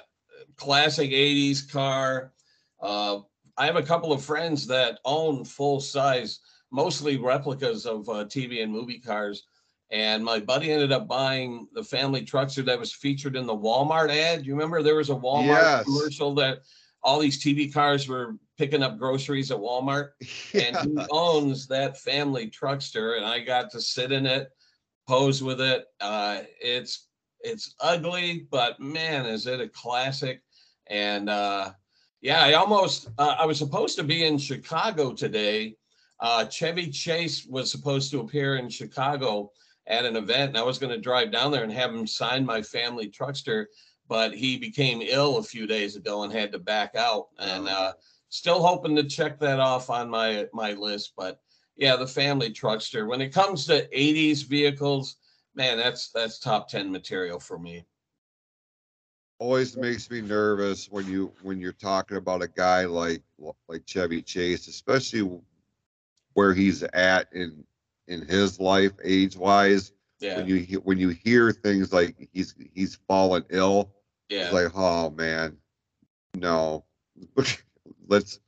classic 0.56 1.10
80s 1.10 1.70
car. 1.70 2.32
Uh, 2.80 3.18
I 3.56 3.66
have 3.66 3.76
a 3.76 3.82
couple 3.82 4.12
of 4.12 4.24
friends 4.24 4.66
that 4.68 4.98
own 5.04 5.44
full 5.44 5.80
size, 5.80 6.40
mostly 6.70 7.16
replicas 7.16 7.84
of 7.84 8.08
uh, 8.08 8.24
TV 8.24 8.62
and 8.62 8.72
movie 8.72 9.00
cars. 9.00 9.44
And 9.92 10.24
my 10.24 10.40
buddy 10.40 10.72
ended 10.72 10.90
up 10.90 11.06
buying 11.06 11.68
the 11.74 11.84
family 11.84 12.22
truckster 12.22 12.64
that 12.64 12.78
was 12.78 12.94
featured 12.94 13.36
in 13.36 13.46
the 13.46 13.54
Walmart 13.54 14.10
ad. 14.10 14.46
You 14.46 14.54
remember 14.54 14.82
there 14.82 14.96
was 14.96 15.10
a 15.10 15.14
Walmart 15.14 15.44
Yes. 15.44 15.84
commercial 15.84 16.34
that 16.36 16.60
all 17.02 17.18
these 17.18 17.42
TV 17.44 17.70
cars 17.72 18.08
were 18.08 18.36
picking 18.56 18.82
up 18.82 18.98
groceries 18.98 19.50
at 19.50 19.58
Walmart? 19.58 20.10
And 20.54 20.76
he 20.76 21.06
owns 21.10 21.66
that 21.68 21.98
family 21.98 22.50
truckster? 22.50 23.16
And 23.16 23.24
i 23.24 23.40
got 23.40 23.70
to 23.70 23.80
sit 23.80 24.12
in 24.12 24.26
it 24.26 24.50
pose 25.08 25.42
with 25.42 25.60
it. 25.60 25.86
Uh 26.00 26.40
it's 26.60 27.08
it's 27.40 27.74
ugly 27.80 28.46
but 28.50 28.78
man 28.80 29.26
is 29.26 29.46
it 29.46 29.60
a 29.60 29.68
classic. 29.68 30.42
And 30.88 31.28
uh 31.28 31.72
yeah 32.20 32.42
i 32.44 32.52
almost 32.54 33.08
uh, 33.18 33.36
i 33.38 33.44
was 33.46 33.58
supposed 33.58 33.96
to 33.96 34.04
be 34.04 34.24
in 34.24 34.38
chicago 34.38 35.12
today. 35.12 35.76
Uh 36.20 36.44
chevy 36.46 36.90
chase 36.90 37.46
was 37.46 37.70
supposed 37.70 38.10
to 38.10 38.20
appear 38.20 38.56
in 38.56 38.68
chicago 38.70 39.50
at 39.86 40.04
an 40.04 40.16
event 40.16 40.50
and 40.50 40.58
i 40.58 40.62
was 40.62 40.78
going 40.78 40.92
to 40.92 41.00
drive 41.00 41.32
down 41.32 41.50
there 41.50 41.64
and 41.64 41.72
have 41.72 41.94
him 41.94 42.06
sign 42.06 42.46
my 42.46 42.62
family 42.62 43.08
truckster 43.08 43.66
but 44.12 44.34
he 44.34 44.58
became 44.58 45.00
ill 45.00 45.38
a 45.38 45.42
few 45.42 45.66
days 45.66 45.96
ago 45.96 46.22
and 46.22 46.32
had 46.32 46.52
to 46.52 46.58
back 46.58 46.94
out. 46.94 47.28
And 47.38 47.66
uh 47.66 47.94
still 48.28 48.62
hoping 48.62 48.94
to 48.96 49.04
check 49.04 49.38
that 49.40 49.58
off 49.58 49.88
on 49.88 50.10
my 50.10 50.46
my 50.52 50.72
list 50.74 51.14
but 51.16 51.40
yeah 51.76 51.96
the 51.96 52.06
family 52.06 52.50
truckster. 52.50 53.06
When 53.06 53.22
it 53.22 53.32
comes 53.32 53.66
to 53.66 53.88
80s 53.88 54.44
vehicles 54.44 55.16
man 55.54 55.78
that's 55.78 56.10
that's 56.10 56.38
top 56.38 56.68
10 56.68 56.90
material 56.92 57.40
for 57.40 57.58
me. 57.58 57.86
Always 59.38 59.78
makes 59.78 60.10
me 60.10 60.20
nervous 60.20 60.90
when 60.90 61.06
you 61.06 61.32
when 61.40 61.58
you're 61.58 61.72
talking 61.72 62.18
about 62.18 62.42
a 62.42 62.48
guy 62.48 62.84
like 62.84 63.22
like 63.66 63.86
Chevy 63.86 64.20
Chase, 64.20 64.68
especially 64.68 65.40
where 66.34 66.52
he's 66.52 66.82
at 66.82 67.32
in 67.32 67.64
in 68.08 68.22
his 68.26 68.60
life 68.60 68.92
age 69.02 69.36
wise. 69.36 69.92
yeah 70.20 70.34
When 70.34 70.46
you 70.46 70.56
he- 70.56 70.76
when 70.76 70.98
you 70.98 71.08
hear 71.10 71.52
things 71.52 71.92
like 71.92 72.28
he's 72.32 72.54
he's 72.72 72.96
fallen 73.08 73.44
ill, 73.50 73.92
yeah 74.28 74.38
it's 74.40 74.52
like 74.52 74.72
oh 74.74 75.10
man, 75.10 75.56
no, 76.34 76.84
let's 78.08 78.40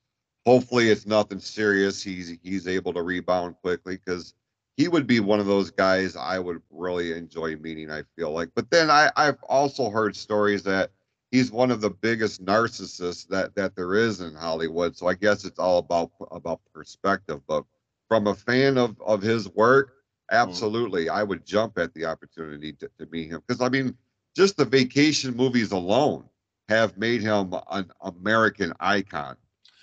hopefully 0.46 0.88
it's 0.90 1.06
nothing 1.06 1.38
serious. 1.40 2.02
He's 2.02 2.36
he's 2.42 2.66
able 2.68 2.92
to 2.94 3.02
rebound 3.02 3.56
quickly 3.62 3.96
because 3.96 4.34
he 4.76 4.88
would 4.88 5.06
be 5.06 5.20
one 5.20 5.40
of 5.40 5.46
those 5.46 5.70
guys 5.70 6.16
I 6.16 6.38
would 6.38 6.60
really 6.70 7.12
enjoy 7.12 7.56
meeting. 7.56 7.90
I 7.90 8.02
feel 8.16 8.30
like, 8.32 8.50
but 8.54 8.70
then 8.70 8.90
I 8.90 9.10
I've 9.16 9.42
also 9.44 9.90
heard 9.90 10.16
stories 10.16 10.62
that 10.64 10.90
he's 11.30 11.50
one 11.52 11.70
of 11.70 11.80
the 11.80 11.90
biggest 11.90 12.44
narcissists 12.44 13.28
that 13.28 13.54
that 13.56 13.74
there 13.76 13.94
is 13.94 14.20
in 14.20 14.34
Hollywood. 14.34 14.96
So 14.96 15.06
I 15.06 15.14
guess 15.14 15.44
it's 15.44 15.58
all 15.58 15.78
about 15.78 16.10
about 16.30 16.60
perspective. 16.74 17.40
But 17.46 17.64
from 18.08 18.26
a 18.26 18.34
fan 18.34 18.78
of 18.78 19.00
of 19.00 19.22
his 19.22 19.48
work, 19.50 19.94
absolutely, 20.30 21.08
I 21.08 21.22
would 21.22 21.44
jump 21.44 21.78
at 21.78 21.94
the 21.94 22.04
opportunity 22.06 22.72
to, 22.74 22.90
to 22.98 23.06
meet 23.06 23.30
him 23.30 23.42
because 23.46 23.60
I 23.60 23.68
mean, 23.68 23.96
just 24.36 24.56
the 24.56 24.64
vacation 24.64 25.36
movies 25.36 25.72
alone 25.72 26.24
have 26.68 26.96
made 26.96 27.20
him 27.22 27.54
an 27.70 27.90
American 28.02 28.72
icon. 28.80 29.36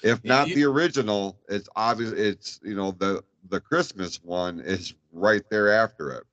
If 0.03 0.23
not 0.23 0.47
you- 0.49 0.55
the 0.55 0.63
original, 0.65 1.39
it's 1.47 1.69
obvious. 1.75 2.11
It's 2.11 2.59
you 2.63 2.75
know 2.75 2.91
the 2.91 3.23
the 3.49 3.59
Christmas 3.59 4.23
one 4.23 4.59
is 4.59 4.93
right 5.11 5.43
there 5.49 5.71
after 5.71 6.11
it. 6.11 6.23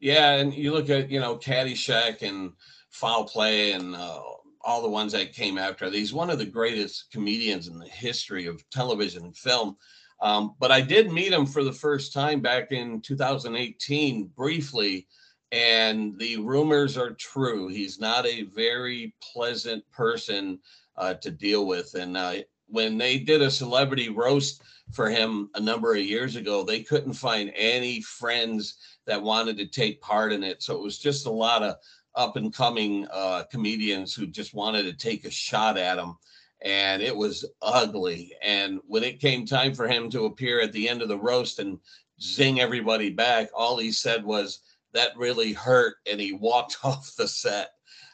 yeah 0.00 0.32
and 0.36 0.52
you 0.54 0.72
look 0.72 0.90
at 0.90 1.10
you 1.10 1.20
know 1.20 1.36
caddyshack 1.36 2.22
and 2.22 2.52
foul 2.90 3.24
play 3.24 3.72
and 3.72 3.94
uh, 3.94 4.20
all 4.64 4.82
the 4.82 4.88
ones 4.88 5.12
that 5.12 5.32
came 5.32 5.58
after 5.58 5.88
he's 5.90 6.12
one 6.12 6.30
of 6.30 6.38
the 6.38 6.44
greatest 6.46 7.10
comedians 7.10 7.68
in 7.68 7.78
the 7.78 7.86
history 7.88 8.46
of 8.46 8.68
television 8.70 9.24
and 9.24 9.36
film 9.36 9.76
um, 10.22 10.54
but 10.58 10.72
i 10.72 10.80
did 10.80 11.12
meet 11.12 11.32
him 11.32 11.44
for 11.44 11.62
the 11.62 11.72
first 11.72 12.12
time 12.12 12.40
back 12.40 12.72
in 12.72 13.00
2018 13.02 14.24
briefly 14.34 15.06
and 15.52 16.18
the 16.18 16.38
rumors 16.38 16.96
are 16.96 17.12
true. 17.12 17.68
He's 17.68 18.00
not 18.00 18.26
a 18.26 18.44
very 18.44 19.14
pleasant 19.20 19.88
person 19.92 20.58
uh, 20.96 21.14
to 21.14 21.30
deal 21.30 21.66
with. 21.66 21.94
And 21.94 22.16
uh, 22.16 22.36
when 22.66 22.96
they 22.96 23.18
did 23.18 23.42
a 23.42 23.50
celebrity 23.50 24.08
roast 24.08 24.62
for 24.92 25.10
him 25.10 25.50
a 25.54 25.60
number 25.60 25.94
of 25.94 26.02
years 26.02 26.36
ago 26.36 26.64
they 26.64 26.82
couldn't 26.82 27.12
find 27.12 27.52
any 27.54 28.00
friends 28.00 28.76
that 29.06 29.22
wanted 29.22 29.58
to 29.58 29.66
take 29.66 30.00
part 30.00 30.32
in 30.32 30.42
it. 30.42 30.62
So 30.62 30.74
it 30.74 30.82
was 30.82 30.98
just 30.98 31.26
a 31.26 31.30
lot 31.30 31.62
of 31.62 31.76
up 32.14 32.36
and 32.36 32.52
coming 32.52 33.06
uh, 33.12 33.44
comedians 33.50 34.14
who 34.14 34.26
just 34.26 34.54
wanted 34.54 34.84
to 34.84 34.92
take 34.94 35.24
a 35.26 35.30
shot 35.30 35.76
at 35.76 35.98
him 35.98 36.16
and 36.64 37.02
it 37.02 37.14
was 37.14 37.44
ugly 37.60 38.32
and 38.42 38.80
when 38.86 39.02
it 39.02 39.20
came 39.20 39.44
time 39.44 39.74
for 39.74 39.88
him 39.88 40.10
to 40.10 40.26
appear 40.26 40.60
at 40.60 40.72
the 40.72 40.88
end 40.88 41.02
of 41.02 41.08
the 41.08 41.18
roast 41.18 41.58
and 41.58 41.78
zing 42.20 42.60
everybody 42.60 43.10
back 43.10 43.48
all 43.54 43.76
he 43.78 43.90
said 43.90 44.24
was 44.24 44.60
that 44.92 45.16
really 45.16 45.52
hurt 45.52 45.96
and 46.10 46.20
he 46.20 46.32
walked 46.32 46.78
off 46.84 47.14
the 47.16 47.26
set 47.26 47.70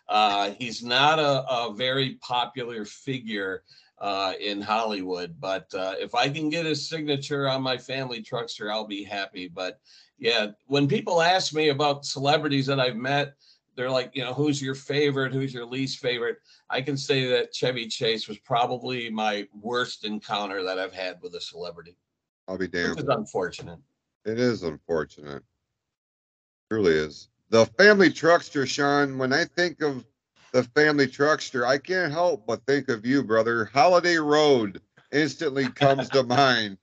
uh, 0.09 0.53
he's 0.59 0.83
not 0.83 1.19
a, 1.19 1.45
a 1.51 1.75
very 1.75 2.15
popular 2.23 2.85
figure 2.85 3.63
uh, 4.01 4.33
in 4.41 4.61
Hollywood. 4.61 5.37
But 5.39 5.73
uh, 5.75 5.95
if 5.99 6.15
I 6.15 6.29
can 6.29 6.49
get 6.49 6.67
his 6.67 6.89
signature 6.89 7.49
on 7.49 7.63
my 7.63 7.77
family 7.77 8.23
truckster, 8.23 8.73
I'll 8.73 8.87
be 8.87 9.05
happy. 9.05 9.49
But 9.49 9.81
yeah, 10.19 10.49
when 10.67 10.89
people 10.89 11.23
ask 11.23 11.53
me 11.53 11.69
about 11.69 12.05
celebrities 12.05 12.67
that 12.67 12.81
I've 12.81 12.97
met, 12.97 13.35
they're 13.79 13.89
like, 13.89 14.11
you 14.17 14.25
know, 14.25 14.35
who's 14.35 14.61
your 14.61 14.75
favorite? 14.75 15.33
Who's 15.33 15.55
your 15.55 15.65
least 15.65 16.01
favorite? 16.01 16.39
I 16.69 16.81
can 16.81 16.97
say 16.97 17.29
that 17.29 17.55
Chevy 17.55 17.87
Chase 17.87 18.27
was 18.27 18.37
probably 18.39 19.09
my 19.09 19.47
worst 19.63 20.05
encounter 20.05 20.65
that 20.65 20.81
I've 20.81 20.93
had 20.93 21.19
with 21.23 21.37
a 21.37 21.41
celebrity, 21.41 21.97
I'll 22.49 22.59
be 22.59 22.65
which 22.65 22.73
damned. 22.73 22.99
is 22.99 23.09
unfortunate. 23.09 23.79
It 24.25 24.41
is 24.41 24.65
unfortunate. 24.65 25.45
Truly 26.69 26.95
is. 26.95 27.29
The 27.51 27.67
family 27.67 28.11
truckster, 28.11 28.67
Shawn, 28.67 29.17
when 29.17 29.33
I 29.33 29.45
think 29.45 29.81
of 29.81 30.05
the 30.53 30.65
family 30.65 31.07
truckster, 31.07 31.65
I 31.65 31.79
can't 31.79 32.13
help 32.13 32.49
but 32.49 32.67
think 32.67 32.89
of 32.89 33.07
you, 33.07 33.23
brother. 33.23 33.67
Holiday 33.67 34.17
Road 34.17 34.83
instantly 35.13 35.69
comes 35.69 36.09
to 36.09 36.23
mind. 36.25 36.79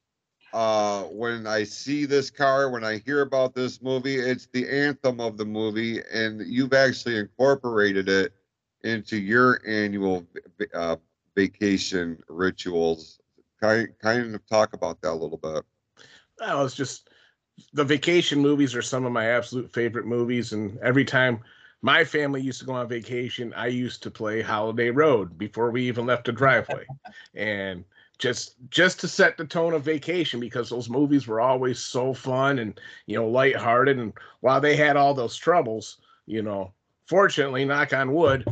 Uh, 0.55 1.03
when 1.07 1.45
I 1.45 1.65
see 1.65 2.05
this 2.05 2.29
car, 2.29 2.69
when 2.69 2.85
I 2.85 2.99
hear 2.99 3.19
about 3.23 3.53
this 3.53 3.81
movie, 3.81 4.15
it's 4.15 4.47
the 4.53 4.65
anthem 4.69 5.19
of 5.19 5.35
the 5.35 5.43
movie, 5.43 5.99
and 6.13 6.47
you've 6.47 6.71
actually 6.71 7.17
incorporated 7.17 8.07
it 8.07 8.31
into 8.85 9.17
your 9.17 9.61
annual 9.67 10.25
uh, 10.73 10.95
vacation 11.35 12.23
rituals. 12.29 13.19
Kind, 13.59 13.89
kind 14.01 14.33
of 14.33 14.47
talk 14.47 14.71
about 14.71 15.01
that 15.01 15.11
a 15.11 15.13
little 15.13 15.37
bit. 15.37 15.65
Well, 16.39 16.65
it's 16.65 16.73
just 16.73 17.09
the 17.73 17.83
vacation 17.83 18.39
movies 18.39 18.75
are 18.75 18.81
some 18.81 19.05
of 19.05 19.11
my 19.11 19.25
absolute 19.25 19.69
favorite 19.73 20.05
movies, 20.05 20.53
and 20.53 20.77
every 20.77 21.03
time 21.03 21.41
my 21.81 22.05
family 22.05 22.39
used 22.39 22.61
to 22.61 22.65
go 22.65 22.71
on 22.71 22.87
vacation, 22.87 23.53
I 23.55 23.67
used 23.67 24.01
to 24.03 24.09
play 24.09 24.41
Holiday 24.41 24.89
Road 24.89 25.37
before 25.37 25.69
we 25.69 25.85
even 25.89 26.05
left 26.05 26.27
the 26.27 26.31
driveway, 26.31 26.85
and 27.33 27.83
just 28.18 28.55
just 28.70 28.99
to 29.01 29.07
set 29.07 29.38
the 29.38 29.45
tone 29.45 29.74
of 29.74 29.84
vacation 29.84 30.39
because 30.39 30.70
those 30.70 30.89
movies 30.89 31.28
were 31.28 31.41
always 31.41 31.80
so 31.80 32.13
fun 32.13 32.59
and 32.59 32.80
you 33.07 33.16
know 33.18 33.28
lighthearted, 33.28 33.97
and 33.97 34.13
while 34.41 34.61
they 34.61 34.76
had 34.76 34.97
all 34.97 35.13
those 35.13 35.36
troubles, 35.36 35.97
you 36.26 36.41
know, 36.41 36.72
fortunately, 37.07 37.66
knock 37.66 37.93
on 37.93 38.13
wood. 38.13 38.45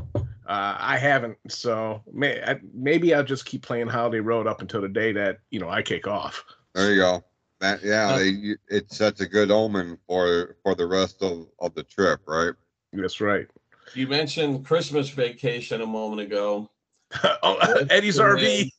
Uh, 0.45 0.75
I 0.77 0.97
haven't, 0.97 1.37
so 1.47 2.03
may, 2.11 2.43
I- 2.43 2.59
maybe 2.73 3.13
I'll 3.15 3.23
just 3.23 3.45
keep 3.45 3.61
playing 3.61 3.87
Holiday 3.87 4.19
Road 4.19 4.45
up 4.45 4.59
until 4.59 4.81
the 4.81 4.89
day 4.89 5.13
that 5.13 5.39
you 5.51 5.59
know 5.59 5.69
I 5.69 5.81
kick 5.81 6.05
off. 6.05 6.43
There 6.75 6.91
you 6.93 6.99
go. 6.99 7.23
That 7.61 7.81
yeah, 7.81 8.09
Uh, 8.09 8.17
they 8.17 8.27
you- 8.27 8.57
it 8.67 8.91
sets 8.91 9.21
a 9.21 9.25
good 9.25 9.51
omen 9.51 9.97
for 10.05 10.57
for 10.63 10.75
the 10.75 10.85
rest 10.85 11.21
of 11.23 11.47
of 11.59 11.73
the 11.75 11.83
trip, 11.83 12.19
right? 12.27 12.53
That's 12.91 13.21
right. 13.21 13.47
You 13.93 14.07
mentioned 14.07 14.65
Christmas 14.65 15.09
vacation 15.09 15.81
a 15.81 15.85
moment 15.85 16.21
ago. 16.21 16.69
oh, 17.43 17.85
Eddie's 17.89 18.19
RV. 18.19 18.69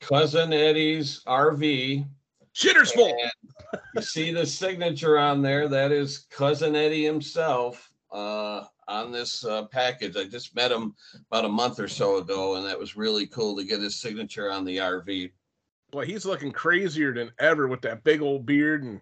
Cousin 0.00 0.52
Eddie's 0.52 1.22
RV. 1.26 2.06
Shitter's 2.54 2.92
full. 2.92 3.16
You 3.94 4.02
see 4.02 4.32
the 4.32 4.46
signature 4.46 5.18
on 5.18 5.42
there. 5.42 5.68
That 5.68 5.92
is 5.92 6.26
cousin 6.30 6.74
Eddie 6.74 7.04
himself 7.04 7.90
uh, 8.10 8.64
on 8.88 9.12
this 9.12 9.44
uh, 9.44 9.64
package. 9.66 10.16
I 10.16 10.24
just 10.24 10.54
met 10.54 10.72
him 10.72 10.94
about 11.30 11.44
a 11.44 11.48
month 11.48 11.78
or 11.78 11.88
so 11.88 12.16
ago, 12.16 12.56
and 12.56 12.66
that 12.66 12.78
was 12.78 12.96
really 12.96 13.26
cool 13.26 13.56
to 13.56 13.64
get 13.64 13.80
his 13.80 14.00
signature 14.00 14.50
on 14.50 14.64
the 14.64 14.78
RV. 14.78 15.30
Boy, 15.90 16.06
he's 16.06 16.26
looking 16.26 16.52
crazier 16.52 17.14
than 17.14 17.30
ever 17.38 17.68
with 17.68 17.82
that 17.82 18.04
big 18.04 18.20
old 18.22 18.44
beard, 18.44 18.82
and 18.82 19.00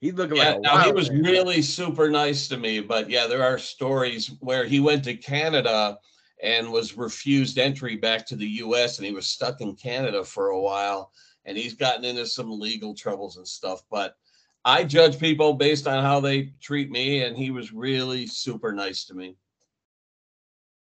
he's 0.00 0.14
looking 0.14 0.36
Yeah, 0.36 0.52
like 0.54 0.60
now 0.60 0.84
he 0.84 0.92
was 0.92 1.10
man. 1.10 1.22
really 1.22 1.62
super 1.62 2.10
nice 2.10 2.48
to 2.48 2.56
me, 2.56 2.80
but 2.80 3.08
yeah, 3.08 3.26
there 3.26 3.42
are 3.44 3.58
stories 3.58 4.32
where 4.40 4.64
he 4.64 4.80
went 4.80 5.04
to 5.04 5.14
Canada 5.14 5.98
and 6.42 6.70
was 6.70 6.96
refused 6.96 7.58
entry 7.58 7.96
back 7.96 8.26
to 8.26 8.36
the 8.36 8.46
US 8.46 8.98
and 8.98 9.06
he 9.06 9.12
was 9.12 9.26
stuck 9.26 9.60
in 9.60 9.74
Canada 9.74 10.24
for 10.24 10.48
a 10.48 10.60
while 10.60 11.12
and 11.44 11.56
he's 11.56 11.74
gotten 11.74 12.04
into 12.04 12.26
some 12.26 12.58
legal 12.58 12.94
troubles 12.94 13.36
and 13.36 13.46
stuff, 13.46 13.82
but 13.90 14.16
I 14.64 14.84
judge 14.84 15.18
people 15.18 15.54
based 15.54 15.86
on 15.86 16.02
how 16.02 16.20
they 16.20 16.52
treat 16.60 16.90
me 16.90 17.22
and 17.24 17.36
he 17.36 17.50
was 17.50 17.72
really 17.72 18.26
super 18.26 18.72
nice 18.72 19.04
to 19.06 19.14
me. 19.14 19.36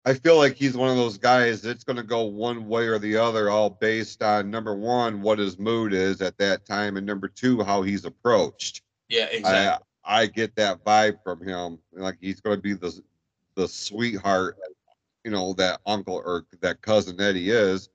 I 0.04 0.14
feel 0.14 0.36
like 0.36 0.54
he's 0.54 0.76
one 0.76 0.90
of 0.90 0.96
those 0.96 1.18
guys 1.18 1.60
that's 1.60 1.84
going 1.84 1.98
to 1.98 2.02
go 2.02 2.22
one 2.22 2.66
way 2.66 2.86
or 2.86 2.98
the 2.98 3.16
other, 3.16 3.50
all 3.50 3.68
based 3.68 4.22
on 4.22 4.50
number 4.50 4.74
one, 4.74 5.20
what 5.20 5.38
his 5.38 5.58
mood 5.58 5.92
is 5.92 6.22
at 6.22 6.38
that 6.38 6.64
time, 6.64 6.96
and 6.96 7.04
number 7.04 7.28
two, 7.28 7.62
how 7.62 7.82
he's 7.82 8.06
approached. 8.06 8.82
Yeah, 9.08 9.26
exactly. 9.26 9.84
I 10.04 10.22
I 10.22 10.26
get 10.26 10.56
that 10.56 10.82
vibe 10.82 11.22
from 11.22 11.46
him, 11.46 11.78
like 11.92 12.16
he's 12.18 12.40
going 12.40 12.56
to 12.56 12.62
be 12.62 12.72
the 12.72 12.98
the 13.54 13.68
sweetheart, 13.68 14.56
you 15.28 15.34
know, 15.34 15.52
that 15.52 15.78
uncle 15.84 16.22
or 16.24 16.46
that 16.62 16.80
cousin 16.80 17.20
Eddie 17.20 17.50
is, 17.50 17.90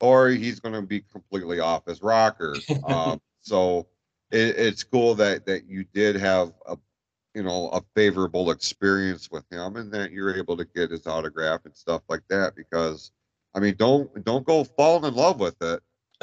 or 0.00 0.28
he's 0.28 0.60
going 0.60 0.74
to 0.74 0.82
be 0.82 1.00
completely 1.00 1.58
off 1.58 1.86
his 1.86 2.02
rocker. 2.02 2.54
um, 2.86 3.22
so 3.40 3.86
it, 4.30 4.54
it's 4.58 4.84
cool 4.84 5.14
that 5.14 5.46
that 5.46 5.66
you 5.66 5.84
did 5.94 6.14
have 6.14 6.52
a 6.66 6.76
you 7.34 7.42
know 7.42 7.70
a 7.70 7.80
favorable 7.94 8.50
experience 8.50 9.30
with 9.30 9.50
him 9.50 9.76
and 9.76 9.90
that 9.92 10.12
you're 10.12 10.36
able 10.36 10.58
to 10.58 10.66
get 10.74 10.90
his 10.90 11.06
autograph 11.06 11.64
and 11.64 11.74
stuff 11.74 12.02
like 12.10 12.22
that 12.28 12.54
because 12.54 13.12
i 13.54 13.58
mean 13.58 13.74
don't 13.76 14.24
don't 14.24 14.46
go 14.46 14.62
falling 14.62 15.04
in 15.04 15.14
love 15.14 15.40
with 15.40 15.60
it 15.62 15.82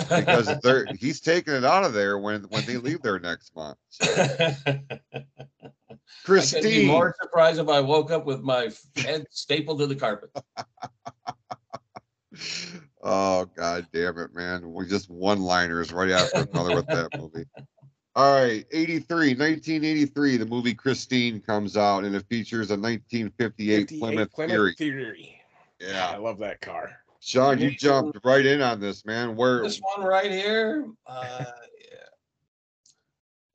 because 0.09 0.59
they're 0.61 0.85
he's 0.99 1.19
taking 1.19 1.53
it 1.53 1.63
out 1.63 1.83
of 1.83 1.93
there 1.93 2.17
when 2.17 2.43
when 2.43 2.65
they 2.65 2.77
leave 2.77 3.01
there 3.01 3.19
next 3.19 3.55
month 3.55 3.77
So, 3.89 4.05
I 4.05 4.57
couldn't 6.25 6.71
be 6.71 6.79
christine 6.81 6.87
more 6.87 7.15
surprised 7.21 7.59
if 7.59 7.69
I 7.69 7.79
woke 7.79 8.11
up 8.11 8.25
with 8.25 8.41
my 8.41 8.69
head 8.95 9.25
stapled 9.31 9.79
to 9.79 9.87
the 9.87 9.95
carpet. 9.95 10.29
oh 13.03 13.45
god 13.55 13.85
damn 13.93 14.17
it 14.17 14.33
man 14.33 14.73
we 14.73 14.87
just 14.87 15.09
one 15.09 15.41
liners 15.41 15.91
right 15.91 16.11
after 16.11 16.47
another 16.51 16.75
with 16.75 16.87
that 16.87 17.09
movie 17.19 17.45
all 18.15 18.33
right 18.33 18.65
83 18.71 19.35
1983 19.35 20.37
the 20.37 20.45
movie 20.45 20.73
christine 20.73 21.39
comes 21.41 21.77
out 21.77 22.03
and 22.03 22.15
it 22.15 22.25
features 22.29 22.71
a 22.71 22.77
1958 22.77 23.89
58 23.89 23.99
plymouth, 23.99 24.31
Plymouth 24.33 24.51
fury 24.51 24.73
Fury. 24.77 25.41
I 25.81 25.85
yeah 25.85 26.17
love 26.17 26.39
that 26.39 26.61
car. 26.61 26.91
Sean 27.21 27.59
you 27.59 27.71
jumped 27.71 28.17
right 28.25 28.45
in 28.45 28.61
on 28.61 28.79
this 28.79 29.05
man 29.05 29.35
where 29.35 29.61
This 29.61 29.79
one 29.95 30.05
right 30.05 30.31
here, 30.31 30.87
uh, 31.05 31.45
yeah. 31.45 31.97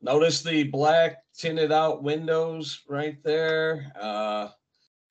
Notice 0.00 0.42
the 0.42 0.64
black 0.64 1.18
tinted 1.36 1.72
out 1.72 2.02
windows 2.02 2.82
right 2.88 3.22
there. 3.24 3.92
Uh, 4.00 4.48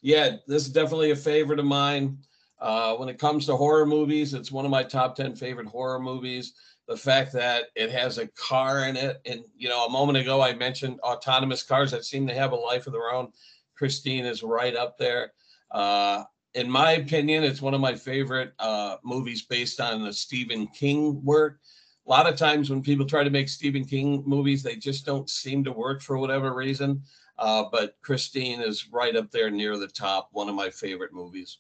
yeah, 0.01 0.37
this 0.47 0.65
is 0.65 0.71
definitely 0.71 1.11
a 1.11 1.15
favorite 1.15 1.59
of 1.59 1.65
mine. 1.65 2.17
Uh, 2.59 2.95
when 2.95 3.09
it 3.09 3.19
comes 3.19 3.45
to 3.45 3.55
horror 3.55 3.85
movies, 3.85 4.33
it's 4.33 4.51
one 4.51 4.63
of 4.63 4.71
my 4.71 4.83
top 4.83 5.15
10 5.15 5.35
favorite 5.35 5.67
horror 5.67 5.99
movies. 5.99 6.53
The 6.87 6.95
fact 6.95 7.33
that 7.33 7.65
it 7.75 7.91
has 7.91 8.19
a 8.19 8.27
car 8.27 8.85
in 8.85 8.95
it, 8.95 9.19
and 9.25 9.43
you 9.57 9.67
know, 9.67 9.85
a 9.85 9.89
moment 9.89 10.17
ago 10.17 10.41
I 10.41 10.53
mentioned 10.53 10.99
autonomous 11.01 11.63
cars 11.63 11.91
that 11.91 12.05
seem 12.05 12.25
to 12.27 12.33
have 12.33 12.53
a 12.53 12.55
life 12.55 12.87
of 12.87 12.93
their 12.93 13.11
own. 13.11 13.31
Christine 13.75 14.25
is 14.25 14.43
right 14.43 14.75
up 14.75 14.97
there. 14.97 15.33
Uh, 15.71 16.23
in 16.55 16.69
my 16.71 16.93
opinion, 16.93 17.43
it's 17.43 17.61
one 17.61 17.73
of 17.73 17.81
my 17.81 17.93
favorite 17.93 18.53
uh, 18.59 18.95
movies 19.03 19.41
based 19.41 19.81
on 19.81 20.03
the 20.03 20.13
Stephen 20.13 20.67
King 20.67 21.23
work. 21.23 21.59
A 22.07 22.09
lot 22.09 22.27
of 22.27 22.37
times 22.37 22.69
when 22.69 22.81
people 22.81 23.05
try 23.05 23.23
to 23.25 23.29
make 23.29 23.49
Stephen 23.49 23.83
King 23.83 24.23
movies, 24.25 24.63
they 24.63 24.77
just 24.77 25.05
don't 25.05 25.29
seem 25.29 25.65
to 25.65 25.73
work 25.73 26.01
for 26.01 26.17
whatever 26.17 26.53
reason. 26.53 27.03
Uh, 27.37 27.65
but 27.69 27.97
Christine 28.01 28.61
is 28.61 28.87
right 28.89 29.17
up 29.17 29.31
there 29.31 29.49
near 29.49 29.77
the 29.77 29.87
top. 29.87 30.29
One 30.31 30.47
of 30.47 30.55
my 30.55 30.69
favorite 30.69 31.13
movies. 31.13 31.57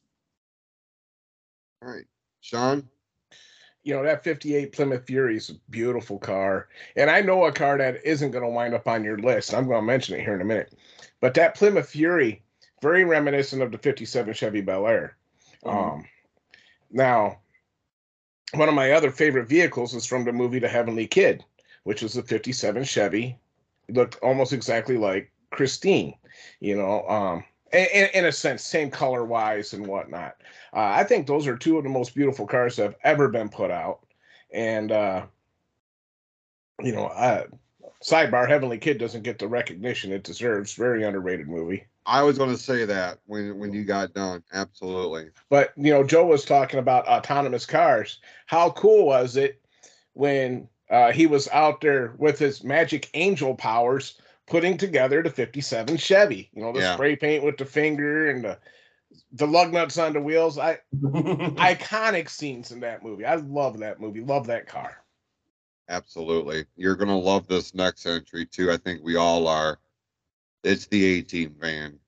all 1.83 1.91
right 1.91 2.05
sean 2.39 2.87
You 3.83 3.95
know, 3.95 4.03
that 4.03 4.23
58 4.23 4.71
Plymouth 4.71 5.05
Fury 5.05 5.35
is 5.35 5.49
a 5.49 5.55
beautiful 5.69 6.19
car. 6.19 6.69
And 6.95 7.09
I 7.09 7.19
know 7.19 7.45
a 7.45 7.51
car 7.51 7.77
that 7.77 8.05
isn't 8.05 8.31
going 8.31 8.45
to 8.45 8.49
wind 8.49 8.73
up 8.73 8.87
on 8.87 9.03
your 9.03 9.17
list. 9.17 9.53
I'm 9.53 9.67
going 9.67 9.81
to 9.81 9.85
mention 9.85 10.17
it 10.17 10.23
here 10.23 10.35
in 10.35 10.41
a 10.41 10.45
minute. 10.45 10.73
But 11.19 11.33
that 11.33 11.55
Plymouth 11.55 11.89
Fury, 11.89 12.44
very 12.85 13.03
reminiscent 13.03 13.63
of 13.63 13.71
the 13.71 13.79
57 13.79 14.31
Chevy 14.35 14.61
Bel 14.61 14.85
Air. 14.85 15.17
Mhm. 15.63 15.73
Um, 15.73 16.07
now, 16.91 17.39
one 18.53 18.69
of 18.69 18.75
my 18.75 18.91
other 18.91 19.09
favorite 19.09 19.49
vehicles 19.49 19.95
is 19.95 20.05
from 20.05 20.23
the 20.23 20.31
movie 20.31 20.59
The 20.59 20.69
Heavenly 20.69 21.07
Kid, 21.07 21.43
which 21.83 22.03
is 22.03 22.15
a 22.15 22.21
57 22.21 22.83
Chevy. 22.83 23.39
It 23.87 23.95
looked 23.95 24.19
almost 24.21 24.53
exactly 24.53 24.97
like 24.97 25.31
Christine, 25.49 26.13
you 26.59 26.75
know, 26.75 27.07
um, 27.09 27.43
in, 27.73 28.07
in 28.13 28.25
a 28.25 28.31
sense, 28.31 28.63
same 28.63 28.91
color 28.91 29.25
wise 29.25 29.73
and 29.73 29.87
whatnot. 29.87 30.35
Uh, 30.71 30.93
I 30.93 31.03
think 31.03 31.25
those 31.25 31.47
are 31.47 31.57
two 31.57 31.79
of 31.79 31.83
the 31.83 31.89
most 31.89 32.13
beautiful 32.13 32.45
cars 32.45 32.75
that 32.75 32.83
have 32.83 32.95
ever 33.03 33.29
been 33.29 33.49
put 33.49 33.71
out. 33.71 34.05
And, 34.53 34.91
uh, 34.91 35.25
you 36.81 36.91
know, 36.91 37.07
uh, 37.07 37.47
sidebar 38.03 38.47
Heavenly 38.47 38.77
Kid 38.77 38.99
doesn't 38.99 39.23
get 39.23 39.39
the 39.39 39.47
recognition 39.47 40.11
it 40.11 40.23
deserves. 40.23 40.75
Very 40.75 41.03
underrated 41.03 41.47
movie. 41.47 41.87
I 42.05 42.21
was 42.23 42.37
going 42.37 42.51
to 42.51 42.57
say 42.57 42.85
that 42.85 43.19
when 43.25 43.57
when 43.57 43.73
you 43.73 43.83
got 43.83 44.13
done. 44.13 44.43
Absolutely. 44.53 45.29
But 45.49 45.73
you 45.75 45.91
know, 45.91 46.03
Joe 46.03 46.25
was 46.25 46.45
talking 46.45 46.79
about 46.79 47.07
autonomous 47.07 47.65
cars. 47.65 48.19
How 48.45 48.71
cool 48.71 49.05
was 49.05 49.35
it 49.35 49.61
when 50.13 50.67
uh, 50.89 51.11
he 51.11 51.25
was 51.25 51.47
out 51.49 51.81
there 51.81 52.13
with 52.17 52.37
his 52.37 52.63
magic 52.63 53.09
angel 53.15 53.55
powers, 53.55 54.19
putting 54.47 54.77
together 54.77 55.23
the 55.23 55.29
'57 55.29 55.97
Chevy? 55.97 56.49
You 56.53 56.61
know, 56.61 56.73
the 56.73 56.79
Yeah. 56.79 56.93
spray 56.93 57.15
paint 57.15 57.43
with 57.43 57.57
the 57.57 57.65
finger 57.65 58.29
and 58.29 58.43
the 58.43 58.59
the 59.31 59.47
lug 59.47 59.73
nuts 59.73 59.97
on 59.97 60.13
the 60.13 60.21
wheels. 60.21 60.57
I 60.57 60.79
iconic 61.03 62.29
scenes 62.29 62.71
in 62.71 62.81
that 62.81 63.03
movie. 63.03 63.25
I 63.25 63.35
love 63.35 63.79
that 63.79 63.99
movie. 63.99 64.21
Love 64.21 64.47
that 64.47 64.67
car. 64.67 64.97
Absolutely. 65.87 66.65
You're 66.75 66.95
going 66.95 67.09
to 67.09 67.15
love 67.15 67.47
this 67.47 67.73
next 67.73 68.05
entry 68.05 68.45
too. 68.45 68.71
I 68.71 68.77
think 68.77 69.01
we 69.03 69.15
all 69.15 69.47
are. 69.47 69.79
It's 70.65 70.87
the 70.87 71.05
A 71.05 71.21
Team 71.21 71.55
van. 71.59 71.99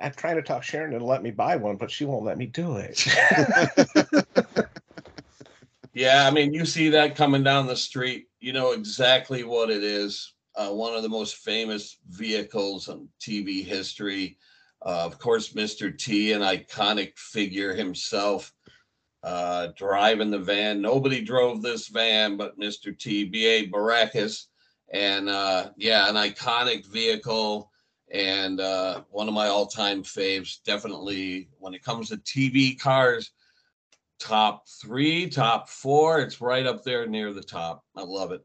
I'm 0.00 0.12
trying 0.12 0.36
to 0.36 0.42
talk 0.42 0.62
Sharon 0.62 0.98
to 0.98 1.04
let 1.04 1.22
me 1.22 1.30
buy 1.30 1.56
one, 1.56 1.76
but 1.76 1.90
she 1.90 2.04
won't 2.04 2.24
let 2.24 2.38
me 2.38 2.46
do 2.46 2.76
it. 2.76 3.06
Yeah, 5.94 6.26
I 6.26 6.32
mean, 6.32 6.52
you 6.52 6.66
see 6.66 6.88
that 6.90 7.14
coming 7.14 7.44
down 7.44 7.68
the 7.68 7.76
street, 7.76 8.26
you 8.40 8.52
know 8.52 8.72
exactly 8.72 9.44
what 9.44 9.70
it 9.70 9.84
is. 9.84 10.34
Uh, 10.56 10.70
one 10.70 10.92
of 10.92 11.04
the 11.04 11.08
most 11.08 11.36
famous 11.36 11.98
vehicles 12.08 12.88
in 12.88 13.08
TV 13.20 13.64
history. 13.64 14.36
Uh, 14.84 15.04
of 15.04 15.20
course, 15.20 15.52
Mr. 15.52 15.96
T, 15.96 16.32
an 16.32 16.42
iconic 16.42 17.16
figure 17.16 17.72
himself, 17.74 18.52
uh, 19.22 19.68
driving 19.76 20.32
the 20.32 20.38
van. 20.38 20.82
Nobody 20.82 21.22
drove 21.22 21.62
this 21.62 21.86
van 21.86 22.36
but 22.36 22.58
Mr. 22.58 22.96
T, 22.98 23.24
B.A. 23.24 23.68
Baracus. 23.68 24.46
And 24.92 25.28
uh, 25.28 25.70
yeah, 25.76 26.08
an 26.08 26.14
iconic 26.14 26.86
vehicle 26.86 27.70
and 28.12 28.60
uh, 28.60 29.02
one 29.10 29.28
of 29.28 29.34
my 29.34 29.48
all 29.48 29.66
time 29.66 30.02
faves. 30.02 30.62
Definitely 30.64 31.48
when 31.58 31.74
it 31.74 31.82
comes 31.82 32.10
to 32.10 32.16
TV 32.18 32.78
cars 32.78 33.32
top 34.18 34.66
three, 34.68 35.28
top 35.28 35.68
four. 35.68 36.20
It's 36.20 36.40
right 36.40 36.66
up 36.66 36.82
there 36.84 37.06
near 37.06 37.32
the 37.32 37.42
top. 37.42 37.84
I 37.96 38.02
love 38.02 38.32
it. 38.32 38.44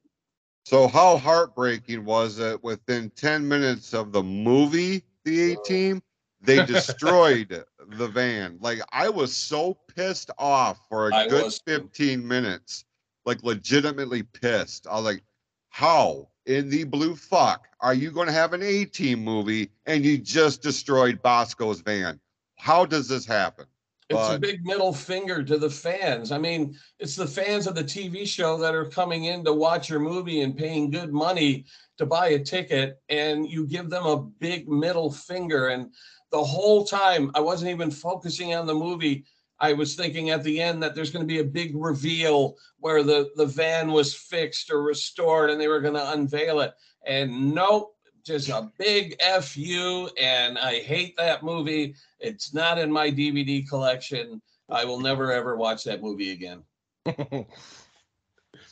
So 0.66 0.88
how 0.88 1.18
heartbreaking 1.18 2.06
was 2.06 2.40
it 2.40 2.64
within 2.64 3.10
10 3.12 3.48
minutes 3.48 3.94
of 3.94 4.12
the 4.12 4.22
movie, 4.22 5.04
the 5.24 5.54
A 5.54 5.56
team, 5.64 6.02
they 6.42 6.66
destroyed 6.66 7.64
the 7.88 8.08
van. 8.08 8.58
Like 8.62 8.80
I 8.92 9.10
was 9.10 9.36
so 9.36 9.78
pissed 9.96 10.32
off 10.38 10.80
for 10.90 11.10
a 11.10 11.14
I 11.14 11.28
good 11.28 11.46
was. 11.46 11.62
15 11.66 12.28
minutes. 12.28 12.86
Like 13.26 13.44
legitimately 13.44 14.24
pissed. 14.24 14.88
I 14.88 14.96
was 14.96 15.06
like, 15.06 15.24
how 15.70 16.29
in 16.46 16.70
the 16.70 16.84
blue 16.84 17.16
fuck 17.16 17.68
are 17.82 17.94
you 17.94 18.12
going 18.12 18.28
to 18.28 18.34
have 18.34 18.54
an 18.54 18.64
A 18.64 18.86
team 18.86 19.24
movie 19.24 19.70
and 19.86 20.04
you 20.04 20.18
just 20.18 20.62
destroyed 20.62 21.22
Bosco's 21.22 21.82
van? 21.82 22.20
How 22.58 22.86
does 22.86 23.08
this 23.08 23.26
happen? 23.26 23.66
It's 24.10 24.30
a 24.30 24.40
big 24.40 24.66
middle 24.66 24.92
finger 24.92 25.44
to 25.44 25.58
the 25.60 25.70
fans. 25.70 26.32
I 26.32 26.40
mean, 26.40 26.76
it's 26.98 27.16
the 27.16 27.28
fans 27.28 27.68
of 27.68 27.76
the 27.76 27.84
TV 27.84 28.28
show 28.28 28.58
that 28.58 28.74
are 28.74 28.86
coming 28.86 29.26
in 29.26 29.46
to 29.46 29.54
watch 29.54 29.88
your 29.88 30.00
movie 30.00 30.42
and 30.42 30.58
paying 30.58 30.90
good 30.90 31.14
money 31.14 31.66
to 32.00 32.08
buy 32.08 32.30
a 32.30 32.40
ticket, 32.40 33.00
and 33.10 33.48
you 33.48 33.68
give 33.68 33.92
them 33.92 34.08
a 34.08 34.18
big 34.18 34.68
middle 34.68 35.12
finger. 35.12 35.68
And 35.68 35.94
the 36.32 36.44
whole 36.44 36.86
time, 36.86 37.30
I 37.36 37.40
wasn't 37.40 37.70
even 37.70 37.92
focusing 37.92 38.56
on 38.56 38.66
the 38.66 38.74
movie. 38.74 39.26
I 39.60 39.74
was 39.74 39.95
thinking 39.95 40.30
at 40.30 40.43
the 40.43 40.62
end 40.62 40.82
that 40.82 40.95
there's 40.95 41.12
going 41.12 41.28
to 41.28 41.34
be 41.34 41.39
a 41.39 41.43
big 41.43 41.76
reveal 41.76 42.57
where 42.80 43.03
the, 43.03 43.30
the 43.36 43.45
van 43.45 43.91
was 43.91 44.14
fixed 44.14 44.72
or 44.72 44.82
restored 44.82 45.49
and 45.49 45.60
they 45.60 45.68
were 45.68 45.82
going 45.82 45.95
to 45.95 46.12
unveil 46.12 46.62
it. 46.62 46.74
And 47.05 47.53
nope, 47.53 47.95
just 48.24 48.49
a 48.49 48.72
big 48.78 49.22
FU. 49.41 50.10
And 50.20 50.57
I 50.57 50.80
hate 50.80 51.18
that 51.18 51.43
movie. 51.43 51.95
It's 52.20 52.53
not 52.53 52.78
in 52.78 52.91
my 52.91 53.10
DVD 53.12 53.68
collection. 53.68 54.41
I 54.70 54.86
will 54.86 54.99
never 54.99 55.32
ever 55.32 55.57
watch 55.57 55.84
that 55.86 56.01
movie 56.01 56.32
again. 56.32 56.64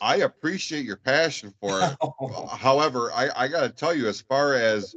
I 0.01 0.17
appreciate 0.17 0.85
your 0.85 0.97
passion 0.97 1.53
for 1.59 1.81
it. 1.81 1.97
However, 2.51 3.11
I, 3.13 3.29
I 3.35 3.47
got 3.47 3.61
to 3.61 3.69
tell 3.69 3.95
you, 3.95 4.07
as 4.07 4.21
far 4.21 4.53
as 4.53 4.95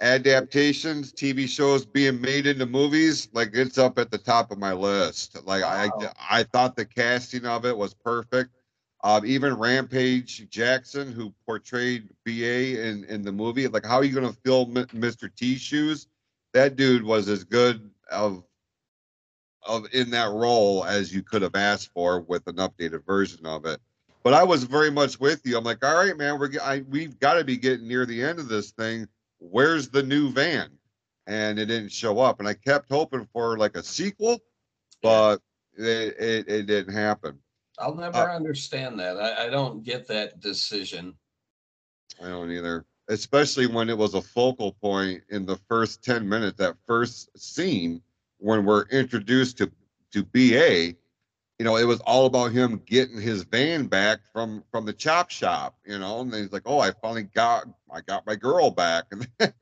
adaptations, 0.00 1.12
TV 1.12 1.48
shows 1.48 1.84
being 1.84 2.20
made 2.20 2.46
into 2.46 2.66
movies, 2.66 3.28
like 3.32 3.50
it's 3.54 3.78
up 3.78 3.98
at 3.98 4.10
the 4.10 4.18
top 4.18 4.50
of 4.50 4.58
my 4.58 4.72
list. 4.72 5.44
Like 5.46 5.62
Wow. 5.62 5.98
I, 6.18 6.40
I 6.40 6.42
thought 6.44 6.76
the 6.76 6.84
casting 6.84 7.46
of 7.46 7.64
it 7.64 7.76
was 7.76 7.94
perfect. 7.94 8.50
Um, 9.04 9.26
even 9.26 9.54
Rampage 9.54 10.48
Jackson, 10.48 11.10
who 11.10 11.34
portrayed 11.44 12.08
BA 12.24 12.80
in, 12.80 13.04
in 13.04 13.22
the 13.22 13.32
movie, 13.32 13.66
like 13.66 13.84
how 13.84 13.96
are 13.96 14.04
you 14.04 14.14
going 14.14 14.32
to 14.32 14.40
fill 14.44 14.66
Mr. 14.66 15.34
T 15.34 15.56
shoes? 15.56 16.06
That 16.52 16.76
dude 16.76 17.02
was 17.02 17.28
as 17.28 17.44
good 17.44 17.90
of 18.10 18.44
of 19.64 19.86
in 19.92 20.10
that 20.10 20.30
role 20.30 20.84
as 20.84 21.14
you 21.14 21.22
could 21.22 21.42
have 21.42 21.54
asked 21.54 21.90
for 21.94 22.20
with 22.20 22.46
an 22.46 22.56
updated 22.56 23.04
version 23.06 23.46
of 23.46 23.64
it. 23.64 23.80
But 24.24 24.34
I 24.34 24.44
was 24.44 24.64
very 24.64 24.90
much 24.90 25.18
with 25.18 25.40
you. 25.44 25.56
I'm 25.56 25.64
like, 25.64 25.84
all 25.84 25.96
right, 25.96 26.16
man, 26.16 26.38
we're 26.38 26.50
I, 26.62 26.84
we've 26.88 27.18
got 27.18 27.34
to 27.34 27.44
be 27.44 27.56
getting 27.56 27.88
near 27.88 28.06
the 28.06 28.22
end 28.22 28.38
of 28.38 28.48
this 28.48 28.70
thing. 28.70 29.08
Where's 29.50 29.88
the 29.88 30.02
new 30.02 30.30
van? 30.30 30.70
And 31.26 31.58
it 31.58 31.66
didn't 31.66 31.92
show 31.92 32.18
up. 32.20 32.38
And 32.40 32.48
I 32.48 32.54
kept 32.54 32.88
hoping 32.90 33.28
for 33.32 33.56
like 33.58 33.76
a 33.76 33.82
sequel, 33.82 34.38
but 35.02 35.40
it, 35.76 36.16
it, 36.18 36.48
it 36.48 36.66
didn't 36.66 36.94
happen. 36.94 37.38
I'll 37.78 37.94
never 37.94 38.16
Uh, 38.18 38.36
understand 38.36 38.98
that. 39.00 39.16
I, 39.18 39.46
I 39.46 39.50
don't 39.50 39.82
get 39.82 40.06
that 40.08 40.40
decision. 40.40 41.14
I 42.22 42.28
don't 42.28 42.50
either. 42.50 42.84
Especially 43.08 43.66
when 43.66 43.88
it 43.88 43.98
was 43.98 44.14
a 44.14 44.22
focal 44.22 44.72
point 44.74 45.22
in 45.30 45.44
the 45.44 45.56
first 45.68 46.04
10 46.04 46.28
minutes, 46.28 46.56
that 46.58 46.76
first 46.86 47.36
scene 47.38 48.00
when 48.38 48.64
we're 48.64 48.86
introduced 48.88 49.58
to 49.58 49.70
to 50.12 50.22
BA, 50.24 50.94
you 51.62 51.68
know, 51.68 51.76
it 51.76 51.84
was 51.84 52.00
all 52.00 52.26
about 52.26 52.50
him 52.50 52.82
getting 52.86 53.20
his 53.20 53.44
van 53.44 53.86
back 53.86 54.18
from 54.32 54.64
from 54.72 54.84
the 54.84 54.92
chop 54.92 55.30
shop, 55.30 55.76
you 55.86 55.96
know, 55.96 56.18
and 56.18 56.32
then 56.32 56.42
he's 56.42 56.52
like, 56.52 56.64
"Oh, 56.66 56.80
I 56.80 56.90
finally 57.00 57.22
got 57.22 57.68
I 57.88 58.00
got 58.00 58.26
my 58.26 58.34
girl 58.34 58.68
back." 58.68 59.04
And 59.12 59.28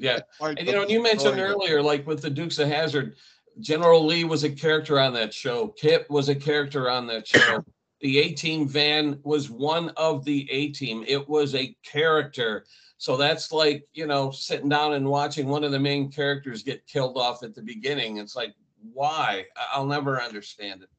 Yeah. 0.00 0.18
And 0.40 0.58
you 0.58 0.72
know, 0.72 0.82
and 0.82 0.90
you 0.90 1.00
mentioned 1.00 1.38
earlier, 1.38 1.80
like 1.80 2.04
with 2.04 2.20
the 2.20 2.30
Dukes 2.30 2.58
of 2.58 2.66
Hazzard, 2.66 3.14
General 3.60 4.04
Lee 4.04 4.24
was 4.24 4.42
a 4.42 4.50
character 4.50 4.98
on 4.98 5.12
that 5.12 5.32
show. 5.32 5.68
KITT 5.80 6.10
was 6.10 6.28
a 6.28 6.34
character 6.34 6.90
on 6.90 7.06
that 7.06 7.28
show. 7.28 7.64
The 8.00 8.18
A 8.18 8.32
Team 8.32 8.68
van 8.68 9.20
was 9.22 9.48
one 9.48 9.90
of 9.90 10.24
the 10.24 10.50
A 10.50 10.72
Team. 10.72 11.04
It 11.06 11.26
was 11.28 11.54
a 11.54 11.74
character. 11.84 12.66
So 12.98 13.16
that's 13.16 13.52
like, 13.52 13.86
you 13.94 14.06
know, 14.06 14.30
sitting 14.32 14.68
down 14.68 14.94
and 14.94 15.08
watching 15.08 15.46
one 15.46 15.62
of 15.62 15.70
the 15.70 15.78
main 15.78 16.10
characters 16.10 16.64
get 16.64 16.86
killed 16.86 17.16
off 17.16 17.44
at 17.44 17.54
the 17.54 17.62
beginning. 17.62 18.18
It's 18.18 18.36
like, 18.36 18.52
why? 18.92 19.46
I'll 19.72 19.86
never 19.86 20.20
understand 20.20 20.82
it. 20.82 20.90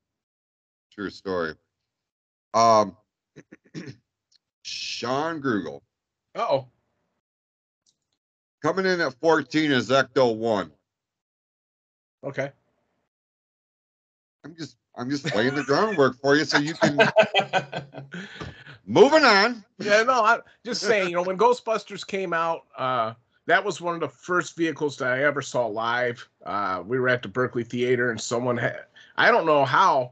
True 0.96 1.10
story. 1.10 1.54
Um, 2.54 2.96
Shawn 4.64 5.42
Grugel 5.42 5.82
oh, 6.36 6.68
coming 8.62 8.86
in 8.86 9.02
at 9.02 9.14
14 9.20 9.72
is 9.72 9.90
Ecto 9.90 10.36
One. 10.36 10.72
okay. 12.24 12.52
I'm 14.46 14.56
just 14.56 14.78
I'm 14.96 15.10
just 15.10 15.36
laying 15.36 15.56
the 15.56 15.64
groundwork 15.64 16.20
for 16.22 16.36
you 16.36 16.46
so 16.46 16.60
you 16.60 16.76
can 16.76 16.98
moving 18.86 19.26
on. 19.26 19.66
Yeah, 19.80 20.04
no, 20.04 20.24
I'm 20.24 20.42
just 20.64 20.82
saying, 20.82 21.10
you 21.10 21.16
know, 21.16 21.24
when 21.24 21.38
Ghostbusters 21.38 22.08
came 22.08 22.32
out, 22.32 22.62
uh, 22.78 23.14
that 23.48 23.66
was 23.66 23.82
one 23.82 23.96
of 23.96 24.00
the 24.00 24.08
first 24.08 24.56
vehicles 24.56 24.98
that 24.98 25.12
I 25.12 25.24
ever 25.24 25.42
saw 25.42 25.66
live. 25.66 26.28
Uh, 26.46 26.84
we 26.86 27.00
were 27.00 27.10
at 27.10 27.22
the 27.22 27.28
Berkeley 27.28 27.64
Theater, 27.64 28.12
and 28.12 28.22
someone 28.22 28.56
had, 28.56 28.86
I 29.18 29.32
don't 29.32 29.46
know 29.46 29.66
how 29.66 30.12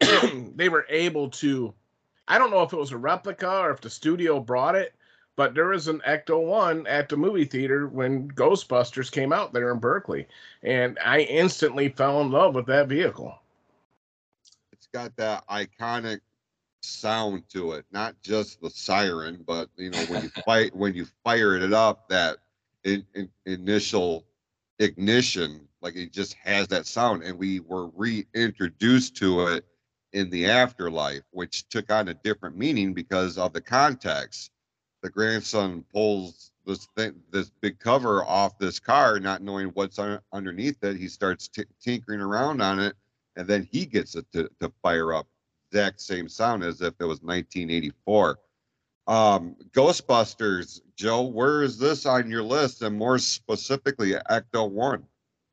they 0.54 0.68
were 0.68 0.86
able 0.88 1.30
to, 1.30 1.72
I 2.26 2.38
don't 2.38 2.50
know 2.50 2.62
if 2.62 2.72
it 2.72 2.78
was 2.78 2.92
a 2.92 2.96
replica 2.96 3.50
or 3.50 3.70
if 3.70 3.80
the 3.80 3.90
studio 3.90 4.40
brought 4.40 4.74
it, 4.74 4.94
but 5.36 5.54
there 5.54 5.68
was 5.68 5.88
an 5.88 6.02
Ecto 6.06 6.44
1 6.44 6.86
at 6.86 7.08
the 7.08 7.16
movie 7.16 7.44
theater 7.44 7.86
when 7.86 8.30
Ghostbusters 8.32 9.10
came 9.10 9.32
out 9.32 9.52
there 9.52 9.70
in 9.70 9.78
Berkeley. 9.78 10.26
And 10.62 10.98
I 11.04 11.20
instantly 11.20 11.88
fell 11.90 12.20
in 12.20 12.30
love 12.30 12.54
with 12.54 12.66
that 12.66 12.88
vehicle. 12.88 13.38
It's 14.72 14.88
got 14.88 15.16
that 15.16 15.46
iconic 15.48 16.20
sound 16.82 17.48
to 17.50 17.72
it, 17.72 17.84
not 17.92 18.20
just 18.22 18.60
the 18.60 18.70
siren, 18.70 19.44
but 19.46 19.68
you 19.76 19.90
know 19.90 20.04
when 20.06 20.24
you 20.24 20.28
fight 20.44 20.74
when 20.74 20.94
you 20.94 21.06
fire 21.24 21.56
it 21.56 21.72
up, 21.72 22.08
that 22.08 22.38
in, 22.84 23.04
in, 23.14 23.28
initial 23.46 24.24
ignition, 24.78 25.68
like 25.80 25.96
it 25.96 26.12
just 26.12 26.34
has 26.34 26.68
that 26.68 26.86
sound, 26.86 27.22
and 27.22 27.38
we 27.38 27.60
were 27.60 27.88
reintroduced 27.88 29.16
to 29.16 29.46
it 29.46 29.64
in 30.12 30.30
the 30.30 30.46
afterlife, 30.46 31.22
which 31.30 31.68
took 31.68 31.92
on 31.92 32.08
a 32.08 32.14
different 32.14 32.56
meaning 32.56 32.94
because 32.94 33.38
of 33.38 33.52
the 33.52 33.60
context. 33.60 34.50
The 35.02 35.10
grandson 35.10 35.84
pulls 35.92 36.50
this 36.66 36.88
thing, 36.96 37.14
this 37.30 37.50
big 37.60 37.78
cover 37.78 38.24
off 38.24 38.58
this 38.58 38.78
car, 38.78 39.20
not 39.20 39.42
knowing 39.42 39.68
what's 39.68 39.98
un- 39.98 40.20
underneath 40.32 40.82
it. 40.82 40.96
He 40.96 41.08
starts 41.08 41.48
t- 41.48 41.64
tinkering 41.80 42.20
around 42.20 42.60
on 42.60 42.80
it, 42.80 42.96
and 43.36 43.46
then 43.46 43.68
he 43.70 43.86
gets 43.86 44.16
it 44.16 44.26
to, 44.32 44.50
to 44.60 44.72
fire 44.82 45.12
up. 45.12 45.26
Exact 45.70 46.00
same 46.00 46.28
sound 46.28 46.64
as 46.64 46.80
if 46.80 46.94
it 46.98 47.04
was 47.04 47.22
1984. 47.22 48.38
Um, 49.06 49.56
Ghostbusters, 49.72 50.80
Joe, 50.96 51.22
where 51.22 51.62
is 51.62 51.78
this 51.78 52.04
on 52.04 52.30
your 52.30 52.42
list, 52.42 52.82
and 52.82 52.96
more 52.96 53.18
specifically, 53.18 54.12
Ecto 54.30 54.68
One? 54.68 55.04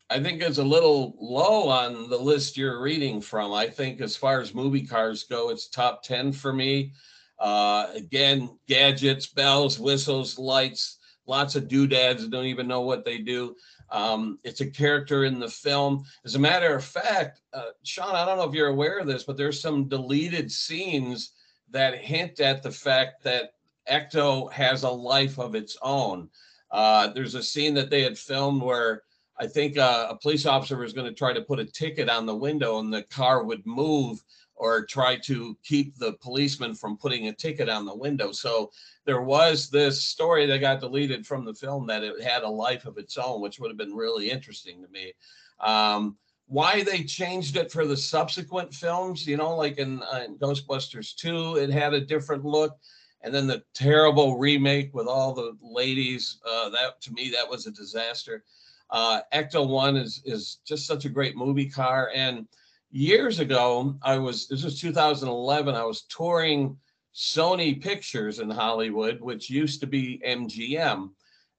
I 0.09 0.21
think 0.21 0.41
it's 0.41 0.59
a 0.59 0.63
little 0.63 1.15
low 1.19 1.67
on 1.67 2.09
the 2.09 2.17
list 2.17 2.57
you're 2.57 2.81
reading 2.81 3.21
from. 3.21 3.53
I 3.53 3.67
think 3.67 4.01
as 4.01 4.15
far 4.15 4.39
as 4.39 4.53
movie 4.53 4.85
cars 4.85 5.23
go, 5.23 5.49
it's 5.49 5.67
top 5.67 6.03
10 6.03 6.31
for 6.31 6.53
me. 6.53 6.91
Uh, 7.39 7.87
again, 7.95 8.57
gadgets, 8.67 9.27
bells, 9.27 9.79
whistles, 9.79 10.37
lights, 10.37 10.99
lots 11.25 11.55
of 11.55 11.67
doodads 11.67 12.27
don't 12.27 12.45
even 12.45 12.67
know 12.67 12.81
what 12.81 13.03
they 13.03 13.17
do. 13.17 13.55
Um, 13.89 14.37
it's 14.43 14.61
a 14.61 14.69
character 14.69 15.25
in 15.25 15.39
the 15.39 15.49
film. 15.49 16.05
As 16.23 16.35
a 16.35 16.39
matter 16.39 16.75
of 16.75 16.83
fact, 16.83 17.41
uh, 17.53 17.71
Shawn, 17.83 18.15
I 18.15 18.25
don't 18.25 18.37
know 18.37 18.47
if 18.47 18.53
you're 18.53 18.67
aware 18.67 18.99
of 18.99 19.07
this, 19.07 19.23
but 19.23 19.37
there's 19.37 19.59
some 19.59 19.87
deleted 19.87 20.51
scenes 20.51 21.31
that 21.71 21.97
hint 21.97 22.39
at 22.39 22.61
the 22.61 22.71
fact 22.71 23.23
that 23.23 23.53
Ecto 23.89 24.51
has 24.51 24.83
a 24.83 24.89
life 24.89 25.39
of 25.39 25.55
its 25.55 25.77
own. 25.81 26.29
Uh, 26.71 27.07
there's 27.07 27.35
a 27.35 27.43
scene 27.43 27.73
that 27.73 27.89
they 27.89 28.01
had 28.01 28.17
filmed 28.17 28.61
where 28.61 29.03
I 29.39 29.47
think 29.47 29.77
uh, 29.77 30.07
a 30.09 30.17
police 30.17 30.45
officer 30.45 30.77
was 30.77 30.93
going 30.93 31.07
to 31.07 31.13
try 31.13 31.33
to 31.33 31.41
put 31.41 31.59
a 31.59 31.65
ticket 31.65 32.09
on 32.09 32.25
the 32.25 32.35
window 32.35 32.79
and 32.79 32.93
the 32.93 33.03
car 33.03 33.43
would 33.43 33.65
move 33.65 34.23
or 34.55 34.85
try 34.85 35.17
to 35.17 35.57
keep 35.63 35.97
the 35.97 36.13
policeman 36.21 36.73
from 36.73 36.97
putting 36.97 37.27
a 37.27 37.33
ticket 37.33 37.67
on 37.67 37.85
the 37.85 37.95
window. 37.95 38.31
So 38.31 38.71
there 39.05 39.21
was 39.21 39.69
this 39.69 40.01
story 40.01 40.45
that 40.45 40.59
got 40.59 40.79
deleted 40.79 41.27
from 41.27 41.43
the 41.43 41.53
film 41.53 41.85
that 41.87 42.03
it 42.03 42.21
had 42.23 42.43
a 42.43 42.49
life 42.49 42.85
of 42.85 42.97
its 42.97 43.17
own, 43.17 43.41
which 43.41 43.59
would 43.59 43.69
have 43.69 43.77
been 43.77 43.93
really 43.93 44.31
interesting 44.31 44.81
to 44.81 44.87
me. 44.87 45.13
Um, 45.59 46.17
why 46.47 46.83
they 46.83 47.03
changed 47.03 47.57
it 47.57 47.71
for 47.71 47.85
the 47.85 47.97
subsequent 47.97 48.73
films, 48.73 49.27
you 49.27 49.35
know, 49.35 49.55
like 49.55 49.77
in, 49.77 50.01
uh, 50.03 50.23
in 50.25 50.37
Ghostbusters 50.37 51.15
2, 51.15 51.57
it 51.57 51.69
had 51.69 51.93
a 51.93 52.05
different 52.05 52.45
look. 52.45 52.77
And 53.23 53.33
then 53.33 53.47
the 53.47 53.63
terrible 53.73 54.37
remake 54.37 54.93
with 54.93 55.07
all 55.07 55.33
the 55.33 55.57
ladies, 55.61 56.37
uh, 56.47 56.69
that 56.69 57.01
to 57.01 57.11
me, 57.11 57.31
that 57.31 57.49
was 57.49 57.65
a 57.65 57.71
disaster. 57.71 58.43
Uh, 58.89 59.21
Ecto 59.33 59.67
1 59.67 59.97
is, 59.97 60.21
is 60.25 60.59
just 60.65 60.85
such 60.85 61.05
a 61.05 61.09
great 61.09 61.35
movie 61.35 61.69
car. 61.69 62.11
And 62.13 62.47
years 62.91 63.39
ago, 63.39 63.95
I 64.01 64.17
was, 64.17 64.47
this 64.47 64.63
was 64.63 64.79
2011, 64.79 65.75
I 65.75 65.83
was 65.83 66.03
touring 66.03 66.77
Sony 67.13 67.81
Pictures 67.81 68.39
in 68.39 68.49
Hollywood, 68.49 69.21
which 69.21 69.49
used 69.49 69.79
to 69.81 69.87
be 69.87 70.21
MGM. 70.25 71.09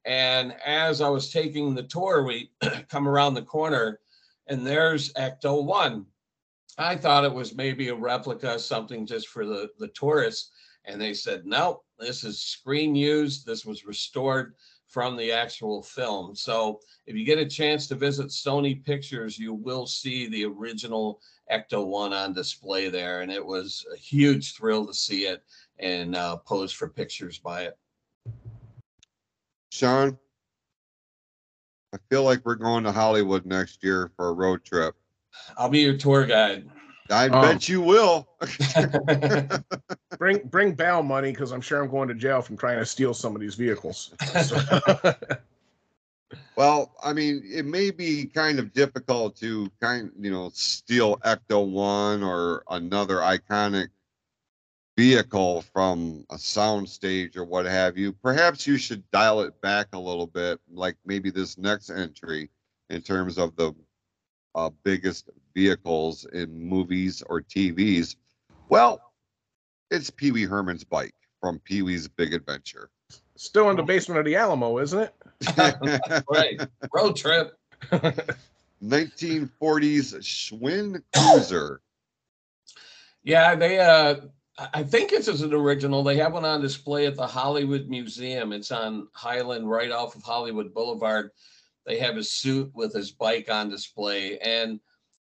And 0.05 0.55
as 0.64 1.01
I 1.01 1.09
was 1.09 1.33
taking 1.33 1.74
the 1.74 1.83
tour, 1.83 2.22
we 2.22 2.51
come 2.89 3.09
around 3.09 3.35
the 3.35 3.43
corner 3.43 4.01
and 4.47 4.66
there's 4.66 5.12
Ecto 5.14 5.64
1. 5.64 6.07
I 6.79 6.97
thought 6.97 7.24
it 7.24 7.33
was 7.33 7.55
maybe 7.55 7.89
a 7.89 7.95
replica, 7.95 8.59
something 8.59 9.07
just 9.07 9.29
for 9.29 9.45
the, 9.45 9.70
the 9.79 9.89
tourists. 9.89 10.51
And 10.85 11.01
they 11.01 11.14
said, 11.14 11.47
no, 11.47 11.83
this 11.99 12.22
is 12.22 12.41
screen 12.41 12.95
used. 12.95 13.45
This 13.45 13.64
was 13.64 13.85
restored 13.85 14.55
from 14.89 15.16
the 15.16 15.32
actual 15.32 15.82
film. 15.82 16.34
So 16.34 16.80
if 17.07 17.16
you 17.16 17.24
get 17.24 17.39
a 17.39 17.47
chance 17.47 17.87
to 17.89 17.95
visit 17.95 18.28
Sony 18.28 18.84
Pictures, 18.84 19.39
you 19.39 19.53
will 19.53 19.87
see 19.87 20.28
the 20.28 20.45
original 20.45 21.20
Ecto 21.53 21.87
1 21.87 22.12
on 22.12 22.32
display 22.32 22.89
there. 22.89 23.22
And 23.22 23.30
it 23.30 23.45
was 23.45 23.84
a 23.93 23.97
huge 23.97 24.55
thrill 24.55 24.87
to 24.87 24.95
see 24.95 25.26
it 25.26 25.43
and 25.78 26.14
uh, 26.14 26.37
pose 26.39 26.72
for 26.72 26.89
pictures 26.89 27.39
by 27.39 27.62
it. 27.62 27.78
Shawn, 29.70 30.16
I 31.93 31.99
feel 32.09 32.22
like 32.22 32.41
we're 32.45 32.55
going 32.55 32.84
to 32.84 32.93
Hollywood 32.93 33.47
next 33.47 33.82
year 33.82 34.11
for 34.16 34.28
a 34.28 34.32
road 34.32 34.64
trip. 34.64 34.95
I'll 35.59 35.68
be 35.68 35.80
your 35.80 35.97
tour 35.97 36.26
guide. 36.26 36.68
I 37.11 37.26
Um, 37.28 37.42
bet 37.42 37.68
you 37.68 37.80
will. 37.80 38.28
Bring 40.18 40.38
bring 40.46 40.72
bail 40.72 41.02
money 41.02 41.30
because 41.30 41.52
I'm 41.52 41.61
sure 41.61 41.82
I'm 41.82 41.90
going 41.90 42.09
to 42.09 42.14
jail 42.14 42.40
from 42.42 42.57
trying 42.57 42.78
to 42.78 42.86
steal 42.86 43.12
some 43.14 43.34
of 43.34 43.40
these 43.40 43.54
vehicles. 43.54 44.14
So- 44.44 45.14
Well, 46.57 46.92
I 47.04 47.12
mean, 47.12 47.42
it 47.44 47.66
may 47.66 47.90
be 47.90 48.24
kind 48.26 48.59
of 48.59 48.72
difficult 48.72 49.36
to 49.36 49.70
kind, 49.80 50.11
you 50.18 50.30
know, 50.30 50.50
steal 50.54 51.18
Ecto 51.18 51.64
One 51.70 52.22
or 52.22 52.64
another 52.70 53.16
iconic 53.18 53.88
vehicle 54.96 55.62
from 55.72 56.24
a 56.30 56.38
sound 56.38 56.88
stage 56.88 57.36
or 57.36 57.44
what 57.44 57.66
have 57.66 57.98
you. 57.98 58.12
Perhaps 58.12 58.66
you 58.66 58.78
should 58.78 59.09
dial 59.11 59.42
it 59.42 59.61
back 59.61 59.88
a 59.92 59.98
little 59.98 60.26
bit, 60.26 60.59
like 60.72 60.96
maybe 61.04 61.30
this 61.30 61.59
next 61.59 61.90
entry 61.90 62.50
in 62.88 63.02
terms 63.02 63.36
of 63.38 63.54
the 63.57 63.72
uh, 64.54 64.70
biggest 64.82 65.28
vehicles 65.57 66.26
in 66.34 66.68
movies 66.68 67.22
or 67.28 67.40
TVs. 67.40 68.16
Well, 68.68 69.00
it's 69.90 70.11
Pee 70.11 70.30
Wee 70.30 70.44
Herman's 70.44 70.84
bike 70.84 71.14
from 71.40 71.59
Pee 71.61 71.82
Wee's 71.82 72.07
Big 72.07 72.34
Adventure. 72.34 72.90
Still 73.36 73.70
in 73.70 73.76
the 73.76 73.82
basement 73.82 74.18
of 74.18 74.26
the 74.26 74.36
Alamo, 74.36 74.78
isn't 74.78 75.00
it? 75.00 75.14
right. 76.30 76.61
Road 76.94 77.16
trip. 77.16 77.59
1940s 78.84 80.14
Schwinn 80.20 81.02
Cruiser. 81.14 81.80
Yeah, 83.22 83.54
they 83.54 83.78
uh 83.78 84.16
I 84.59 84.68
I 84.74 84.82
think 84.82 85.12
it's 85.12 85.28
as 85.28 85.42
an 85.42 85.54
original. 85.54 86.02
They 86.02 86.16
have 86.16 86.34
one 86.34 86.44
on 86.44 86.61
display 86.61 87.07
at 87.07 87.16
the 87.16 87.26
Hollywood 87.26 87.88
Museum. 87.88 88.52
It's 88.52 88.70
on 88.70 89.09
Highland 89.12 89.70
right 89.70 89.90
off 89.90 90.16
of 90.16 90.22
Hollywood 90.22 90.74
Boulevard. 90.74 91.30
They 91.86 91.98
have 91.98 92.16
his 92.16 92.32
suit 92.32 92.70
with 92.74 92.92
his 92.92 93.12
bike 93.12 93.50
on 93.50 93.70
display 93.70 94.38
and 94.38 94.80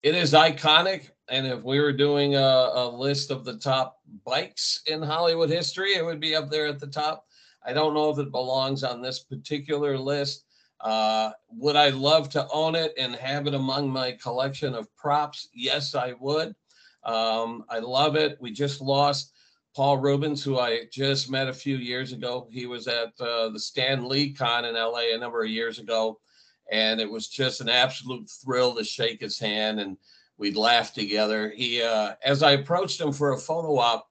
it 0.04 0.16
is 0.16 0.34
iconic. 0.34 1.10
And 1.30 1.48
if 1.48 1.64
we 1.64 1.80
were 1.80 1.94
doing 1.94 2.36
a, 2.36 2.40
a 2.74 2.90
list 2.90 3.32
of 3.32 3.46
the 3.46 3.58
top 3.58 4.00
bikes 4.26 4.82
in 4.88 5.02
Hollywood 5.02 5.50
history, 5.50 5.94
it 5.94 6.06
would 6.06 6.20
be 6.20 6.36
up 6.36 6.50
there 6.50 6.68
at 6.68 6.80
the 6.80 6.88
top. 6.88 7.26
I 7.66 7.74
don't 7.74 7.94
know 7.94 8.10
if 8.10 8.18
it 8.18 8.32
belongs 8.32 8.84
on 8.84 9.02
this 9.02 9.20
particular 9.20 9.98
list. 9.98 10.46
Uh, 10.80 11.32
would 11.52 11.76
I 11.76 11.90
love 11.90 12.30
to 12.30 12.48
own 12.52 12.76
it 12.76 12.94
and 12.98 13.16
have 13.16 13.46
it 13.46 13.54
among 13.54 13.90
my 13.90 14.14
collection 14.14 14.74
of 14.74 14.94
props? 14.96 15.50
Yes, 15.54 15.94
I 15.94 16.14
would. 16.20 16.56
Um, 17.04 17.64
I 17.70 17.80
love 17.80 18.16
it. 18.16 18.38
We 18.42 18.52
just 18.52 18.82
lost 18.82 19.32
Paul 19.76 20.00
Reubens, 20.00 20.44
who 20.44 20.60
I 20.60 20.86
just 20.92 21.30
met 21.30 21.48
a 21.48 21.54
few 21.54 21.78
years 21.78 22.14
ago. 22.14 22.48
He 22.52 22.66
was 22.66 22.88
at 22.88 23.14
uh, 23.20 23.50
the 23.50 23.60
Stan 23.60 24.08
Lee 24.08 24.34
Con 24.34 24.66
in 24.66 24.76
LA 24.76 25.14
a 25.14 25.18
number 25.18 25.44
of 25.44 25.50
years 25.50 25.80
ago, 25.80 26.20
and 26.72 27.02
it 27.02 27.10
was 27.10 27.28
just 27.28 27.62
an 27.62 27.70
absolute 27.70 28.30
thrill 28.30 28.74
to 28.76 28.84
shake 28.84 29.22
his 29.22 29.38
hand 29.38 29.80
and 29.80 29.98
we'd 30.38 30.56
laugh 30.56 30.94
together. 30.94 31.54
He, 31.56 31.82
uh, 31.82 32.14
as 32.24 32.42
I 32.42 32.52
approached 32.52 33.00
him 33.00 33.12
for 33.12 33.34
a 33.34 33.38
photo 33.38 33.78
op, 33.78 34.08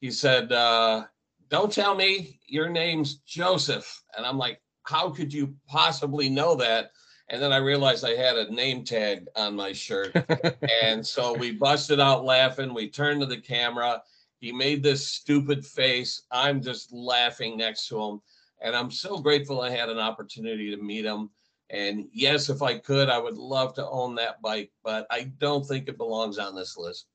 he 0.00 0.10
said, 0.10 0.50
uh, 0.52 1.04
"Don't 1.48 1.72
tell 1.72 1.94
me 1.94 2.40
your 2.46 2.68
name's 2.68 3.16
Joseph," 3.26 4.02
and 4.16 4.26
I'm 4.26 4.38
like, 4.38 4.60
"How 4.82 5.10
could 5.10 5.32
you 5.32 5.54
possibly 5.68 6.28
know 6.28 6.54
that?" 6.56 6.92
And 7.30 7.42
then 7.42 7.52
I 7.52 7.58
realized 7.58 8.04
I 8.04 8.16
had 8.16 8.36
a 8.36 8.52
name 8.52 8.84
tag 8.84 9.26
on 9.36 9.54
my 9.54 9.72
shirt. 9.72 10.12
And 10.82 11.06
so 11.06 11.34
we 11.34 11.50
busted 11.50 12.00
out 12.00 12.24
laughing. 12.24 12.72
We 12.72 12.88
turned 12.88 13.20
to 13.20 13.26
the 13.26 13.40
camera. 13.40 14.02
He 14.38 14.52
made 14.52 14.82
this 14.82 15.06
stupid 15.06 15.66
face. 15.66 16.22
I'm 16.30 16.62
just 16.62 16.92
laughing 16.92 17.56
next 17.58 17.88
to 17.88 18.00
him. 18.00 18.22
And 18.60 18.74
I'm 18.74 18.90
so 18.90 19.18
grateful 19.18 19.60
I 19.60 19.70
had 19.70 19.88
an 19.90 19.98
opportunity 19.98 20.70
to 20.70 20.82
meet 20.82 21.04
him. 21.04 21.30
And 21.70 22.08
yes, 22.12 22.48
if 22.48 22.62
I 22.62 22.78
could, 22.78 23.10
I 23.10 23.18
would 23.18 23.36
love 23.36 23.74
to 23.74 23.86
own 23.86 24.14
that 24.14 24.40
bike, 24.40 24.70
but 24.82 25.06
I 25.10 25.32
don't 25.38 25.66
think 25.66 25.88
it 25.88 25.98
belongs 25.98 26.38
on 26.38 26.54
this 26.54 26.76
list. 26.76 27.06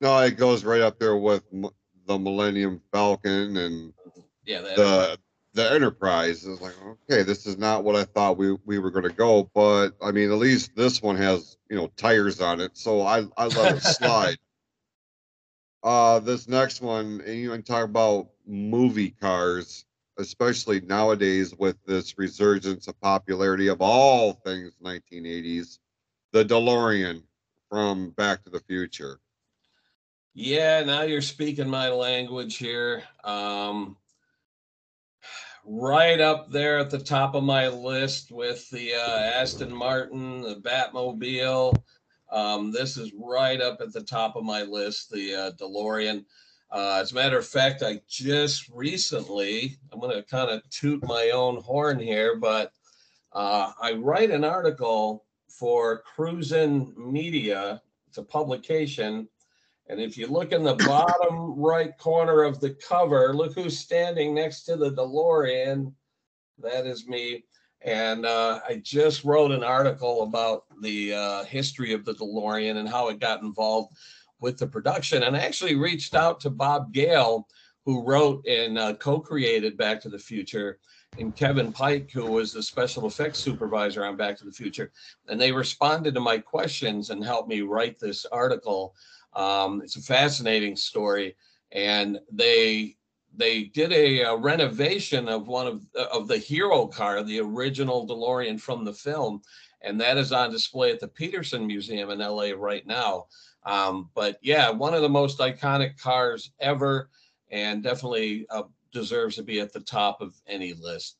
No, 0.00 0.18
it 0.20 0.36
goes 0.36 0.64
right 0.64 0.80
up 0.80 0.98
there 0.98 1.16
with 1.16 1.42
the 2.06 2.18
Millennium 2.18 2.80
Falcon 2.92 3.56
and 3.56 3.92
Yeah, 4.44 4.60
the 4.60 5.18
the 5.54 5.70
Enterprise. 5.72 6.44
It's 6.44 6.60
like, 6.60 6.74
okay, 7.08 7.22
this 7.22 7.46
is 7.46 7.56
not 7.58 7.84
what 7.84 7.96
I 7.96 8.04
thought 8.04 8.36
we, 8.36 8.56
we 8.64 8.78
were 8.78 8.90
going 8.90 9.08
to 9.08 9.14
go, 9.14 9.50
but 9.54 9.90
I 10.02 10.10
mean, 10.10 10.30
at 10.30 10.38
least 10.38 10.74
this 10.76 11.00
one 11.00 11.16
has 11.16 11.56
you 11.70 11.76
know 11.76 11.88
tires 11.96 12.40
on 12.40 12.60
it, 12.60 12.76
so 12.76 13.02
I 13.02 13.24
I 13.36 13.46
let 13.46 13.76
it 13.76 13.82
slide. 13.82 14.38
Uh, 15.82 16.18
this 16.18 16.48
next 16.48 16.80
one, 16.80 17.22
and 17.26 17.36
you 17.36 17.50
can 17.50 17.62
talk 17.62 17.84
about 17.84 18.28
movie 18.46 19.10
cars, 19.10 19.84
especially 20.18 20.80
nowadays 20.80 21.54
with 21.58 21.76
this 21.86 22.18
resurgence 22.18 22.88
of 22.88 23.00
popularity 23.00 23.68
of 23.68 23.80
all 23.80 24.32
things 24.32 24.72
1980s, 24.82 25.78
the 26.32 26.44
DeLorean 26.44 27.22
from 27.68 28.10
Back 28.10 28.42
to 28.44 28.50
the 28.50 28.60
Future. 28.60 29.18
Yeah, 30.34 30.82
now 30.82 31.02
you're 31.02 31.22
speaking 31.22 31.68
my 31.68 31.90
language 31.90 32.56
here. 32.56 33.02
Um, 33.22 33.96
right 35.64 36.20
up 36.20 36.50
there 36.50 36.78
at 36.78 36.90
the 36.90 36.98
top 36.98 37.34
of 37.34 37.44
my 37.44 37.68
list 37.68 38.30
with 38.30 38.68
the 38.70 38.94
uh, 38.94 39.18
Aston 39.40 39.74
Martin, 39.74 40.42
the 40.42 40.56
Batmobile. 40.56 41.74
Um, 42.30 42.72
this 42.72 42.96
is 42.96 43.12
right 43.16 43.60
up 43.60 43.80
at 43.80 43.92
the 43.92 44.02
top 44.02 44.36
of 44.36 44.44
my 44.44 44.62
list, 44.62 45.10
the 45.10 45.34
uh, 45.34 45.50
DeLorean. 45.52 46.24
Uh, 46.70 46.98
as 47.00 47.12
a 47.12 47.14
matter 47.14 47.38
of 47.38 47.46
fact, 47.46 47.82
I 47.82 48.00
just 48.08 48.68
recently, 48.70 49.76
I'm 49.92 50.00
going 50.00 50.16
to 50.16 50.22
kind 50.22 50.50
of 50.50 50.68
toot 50.70 51.04
my 51.06 51.30
own 51.30 51.62
horn 51.62 51.98
here, 51.98 52.36
but 52.36 52.72
uh, 53.32 53.72
I 53.80 53.92
write 53.92 54.30
an 54.30 54.44
article 54.44 55.24
for 55.48 56.02
Cruisin' 56.02 56.94
Media. 56.96 57.80
It's 58.08 58.18
a 58.18 58.22
publication. 58.22 59.28
And 59.88 60.00
if 60.00 60.16
you 60.16 60.26
look 60.26 60.52
in 60.52 60.64
the 60.64 60.74
bottom 60.74 61.54
right 61.56 61.96
corner 61.98 62.42
of 62.42 62.60
the 62.60 62.70
cover, 62.70 63.34
look 63.34 63.54
who's 63.54 63.78
standing 63.78 64.34
next 64.34 64.64
to 64.64 64.76
the 64.76 64.92
DeLorean. 64.92 65.92
That 66.58 66.86
is 66.86 67.06
me. 67.06 67.44
And 67.82 68.24
uh, 68.24 68.60
I 68.66 68.80
just 68.82 69.24
wrote 69.24 69.50
an 69.50 69.62
article 69.62 70.22
about 70.22 70.64
the 70.80 71.12
uh, 71.12 71.44
history 71.44 71.92
of 71.92 72.04
the 72.04 72.14
DeLorean 72.14 72.76
and 72.76 72.88
how 72.88 73.08
it 73.08 73.20
got 73.20 73.42
involved 73.42 73.94
with 74.44 74.58
the 74.58 74.66
production. 74.66 75.22
And 75.22 75.34
I 75.34 75.40
actually 75.40 75.74
reached 75.74 76.14
out 76.14 76.38
to 76.40 76.50
Bob 76.50 76.92
Gale, 76.92 77.48
who 77.86 78.04
wrote 78.06 78.46
and 78.46 78.78
uh, 78.78 78.94
co 78.94 79.18
created 79.18 79.78
Back 79.78 80.02
to 80.02 80.10
the 80.10 80.18
Future, 80.18 80.78
and 81.18 81.34
Kevin 81.34 81.72
Pike, 81.72 82.10
who 82.10 82.26
was 82.26 82.52
the 82.52 82.62
special 82.62 83.06
effects 83.06 83.38
supervisor 83.38 84.04
on 84.04 84.16
Back 84.16 84.36
to 84.38 84.44
the 84.44 84.52
Future. 84.52 84.92
And 85.28 85.40
they 85.40 85.50
responded 85.50 86.12
to 86.14 86.20
my 86.20 86.38
questions 86.38 87.08
and 87.08 87.24
helped 87.24 87.48
me 87.48 87.62
write 87.62 87.98
this 87.98 88.26
article. 88.26 88.94
Um, 89.32 89.80
it's 89.82 89.96
a 89.96 90.02
fascinating 90.02 90.76
story, 90.76 91.36
and 91.72 92.20
they 92.30 92.96
they 93.36 93.64
did 93.64 93.92
a, 93.92 94.20
a, 94.20 94.36
renovation 94.36 95.28
of 95.28 95.48
one 95.48 95.66
of 95.66 95.86
of 96.12 96.28
the 96.28 96.38
hero 96.38 96.86
car, 96.86 97.22
the 97.22 97.40
original 97.40 98.06
DeLorean 98.06 98.60
from 98.60 98.84
the 98.84 98.92
film, 98.92 99.40
and 99.80 100.00
that 100.00 100.18
is 100.18 100.32
on 100.32 100.52
display 100.52 100.92
at 100.92 101.00
the 101.00 101.08
Petersen 101.08 101.66
Museum 101.66 102.10
in 102.10 102.18
LA 102.18 102.50
right 102.56 102.86
now. 102.86 103.26
Um, 103.64 104.10
but 104.14 104.38
yeah, 104.42 104.70
one 104.70 104.94
of 104.94 105.02
the 105.02 105.08
most 105.08 105.38
iconic 105.38 105.98
cars 105.98 106.50
ever, 106.60 107.08
and 107.50 107.82
definitely 107.82 108.46
uh, 108.50 108.64
deserves 108.92 109.36
to 109.36 109.42
be 109.42 109.60
at 109.60 109.72
the 109.72 109.80
top 109.80 110.20
of 110.20 110.34
any 110.46 110.74
list. 110.74 111.16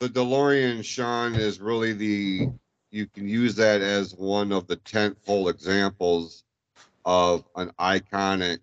The 0.00 0.08
DeLorean, 0.08 0.84
Shawn, 0.84 1.34
is 1.34 1.60
really 1.60 1.92
the 1.92 2.48
you 2.90 3.06
can 3.06 3.26
use 3.26 3.54
that 3.54 3.80
as 3.80 4.14
one 4.14 4.52
of 4.52 4.66
the 4.66 4.76
tentpole 4.76 5.48
examples 5.48 6.44
of 7.04 7.44
an 7.56 7.70
iconic 7.80 8.58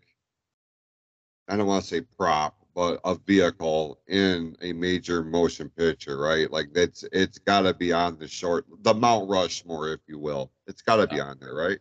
I 1.50 1.58
don't 1.58 1.66
want 1.66 1.84
to 1.84 1.90
say 1.90 2.02
prop, 2.02 2.56
a 2.80 3.16
vehicle 3.16 4.00
in 4.08 4.56
a 4.62 4.74
major 4.74 5.24
motion 5.24 5.70
picture, 5.70 6.18
right? 6.18 6.52
Like 6.52 6.74
that's 6.74 7.04
it's 7.12 7.38
got 7.38 7.62
to 7.62 7.74
be 7.74 7.92
on 7.92 8.18
the 8.18 8.28
short, 8.28 8.66
the 8.84 8.94
Mount 8.94 9.30
Rushmore, 9.30 9.90
if 9.90 10.00
you 10.08 10.20
will. 10.20 10.52
It's 10.68 10.82
got 10.82 10.98
to 10.98 11.08
be 11.08 11.20
on 11.20 11.38
there, 11.40 11.54
right? 11.54 11.80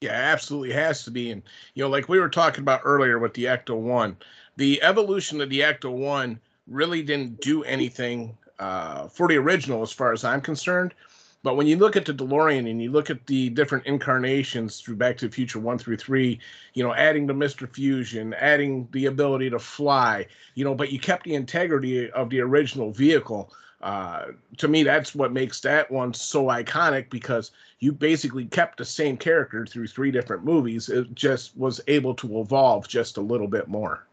Yeah, 0.00 0.12
absolutely 0.12 0.72
has 0.72 1.04
to 1.04 1.10
be. 1.10 1.30
And 1.30 1.42
you 1.74 1.84
know, 1.84 1.88
like 1.88 2.08
we 2.08 2.18
were 2.18 2.28
talking 2.28 2.62
about 2.62 2.80
earlier 2.84 3.18
with 3.18 3.34
the 3.34 3.44
Ecto 3.44 3.78
One, 3.78 4.16
the 4.56 4.82
evolution 4.82 5.40
of 5.40 5.48
the 5.48 5.60
Ecto 5.60 5.92
One 5.92 6.40
really 6.66 7.02
didn't 7.02 7.40
do 7.40 7.62
anything 7.64 8.36
uh, 8.58 9.08
for 9.08 9.28
the 9.28 9.36
original, 9.36 9.82
as 9.82 9.92
far 9.92 10.12
as 10.12 10.24
I'm 10.24 10.40
concerned. 10.40 10.94
But 11.42 11.56
when 11.56 11.66
you 11.66 11.76
look 11.76 11.96
at 11.96 12.04
the 12.04 12.14
DeLorean 12.14 12.70
and 12.70 12.80
you 12.80 12.92
look 12.92 13.10
at 13.10 13.26
the 13.26 13.50
different 13.50 13.86
incarnations 13.86 14.80
through 14.80 14.96
Back 14.96 15.16
to 15.18 15.28
the 15.28 15.34
Future 15.34 15.58
one 15.58 15.76
through 15.76 15.96
three, 15.96 16.38
you 16.74 16.84
know, 16.84 16.94
adding 16.94 17.26
the 17.26 17.32
Mr. 17.32 17.68
Fusion, 17.68 18.32
adding 18.34 18.88
the 18.92 19.06
ability 19.06 19.50
to 19.50 19.58
fly, 19.58 20.26
you 20.54 20.64
know, 20.64 20.74
but 20.74 20.92
you 20.92 21.00
kept 21.00 21.24
the 21.24 21.34
integrity 21.34 22.10
of 22.12 22.30
the 22.30 22.40
original 22.40 22.92
vehicle. 22.92 23.52
Uh, 23.80 24.26
to 24.58 24.68
me, 24.68 24.84
that's 24.84 25.16
what 25.16 25.32
makes 25.32 25.58
that 25.60 25.90
one 25.90 26.14
so 26.14 26.44
iconic 26.44 27.10
because 27.10 27.50
you 27.80 27.90
basically 27.90 28.44
kept 28.44 28.78
the 28.78 28.84
same 28.84 29.16
character 29.16 29.66
through 29.66 29.88
three 29.88 30.12
different 30.12 30.44
movies. 30.44 30.88
It 30.88 31.12
just 31.14 31.56
was 31.56 31.80
able 31.88 32.14
to 32.14 32.40
evolve 32.40 32.86
just 32.86 33.16
a 33.16 33.20
little 33.20 33.48
bit 33.48 33.66
more. 33.66 34.06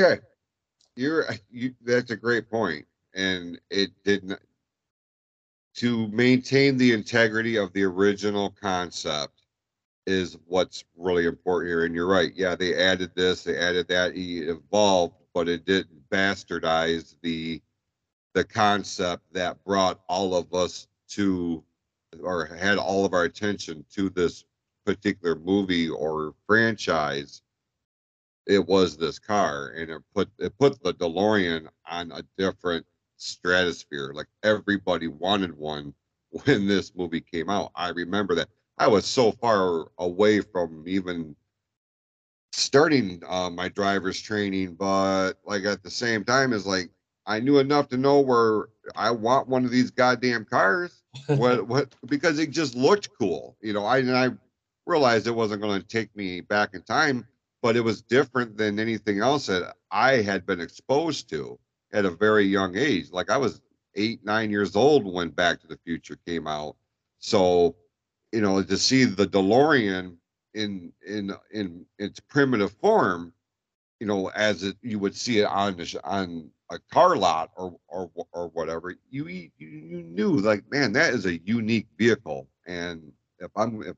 Okay, 0.00 0.20
you're 0.96 1.26
you. 1.50 1.74
That's 1.84 2.10
a 2.10 2.16
great 2.16 2.50
point, 2.50 2.84
and 3.14 3.60
it 3.70 3.90
did 4.04 4.24
not 4.24 4.40
to 5.78 6.08
maintain 6.08 6.76
the 6.76 6.92
integrity 6.92 7.56
of 7.56 7.72
the 7.72 7.84
original 7.84 8.50
concept 8.60 9.46
is 10.08 10.36
what's 10.46 10.82
really 10.96 11.24
important 11.26 11.70
here. 11.70 11.84
And 11.84 11.94
you're 11.94 12.08
right. 12.08 12.32
Yeah, 12.34 12.56
they 12.56 12.74
added 12.74 13.12
this, 13.14 13.44
they 13.44 13.56
added 13.56 13.86
that, 13.86 14.16
he 14.16 14.40
evolved, 14.40 15.14
but 15.32 15.48
it 15.48 15.64
didn't 15.64 16.08
bastardize 16.10 17.14
the 17.22 17.62
the 18.34 18.44
concept 18.44 19.22
that 19.32 19.62
brought 19.64 20.00
all 20.08 20.34
of 20.34 20.52
us 20.52 20.88
to 21.08 21.62
or 22.22 22.46
had 22.46 22.78
all 22.78 23.04
of 23.04 23.14
our 23.14 23.24
attention 23.24 23.84
to 23.92 24.10
this 24.10 24.44
particular 24.84 25.36
movie 25.36 25.88
or 25.88 26.34
franchise 26.46 27.42
it 28.46 28.64
was 28.66 28.96
this 28.96 29.18
car 29.18 29.72
and 29.76 29.90
it 29.90 30.02
put 30.14 30.28
it 30.38 30.56
put 30.58 30.80
the 30.82 30.94
DeLorean 30.94 31.68
on 31.90 32.12
a 32.12 32.22
different 32.36 32.86
stratosphere. 33.18 34.12
Like 34.14 34.28
everybody 34.42 35.08
wanted 35.08 35.56
one 35.56 35.94
when 36.30 36.66
this 36.66 36.94
movie 36.94 37.20
came 37.20 37.50
out. 37.50 37.70
I 37.74 37.90
remember 37.90 38.34
that. 38.36 38.48
I 38.78 38.86
was 38.86 39.04
so 39.06 39.32
far 39.32 39.86
away 39.98 40.40
from 40.40 40.84
even 40.86 41.34
starting 42.52 43.22
uh, 43.26 43.50
my 43.50 43.68
driver's 43.68 44.20
training, 44.20 44.74
but 44.74 45.34
like 45.44 45.64
at 45.64 45.82
the 45.82 45.90
same 45.90 46.24
time, 46.24 46.52
is 46.52 46.66
like 46.66 46.90
I 47.26 47.40
knew 47.40 47.58
enough 47.58 47.88
to 47.88 47.96
know 47.96 48.20
where 48.20 48.68
I 48.96 49.10
want 49.10 49.48
one 49.48 49.64
of 49.64 49.70
these 49.70 49.90
goddamn 49.90 50.44
cars. 50.44 51.02
what 51.26 51.66
what 51.68 51.94
because 52.06 52.38
it 52.38 52.50
just 52.50 52.74
looked 52.74 53.10
cool, 53.18 53.56
you 53.60 53.72
know. 53.72 53.84
I 53.84 53.98
and 53.98 54.16
I 54.16 54.30
realized 54.86 55.26
it 55.26 55.32
wasn't 55.32 55.60
going 55.60 55.80
to 55.80 55.86
take 55.86 56.14
me 56.16 56.40
back 56.40 56.74
in 56.74 56.82
time, 56.82 57.26
but 57.62 57.76
it 57.76 57.82
was 57.82 58.00
different 58.00 58.56
than 58.56 58.78
anything 58.78 59.20
else 59.20 59.46
that 59.46 59.74
I 59.90 60.22
had 60.22 60.46
been 60.46 60.60
exposed 60.60 61.28
to 61.30 61.58
at 61.92 62.04
a 62.04 62.10
very 62.10 62.44
young 62.44 62.76
age. 62.76 63.10
Like 63.10 63.30
I 63.30 63.36
was 63.36 63.60
eight, 63.94 64.24
nine 64.24 64.50
years 64.50 64.76
old 64.76 65.04
when 65.04 65.30
Back 65.30 65.60
to 65.60 65.66
the 65.66 65.78
Future 65.84 66.18
came 66.26 66.46
out. 66.46 66.76
So, 67.18 67.76
you 68.32 68.40
know, 68.40 68.62
to 68.62 68.76
see 68.76 69.04
the 69.04 69.26
DeLorean 69.26 70.16
in 70.54 70.92
in 71.06 71.32
in 71.52 71.86
its 71.98 72.20
primitive 72.20 72.72
form, 72.72 73.32
you 74.00 74.06
know, 74.06 74.28
as 74.30 74.62
it 74.62 74.76
you 74.82 74.98
would 74.98 75.16
see 75.16 75.40
it 75.40 75.46
on 75.46 75.76
the, 75.76 76.00
on 76.04 76.50
a 76.70 76.78
car 76.92 77.16
lot 77.16 77.50
or 77.56 77.76
or 77.88 78.10
or 78.32 78.48
whatever, 78.48 78.94
you 79.10 79.26
you, 79.28 79.50
you 79.58 80.02
knew 80.02 80.32
like, 80.32 80.70
man, 80.70 80.92
that 80.92 81.14
is 81.14 81.26
a 81.26 81.38
unique 81.38 81.88
vehicle. 81.98 82.48
And 82.66 83.12
if 83.38 83.50
I'm 83.56 83.82
if, 83.82 83.96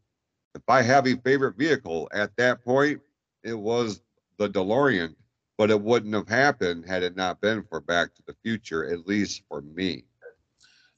if 0.54 0.62
I 0.68 0.82
have 0.82 1.06
a 1.06 1.16
favorite 1.16 1.56
vehicle 1.56 2.08
at 2.12 2.34
that 2.36 2.64
point, 2.64 3.00
it 3.42 3.58
was 3.58 4.00
the 4.38 4.48
DeLorean 4.48 5.14
but 5.60 5.70
it 5.70 5.82
wouldn't 5.82 6.14
have 6.14 6.26
happened 6.26 6.86
had 6.86 7.02
it 7.02 7.14
not 7.14 7.38
been 7.42 7.62
for 7.62 7.82
Back 7.82 8.14
to 8.14 8.22
the 8.26 8.34
Future, 8.42 8.90
at 8.90 9.06
least 9.06 9.42
for 9.46 9.60
me. 9.60 10.06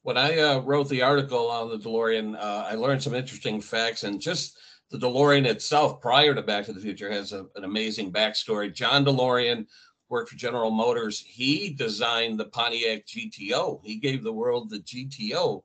When 0.03 0.17
I 0.17 0.39
uh, 0.39 0.61
wrote 0.61 0.89
the 0.89 1.03
article 1.03 1.51
on 1.51 1.69
the 1.69 1.79
DeLorean, 1.79 2.37
uh, 2.37 2.67
I 2.71 2.77
learned 2.77 3.03
some 3.03 3.13
interesting 3.13 3.61
facts, 3.61 4.05
and 4.05 4.21
just 4.21 4.57
the 4.93 4.99
DeLorean 4.99 5.47
itself, 5.47 6.01
prior 6.01 6.33
to 6.33 6.43
Back 6.43 6.67
to 6.67 6.73
the 6.73 6.79
Future, 6.79 7.11
has 7.11 7.33
a, 7.33 7.47
an 7.57 7.65
amazing 7.65 8.13
backstory. 8.13 8.73
John 8.73 9.05
DeLorean 9.05 9.67
worked 10.09 10.31
for 10.31 10.37
General 10.37 10.71
Motors. 10.71 11.19
He 11.19 11.71
designed 11.71 12.39
the 12.39 12.45
Pontiac 12.45 13.05
GTO. 13.05 13.81
He 13.83 13.97
gave 13.97 14.23
the 14.23 14.33
world 14.33 14.71
the 14.71 14.79
GTO, 14.79 15.65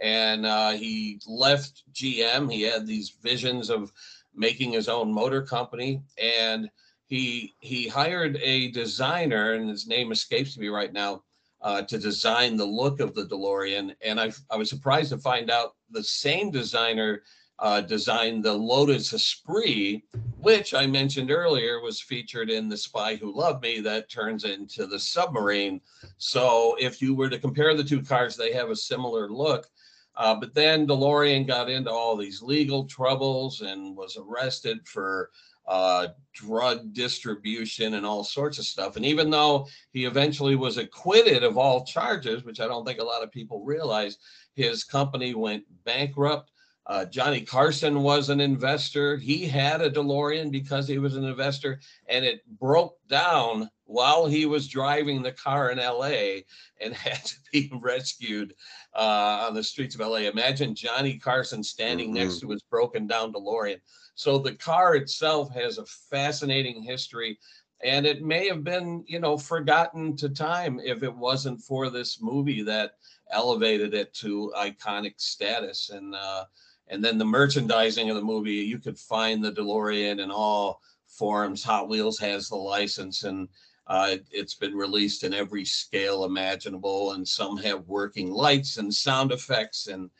and 0.00 0.46
uh, 0.46 0.70
he 0.70 1.20
left 1.26 1.82
GM. 1.92 2.50
He 2.50 2.62
had 2.62 2.86
these 2.86 3.10
visions 3.22 3.68
of 3.68 3.92
making 4.34 4.72
his 4.72 4.88
own 4.88 5.12
motor 5.12 5.42
company, 5.42 6.00
and 6.16 6.70
he 7.08 7.54
he 7.60 7.88
hired 7.88 8.38
a 8.42 8.70
designer, 8.70 9.54
and 9.54 9.68
his 9.68 9.86
name 9.86 10.12
escapes 10.12 10.56
me 10.56 10.68
right 10.68 10.92
now, 10.92 11.22
uh, 11.62 11.82
to 11.82 11.98
design 11.98 12.56
the 12.56 12.64
look 12.64 13.00
of 13.00 13.14
the 13.14 13.24
DeLorean. 13.24 13.94
And 14.02 14.20
I 14.20 14.30
I 14.50 14.56
was 14.56 14.68
surprised 14.68 15.10
to 15.10 15.18
find 15.18 15.50
out 15.50 15.74
the 15.90 16.04
same 16.04 16.50
designer 16.50 17.22
uh, 17.58 17.80
designed 17.80 18.44
the 18.44 18.52
Lotus 18.52 19.12
Esprit, 19.12 20.02
which 20.38 20.74
I 20.74 20.86
mentioned 20.86 21.30
earlier 21.30 21.80
was 21.80 22.00
featured 22.00 22.50
in 22.50 22.68
The 22.68 22.76
Spy 22.76 23.16
Who 23.16 23.34
Loved 23.34 23.62
Me, 23.62 23.80
that 23.80 24.08
turns 24.08 24.44
into 24.44 24.86
the 24.86 24.98
submarine. 24.98 25.80
So 26.18 26.76
if 26.78 27.02
you 27.02 27.14
were 27.14 27.28
to 27.28 27.38
compare 27.38 27.74
the 27.74 27.82
two 27.82 28.02
cars, 28.02 28.36
they 28.36 28.52
have 28.52 28.70
a 28.70 28.76
similar 28.76 29.28
look. 29.28 29.66
Uh, 30.14 30.34
but 30.34 30.54
then 30.54 30.86
DeLorean 30.86 31.46
got 31.46 31.70
into 31.70 31.90
all 31.90 32.16
these 32.16 32.42
legal 32.42 32.84
troubles 32.84 33.60
and 33.60 33.96
was 33.96 34.16
arrested 34.16 34.86
for 34.86 35.30
uh, 35.68 36.08
drug 36.32 36.92
distribution 36.94 37.94
and 37.94 38.06
all 38.06 38.24
sorts 38.24 38.58
of 38.58 38.64
stuff. 38.64 38.96
And 38.96 39.04
even 39.04 39.28
though 39.28 39.66
he 39.92 40.06
eventually 40.06 40.56
was 40.56 40.78
acquitted 40.78 41.44
of 41.44 41.58
all 41.58 41.84
charges, 41.84 42.42
which 42.42 42.58
I 42.58 42.66
don't 42.66 42.86
think 42.86 43.00
a 43.00 43.04
lot 43.04 43.22
of 43.22 43.30
people 43.30 43.62
realize, 43.64 44.16
his 44.54 44.82
company 44.82 45.34
went 45.34 45.64
bankrupt. 45.84 46.50
Uh, 46.88 47.04
Johnny 47.04 47.42
Carson 47.42 48.02
was 48.02 48.30
an 48.30 48.40
investor. 48.40 49.18
He 49.18 49.46
had 49.46 49.82
a 49.82 49.90
DeLorean 49.90 50.50
because 50.50 50.88
he 50.88 50.98
was 50.98 51.16
an 51.16 51.24
investor, 51.24 51.80
and 52.08 52.24
it 52.24 52.40
broke 52.58 52.96
down 53.08 53.68
while 53.84 54.26
he 54.26 54.46
was 54.46 54.68
driving 54.68 55.22
the 55.22 55.32
car 55.32 55.70
in 55.70 55.78
LA 55.78 56.40
and 56.80 56.94
had 56.94 57.24
to 57.24 57.34
be 57.52 57.70
rescued 57.80 58.54
uh, 58.94 59.46
on 59.46 59.54
the 59.54 59.62
streets 59.62 59.94
of 59.94 60.00
LA. 60.00 60.18
Imagine 60.18 60.74
Johnny 60.74 61.18
Carson 61.18 61.62
standing 61.62 62.08
mm-hmm. 62.08 62.24
next 62.24 62.40
to 62.40 62.50
his 62.50 62.62
broken 62.62 63.06
down 63.06 63.32
DeLorean. 63.32 63.80
So 64.14 64.38
the 64.38 64.54
car 64.54 64.96
itself 64.96 65.52
has 65.54 65.78
a 65.78 65.86
fascinating 65.86 66.82
history 66.82 67.38
and 67.84 68.06
it 68.06 68.22
may 68.22 68.48
have 68.48 68.64
been, 68.64 69.04
you 69.06 69.20
know, 69.20 69.38
forgotten 69.38 70.16
to 70.16 70.28
time 70.28 70.80
if 70.82 71.02
it 71.02 71.14
wasn't 71.14 71.62
for 71.62 71.90
this 71.90 72.20
movie 72.20 72.62
that 72.62 72.92
elevated 73.30 73.94
it 73.94 74.12
to 74.14 74.52
iconic 74.56 75.14
status. 75.18 75.90
And 75.90 76.14
uh, 76.14 76.44
and 76.90 77.04
then 77.04 77.18
the 77.18 77.24
merchandising 77.24 78.10
of 78.10 78.16
the 78.16 78.22
movie, 78.22 78.52
you 78.52 78.78
could 78.78 78.98
find 78.98 79.44
the 79.44 79.52
DeLorean 79.52 80.22
in 80.22 80.30
all 80.30 80.80
forms. 81.06 81.62
Hot 81.64 81.88
Wheels 81.88 82.18
has 82.18 82.48
the 82.48 82.56
license, 82.56 83.24
and 83.24 83.48
uh, 83.86 84.08
it, 84.12 84.26
has 84.34 84.54
been 84.54 84.74
released 84.74 85.24
in 85.24 85.34
every 85.34 85.64
scale 85.64 86.24
imaginable. 86.24 87.12
And 87.12 87.26
some 87.26 87.56
have 87.58 87.86
working 87.86 88.30
lights 88.30 88.78
and 88.78 88.92
sound 88.92 89.32
effects, 89.32 89.86
and 89.86 90.10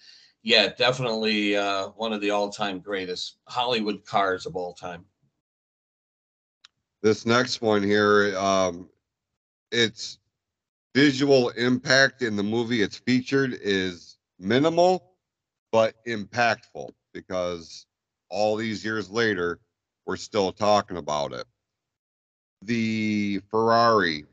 yeah, 0.42 0.68
definitely 0.76 1.56
uh, 1.56 1.88
one 1.88 2.12
of 2.12 2.20
the 2.20 2.30
all-time 2.30 2.80
greatest 2.80 3.36
Hollywood 3.46 4.04
cars 4.04 4.46
of 4.46 4.56
all 4.56 4.72
time. 4.72 5.04
This 7.02 7.26
next 7.26 7.62
one 7.62 7.82
here, 7.82 8.36
um, 8.36 8.88
its 9.70 10.18
visual 10.94 11.50
impact 11.50 12.22
in 12.22 12.34
the 12.34 12.42
movie 12.42 12.82
it's 12.82 12.96
featured 12.96 13.58
is 13.62 14.16
minimal 14.38 15.07
but 15.72 15.94
impactful 16.06 16.90
because 17.12 17.86
all 18.30 18.56
these 18.56 18.84
years 18.84 19.10
later, 19.10 19.60
we're 20.06 20.16
still 20.16 20.52
talking 20.52 20.96
about 20.96 21.32
it. 21.32 21.46
The 22.62 23.40
Ferrari 23.50 24.24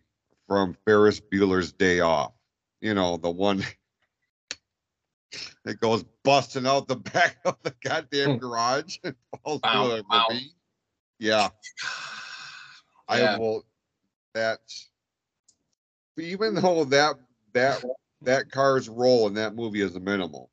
from 0.47 0.75
Ferris 0.85 1.19
Bueller's 1.19 1.71
Day 1.71 1.99
Off. 1.99 2.33
You 2.81 2.93
know, 2.93 3.17
the 3.17 3.29
one 3.29 3.63
that 5.65 5.79
goes 5.79 6.03
busting 6.23 6.67
out 6.67 6.87
the 6.87 6.95
back 6.95 7.37
of 7.45 7.57
the 7.63 7.73
goddamn 7.83 8.33
hmm. 8.33 8.37
garage 8.37 8.97
and 9.03 9.15
falls 9.43 9.61
Wow, 9.63 9.87
through 9.87 9.97
the 9.97 10.03
wow. 10.09 10.25
ravine. 10.29 10.49
Yeah, 11.19 11.49
Yeah. 13.09 13.35
I 13.35 13.37
will. 13.37 13.65
That's 14.33 14.89
even 16.17 16.55
though 16.55 16.85
that 16.85 17.15
that 17.53 17.83
that 18.21 18.51
car's 18.51 18.89
role 18.89 19.27
in 19.27 19.35
that 19.35 19.55
movie 19.55 19.81
is 19.81 19.97
minimal. 19.99 20.49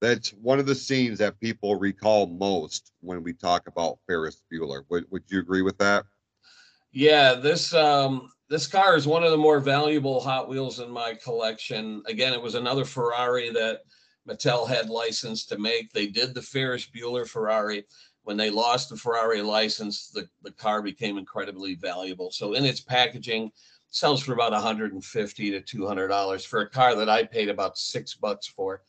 That's 0.00 0.30
one 0.30 0.58
of 0.58 0.66
the 0.66 0.74
scenes 0.74 1.18
that 1.18 1.40
people 1.40 1.76
recall 1.76 2.26
most 2.26 2.92
when 3.00 3.22
we 3.22 3.32
talk 3.32 3.66
about 3.66 3.98
Ferris 4.06 4.42
Bueller. 4.52 4.84
Would 4.88 5.10
Would 5.10 5.24
you 5.28 5.40
agree 5.40 5.62
with 5.62 5.78
that? 5.78 6.04
Yeah, 6.92 7.34
this 7.34 7.74
um 7.74 8.30
this 8.48 8.66
car 8.66 8.96
is 8.96 9.06
one 9.06 9.24
of 9.24 9.30
the 9.30 9.36
more 9.36 9.60
valuable 9.60 10.20
Hot 10.20 10.48
Wheels 10.48 10.80
in 10.80 10.90
my 10.90 11.14
collection. 11.14 12.02
Again, 12.06 12.32
it 12.32 12.40
was 12.40 12.54
another 12.54 12.84
Ferrari 12.84 13.50
that 13.50 13.80
Mattel 14.28 14.66
had 14.66 14.88
licensed 14.88 15.48
to 15.48 15.58
make. 15.58 15.92
They 15.92 16.06
did 16.06 16.34
the 16.34 16.42
Ferris 16.42 16.86
Bueller 16.86 17.28
Ferrari. 17.28 17.84
When 18.22 18.36
they 18.36 18.50
lost 18.50 18.90
the 18.90 18.96
Ferrari 18.96 19.40
license, 19.42 20.10
the, 20.10 20.28
the 20.42 20.52
car 20.52 20.82
became 20.82 21.16
incredibly 21.16 21.74
valuable. 21.74 22.30
So 22.30 22.52
in 22.52 22.64
its 22.64 22.80
packaging, 22.80 23.50
sells 23.90 24.22
for 24.22 24.34
about 24.34 24.52
150 24.52 25.50
to 25.50 25.60
200 25.60 26.08
dollars 26.08 26.44
for 26.44 26.60
a 26.60 26.68
car 26.70 26.94
that 26.94 27.08
I 27.08 27.24
paid 27.24 27.48
about 27.48 27.78
six 27.78 28.14
bucks 28.14 28.46
for. 28.46 28.82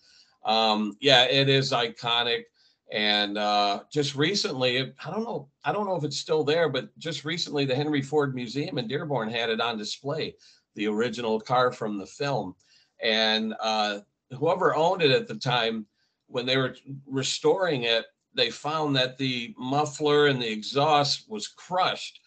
Um, 0.45 0.95
yeah, 0.99 1.23
it 1.25 1.49
is 1.49 1.71
iconic. 1.71 2.43
And 2.91 3.37
uh, 3.37 3.81
just 3.91 4.15
recently, 4.15 4.93
I 5.05 5.11
don't 5.11 5.23
know, 5.23 5.49
I 5.63 5.71
don't 5.71 5.85
know 5.85 5.95
if 5.95 6.03
it's 6.03 6.17
still 6.17 6.43
there, 6.43 6.69
but 6.69 6.97
just 6.97 7.23
recently, 7.23 7.65
the 7.65 7.75
Henry 7.75 8.01
Ford 8.01 8.33
Museum 8.33 8.79
in 8.79 8.87
Dearborn 8.87 9.29
had 9.29 9.49
it 9.49 9.61
on 9.61 9.77
display, 9.77 10.35
the 10.75 10.87
original 10.87 11.39
car 11.39 11.71
from 11.71 11.99
the 11.99 12.07
film. 12.07 12.55
And 13.01 13.53
uh, 13.59 13.99
whoever 14.31 14.75
owned 14.75 15.03
it 15.03 15.11
at 15.11 15.27
the 15.27 15.35
time, 15.35 15.85
when 16.27 16.45
they 16.45 16.57
were 16.57 16.75
restoring 17.05 17.83
it, 17.83 18.05
they 18.33 18.49
found 18.49 18.95
that 18.95 19.17
the 19.17 19.53
muffler 19.57 20.27
and 20.27 20.41
the 20.41 20.51
exhaust 20.51 21.29
was 21.29 21.47
crushed. 21.47 22.21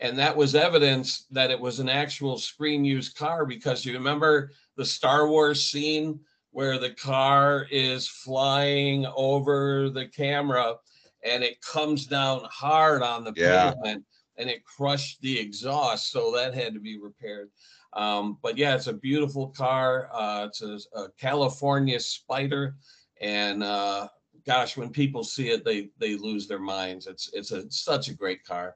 And 0.00 0.16
that 0.18 0.36
was 0.36 0.54
evidence 0.54 1.26
that 1.30 1.50
it 1.50 1.58
was 1.58 1.80
an 1.80 1.88
actual 1.88 2.38
screen 2.38 2.84
used 2.84 3.16
car 3.16 3.44
because 3.44 3.84
you 3.84 3.92
remember 3.94 4.52
the 4.76 4.84
Star 4.84 5.28
Wars 5.28 5.64
scene 5.68 6.20
where 6.58 6.76
the 6.76 6.90
car 6.90 7.68
is 7.70 8.08
flying 8.08 9.06
over 9.14 9.88
the 9.90 10.08
camera 10.08 10.74
and 11.22 11.44
it 11.44 11.60
comes 11.60 12.04
down 12.04 12.40
hard 12.50 13.00
on 13.00 13.22
the 13.22 13.32
Yeah. 13.36 13.70
pavement 13.74 14.04
and 14.38 14.50
it 14.50 14.64
crushed 14.64 15.20
the 15.20 15.38
exhaust. 15.38 16.10
So 16.10 16.32
that 16.32 16.54
had 16.54 16.74
to 16.74 16.80
be 16.80 16.98
repaired. 16.98 17.50
Um, 17.92 18.38
but 18.42 18.58
yeah, 18.58 18.74
it's 18.74 18.88
a 18.88 18.92
beautiful 18.92 19.50
car. 19.50 20.10
Uh, 20.12 20.46
it's 20.48 20.60
a, 20.60 20.80
a 20.98 21.08
California 21.12 21.98
Spyder, 21.98 22.74
and 23.20 23.62
uh, 23.62 24.08
gosh, 24.44 24.76
when 24.76 24.90
people 24.90 25.22
see 25.22 25.50
it, 25.50 25.64
they 25.64 25.90
they 25.98 26.16
lose 26.16 26.48
their 26.48 26.58
minds. 26.58 27.06
It's 27.06 27.30
it's 27.34 27.52
a 27.52 27.70
such 27.70 28.08
a 28.08 28.14
great 28.14 28.42
car. 28.42 28.74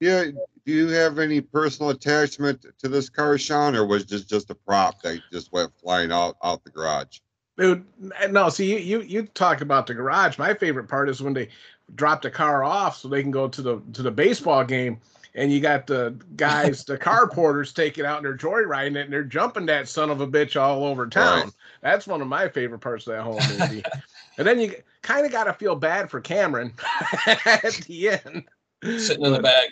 Yeah. 0.00 0.24
Do 0.64 0.72
you 0.72 0.88
have 0.88 1.18
any 1.18 1.40
personal 1.40 1.90
attachment 1.90 2.66
to 2.78 2.88
this 2.88 3.08
car, 3.08 3.38
Shawn, 3.38 3.76
or 3.76 3.86
was 3.86 4.04
this 4.06 4.24
just 4.24 4.50
a 4.50 4.54
prop 4.54 5.00
that 5.02 5.20
just 5.32 5.52
went 5.52 5.72
flying 5.80 6.10
out 6.10 6.36
out 6.42 6.64
the 6.64 6.70
garage? 6.70 7.18
Dude, 7.56 7.86
no. 8.28 8.48
See, 8.48 8.72
you 8.72 8.78
you 8.78 9.00
you 9.02 9.22
talked 9.28 9.62
about 9.62 9.86
the 9.86 9.94
garage. 9.94 10.38
My 10.38 10.54
favorite 10.54 10.88
part 10.88 11.08
is 11.08 11.22
when 11.22 11.34
they 11.34 11.48
drop 11.94 12.22
the 12.22 12.30
car 12.30 12.64
off 12.64 12.98
so 12.98 13.08
they 13.08 13.22
can 13.22 13.30
go 13.30 13.48
to 13.48 13.62
the 13.62 13.80
to 13.94 14.02
the 14.02 14.10
baseball 14.10 14.64
game, 14.64 15.00
and 15.36 15.52
you 15.52 15.60
got 15.60 15.86
the 15.86 16.16
guys, 16.34 16.84
the 16.84 16.98
car 16.98 17.28
porters, 17.28 17.72
taking 17.72 18.04
out 18.04 18.18
and 18.18 18.26
they're 18.26 18.36
joyriding 18.36 18.96
it 18.96 19.04
and 19.04 19.12
they're 19.12 19.22
jumping 19.22 19.66
that 19.66 19.88
son 19.88 20.10
of 20.10 20.20
a 20.20 20.26
bitch 20.26 20.60
all 20.60 20.84
over 20.84 21.06
town. 21.06 21.44
Right. 21.44 21.52
That's 21.82 22.06
one 22.06 22.20
of 22.20 22.28
my 22.28 22.48
favorite 22.48 22.80
parts 22.80 23.06
of 23.06 23.14
that 23.14 23.22
whole 23.22 23.40
movie. 23.58 23.84
and 24.36 24.46
then 24.46 24.58
you 24.58 24.74
kind 25.02 25.24
of 25.24 25.32
got 25.32 25.44
to 25.44 25.52
feel 25.52 25.76
bad 25.76 26.10
for 26.10 26.20
Cameron 26.20 26.72
at 27.26 27.74
the 27.86 28.08
end. 28.10 28.44
Sitting 29.00 29.24
in 29.24 29.32
the 29.32 29.40
back, 29.40 29.68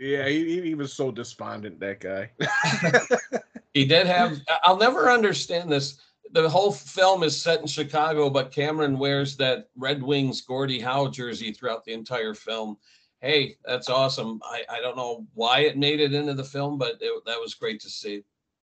Yeah, 0.00 0.26
he, 0.28 0.44
he- 0.46 0.62
he 0.62 0.74
was 0.74 0.92
so 0.94 1.10
despondent. 1.12 1.78
That 1.78 2.00
guy. 2.00 2.30
he 3.74 3.84
did 3.84 4.06
have. 4.06 4.40
I- 4.48 4.58
I'll 4.64 4.78
never 4.78 5.10
understand 5.10 5.70
this. 5.70 6.00
The 6.32 6.48
whole 6.48 6.72
film 6.72 7.22
is 7.22 7.40
set 7.40 7.60
in 7.60 7.66
Chicago, 7.66 8.30
but 8.30 8.50
Cameron 8.52 8.98
wears 8.98 9.36
that 9.36 9.68
Red 9.76 10.02
Wings 10.02 10.40
Gordie 10.40 10.80
Howe 10.80 11.08
jersey 11.08 11.52
throughout 11.52 11.84
the 11.84 11.92
entire 11.92 12.34
film. 12.34 12.78
Hey, 13.20 13.56
that's 13.64 13.90
awesome. 13.90 14.40
I, 14.44 14.62
I 14.70 14.80
don't 14.80 14.96
know 14.96 15.26
why 15.34 15.60
it 15.60 15.76
made 15.76 16.00
it 16.00 16.14
into 16.14 16.32
the 16.34 16.44
film, 16.44 16.78
but 16.78 16.96
it, 17.00 17.22
that 17.26 17.38
was 17.38 17.54
great 17.54 17.80
to 17.80 17.90
see. 17.90 18.22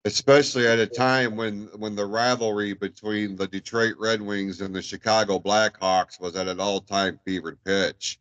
especially 0.06 0.66
at 0.66 0.80
a 0.80 0.86
time 0.86 1.36
when 1.36 1.68
when 1.78 1.94
the 1.94 2.04
rivalry 2.06 2.72
between 2.72 3.36
the 3.36 3.46
Detroit 3.46 3.94
Red 4.00 4.20
Wings 4.20 4.60
and 4.60 4.74
the 4.74 4.82
Chicago 4.82 5.38
Blackhawks 5.38 6.18
was 6.20 6.34
at 6.34 6.48
an 6.48 6.58
all-time 6.58 7.20
fevered 7.24 7.62
pitch. 7.64 8.18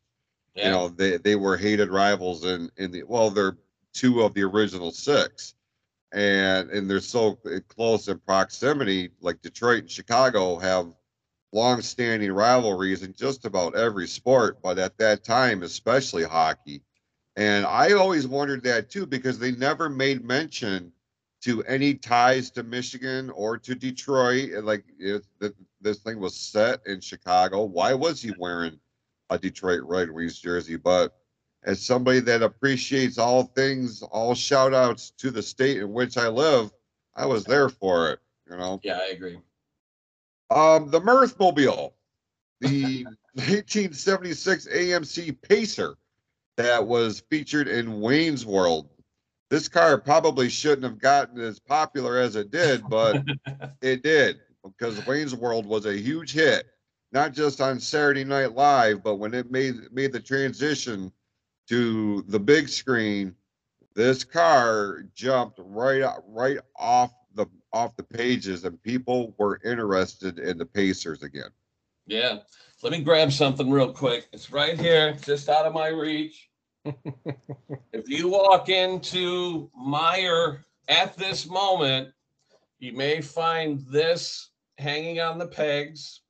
Yeah. 0.55 0.65
You 0.65 0.71
know, 0.71 0.87
they 0.89 1.17
they 1.17 1.35
were 1.35 1.57
hated 1.57 1.89
rivals 1.89 2.45
in 2.45 2.69
in 2.77 2.91
the 2.91 3.03
well, 3.03 3.29
they're 3.29 3.57
two 3.93 4.21
of 4.21 4.33
the 4.33 4.43
original 4.43 4.91
six, 4.91 5.55
and 6.11 6.69
and 6.69 6.89
they're 6.89 6.99
so 6.99 7.39
close 7.69 8.07
in 8.07 8.19
proximity. 8.19 9.11
Like 9.21 9.41
Detroit 9.41 9.81
and 9.83 9.91
Chicago 9.91 10.57
have 10.59 10.93
long-standing 11.53 12.31
rivalries 12.31 13.03
in 13.03 13.13
just 13.13 13.45
about 13.45 13.75
every 13.75 14.07
sport, 14.07 14.61
but 14.61 14.79
at 14.79 14.97
that 14.97 15.23
time, 15.23 15.63
especially 15.63 16.23
hockey. 16.23 16.81
And 17.35 17.65
I 17.65 17.93
always 17.93 18.27
wondered 18.27 18.63
that 18.63 18.89
too 18.89 19.05
because 19.05 19.39
they 19.39 19.51
never 19.51 19.89
made 19.89 20.23
mention 20.23 20.91
to 21.41 21.63
any 21.63 21.93
ties 21.95 22.51
to 22.51 22.63
Michigan 22.63 23.29
or 23.31 23.57
to 23.57 23.75
Detroit. 23.75 24.63
Like 24.63 24.85
if 24.99 25.23
the, 25.39 25.53
this 25.81 25.99
thing 25.99 26.19
was 26.19 26.35
set 26.35 26.85
in 26.85 27.01
Chicago, 27.01 27.63
why 27.63 27.93
was 27.93 28.21
he 28.21 28.31
wearing 28.37 28.79
a 29.31 29.39
Detroit 29.39 29.81
Red 29.83 30.11
Wings 30.11 30.39
jersey? 30.39 30.75
But 30.75 31.15
as 31.63 31.83
somebody 31.83 32.19
that 32.19 32.43
appreciates 32.43 33.17
all 33.17 33.43
things, 33.43 34.03
all 34.03 34.35
shout 34.35 34.73
outs 34.73 35.11
to 35.17 35.31
the 35.31 35.41
state 35.41 35.77
in 35.77 35.91
which 35.91 36.17
I 36.17 36.27
live, 36.27 36.71
I 37.15 37.25
was 37.25 37.43
there 37.43 37.69
for 37.69 38.11
it, 38.11 38.19
you 38.49 38.57
know. 38.57 38.79
Yeah, 38.83 38.99
I 39.01 39.07
agree. 39.07 39.39
Um, 40.49 40.89
the 40.91 40.99
Mirthmobile, 40.99 41.93
the 42.59 43.05
1976 43.33 44.67
AMC 44.67 45.41
Pacer 45.41 45.95
that 46.57 46.85
was 46.85 47.23
featured 47.29 47.67
in 47.67 48.01
Wayne's 48.01 48.45
World. 48.45 48.89
This 49.49 49.67
car 49.67 49.97
probably 49.97 50.49
shouldn't 50.49 50.83
have 50.83 50.99
gotten 50.99 51.39
as 51.39 51.59
popular 51.59 52.17
as 52.17 52.35
it 52.35 52.51
did, 52.51 52.87
but 52.89 53.23
it 53.81 54.03
did 54.03 54.39
because 54.63 55.05
Wayne's 55.05 55.35
World 55.35 55.65
was 55.65 55.85
a 55.85 55.97
huge 55.97 56.33
hit, 56.33 56.67
not 57.11 57.33
just 57.33 57.61
on 57.61 57.79
Saturday 57.79 58.23
Night 58.23 58.53
Live, 58.53 59.03
but 59.03 59.15
when 59.15 59.33
it 59.33 59.51
made 59.51 59.91
made 59.91 60.13
the 60.13 60.19
transition 60.19 61.11
to 61.67 62.23
the 62.27 62.39
big 62.39 62.69
screen, 62.69 63.35
this 63.95 64.23
car 64.23 65.03
jumped 65.13 65.59
right 65.63 66.01
o- 66.01 66.23
right 66.27 66.59
off 66.75 67.13
the 67.35 67.45
off 67.73 67.95
the 67.95 68.03
pages, 68.03 68.65
and 68.65 68.81
people 68.83 69.33
were 69.37 69.59
interested 69.63 70.39
in 70.39 70.57
the 70.57 70.65
Pacers 70.65 71.23
again. 71.23 71.49
Yeah. 72.07 72.39
Let 72.83 72.91
me 72.91 73.01
grab 73.01 73.31
something 73.31 73.69
real 73.69 73.93
quick. 73.93 74.27
It's 74.33 74.51
right 74.51 74.79
here, 74.79 75.13
just 75.23 75.49
out 75.49 75.65
of 75.65 75.73
my 75.73 75.87
reach. 75.87 76.49
if 76.85 78.09
you 78.09 78.27
walk 78.27 78.69
into 78.69 79.69
Meijer 79.79 80.63
at 80.87 81.15
this 81.15 81.47
moment, 81.47 82.09
you 82.79 82.93
may 82.93 83.21
find 83.21 83.81
this 83.81 84.49
hanging 84.79 85.19
on 85.19 85.37
the 85.37 85.47
pegs. 85.47 86.21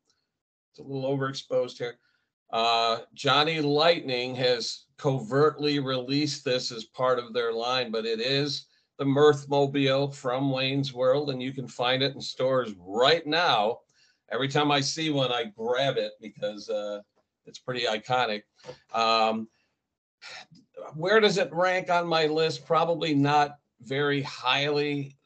A 0.81 0.87
little 0.87 1.17
overexposed 1.17 1.77
here. 1.77 1.95
Uh, 2.51 2.99
Johnny 3.13 3.61
Lightning 3.61 4.35
has 4.35 4.85
covertly 4.97 5.79
released 5.79 6.43
this 6.43 6.71
as 6.71 6.85
part 6.85 7.19
of 7.19 7.33
their 7.33 7.53
line, 7.53 7.91
but 7.91 8.05
it 8.05 8.19
is 8.19 8.65
the 8.97 9.05
Mirthmobile 9.05 10.13
from 10.13 10.51
Wayne's 10.51 10.93
World, 10.93 11.29
and 11.29 11.41
you 11.41 11.53
can 11.53 11.67
find 11.67 12.03
it 12.03 12.13
in 12.13 12.21
stores 12.21 12.73
right 12.77 13.25
now. 13.25 13.79
Every 14.31 14.47
time 14.47 14.71
I 14.71 14.81
see 14.81 15.09
one, 15.09 15.31
I 15.31 15.45
grab 15.55 15.97
it 15.97 16.13
because 16.21 16.69
uh, 16.69 16.99
it's 17.45 17.59
pretty 17.59 17.85
iconic. 17.85 18.43
Um, 18.93 19.47
where 20.95 21.19
does 21.19 21.37
it 21.37 21.53
rank 21.53 21.89
on 21.89 22.07
my 22.07 22.25
list? 22.27 22.65
Probably 22.65 23.13
not 23.13 23.55
very 23.81 24.21
highly. 24.21 25.17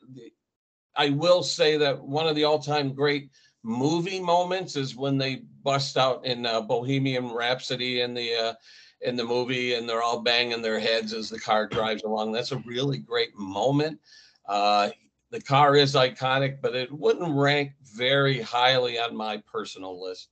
I 0.96 1.10
will 1.10 1.44
say 1.44 1.78
that 1.78 2.02
one 2.02 2.28
of 2.28 2.36
the 2.36 2.46
all-time 2.46 2.94
great 2.94 3.30
movie 3.66 4.20
moments 4.20 4.76
is 4.76 4.96
when 4.96 5.18
they 5.18 5.42
bust 5.64 5.98
out 5.98 6.24
in 6.24 6.46
uh, 6.46 6.62
Bohemian 6.62 7.32
Rhapsody 7.32 8.02
in 8.02 8.14
the 8.14 8.34
uh, 8.36 8.54
in 9.02 9.16
the 9.16 9.26
movie, 9.26 9.74
and 9.74 9.90
they're 9.90 10.04
all 10.04 10.22
banging 10.22 10.62
their 10.62 10.80
heads 10.80 11.14
as 11.14 11.30
the 11.30 11.40
car 11.40 11.68
drives 11.68 12.04
along. 12.04 12.32
That's 12.32 12.52
a 12.52 12.58
really 12.60 13.00
great 13.00 13.36
moment. 13.36 14.00
Uh, 14.48 14.90
the 15.32 15.42
car 15.42 15.76
is 15.76 15.96
iconic, 15.96 16.62
but 16.62 16.76
it 16.76 16.92
wouldn't 16.92 17.36
rank 17.36 17.72
very 17.84 18.40
highly 18.40 19.00
on 19.00 19.16
my 19.16 19.38
personal 19.52 20.02
list. 20.02 20.30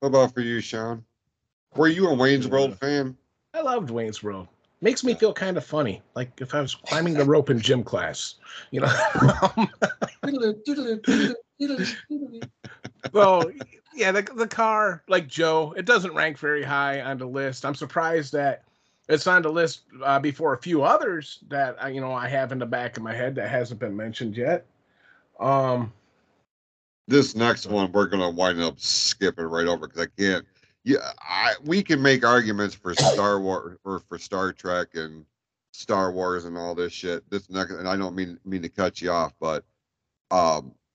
What 0.00 0.08
about 0.08 0.34
for 0.34 0.40
you, 0.40 0.60
Shawn? 0.60 1.04
Were 1.74 1.88
you 1.88 2.08
a 2.08 2.14
Wayne's 2.14 2.46
World 2.46 2.78
fan? 2.78 3.16
I 3.52 3.60
loved 3.60 3.90
Wayne's 3.90 4.22
World. 4.22 4.46
Makes 4.82 5.02
me 5.02 5.14
feel 5.14 5.32
kind 5.32 5.56
of 5.56 5.64
funny, 5.64 6.02
like 6.14 6.30
if 6.40 6.54
I 6.54 6.60
was 6.60 6.74
climbing 6.74 7.14
the 7.14 7.24
rope 7.24 7.50
in 7.50 7.58
gym 7.60 7.82
class, 7.82 8.36
you 8.70 8.80
know. 8.80 8.92
well, 13.12 13.50
yeah, 13.94 14.12
the 14.12 14.22
the 14.22 14.46
car, 14.46 15.02
like 15.08 15.26
Joe, 15.26 15.74
it 15.76 15.86
doesn't 15.86 16.14
rank 16.14 16.38
very 16.38 16.62
high 16.62 17.00
on 17.00 17.18
the 17.18 17.26
list. 17.26 17.64
I'm 17.64 17.74
surprised 17.74 18.32
that 18.32 18.64
it's 19.08 19.26
on 19.26 19.42
the 19.42 19.50
list 19.50 19.82
uh, 20.04 20.18
before 20.18 20.54
a 20.54 20.58
few 20.58 20.82
others 20.82 21.40
that 21.48 21.76
I, 21.82 21.88
you 21.88 22.00
know 22.00 22.12
I 22.12 22.28
have 22.28 22.52
in 22.52 22.58
the 22.58 22.66
back 22.66 22.96
of 22.96 23.02
my 23.02 23.14
head 23.14 23.34
that 23.36 23.48
hasn't 23.48 23.80
been 23.80 23.96
mentioned 23.96 24.36
yet. 24.36 24.66
Um, 25.40 25.92
this 27.08 27.36
next 27.36 27.66
one 27.66 27.92
we're 27.92 28.06
gonna 28.06 28.30
wind 28.30 28.60
up 28.60 28.80
skipping 28.80 29.46
right 29.46 29.66
over 29.66 29.86
because 29.86 30.02
I 30.02 30.20
can't. 30.20 30.44
Yeah, 30.84 30.98
I 31.20 31.54
we 31.64 31.82
can 31.82 32.00
make 32.02 32.24
arguments 32.24 32.74
for 32.74 32.94
Star 32.94 33.40
Wars 33.40 33.78
or 33.84 34.00
for 34.08 34.18
Star 34.18 34.52
Trek 34.52 34.88
and 34.94 35.24
Star 35.72 36.12
Wars 36.12 36.44
and 36.44 36.56
all 36.56 36.74
this 36.74 36.92
shit. 36.92 37.28
This 37.30 37.50
next, 37.50 37.72
and 37.72 37.88
I 37.88 37.96
don't 37.96 38.14
mean 38.14 38.38
mean 38.44 38.62
to 38.62 38.68
cut 38.68 39.00
you 39.00 39.10
off, 39.10 39.32
but 39.40 39.64
um, 40.30 40.72
fi- 40.72 40.85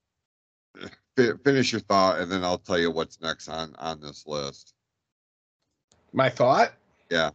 finish 1.15 1.71
your 1.71 1.81
thought, 1.81 2.19
and 2.19 2.31
then 2.31 2.43
I'll 2.43 2.57
tell 2.57 2.79
you 2.79 2.91
what's 2.91 3.21
next 3.21 3.47
on 3.47 3.75
on 3.77 3.99
this 3.99 4.25
list. 4.25 4.73
my 6.13 6.29
thought. 6.29 6.73
Yeah. 7.09 7.31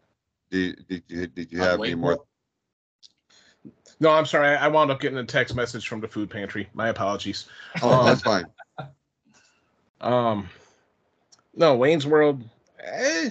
Did, 0.51 0.87
did 0.89 1.03
you 1.09 1.27
did 1.27 1.53
you 1.53 1.59
have 1.59 1.81
any 1.81 1.95
more? 1.95 2.25
No, 3.99 4.11
I'm 4.11 4.27
sorry. 4.27 4.49
I 4.57 4.69
wound 4.69 4.91
up 4.91 5.01
getting 5.01 5.19
a 5.19 5.25
text 5.25 5.55
message 5.55 5.89
from 5.89 6.01
the 6.01 6.09
food 6.09 6.31
pantry. 6.31 6.69
My 6.75 6.89
apologies. 6.89 7.47
Oh, 7.83 8.05
that's 8.05 8.23
fine. 8.23 8.47
Um, 9.99 10.51
no, 11.55 11.75
Wayne's 11.75 12.07
World. 12.07 12.45
Eh, 12.85 13.31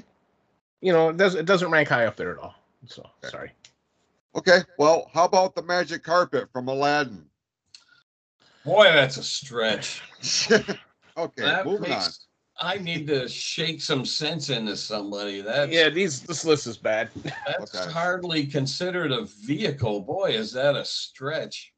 you 0.82 0.92
know, 0.92 1.10
it 1.10 1.18
doesn't 1.18 1.42
it 1.42 1.46
doesn't 1.46 1.70
rank 1.70 1.90
high 1.90 2.08
up 2.08 2.16
there 2.16 2.32
at 2.32 2.40
all. 2.40 2.56
So 2.88 3.04
Okay. 3.20 3.30
sorry. 3.30 3.52
Okay. 4.36 4.60
Well, 4.80 5.10
how 5.14 5.26
about 5.26 5.56
the 5.56 5.62
magic 5.62 6.04
carpet 6.04 6.52
from 6.52 6.68
Aladdin? 6.68 7.26
Boy, 8.66 8.86
that's 8.86 9.18
a 9.18 9.24
stretch. 9.24 10.02
okay, 10.52 10.74
That 11.38 11.66
moving 11.66 11.92
on. 11.92 12.10
I 12.60 12.78
need 12.78 13.06
to 13.08 13.28
shake 13.28 13.82
some 13.82 14.06
sense 14.06 14.50
into 14.50 14.76
somebody. 14.76 15.42
That's 15.42 15.72
Yeah, 15.72 15.90
these 15.90 16.22
this 16.22 16.46
list 16.46 16.68
is 16.68 16.78
bad. 16.78 17.10
that's 17.46 17.76
Okay. 17.76 17.92
hardly 17.92 18.48
considered 18.48 19.12
a 19.12 19.26
vehicle. 19.26 20.02
Boy, 20.02 20.32
is 20.32 20.52
that 20.54 20.76
a 20.76 20.84
stretch. 20.84 21.74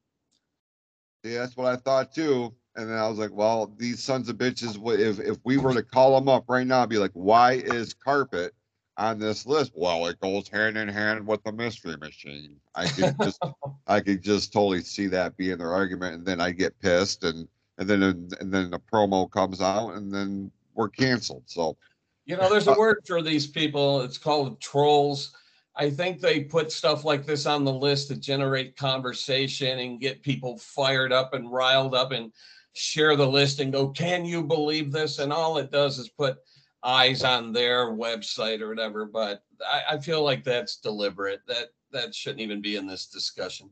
Yeah, 1.23 1.39
that's 1.39 1.57
what 1.57 1.67
I 1.67 1.75
thought 1.77 2.13
too. 2.13 2.53
And 2.75 2.89
then 2.89 2.97
I 2.97 3.09
was 3.09 3.17
like, 3.17 3.33
well, 3.33 3.73
these 3.77 4.03
sons 4.03 4.29
of 4.29 4.37
bitches, 4.37 4.77
wh- 4.77 4.99
if 4.99 5.19
if 5.19 5.37
we 5.43 5.57
were 5.57 5.73
to 5.73 5.81
call 5.83 6.13
them 6.15 6.29
up 6.29 6.45
right 6.47 6.65
now, 6.65 6.83
I'd 6.83 6.89
be 6.89 6.99
like, 6.99 7.11
why 7.13 7.53
is 7.53 7.93
carpet 7.95 8.53
on 8.97 9.19
this 9.19 9.45
list? 9.45 9.71
Well, 9.75 10.07
it 10.07 10.19
goes 10.19 10.47
hand 10.47 10.77
in 10.77 10.87
hand 10.87 11.27
with 11.27 11.43
the 11.43 11.51
mystery 11.51 11.97
machine. 11.97 12.59
I 12.75 12.87
could 12.87 13.17
just 13.19 13.39
I 13.87 14.01
could 14.01 14.21
just 14.21 14.51
totally 14.53 14.81
see 14.81 15.07
that 15.07 15.37
being 15.37 15.57
their 15.57 15.71
argument, 15.73 16.15
and 16.15 16.25
then 16.25 16.41
I 16.41 16.51
get 16.51 16.79
pissed, 16.79 17.23
and 17.23 17.47
and 17.77 17.87
then 17.89 18.01
and 18.03 18.53
then 18.53 18.71
the 18.71 18.79
promo 18.79 19.29
comes 19.29 19.61
out, 19.61 19.91
and 19.91 20.13
then 20.13 20.51
we're 20.73 20.89
canceled. 20.89 21.43
So 21.45 21.77
You 22.25 22.37
know, 22.37 22.49
there's 22.49 22.67
a 22.67 22.71
Uh, 22.71 22.75
word 22.77 23.03
for 23.07 23.21
these 23.21 23.47
people. 23.47 24.01
It's 24.01 24.17
called 24.17 24.59
trolls. 24.59 25.33
I 25.75 25.89
think 25.91 26.19
they 26.19 26.43
put 26.43 26.71
stuff 26.71 27.05
like 27.05 27.25
this 27.25 27.45
on 27.45 27.63
the 27.63 27.73
list 27.73 28.07
to 28.07 28.15
generate 28.15 28.75
conversation 28.75 29.79
and 29.79 29.99
get 30.01 30.23
people 30.23 30.57
fired 30.57 31.13
up 31.13 31.33
and 31.33 31.51
riled 31.51 31.93
up 31.93 32.11
and 32.11 32.33
share 32.73 33.15
the 33.15 33.27
list 33.27 33.59
and 33.59 33.71
go, 33.71 33.89
Can 33.89 34.25
you 34.25 34.43
believe 34.43 34.91
this? 34.91 35.19
And 35.19 35.31
all 35.31 35.57
it 35.57 35.71
does 35.71 35.99
is 35.99 36.09
put 36.09 36.37
eyes 36.83 37.23
on 37.23 37.51
their 37.51 37.87
website 37.87 38.61
or 38.61 38.69
whatever. 38.69 39.05
But 39.05 39.43
I, 39.65 39.95
I 39.95 39.97
feel 39.99 40.23
like 40.23 40.43
that's 40.43 40.77
deliberate. 40.77 41.41
That 41.47 41.67
that 41.91 42.13
shouldn't 42.13 42.41
even 42.41 42.61
be 42.61 42.75
in 42.75 42.87
this 42.87 43.07
discussion. 43.07 43.69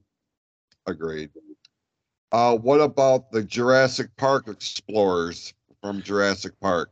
agreed. 0.88 1.30
Uh, 2.32 2.58
what 2.58 2.82
about 2.82 3.32
the 3.32 3.44
Jurassic 3.44 4.10
Park 4.18 4.48
Explorers 4.48 5.54
from 5.82 6.02
Jurassic 6.02 6.60
Park? 6.60 6.92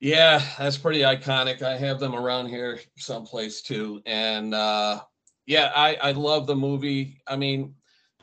Yeah, 0.00 0.42
that's 0.58 0.76
pretty 0.76 1.00
iconic. 1.00 1.62
I 1.62 1.76
have 1.76 1.98
them 1.98 2.14
around 2.14 2.48
here 2.48 2.80
someplace 2.96 3.62
too. 3.62 4.02
And 4.06 4.54
uh 4.54 5.00
yeah, 5.46 5.72
I 5.74 5.94
I 5.96 6.12
love 6.12 6.46
the 6.46 6.56
movie. 6.56 7.22
I 7.26 7.36
mean, 7.36 7.74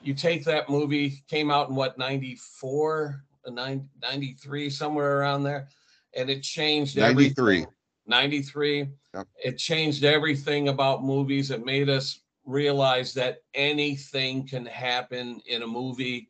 you 0.04 0.14
take 0.14 0.44
that 0.46 0.70
movie 0.70 1.24
came 1.28 1.52
out 1.52 1.70
in 1.70 1.76
what 1.76 1.98
94, 1.98 3.24
uh, 3.46 3.76
93 4.02 4.70
somewhere 4.70 5.20
around 5.20 5.44
there 5.44 5.68
and 6.16 6.30
it 6.30 6.44
changed 6.44 6.98
93. 6.98 7.58
everything. 7.60 7.74
93. 8.08 8.88
Yep. 9.14 9.28
It 9.44 9.58
changed 9.58 10.04
everything 10.04 10.70
about 10.70 11.04
movies. 11.04 11.52
It 11.52 11.66
made 11.66 11.90
us 11.90 12.22
realize 12.46 13.14
that 13.14 13.40
anything 13.54 14.48
can 14.48 14.66
happen 14.66 15.42
in 15.46 15.62
a 15.64 15.68
movie. 15.68 16.30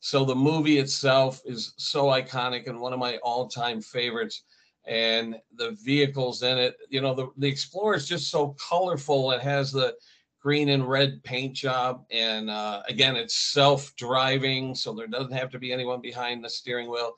So 0.00 0.24
the 0.24 0.34
movie 0.34 0.78
itself 0.78 1.42
is 1.44 1.74
so 1.76 2.06
iconic 2.06 2.66
and 2.66 2.80
one 2.80 2.92
of 2.92 2.98
my 2.98 3.18
all-time 3.18 3.80
favorites. 3.80 4.42
And 4.86 5.36
the 5.56 5.76
vehicles 5.84 6.42
in 6.42 6.56
it, 6.56 6.76
you 6.88 7.02
know, 7.02 7.14
the, 7.14 7.28
the 7.36 7.48
Explorer 7.48 7.96
is 7.96 8.08
just 8.08 8.30
so 8.30 8.56
colorful. 8.68 9.30
It 9.32 9.42
has 9.42 9.70
the 9.70 9.94
green 10.40 10.70
and 10.70 10.88
red 10.88 11.22
paint 11.22 11.54
job. 11.54 12.04
And 12.10 12.48
uh, 12.48 12.82
again, 12.88 13.14
it's 13.14 13.34
self-driving, 13.34 14.74
so 14.74 14.94
there 14.94 15.06
doesn't 15.06 15.32
have 15.32 15.50
to 15.50 15.58
be 15.58 15.72
anyone 15.72 16.00
behind 16.00 16.42
the 16.42 16.48
steering 16.48 16.90
wheel. 16.90 17.14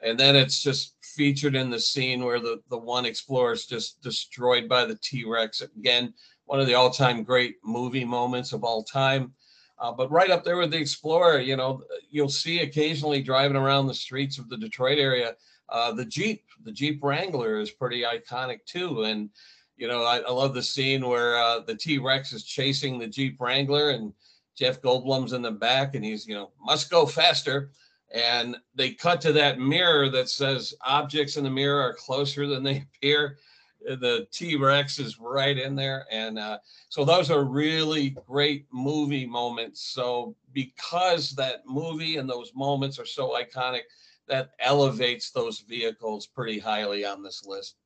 And 0.00 0.20
then 0.20 0.36
it's 0.36 0.62
just 0.62 0.97
featured 1.18 1.56
in 1.56 1.68
the 1.68 1.80
scene 1.80 2.24
where 2.24 2.38
the, 2.38 2.62
the 2.70 2.78
one 2.78 3.04
Explorer 3.04 3.52
is 3.52 3.66
just 3.66 4.00
destroyed 4.00 4.68
by 4.68 4.84
the 4.84 4.98
T-Rex. 5.02 5.62
Again, 5.62 6.14
one 6.44 6.60
of 6.60 6.68
the 6.68 6.74
all-time 6.74 7.24
great 7.24 7.56
movie 7.64 8.04
moments 8.04 8.52
of 8.52 8.62
all 8.62 8.84
time. 8.84 9.32
Uh, 9.80 9.90
but 9.90 10.10
right 10.12 10.30
up 10.30 10.44
there 10.44 10.56
with 10.56 10.70
the 10.70 10.78
Explorer, 10.78 11.40
you 11.40 11.56
know, 11.56 11.82
you'll 12.08 12.28
see 12.28 12.60
occasionally 12.60 13.20
driving 13.20 13.56
around 13.56 13.88
the 13.88 13.94
streets 14.06 14.38
of 14.38 14.48
the 14.48 14.56
Detroit 14.56 14.98
area, 14.98 15.34
uh, 15.70 15.92
the 15.92 16.04
Jeep, 16.04 16.44
the 16.62 16.72
Jeep 16.72 17.00
Wrangler 17.02 17.58
is 17.58 17.72
pretty 17.72 18.02
iconic 18.02 18.64
too. 18.64 19.02
And, 19.02 19.28
you 19.76 19.88
know, 19.88 20.04
I, 20.04 20.18
I 20.18 20.30
love 20.30 20.54
the 20.54 20.62
scene 20.62 21.04
where 21.04 21.36
uh, 21.36 21.60
the 21.66 21.74
T 21.74 21.98
Rex 21.98 22.32
is 22.32 22.44
chasing 22.44 22.98
the 22.98 23.08
Jeep 23.08 23.40
Wrangler 23.40 23.90
and 23.90 24.12
Jeff 24.56 24.80
Goldblum's 24.80 25.32
in 25.32 25.42
the 25.42 25.50
back 25.50 25.96
and 25.96 26.04
he's, 26.04 26.28
you 26.28 26.34
know, 26.34 26.52
must 26.64 26.90
go 26.90 27.06
faster. 27.06 27.70
And 28.10 28.56
they 28.74 28.92
cut 28.92 29.20
to 29.22 29.32
that 29.32 29.58
mirror 29.58 30.08
that 30.10 30.28
says 30.28 30.74
objects 30.82 31.36
in 31.36 31.44
the 31.44 31.50
mirror 31.50 31.80
are 31.80 31.94
closer 31.94 32.46
than 32.46 32.62
they 32.62 32.84
appear. 32.96 33.38
The 33.80 34.26
T 34.32 34.56
Rex 34.56 34.98
is 34.98 35.20
right 35.20 35.56
in 35.56 35.76
there. 35.76 36.04
And 36.10 36.38
uh, 36.38 36.58
so 36.88 37.04
those 37.04 37.30
are 37.30 37.44
really 37.44 38.10
great 38.26 38.66
movie 38.72 39.26
moments. 39.26 39.82
So 39.82 40.34
because 40.52 41.32
that 41.32 41.66
movie 41.66 42.16
and 42.16 42.28
those 42.28 42.52
moments 42.54 42.98
are 42.98 43.06
so 43.06 43.38
iconic, 43.40 43.82
that 44.28 44.50
elevates 44.60 45.30
those 45.30 45.60
vehicles 45.60 46.26
pretty 46.26 46.58
highly 46.58 47.04
on 47.04 47.22
this 47.22 47.44
list. 47.44 47.76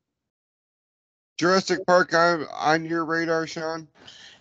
Jurassic 1.37 1.85
Park 1.87 2.13
on 2.13 2.45
on 2.53 2.85
your 2.85 3.05
radar, 3.05 3.47
Shawn? 3.47 3.87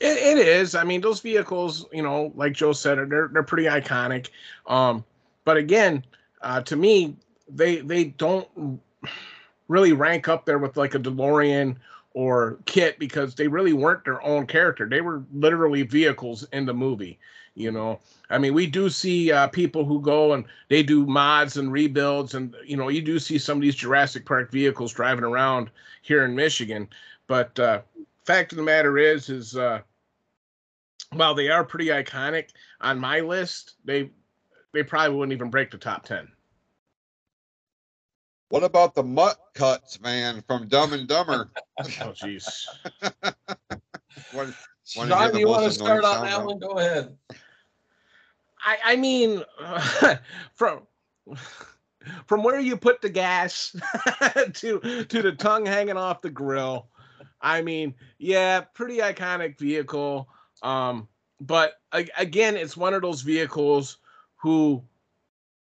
It, 0.00 0.18
it 0.18 0.46
is. 0.46 0.74
I 0.74 0.84
mean, 0.84 1.00
those 1.00 1.20
vehicles, 1.20 1.86
you 1.92 2.02
know, 2.02 2.32
like 2.34 2.52
Joe 2.52 2.72
said, 2.72 2.98
they're 3.10 3.28
they're 3.32 3.42
pretty 3.42 3.68
iconic. 3.68 4.28
Um, 4.66 5.04
but 5.44 5.56
again, 5.56 6.04
uh, 6.42 6.60
to 6.62 6.76
me, 6.76 7.16
they 7.48 7.76
they 7.76 8.04
don't 8.04 8.80
really 9.68 9.92
rank 9.92 10.28
up 10.28 10.44
there 10.44 10.58
with 10.58 10.76
like 10.76 10.94
a 10.94 10.98
DeLorean 10.98 11.76
or 12.14 12.58
KITT 12.66 12.98
because 12.98 13.34
they 13.34 13.48
really 13.48 13.72
weren't 13.72 14.04
their 14.04 14.22
own 14.22 14.46
character. 14.46 14.88
They 14.88 15.00
were 15.00 15.24
literally 15.32 15.82
vehicles 15.82 16.46
in 16.52 16.66
the 16.66 16.74
movie. 16.74 17.18
You 17.54 17.70
know, 17.70 18.00
I 18.30 18.38
mean, 18.38 18.54
we 18.54 18.66
do 18.66 18.88
see 18.88 19.30
uh, 19.30 19.48
people 19.48 19.84
who 19.84 20.00
go 20.00 20.32
and 20.32 20.44
they 20.68 20.82
do 20.82 21.04
mods 21.04 21.58
and 21.58 21.70
rebuilds, 21.70 22.32
and 22.34 22.56
you 22.64 22.78
know, 22.78 22.88
you 22.88 23.02
do 23.02 23.18
see 23.18 23.38
some 23.38 23.58
of 23.58 23.62
these 23.62 23.74
Jurassic 23.74 24.24
Park 24.24 24.50
vehicles 24.50 24.92
driving 24.92 25.24
around 25.24 25.70
here 26.00 26.24
in 26.24 26.34
Michigan. 26.34 26.88
But 27.26 27.58
uh, 27.58 27.82
fact 28.24 28.52
of 28.52 28.56
the 28.56 28.64
matter 28.64 28.96
is, 28.96 29.28
is 29.28 29.54
uh, 29.54 29.80
while 31.12 31.34
they 31.34 31.50
are 31.50 31.62
pretty 31.64 31.88
iconic 31.88 32.50
on 32.80 32.98
my 32.98 33.20
list, 33.20 33.74
they 33.84 34.10
they 34.72 34.82
probably 34.82 35.16
wouldn't 35.16 35.32
even 35.32 35.50
break 35.50 35.70
the 35.70 35.78
top 35.78 36.04
ten. 36.04 36.28
What 38.48 38.64
about 38.64 38.94
the 38.94 39.02
Mutt 39.02 39.38
Cuts 39.54 40.00
man 40.00 40.42
from 40.46 40.68
Dumb 40.68 40.92
and 40.92 41.08
Dumber? 41.08 41.50
Oh, 41.80 42.12
jeez. 42.12 42.66
John, 44.32 44.54
Wanna 44.94 45.16
hear 45.16 45.16
Shawn, 45.16 45.32
the 45.32 45.38
you 45.38 45.48
want 45.48 45.64
to 45.64 45.70
start 45.70 45.98
annoying 45.98 46.04
on 46.04 46.26
that 46.26 46.44
one? 46.44 46.58
Go 46.58 46.78
ahead. 46.78 47.16
I 48.64 48.76
I 48.84 48.96
mean, 48.96 49.42
from 50.54 50.86
from 52.26 52.42
where 52.42 52.60
you 52.60 52.76
put 52.76 53.00
the 53.00 53.08
gas 53.08 53.74
to 54.54 55.04
to 55.08 55.22
the 55.22 55.32
tongue 55.32 55.66
hanging 55.66 55.96
off 55.96 56.20
the 56.20 56.30
grill. 56.30 56.88
I 57.40 57.62
mean, 57.62 57.94
yeah, 58.18 58.60
pretty 58.60 58.98
iconic 58.98 59.58
vehicle. 59.58 60.28
Um, 60.62 61.08
but 61.40 61.74
a- 61.92 62.08
again, 62.16 62.56
it's 62.56 62.76
one 62.76 62.94
of 62.94 63.02
those 63.02 63.22
vehicles 63.22 63.98
who, 64.42 64.82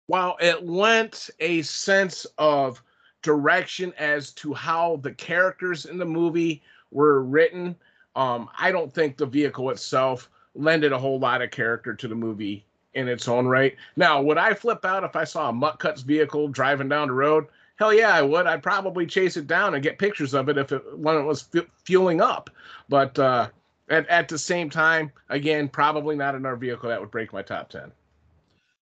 while 0.06 0.38
it 0.40 0.66
lent 0.66 1.32
a 1.40 1.64
sense 1.64 2.28
of 2.38 2.82
direction 3.24 3.92
as 3.98 4.32
to 4.34 4.54
how 4.54 4.98
the 4.98 5.12
characters 5.12 5.86
in 5.86 5.98
the 5.98 6.06
movie 6.06 6.62
were 6.92 7.24
written, 7.24 7.76
um, 8.16 8.50
I 8.58 8.72
don't 8.72 8.94
think 8.94 9.18
the 9.18 9.26
vehicle 9.26 9.72
itself 9.72 10.30
lended 10.54 10.92
a 10.92 11.00
whole 11.00 11.20
lot 11.20 11.42
of 11.42 11.50
character 11.50 11.96
to 11.96 12.08
the 12.08 12.16
movie 12.16 12.66
in 12.94 13.08
its 13.08 13.28
own 13.28 13.48
right. 13.48 13.76
Now, 13.96 14.22
would 14.22 14.38
I 14.38 14.54
flip 14.54 14.86
out 14.86 15.04
if 15.04 15.16
I 15.16 15.24
saw 15.24 15.50
a 15.50 15.54
Mutt 15.54 15.80
Cuts 15.80 16.02
vehicle 16.02 16.48
driving 16.48 16.90
down 16.90 17.08
the 17.08 17.14
road? 17.16 17.48
Hell 17.78 17.94
yeah, 17.94 18.14
I 18.14 18.22
would. 18.22 18.46
I'd 18.46 18.64
probably 18.64 19.06
chase 19.06 19.38
it 19.38 19.48
down 19.48 19.74
and 19.74 19.84
get 19.84 20.00
pictures 20.00 20.34
of 20.34 20.50
it 20.50 20.58
if 20.58 20.72
it 20.72 20.98
when 20.98 21.16
it 21.16 21.24
was 21.24 21.44
fu- 21.44 21.68
fueling 21.84 22.22
up. 22.22 22.50
But 22.90 23.18
uh, 23.20 23.50
at 23.90 24.08
at 24.08 24.28
the 24.28 24.38
same 24.38 24.70
time, 24.70 25.12
again, 25.30 25.68
probably 25.68 26.16
not 26.16 26.36
another 26.36 26.56
vehicle 26.56 26.90
that 26.90 27.00
would 27.00 27.12
break 27.12 27.34
my 27.34 27.42
top 27.42 27.70
ten. 27.70 27.92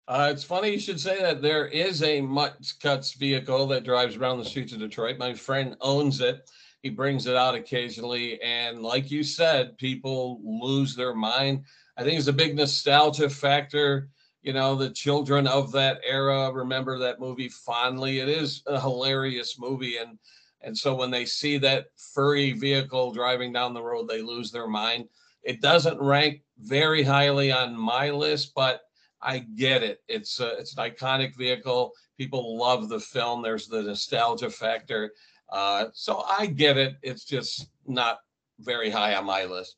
Uh, 0.06 0.30
it's 0.32 0.44
funny 0.44 0.70
you 0.70 0.80
should 0.80 1.00
say 1.00 1.22
that. 1.22 1.42
There 1.42 1.68
is 1.68 2.04
a 2.04 2.20
Mutt 2.20 2.74
Cuts 2.82 3.14
vehicle 3.14 3.68
that 3.68 3.86
drives 3.86 4.18
around 4.18 4.38
the 4.38 4.46
streets 4.46 4.74
of 4.74 4.80
Detroit. 4.80 5.18
My 5.18 5.34
friend 5.34 5.78
owns 5.80 6.20
it. 6.20 6.50
He 6.82 6.90
brings 6.90 7.26
it 7.26 7.38
out 7.38 7.56
occasionally. 7.56 8.42
And 8.42 8.82
like 8.82 9.10
you 9.10 9.24
said, 9.24 9.78
people 9.78 10.42
lose 10.44 10.94
their 10.96 11.16
mind. 11.16 11.64
I 11.96 12.04
think 12.04 12.20
it's 12.20 12.28
a 12.28 12.34
big 12.34 12.56
nostalgia 12.56 13.30
factor. 13.30 14.10
You 14.42 14.52
know, 14.52 14.76
the 14.76 14.90
children 14.90 15.48
of 15.48 15.72
that 15.72 16.02
era 16.06 16.52
remember 16.52 17.00
that 17.00 17.22
movie 17.22 17.48
fondly. 17.48 18.20
It 18.20 18.28
is 18.28 18.62
a 18.68 18.80
hilarious 18.80 19.58
movie. 19.58 19.98
And 19.98 20.20
and 20.60 20.78
so 20.78 20.96
when 20.96 21.12
they 21.12 21.26
see 21.26 21.58
that 21.60 21.88
furry 22.14 22.52
vehicle 22.52 23.14
driving 23.14 23.54
down 23.54 23.74
the 23.74 23.84
road, 23.84 24.10
they 24.10 24.22
lose 24.22 24.52
their 24.52 24.68
mind. 24.68 25.08
It 25.44 25.62
doesn't 25.62 26.02
rank 26.02 26.42
very 26.60 27.04
highly 27.04 27.54
on 27.54 27.78
my 27.78 28.10
list, 28.10 28.54
but 28.54 28.82
I 29.24 29.40
get 29.40 29.84
it. 29.84 30.02
It's 30.08 30.40
a, 30.40 30.58
it's 30.58 30.78
an 30.78 30.84
iconic 30.84 31.36
vehicle. 31.36 31.94
People 32.18 32.58
love 32.58 32.90
the 32.90 33.00
film. 33.00 33.42
There's 33.42 33.68
the 33.68 33.82
nostalgia 33.82 34.50
factor. 34.50 35.14
Uh, 35.50 35.86
so 35.94 36.24
I 36.38 36.48
get 36.48 36.78
it. 36.78 36.96
It's 37.02 37.26
just 37.26 37.68
not 37.88 38.20
very 38.60 38.90
high 38.90 39.16
on 39.16 39.26
my 39.26 39.46
list. 39.46 39.78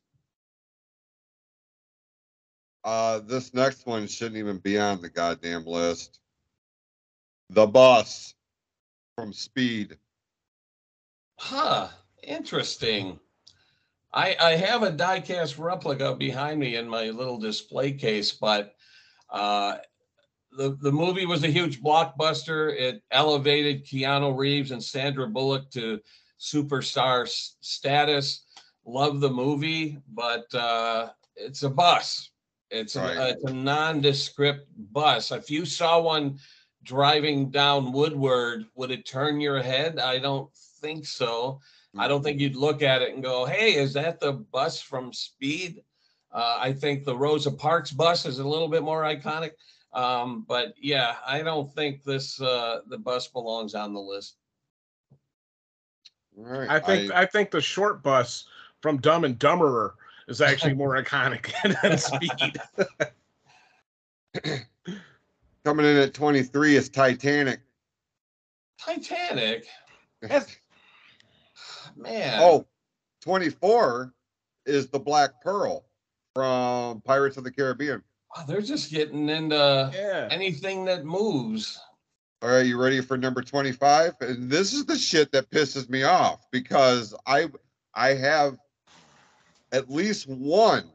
Uh, 2.83 3.19
this 3.19 3.53
next 3.53 3.87
one 3.87 4.07
shouldn't 4.07 4.37
even 4.37 4.59
be 4.59 4.77
on 4.77 5.01
the 5.01 5.09
goddamn 5.09 5.65
list. 5.65 6.19
The 7.49 7.65
bus 7.65 8.35
from 9.17 9.33
Speed. 9.33 9.97
Huh. 11.39 11.89
Interesting. 12.23 13.19
I 14.13 14.35
I 14.39 14.51
have 14.55 14.83
a 14.83 14.91
diecast 14.91 15.59
replica 15.59 16.15
behind 16.15 16.59
me 16.59 16.75
in 16.75 16.87
my 16.87 17.09
little 17.09 17.37
display 17.37 17.91
case, 17.91 18.31
but 18.31 18.75
uh, 19.29 19.77
the 20.51 20.77
the 20.81 20.91
movie 20.91 21.25
was 21.25 21.43
a 21.43 21.47
huge 21.47 21.81
blockbuster. 21.81 22.73
It 22.73 23.03
elevated 23.11 23.85
Keanu 23.85 24.37
Reeves 24.37 24.71
and 24.71 24.83
Sandra 24.83 25.27
Bullock 25.27 25.69
to 25.71 25.99
superstar 26.39 27.27
status. 27.61 28.45
Love 28.85 29.19
the 29.19 29.29
movie, 29.29 29.97
but 30.13 30.53
uh, 30.53 31.09
it's 31.35 31.63
a 31.63 31.69
bus. 31.69 32.29
It's 32.69 32.95
a, 32.95 33.01
Right. 33.01 33.29
it's 33.31 33.43
a 33.43 33.53
nondescript 33.53 34.67
bus. 34.93 35.31
If 35.31 35.49
you 35.49 35.65
saw 35.65 36.01
one 36.01 36.39
driving 36.83 37.49
down 37.49 37.91
Woodward, 37.91 38.65
would 38.75 38.91
it 38.91 39.05
turn 39.05 39.41
your 39.41 39.61
head? 39.61 39.99
I 39.99 40.19
don't 40.19 40.53
think 40.81 41.05
so. 41.05 41.59
I 41.97 42.07
don't 42.09 42.21
think 42.23 42.39
you'd 42.41 42.57
look 42.57 42.81
at 42.81 43.01
it 43.01 43.13
and 43.13 43.23
go, 43.23 43.45
"Hey, 43.45 43.75
is 43.75 43.93
that 43.93 44.19
the 44.19 44.33
bus 44.33 44.81
from 44.81 45.13
Speed?" 45.13 45.81
Uh, 46.35 46.57
I 46.59 46.73
think 46.73 47.05
the 47.05 47.15
Rosa 47.15 47.49
Parks 47.49 47.91
bus 47.91 48.25
is 48.25 48.39
a 48.39 48.43
little 48.47 48.67
bit 48.67 48.83
more 48.83 49.03
iconic, 49.03 49.51
um, 49.93 50.43
but 50.45 50.73
yeah, 50.77 51.15
I 51.25 51.41
don't 51.41 51.73
think 51.73 52.03
this 52.03 52.41
uh, 52.41 52.81
the 52.87 52.97
bus 52.97 53.29
belongs 53.29 53.73
on 53.73 53.93
the 53.93 54.01
list. 54.01 54.35
All 56.37 56.43
right. 56.43 56.69
I 56.69 56.81
think 56.81 57.13
I, 57.13 57.25
think 57.25 57.51
the 57.51 57.61
short 57.61 58.03
bus 58.03 58.47
from 58.81 58.97
Dumb 58.97 59.23
and 59.23 59.39
Dumberer 59.39 59.93
is 60.27 60.41
actually 60.41 60.73
more 60.83 61.01
iconic 61.01 61.53
than 61.81 61.97
Speed. 61.97 62.59
coming 65.63 65.85
in 65.85 65.95
at 65.95 66.13
23 66.13 66.75
is 66.75 66.89
Titanic. 66.89 67.61
Titanic, 68.77 69.67
man. 71.95 72.39
Oh, 72.41 72.67
24 73.21 74.13
is 74.65 74.89
the 74.89 74.99
Black 74.99 75.41
Pearl 75.41 75.85
from 76.35 77.01
Pirates 77.01 77.37
of 77.37 77.43
the 77.45 77.51
Caribbean. 77.51 78.03
They're 78.47 78.61
just 78.61 78.91
getting 78.91 79.29
into 79.29 79.91
Yeah. 79.95 80.27
anything 80.29 80.85
that 80.85 81.05
moves. 81.05 81.79
All 82.41 82.49
right, 82.49 82.65
you 82.65 82.77
ready 82.79 82.99
for 83.01 83.17
number 83.17 83.41
25? 83.41 84.13
And 84.19 84.51
this 84.51 84.73
is 84.73 84.85
the 84.85 84.97
shit 84.97 85.31
that 85.31 85.49
pisses 85.49 85.89
me 85.89 86.03
off 86.03 86.45
because 86.51 87.15
I 87.25 87.47
I 87.95 88.09
have 88.09 88.57
at 89.71 89.89
least 89.89 90.27
one 90.27 90.91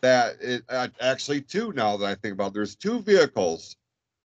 that 0.00 0.36
it 0.40 0.64
uh, 0.70 0.88
actually 1.00 1.42
two 1.42 1.72
now 1.74 1.98
that 1.98 2.06
I 2.06 2.14
think 2.14 2.32
about. 2.32 2.48
it. 2.48 2.54
There's 2.54 2.74
two 2.74 3.00
vehicles 3.02 3.76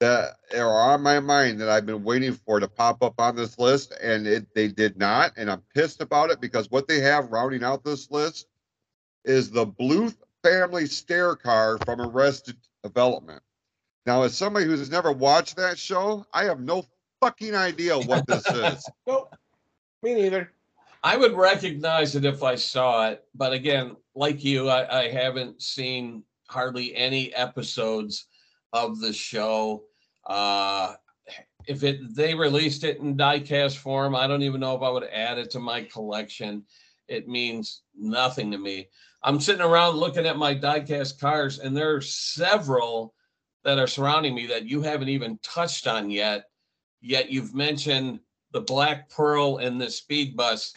that 0.02 0.36
are 0.54 0.92
on 0.94 1.02
my 1.02 1.22
mind 1.22 1.62
that 1.62 1.70
I've 1.70 1.86
been 1.86 2.04
waiting 2.04 2.34
for 2.34 2.60
to 2.60 2.68
pop 2.68 3.02
up 3.02 3.14
on 3.20 3.38
this 3.38 3.58
list, 3.58 3.94
and 4.04 4.28
it 4.28 4.54
they 4.54 4.68
did 4.68 4.98
not, 4.98 5.32
and 5.38 5.50
I'm 5.50 5.64
pissed 5.74 6.02
about 6.02 6.30
it 6.30 6.42
because 6.42 6.70
what 6.70 6.90
they 6.90 7.00
have 7.00 7.32
rounding 7.32 7.64
out 7.64 7.86
this 7.86 8.12
list 8.12 8.48
is 9.24 9.50
the 9.50 9.66
Bluth 9.66 10.18
family 10.44 10.86
stair 10.86 11.36
car 11.36 11.80
from 11.86 12.02
Arrested 12.02 12.58
Development. 12.84 13.42
Now, 14.06 14.24
as 14.24 14.36
somebody 14.36 14.66
who's 14.66 14.92
never 14.92 15.12
watched 15.12 15.56
that 15.56 15.80
show, 15.80 16.26
I 16.34 16.44
have 16.44 16.60
no 16.60 16.86
fucking 17.22 17.56
idea 17.56 17.98
what 17.98 18.28
this 18.28 18.46
is. 18.50 18.90
Nope. 19.08 19.34
Me 20.04 20.14
neither. 20.14 20.52
I 21.02 21.18
would 21.18 21.34
recognize 21.34 22.16
it 22.16 22.26
if 22.26 22.44
I 22.44 22.56
saw 22.56 23.10
it, 23.10 23.26
but 23.36 23.54
again, 23.54 23.96
like 24.16 24.44
you, 24.44 24.70
I, 24.70 25.04
I 25.04 25.10
haven't 25.10 25.62
seen 25.62 26.24
hardly 26.48 26.96
any 26.96 27.34
episodes 27.34 28.28
of 28.74 29.00
the 29.00 29.12
show. 29.12 29.84
Uh, 30.26 30.96
if 31.68 31.84
it 31.84 32.16
they 32.16 32.36
released 32.36 32.84
it 32.84 32.98
in 32.98 33.18
diecast 33.18 33.78
form, 33.78 34.16
I 34.16 34.28
don't 34.28 34.44
even 34.44 34.62
know 34.62 34.76
if 34.76 34.82
I 34.82 34.90
would 34.90 35.06
add 35.06 35.38
it 35.38 35.50
to 35.52 35.60
my 35.60 35.84
collection. 35.84 36.64
It 37.08 37.28
means 37.28 37.84
nothing 37.98 38.52
to 38.52 38.58
me. 38.58 38.90
I'm 39.24 39.40
sitting 39.40 39.62
around 39.62 39.96
looking 39.96 40.26
at 40.26 40.38
my 40.38 40.54
diecast 40.54 41.20
cars, 41.20 41.60
and 41.60 41.76
there 41.76 41.96
are 41.96 42.02
several 42.02 43.14
that 43.64 43.80
are 43.80 43.88
surrounding 43.88 44.36
me 44.36 44.48
that 44.48 44.66
you 44.66 44.82
haven't 44.82 45.10
even 45.10 45.40
touched 45.42 45.88
on 45.88 46.10
yet. 46.10 46.46
Yet 47.02 47.30
you've 47.30 47.54
mentioned 47.54 48.20
the 48.52 48.62
Black 48.62 49.10
Pearl 49.10 49.58
and 49.58 49.80
the 49.80 49.90
Speed 49.90 50.36
Bus. 50.36 50.74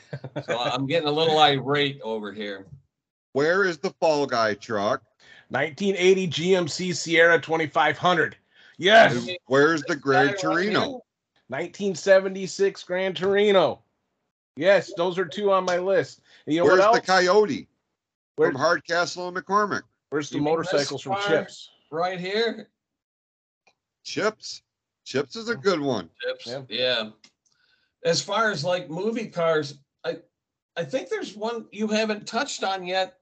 So 0.47 0.59
I'm 0.61 0.87
getting 0.87 1.09
a 1.09 1.13
little 1.13 1.39
irate 1.39 2.01
over 2.03 2.33
here. 2.33 2.67
Where 3.33 3.65
is 3.65 3.79
the 3.79 3.91
Fall 4.01 4.27
Guy 4.27 4.55
truck? 4.55 5.03
1980 5.49 6.29
GMC 6.29 6.95
Sierra 6.95 7.41
2500. 7.41 8.37
Yes. 8.79 9.15
And 9.15 9.39
Where's 9.47 9.83
the 9.83 9.97
Grand 9.97 10.31
Guy 10.31 10.41
Torino? 10.41 11.03
1976 11.49 12.83
Gran 12.85 13.15
Torino. 13.15 13.83
Yes, 14.57 14.93
those 14.97 15.19
are 15.19 15.27
two 15.27 15.53
on 15.53 15.65
my 15.65 15.79
list. 15.79 16.23
You 16.47 16.61
know 16.61 16.65
Where's 16.65 16.81
what 16.81 16.95
the? 16.95 17.01
Coyote 17.07 17.69
Where- 18.37 18.51
from 18.51 18.61
Hardcastle 18.61 19.29
and 19.29 19.37
McCormick? 19.37 19.83
where's 20.11 20.31
the 20.31 20.37
You 20.37 20.43
motorcycles 20.43 21.03
from? 21.03 21.17
CHiPs? 21.17 21.67
Right 21.91 22.21
here. 22.21 22.69
CHiPs. 24.05 24.63
CHiPs 25.07 25.37
is 25.37 25.49
a 25.49 25.57
good 25.57 25.81
one. 25.81 26.11
CHiPs. 26.25 26.47
Yeah. 26.47 26.63
Yeah. 26.69 27.11
As 28.05 28.23
far 28.23 28.51
as 28.51 28.65
like 28.65 28.89
movie 28.89 29.29
cars, 29.29 29.79
I 30.05 30.19
I 30.77 30.85
think 30.85 31.09
there's 31.09 31.35
one 31.35 31.67
you 31.73 31.89
haven't 31.89 32.27
touched 32.27 32.63
on 32.63 32.87
yet, 32.87 33.19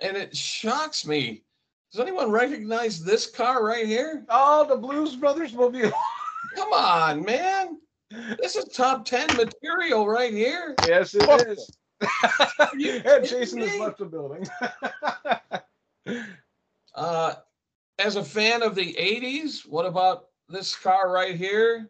and 0.00 0.16
it 0.16 0.36
shocks 0.36 1.06
me. 1.06 1.42
Does 1.90 2.00
anyone 2.00 2.30
recognize 2.30 3.02
this 3.02 3.28
car 3.28 3.64
right 3.64 3.86
here? 3.86 4.24
Oh, 4.28 4.64
the 4.68 4.76
Blues 4.76 5.16
Brothers 5.16 5.52
movie. 5.54 5.90
Come 6.54 6.72
on, 6.72 7.24
man. 7.24 7.78
This 8.40 8.54
is 8.56 8.66
top 8.66 9.04
10 9.04 9.36
material 9.36 10.06
right 10.06 10.32
here. 10.32 10.74
yes, 10.86 11.14
it 11.14 11.22
Fuck 11.24 11.46
is. 11.48 11.70
You 12.76 12.92
and 13.04 13.26
Jason 13.26 13.60
has 13.60 13.78
left 13.78 13.98
the 13.98 14.06
building. 14.06 14.46
Uh, 16.94 17.34
as 17.98 18.16
a 18.16 18.24
fan 18.24 18.62
of 18.62 18.74
the 18.74 18.94
80s, 18.94 19.66
what 19.66 19.86
about 19.86 20.28
this 20.48 20.74
car 20.74 21.10
right 21.12 21.36
here? 21.36 21.88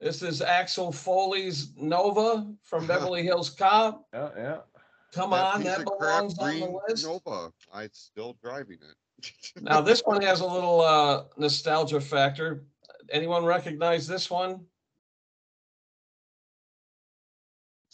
This 0.00 0.22
is 0.22 0.42
Axel 0.42 0.92
Foley's 0.92 1.72
Nova 1.76 2.46
from 2.62 2.86
Beverly 2.88 3.22
Hills 3.22 3.50
Cop. 3.50 4.06
yeah, 4.12 4.28
yeah. 4.36 4.56
Come 5.12 5.30
That 5.30 5.54
on, 5.54 5.62
that 5.64 5.84
belongs 5.84 6.38
on 6.38 6.46
the 6.46 6.60
green 6.60 6.78
list. 6.88 7.06
Nova. 7.06 7.50
I'm 7.72 7.88
still 7.92 8.36
driving 8.42 8.78
it. 8.82 9.32
Now, 9.60 9.80
this 9.80 10.02
one 10.04 10.22
has 10.22 10.40
a 10.40 10.46
little 10.46 10.82
uh, 10.82 11.24
nostalgia 11.36 12.00
factor. 12.00 12.64
Anyone 13.10 13.44
recognize 13.44 14.06
this 14.06 14.30
one? 14.30 14.60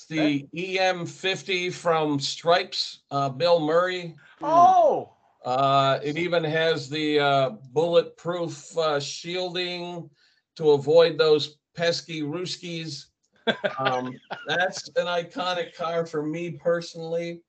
It's 0.08 0.52
the 0.52 0.76
EM50 0.78 1.72
from 1.72 2.20
Stripes, 2.20 3.00
uh, 3.10 3.28
Bill 3.28 3.58
Murray. 3.58 4.14
Oh, 4.40 5.12
Uh, 5.44 6.00
it 6.02 6.18
even 6.18 6.42
has 6.42 6.88
the 6.88 7.20
uh, 7.20 7.50
bulletproof 7.72 8.76
uh, 8.76 8.98
shielding 8.98 10.10
to 10.56 10.72
avoid 10.72 11.18
those 11.18 11.58
pesky 11.74 12.22
Ruskies. 12.22 13.06
Um, 13.78 14.18
that's 14.48 14.88
an 14.96 15.06
iconic 15.06 15.72
car 15.72 16.04
for 16.04 16.20
me 16.20 16.50
personally. 16.50 17.42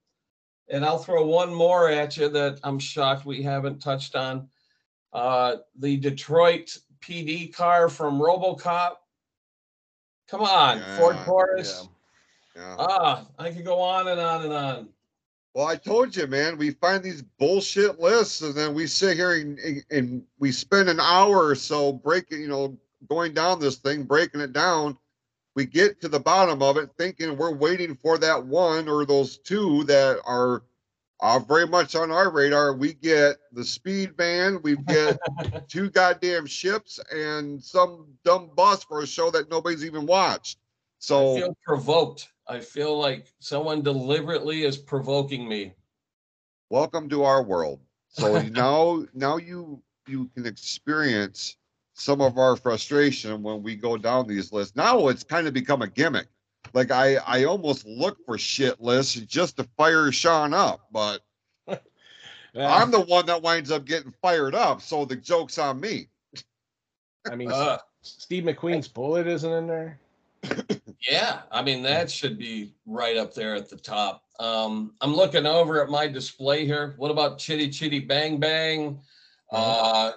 And 0.69 0.85
I'll 0.85 0.99
throw 0.99 1.25
one 1.25 1.51
more 1.51 1.89
at 1.89 2.17
you 2.17 2.29
that 2.29 2.59
I'm 2.63 2.77
shocked 2.77 3.25
we 3.25 3.41
haven't 3.41 3.81
touched 3.81 4.15
on. 4.15 4.47
Uh, 5.11 5.55
the 5.79 5.97
Detroit 5.97 6.77
PD 7.01 7.51
car 7.51 7.89
from 7.89 8.19
RoboCop. 8.19 8.97
Come 10.27 10.41
on, 10.41 10.83
Ford 10.97 11.15
Yeah, 11.15 11.25
Taurus. 11.25 11.89
Yeah. 12.57 12.75
Ah, 12.79 13.27
I 13.37 13.51
could 13.51 13.65
go 13.65 13.79
on 13.79 14.07
and 14.07 14.19
on 14.19 14.43
and 14.43 14.53
on. 14.53 14.89
Well, 15.53 15.67
I 15.67 15.75
told 15.75 16.15
you, 16.15 16.25
man, 16.25 16.57
we 16.57 16.71
find 16.71 17.03
these 17.03 17.21
bullshit 17.21 17.99
lists 17.99 18.41
and 18.41 18.55
then 18.55 18.73
we 18.73 18.87
sit 18.87 19.15
here 19.15 19.33
and, 19.33 19.59
and, 19.59 19.83
and 19.91 20.23
we 20.39 20.51
spend 20.51 20.89
an 20.89 20.99
hour 20.99 21.45
or 21.45 21.55
so 21.55 21.93
breaking, 21.93 22.41
you 22.41 22.47
know, 22.47 22.77
going 23.07 23.33
down 23.33 23.59
this 23.59 23.77
thing, 23.77 24.03
breaking 24.03 24.41
it 24.41 24.53
down. 24.53 24.97
We 25.55 25.65
get 25.65 26.01
to 26.01 26.07
the 26.07 26.19
bottom 26.19 26.61
of 26.61 26.77
it 26.77 26.89
thinking 26.97 27.37
we're 27.37 27.55
waiting 27.55 27.95
for 27.95 28.17
that 28.17 28.45
one 28.45 28.87
or 28.87 29.05
those 29.05 29.37
two 29.37 29.83
that 29.85 30.19
are 30.25 30.63
uh, 31.19 31.39
very 31.39 31.67
much 31.67 31.95
on 31.95 32.11
our 32.11 32.31
radar. 32.31 32.73
We 32.73 32.93
get 32.93 33.37
the 33.51 33.63
speed 33.63 34.15
band, 34.17 34.63
we 34.63 34.77
get 34.77 35.17
two 35.67 35.89
goddamn 35.89 36.45
ships, 36.45 36.99
and 37.11 37.63
some 37.63 38.07
dumb 38.23 38.51
bus 38.55 38.83
for 38.83 39.01
a 39.01 39.07
show 39.07 39.31
that 39.31 39.49
nobody's 39.49 39.85
even 39.85 40.05
watched. 40.05 40.57
I 40.59 40.99
So, 40.99 41.35
feel 41.35 41.57
provoked. 41.63 42.29
I 42.49 42.59
feel 42.59 42.97
like 42.97 43.27
someone 43.39 43.81
deliberately 43.81 44.63
is 44.63 44.77
provoking 44.77 45.47
me. 45.47 45.73
welcome 46.69 47.09
to 47.09 47.23
our 47.23 47.43
world. 47.43 47.79
So 48.09 48.41
now, 48.51 49.05
now 49.13 49.37
you 49.37 49.81
you 50.07 50.29
can 50.33 50.45
experience 50.45 51.57
some 51.93 52.21
of 52.21 52.37
our 52.37 52.55
frustration 52.55 53.43
when 53.43 53.61
we 53.61 53.75
go 53.75 53.97
down 53.97 54.27
these 54.27 54.53
lists. 54.53 54.75
Now 54.75 55.09
it's 55.09 55.23
kind 55.23 55.47
of 55.47 55.53
become 55.53 55.81
a 55.81 55.87
gimmick. 55.87 56.27
Like 56.73 56.91
I, 56.91 57.15
I 57.15 57.43
almost 57.45 57.85
look 57.85 58.17
for 58.25 58.37
shit 58.37 58.79
lists 58.79 59.15
just 59.15 59.57
to 59.57 59.63
fire 59.77 60.11
Shawn 60.11 60.53
up, 60.53 60.87
but 60.91 61.21
I'm 62.55 62.91
the 62.91 63.01
one 63.01 63.25
that 63.25 63.41
winds 63.41 63.71
up 63.71 63.85
getting 63.85 64.13
fired 64.21 64.55
up. 64.55 64.81
So 64.81 65.05
the 65.05 65.15
joke's 65.15 65.57
on 65.57 65.79
me. 65.79 66.07
I 67.29 67.35
mean, 67.35 67.51
Uh, 67.51 67.79
Steve 68.01 68.43
McQueen's 68.43 68.87
Bullitt 68.87 69.27
isn't 69.27 69.51
in 69.51 69.67
there. 69.67 69.99
Yeah, 71.01 71.41
I 71.51 71.61
mean 71.61 71.83
that 71.83 72.09
should 72.09 72.37
be 72.37 72.73
right 72.85 73.17
up 73.17 73.33
there 73.33 73.55
at 73.55 73.69
the 73.69 73.77
top. 73.77 74.23
Um, 74.39 74.93
I'm 75.01 75.15
looking 75.15 75.45
over 75.45 75.81
at 75.83 75.89
my 75.89 76.07
display 76.07 76.65
here. 76.65 76.95
What 76.97 77.11
about 77.11 77.37
Chitty 77.37 77.69
Chitty 77.69 77.99
Bang 77.99 78.39
Bang? 78.39 78.99
Uh, 79.51 80.13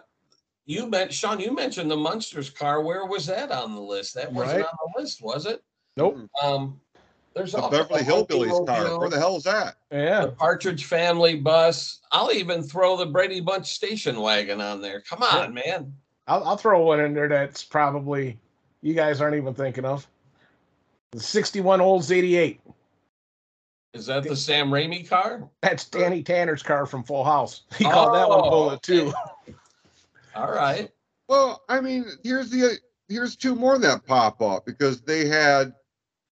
you 0.66 0.86
meant 0.88 1.12
Shawn. 1.12 1.40
You 1.40 1.54
mentioned 1.54 1.90
the 1.90 1.96
Munsters 1.96 2.50
car. 2.50 2.82
Where 2.82 3.04
was 3.06 3.26
that 3.26 3.50
on 3.50 3.74
the 3.74 3.80
list? 3.80 4.14
That 4.14 4.32
wasn't 4.32 4.60
Right. 4.60 4.66
on 4.66 4.76
the 4.94 5.00
list, 5.02 5.22
was 5.22 5.46
it? 5.46 5.62
Nope. 5.96 6.18
Um, 6.42 6.80
there's 7.34 7.52
The 7.52 7.60
Beverly 7.70 8.02
Hillbillies 8.02 8.66
car. 8.66 8.98
Where 8.98 9.08
the 9.08 9.18
hell 9.18 9.36
is 9.36 9.44
that? 9.44 9.76
Yeah. 9.92 10.26
the 10.26 10.32
Partridge 10.32 10.84
Family 10.84 11.36
bus. 11.36 12.00
I'll 12.12 12.32
even 12.32 12.62
throw 12.62 12.96
the 12.96 13.06
Brady 13.06 13.40
Bunch 13.40 13.66
station 13.68 14.20
wagon 14.20 14.60
on 14.60 14.80
there. 14.80 15.00
Come 15.02 15.22
on, 15.22 15.54
man. 15.54 15.94
I'll, 16.26 16.42
I'll 16.44 16.56
throw 16.56 16.82
one 16.82 17.00
in 17.00 17.14
there 17.14 17.28
that's 17.28 17.62
probably 17.64 18.38
you 18.82 18.94
guys 18.94 19.20
aren't 19.20 19.36
even 19.36 19.54
thinking 19.54 19.84
of. 19.84 20.06
The 21.12 21.20
61 21.20 21.80
Olds 21.80 22.12
88. 22.12 22.60
Is 23.92 24.06
that 24.06 24.22
the 24.22 24.36
Sam 24.36 24.70
Raimi 24.70 25.08
car? 25.08 25.48
That's 25.62 25.84
Danny 25.86 26.22
Tanner's 26.22 26.62
car 26.62 26.86
from 26.86 27.02
Full 27.02 27.24
House. 27.24 27.62
He 27.76 27.84
called 27.84 28.14
that 28.14 28.28
one 28.28 28.40
oh, 28.44 28.50
Bullitt 28.50 28.82
too. 28.82 29.12
All 30.36 30.52
right. 30.52 30.88
Well, 31.28 31.62
I 31.68 31.80
mean, 31.80 32.04
here's 32.22 32.50
the 32.50 32.78
here's 33.08 33.34
two 33.34 33.56
more 33.56 33.78
that 33.78 34.06
pop 34.06 34.40
up 34.40 34.64
because 34.64 35.00
they 35.00 35.26
had 35.26 35.72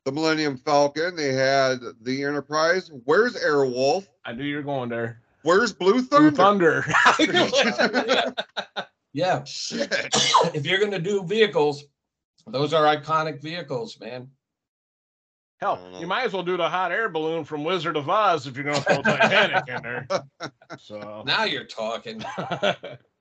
the 0.06 0.12
Millennium 0.12 0.58
Falcon, 0.58 1.16
they 1.16 1.34
had 1.34 1.80
the 2.02 2.24
Enterprise. 2.24 2.92
Where's 3.06 3.36
Airwolf? 3.36 4.08
I 4.26 4.34
knew 4.34 4.44
you 4.44 4.58
were 4.58 4.64
going 4.64 4.90
there. 4.90 5.22
Where's 5.44 5.72
Blue 5.72 6.02
Thunder? 6.02 6.32
Blue 6.32 6.38
Thunder? 6.38 6.82
Thunder. 6.82 8.08
yeah. 8.74 8.84
yeah. 9.14 9.44
Shit. 9.44 9.94
If 10.56 10.66
you're 10.66 10.80
gonna 10.80 10.98
do 10.98 11.24
vehicles, 11.24 11.86
those 12.48 12.74
are 12.74 12.84
iconic 12.84 13.42
vehicles, 13.42 14.00
man. 14.00 14.30
I 15.64 15.76
Hell, 15.76 15.80
you 16.00 16.08
might 16.08 16.26
as 16.26 16.34
well 16.34 16.44
do 16.44 16.58
the 16.58 16.68
hot 16.68 16.92
air 16.92 17.08
balloon 17.08 17.46
from 17.46 17.64
Wizard 17.64 17.96
of 17.96 18.10
Oz 18.10 18.48
if 18.48 18.56
you're 18.58 18.66
going 18.66 18.76
to 18.76 18.82
throw 18.82 19.02
Titanic 19.02 19.64
in 19.70 19.82
there. 19.82 20.08
So, 20.78 21.24
Now 21.26 21.46
you're 21.46 21.64
talking. 21.64 22.22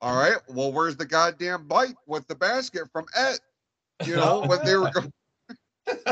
All 0.01 0.15
right. 0.17 0.37
Well, 0.49 0.73
where's 0.73 0.97
the 0.97 1.05
goddamn 1.05 1.67
bike 1.67 1.95
with 2.05 2.27
the 2.27 2.35
basket 2.35 2.89
from 2.91 3.05
E.T.? 3.17 4.09
You 4.09 4.17
know, 4.17 4.43
when 4.45 4.59
they 4.65 4.75
were 4.75 4.91
going. 4.91 5.13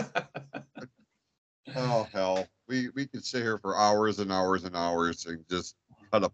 oh 1.76 2.08
hell. 2.14 2.48
We 2.68 2.90
we 2.96 3.08
could 3.08 3.26
sit 3.26 3.42
here 3.42 3.58
for 3.58 3.78
hours 3.78 4.20
and 4.20 4.32
hours 4.32 4.64
and 4.64 4.76
hours 4.76 5.26
and 5.26 5.44
just 5.50 5.76
cut 6.12 6.24
up. 6.24 6.34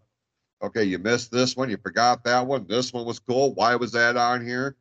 Okay, 0.62 0.84
you 0.84 0.98
missed 0.98 1.32
this 1.32 1.56
one, 1.56 1.70
you 1.70 1.76
forgot 1.76 2.22
that 2.24 2.46
one. 2.46 2.66
This 2.68 2.92
one 2.92 3.04
was 3.04 3.18
cool. 3.18 3.54
Why 3.54 3.74
was 3.74 3.92
that 3.92 4.16
on 4.16 4.44
here? 4.44 4.76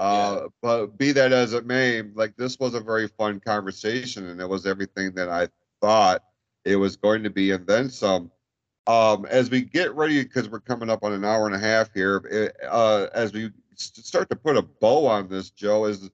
Uh, 0.00 0.48
but 0.62 0.96
be 0.96 1.12
that 1.12 1.30
as 1.30 1.52
it 1.52 1.66
may, 1.66 2.00
like 2.00 2.34
this 2.34 2.58
was 2.58 2.72
a 2.72 2.80
very 2.80 3.06
fun 3.06 3.38
conversation, 3.38 4.30
and 4.30 4.40
it 4.40 4.48
was 4.48 4.64
everything 4.64 5.12
that 5.12 5.28
I 5.28 5.48
thought 5.82 6.24
it 6.64 6.76
was 6.76 6.96
going 6.96 7.22
to 7.24 7.30
be, 7.30 7.50
and 7.50 7.66
then 7.66 7.90
some. 7.90 8.30
Um, 8.86 9.26
as 9.26 9.50
we 9.50 9.60
get 9.60 9.94
ready, 9.94 10.22
because 10.22 10.48
we're 10.48 10.60
coming 10.60 10.88
up 10.88 11.04
on 11.04 11.12
an 11.12 11.22
hour 11.22 11.46
and 11.46 11.54
a 11.54 11.58
half 11.58 11.92
here, 11.92 12.16
it, 12.30 12.56
uh, 12.66 13.08
as 13.12 13.34
we 13.34 13.50
start 13.76 14.30
to 14.30 14.36
put 14.36 14.56
a 14.56 14.62
bow 14.62 15.06
on 15.06 15.28
this, 15.28 15.50
Joe, 15.50 15.84
is 15.84 16.10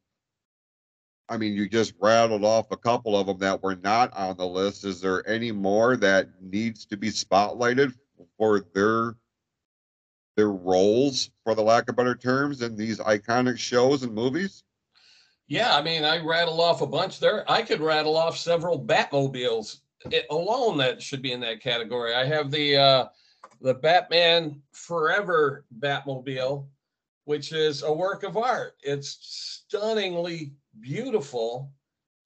I 1.28 1.36
mean, 1.36 1.54
you 1.54 1.68
just 1.68 1.94
rattled 2.00 2.44
off 2.44 2.72
a 2.72 2.76
couple 2.76 3.16
of 3.16 3.28
them 3.28 3.38
that 3.38 3.62
were 3.62 3.76
not 3.76 4.12
on 4.16 4.36
the 4.36 4.46
list. 4.46 4.84
Is 4.84 5.00
there 5.00 5.28
any 5.28 5.52
more 5.52 5.96
that 5.96 6.28
needs 6.40 6.86
to 6.86 6.96
be 6.96 7.10
spotlighted 7.10 7.94
for 8.36 8.66
their 8.74 9.14
their 10.36 10.50
roles, 10.50 11.30
for 11.42 11.54
the 11.54 11.62
lack 11.62 11.88
of 11.88 11.96
better 11.96 12.14
terms, 12.14 12.62
in 12.62 12.76
these 12.76 12.98
iconic 12.98 13.58
shows 13.58 14.02
and 14.02 14.14
movies? 14.14 14.62
Yeah, 15.48 15.74
I 15.74 15.82
mean, 15.82 16.04
I 16.04 16.18
rattle 16.24 16.60
off 16.60 16.82
a 16.82 16.86
bunch 16.86 17.20
there. 17.20 17.50
I 17.50 17.62
could 17.62 17.80
rattle 17.80 18.16
off 18.16 18.36
several 18.36 18.84
Batmobiles 18.84 19.80
it, 20.10 20.26
alone 20.30 20.76
that 20.78 21.02
should 21.02 21.22
be 21.22 21.32
in 21.32 21.40
that 21.40 21.60
category. 21.60 22.14
I 22.14 22.24
have 22.26 22.50
the 22.50 22.76
uh, 22.76 23.06
the 23.60 23.74
Batman 23.74 24.60
Forever 24.72 25.64
Batmobile, 25.80 26.66
which 27.24 27.52
is 27.52 27.82
a 27.82 27.92
work 27.92 28.22
of 28.22 28.36
art. 28.36 28.76
It's 28.82 29.18
stunningly 29.20 30.52
beautiful. 30.80 31.72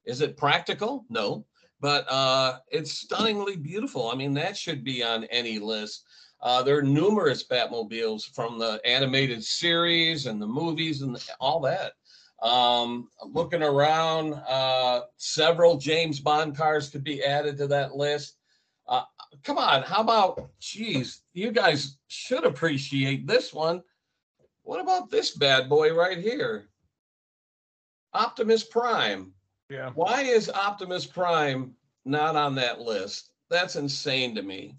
Is 0.04 0.20
it 0.20 0.36
practical? 0.36 1.04
No, 1.08 1.46
but 1.80 2.10
uh, 2.10 2.58
it's 2.68 2.92
stunningly 2.92 3.56
beautiful. 3.56 4.10
I 4.10 4.14
mean, 4.14 4.32
that 4.34 4.56
should 4.56 4.82
be 4.82 5.02
on 5.02 5.24
any 5.24 5.58
list. 5.58 6.04
Uh, 6.42 6.62
there 6.62 6.78
are 6.78 6.82
numerous 6.82 7.46
Batmobiles 7.46 8.24
from 8.34 8.58
the 8.58 8.80
animated 8.84 9.44
series 9.44 10.26
and 10.26 10.40
the 10.40 10.46
movies 10.46 11.02
and 11.02 11.18
all 11.38 11.60
that. 11.60 11.92
Um, 12.42 13.08
looking 13.22 13.62
around, 13.62 14.34
uh, 14.48 15.02
several 15.16 15.76
James 15.76 16.20
Bond 16.20 16.56
cars 16.56 16.88
could 16.88 17.04
be 17.04 17.22
added 17.22 17.58
to 17.58 17.66
that 17.66 17.94
list. 17.94 18.36
Uh, 18.88 19.02
come 19.44 19.58
on, 19.58 19.82
how 19.82 20.00
about, 20.00 20.48
geez, 20.58 21.20
you 21.34 21.52
guys 21.52 21.98
should 22.08 22.44
appreciate 22.44 23.26
this 23.26 23.52
one. 23.52 23.82
What 24.62 24.80
about 24.80 25.10
this 25.10 25.32
bad 25.32 25.68
boy 25.68 25.94
right 25.94 26.18
here? 26.18 26.68
Optimus 28.14 28.64
Prime. 28.64 29.32
yeah. 29.68 29.90
Why 29.94 30.22
is 30.22 30.50
Optimus 30.50 31.06
Prime 31.06 31.74
not 32.04 32.34
on 32.36 32.54
that 32.56 32.80
list? 32.80 33.30
That's 33.50 33.76
insane 33.76 34.34
to 34.34 34.42
me. 34.42 34.76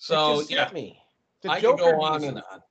So, 0.00 0.40
yeah, 0.48 0.70
me. 0.72 0.98
The 1.42 1.50
I 1.50 1.54
could 1.56 1.62
Joker 1.62 1.92
go 1.92 2.00
on 2.00 2.20
diesel, 2.20 2.36
and 2.36 2.44
on. 2.50 2.62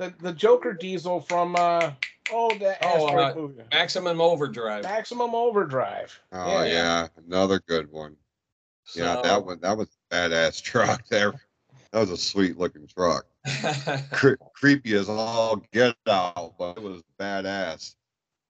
The, 0.00 0.14
the 0.20 0.32
Joker 0.32 0.72
diesel 0.72 1.20
from 1.20 1.54
uh 1.54 1.92
oh 2.32 2.52
that 2.58 2.78
Oh, 2.82 3.16
uh, 3.16 3.32
movie. 3.34 3.62
Maximum 3.72 4.20
Overdrive. 4.20 4.82
Maximum 4.82 5.36
Overdrive. 5.36 6.20
Oh 6.32 6.64
yeah, 6.64 7.06
another 7.26 7.60
good 7.60 7.90
one. 7.92 8.16
Yeah, 8.96 9.20
that 9.22 9.44
one 9.44 9.60
that 9.60 9.76
was 9.78 9.88
a 10.10 10.14
badass 10.14 10.60
truck. 10.64 11.06
There, 11.08 11.32
that 11.92 12.00
was 12.00 12.10
a 12.10 12.16
sweet 12.16 12.58
looking 12.58 12.88
truck. 12.88 13.24
Cre- 14.10 14.34
creepy 14.52 14.94
as 14.96 15.08
all 15.08 15.62
get 15.72 15.94
out, 16.08 16.54
but 16.58 16.76
it 16.76 16.82
was 16.82 17.02
badass. 17.20 17.94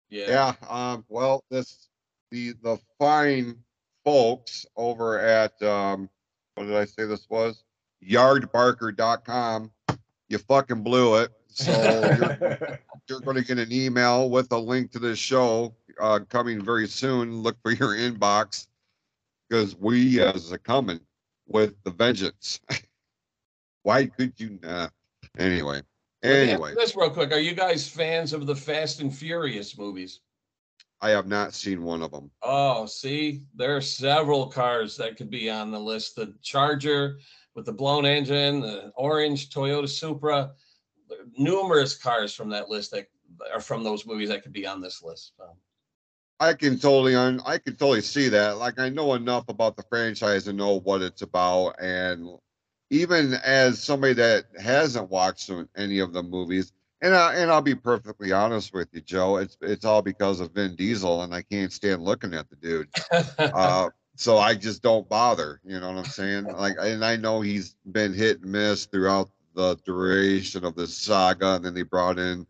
yeah. 0.08 0.54
Yeah. 0.62 0.68
Um. 0.70 1.04
Well, 1.10 1.44
this 1.50 1.88
the 2.30 2.54
the 2.62 2.78
fine 2.98 3.58
folks 4.02 4.64
over 4.76 5.18
at 5.18 5.62
um. 5.62 6.08
What 6.54 6.66
did 6.66 6.76
I 6.76 6.84
say 6.84 7.04
this 7.04 7.26
was? 7.28 7.64
Yardbarker.com. 8.06 9.70
You 10.28 10.38
fucking 10.38 10.82
blew 10.82 11.16
it. 11.16 11.32
So 11.48 11.72
you're, 11.72 12.78
you're 13.08 13.20
going 13.20 13.36
to 13.36 13.44
get 13.44 13.58
an 13.58 13.72
email 13.72 14.30
with 14.30 14.50
a 14.52 14.58
link 14.58 14.92
to 14.92 14.98
this 14.98 15.18
show 15.18 15.74
uh, 16.00 16.20
coming 16.28 16.64
very 16.64 16.88
soon. 16.88 17.42
Look 17.42 17.56
for 17.62 17.72
your 17.72 17.94
inbox 17.94 18.66
because 19.48 19.76
we 19.76 20.20
as 20.20 20.52
a 20.52 20.58
coming 20.58 21.00
with 21.46 21.74
the 21.84 21.90
vengeance. 21.90 22.60
Why 23.82 24.06
could 24.06 24.32
you 24.38 24.58
not? 24.62 24.92
Anyway, 25.38 25.82
Let 26.22 26.32
me 26.32 26.40
ask 26.40 26.50
anyway, 26.50 26.74
This 26.74 26.96
real 26.96 27.10
quick. 27.10 27.32
Are 27.32 27.38
you 27.38 27.54
guys 27.54 27.88
fans 27.88 28.32
of 28.32 28.46
the 28.46 28.56
Fast 28.56 29.00
and 29.00 29.14
Furious 29.14 29.76
movies? 29.76 30.20
I 31.04 31.10
have 31.10 31.26
not 31.26 31.52
seen 31.52 31.82
one 31.82 32.00
of 32.00 32.12
them. 32.12 32.30
Oh, 32.40 32.86
see, 32.86 33.42
there 33.54 33.76
are 33.76 33.82
several 33.82 34.46
cars 34.46 34.96
that 34.96 35.18
could 35.18 35.28
be 35.28 35.50
on 35.50 35.70
the 35.70 35.78
list. 35.78 36.16
The 36.16 36.32
Charger 36.42 37.18
with 37.54 37.66
the 37.66 37.74
blown 37.74 38.06
engine, 38.06 38.60
the 38.60 38.90
orange 38.96 39.50
Toyota 39.50 39.86
Supra, 39.86 40.52
numerous 41.36 41.94
cars 41.94 42.32
from 42.32 42.48
that 42.48 42.70
list 42.70 42.90
that 42.92 43.08
are 43.52 43.60
from 43.60 43.84
those 43.84 44.06
movies 44.06 44.30
that 44.30 44.42
could 44.42 44.54
be 44.54 44.66
on 44.66 44.80
this 44.80 45.02
list. 45.02 45.34
So. 45.36 45.44
I 46.40 46.54
can 46.54 46.78
totally 46.78 47.14
un, 47.14 47.38
I 47.44 47.58
can 47.58 47.76
totally 47.76 48.00
see 48.00 48.30
that. 48.30 48.56
Like 48.56 48.78
I 48.78 48.88
know 48.88 49.12
enough 49.12 49.44
about 49.48 49.76
the 49.76 49.84
franchise 49.90 50.44
to 50.44 50.54
know 50.54 50.80
what 50.80 51.02
it's 51.02 51.20
about, 51.20 51.76
and 51.82 52.26
even 52.88 53.34
as 53.44 53.78
somebody 53.78 54.14
that 54.14 54.46
hasn't 54.58 55.10
watched 55.10 55.50
any 55.76 55.98
of 55.98 56.14
the 56.14 56.22
movies, 56.22 56.72
and 57.00 57.14
I, 57.14 57.34
and 57.34 57.50
I'll 57.50 57.62
be 57.62 57.74
perfectly 57.74 58.32
honest 58.32 58.72
with 58.72 58.88
you, 58.92 59.00
Joe, 59.00 59.36
it's 59.36 59.56
it's 59.60 59.84
all 59.84 60.02
because 60.02 60.40
of 60.40 60.52
Vin 60.52 60.76
Diesel, 60.76 61.22
and 61.22 61.34
I 61.34 61.42
can't 61.42 61.72
stand 61.72 62.02
looking 62.02 62.34
at 62.34 62.48
the 62.48 62.56
dude. 62.56 62.88
uh, 63.38 63.90
so 64.16 64.38
I 64.38 64.54
just 64.54 64.82
don't 64.82 65.08
bother. 65.08 65.60
You 65.64 65.80
know 65.80 65.88
what 65.88 65.98
I'm 65.98 66.04
saying? 66.04 66.44
Like, 66.44 66.76
and 66.80 67.04
I 67.04 67.16
know 67.16 67.40
he's 67.40 67.76
been 67.90 68.14
hit 68.14 68.40
and 68.42 68.52
miss 68.52 68.86
throughout 68.86 69.30
the 69.54 69.76
duration 69.84 70.64
of 70.64 70.76
this 70.76 70.96
saga, 70.96 71.56
and 71.56 71.64
then 71.64 71.74
they 71.74 71.82
brought 71.82 72.18
in 72.18 72.46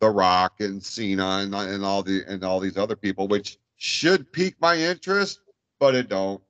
The 0.00 0.10
Rock 0.10 0.60
and 0.60 0.82
Cena 0.82 1.38
and, 1.42 1.54
and 1.54 1.84
all 1.84 2.02
the 2.02 2.24
and 2.26 2.44
all 2.44 2.60
these 2.60 2.76
other 2.76 2.96
people, 2.96 3.28
which 3.28 3.58
should 3.76 4.32
pique 4.32 4.56
my 4.60 4.76
interest, 4.76 5.40
but 5.80 5.94
it 5.94 6.08
don't. 6.08 6.42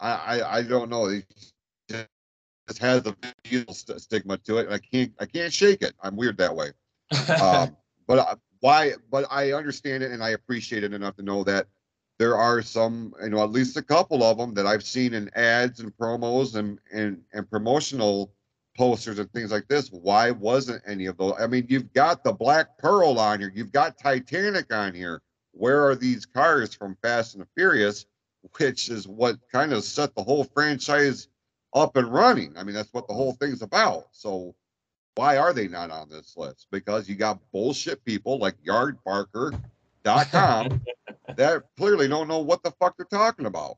I 0.00 0.12
I, 0.12 0.56
I 0.58 0.62
don't 0.62 0.90
know. 0.90 1.06
It 1.06 1.24
just 1.88 2.78
has 2.78 3.04
a 3.06 3.16
st- 3.72 4.00
stigma 4.00 4.36
to 4.38 4.58
it, 4.58 4.66
and 4.66 4.74
I 4.74 4.78
can't 4.78 5.12
I 5.18 5.26
can't 5.26 5.52
shake 5.52 5.82
it. 5.82 5.94
I'm 6.02 6.16
weird 6.16 6.38
that 6.38 6.54
way. 6.54 6.70
Um, 7.40 7.76
but 8.06 8.18
uh, 8.18 8.36
why? 8.60 8.92
But 9.10 9.26
I 9.30 9.52
understand 9.52 10.02
it, 10.02 10.12
and 10.12 10.22
I 10.22 10.30
appreciate 10.30 10.84
it 10.84 10.92
enough 10.92 11.16
to 11.16 11.22
know 11.22 11.44
that 11.44 11.66
there 12.18 12.36
are 12.36 12.60
some, 12.60 13.14
you 13.22 13.30
know, 13.30 13.42
at 13.42 13.50
least 13.50 13.78
a 13.78 13.82
couple 13.82 14.22
of 14.22 14.36
them 14.36 14.52
that 14.52 14.66
I've 14.66 14.82
seen 14.82 15.14
in 15.14 15.30
ads 15.34 15.80
and 15.80 15.96
promos 15.96 16.54
and 16.54 16.78
and 16.92 17.22
and 17.32 17.50
promotional 17.50 18.32
posters 18.76 19.18
and 19.18 19.32
things 19.32 19.50
like 19.50 19.68
this. 19.68 19.88
Why 19.90 20.30
wasn't 20.30 20.82
any 20.86 21.06
of 21.06 21.16
those? 21.16 21.34
I 21.40 21.46
mean, 21.46 21.66
you've 21.68 21.92
got 21.92 22.22
the 22.22 22.32
Black 22.32 22.78
Pearl 22.78 23.18
on 23.18 23.40
here, 23.40 23.50
you've 23.54 23.72
got 23.72 23.98
Titanic 23.98 24.72
on 24.72 24.94
here. 24.94 25.22
Where 25.52 25.88
are 25.88 25.96
these 25.96 26.26
cars 26.26 26.74
from 26.74 26.96
Fast 27.02 27.34
and 27.34 27.42
the 27.42 27.48
Furious, 27.56 28.06
which 28.58 28.88
is 28.88 29.08
what 29.08 29.36
kind 29.50 29.72
of 29.72 29.82
set 29.82 30.14
the 30.14 30.22
whole 30.22 30.44
franchise 30.44 31.28
up 31.74 31.96
and 31.96 32.12
running? 32.12 32.54
I 32.56 32.64
mean, 32.64 32.74
that's 32.74 32.92
what 32.92 33.08
the 33.08 33.14
whole 33.14 33.32
thing's 33.32 33.62
about. 33.62 34.08
So 34.12 34.54
why 35.20 35.36
are 35.36 35.52
they 35.52 35.68
not 35.68 35.90
on 35.90 36.08
this 36.08 36.34
list? 36.34 36.68
Because 36.70 37.06
you 37.06 37.14
got 37.14 37.38
bullshit 37.52 38.02
people 38.06 38.38
like 38.38 38.54
yardbarker.com 38.66 40.00
that 41.36 41.62
clearly 41.76 42.08
don't 42.08 42.26
know 42.26 42.38
what 42.38 42.62
the 42.62 42.70
fuck 42.80 42.96
they're 42.96 43.04
talking 43.04 43.44
about. 43.44 43.76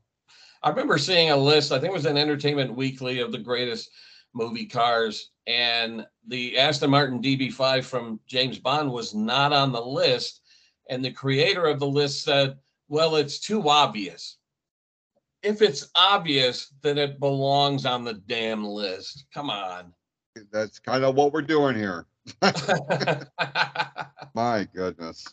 I 0.62 0.70
remember 0.70 0.98
seeing 0.98 1.32
a 1.32 1.36
list, 1.36 1.72
I 1.72 1.80
think 1.80 1.90
it 1.90 1.94
was 1.94 2.06
an 2.06 2.16
Entertainment 2.16 2.76
Weekly 2.76 3.18
of 3.18 3.32
the 3.32 3.38
greatest 3.38 3.90
movie 4.32 4.66
cars, 4.66 5.32
and 5.48 6.06
the 6.28 6.56
Aston 6.56 6.90
Martin 6.90 7.20
DB5 7.20 7.82
from 7.82 8.20
James 8.28 8.60
Bond 8.60 8.92
was 8.92 9.12
not 9.12 9.52
on 9.52 9.72
the 9.72 9.84
list. 9.84 10.42
And 10.90 11.04
the 11.04 11.10
creator 11.10 11.66
of 11.66 11.80
the 11.80 11.88
list 11.88 12.22
said, 12.22 12.56
Well, 12.86 13.16
it's 13.16 13.40
too 13.40 13.68
obvious. 13.68 14.36
If 15.42 15.60
it's 15.60 15.90
obvious, 15.96 16.72
then 16.82 16.98
it 16.98 17.18
belongs 17.18 17.84
on 17.84 18.04
the 18.04 18.14
damn 18.14 18.64
list. 18.64 19.24
Come 19.34 19.50
on. 19.50 19.92
That's 20.50 20.78
kind 20.78 21.04
of 21.04 21.14
what 21.14 21.32
we're 21.32 21.42
doing 21.42 21.76
here. 21.76 22.06
My 24.34 24.66
goodness. 24.74 25.26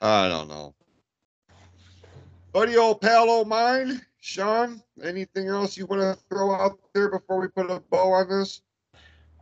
I 0.00 0.28
don't 0.28 0.48
know. 0.48 0.74
Buddy 2.52 2.76
old 2.76 3.00
pal 3.00 3.30
of 3.30 3.46
mine, 3.46 4.00
Shawn, 4.20 4.82
anything 5.02 5.46
else 5.46 5.76
you 5.76 5.86
want 5.86 6.02
to 6.02 6.18
throw 6.28 6.52
out 6.52 6.78
there 6.94 7.08
before 7.08 7.40
we 7.40 7.48
put 7.48 7.70
a 7.70 7.78
bow 7.78 8.12
on 8.12 8.28
this? 8.28 8.62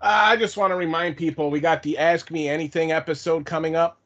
I 0.01 0.37
just 0.37 0.57
want 0.57 0.71
to 0.73 0.77
remind 0.77 1.17
people 1.17 1.51
we 1.51 1.61
got 1.61 1.83
the 1.83 1.97
Ask 1.99 2.31
Me 2.31 2.49
Anything 2.49 2.93
episode 2.93 3.47
coming 3.47 3.77
up. 3.77 4.01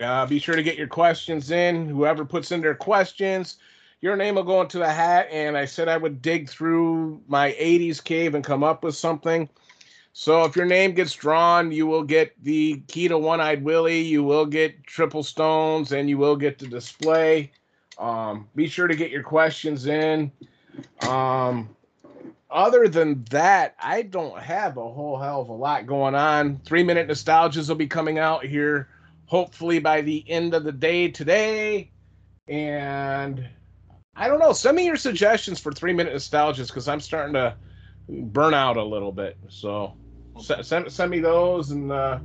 Uh, 0.00 0.26
be 0.26 0.38
sure 0.38 0.56
to 0.56 0.62
get 0.62 0.76
your 0.76 0.88
questions 0.88 1.50
in. 1.50 1.86
Whoever 1.86 2.24
puts 2.24 2.52
in 2.52 2.60
their 2.60 2.74
questions, 2.74 3.56
your 4.00 4.16
name 4.16 4.34
will 4.34 4.44
go 4.44 4.60
into 4.60 4.78
the 4.78 4.92
hat. 4.92 5.28
And 5.30 5.56
I 5.56 5.64
said 5.64 5.88
I 5.88 5.96
would 5.96 6.20
dig 6.20 6.48
through 6.48 7.22
my 7.28 7.52
80s 7.52 8.02
cave 8.02 8.34
and 8.34 8.44
come 8.44 8.62
up 8.62 8.84
with 8.84 8.96
something. 8.96 9.48
So 10.12 10.44
if 10.44 10.56
your 10.56 10.66
name 10.66 10.92
gets 10.92 11.12
drawn, 11.12 11.70
you 11.70 11.86
will 11.86 12.02
get 12.02 12.32
the 12.42 12.82
key 12.88 13.08
to 13.08 13.16
One 13.18 13.40
Eyed 13.40 13.62
Willie, 13.62 14.00
you 14.00 14.24
will 14.24 14.46
get 14.46 14.84
triple 14.84 15.22
stones, 15.22 15.92
and 15.92 16.08
you 16.08 16.18
will 16.18 16.36
get 16.36 16.58
the 16.58 16.66
display. 16.66 17.52
Um, 17.98 18.48
be 18.54 18.68
sure 18.68 18.88
to 18.88 18.96
get 18.96 19.10
your 19.10 19.22
questions 19.22 19.86
in. 19.86 20.30
Um, 21.08 21.68
other 22.50 22.88
than 22.88 23.24
that, 23.30 23.74
I 23.80 24.02
don't 24.02 24.38
have 24.38 24.76
a 24.76 24.88
whole 24.88 25.18
hell 25.18 25.42
of 25.42 25.48
a 25.48 25.52
lot 25.52 25.86
going 25.86 26.14
on. 26.14 26.60
Three 26.64 26.82
minute 26.82 27.08
nostalgias 27.08 27.68
will 27.68 27.76
be 27.76 27.86
coming 27.86 28.18
out 28.18 28.44
here, 28.44 28.88
hopefully 29.26 29.78
by 29.78 30.00
the 30.00 30.24
end 30.28 30.54
of 30.54 30.64
the 30.64 30.72
day 30.72 31.08
today. 31.08 31.90
And 32.48 33.46
I 34.16 34.28
don't 34.28 34.38
know. 34.38 34.52
Send 34.52 34.76
me 34.76 34.86
your 34.86 34.96
suggestions 34.96 35.60
for 35.60 35.72
three 35.72 35.92
minute 35.92 36.14
nostalgias 36.14 36.68
because 36.68 36.88
I'm 36.88 37.00
starting 37.00 37.34
to 37.34 37.54
burn 38.08 38.54
out 38.54 38.76
a 38.76 38.84
little 38.84 39.12
bit. 39.12 39.36
So 39.48 39.94
send 40.40 40.90
send 40.90 41.10
me 41.10 41.20
those 41.20 41.70
and 41.70 41.92
uh, 41.92 42.18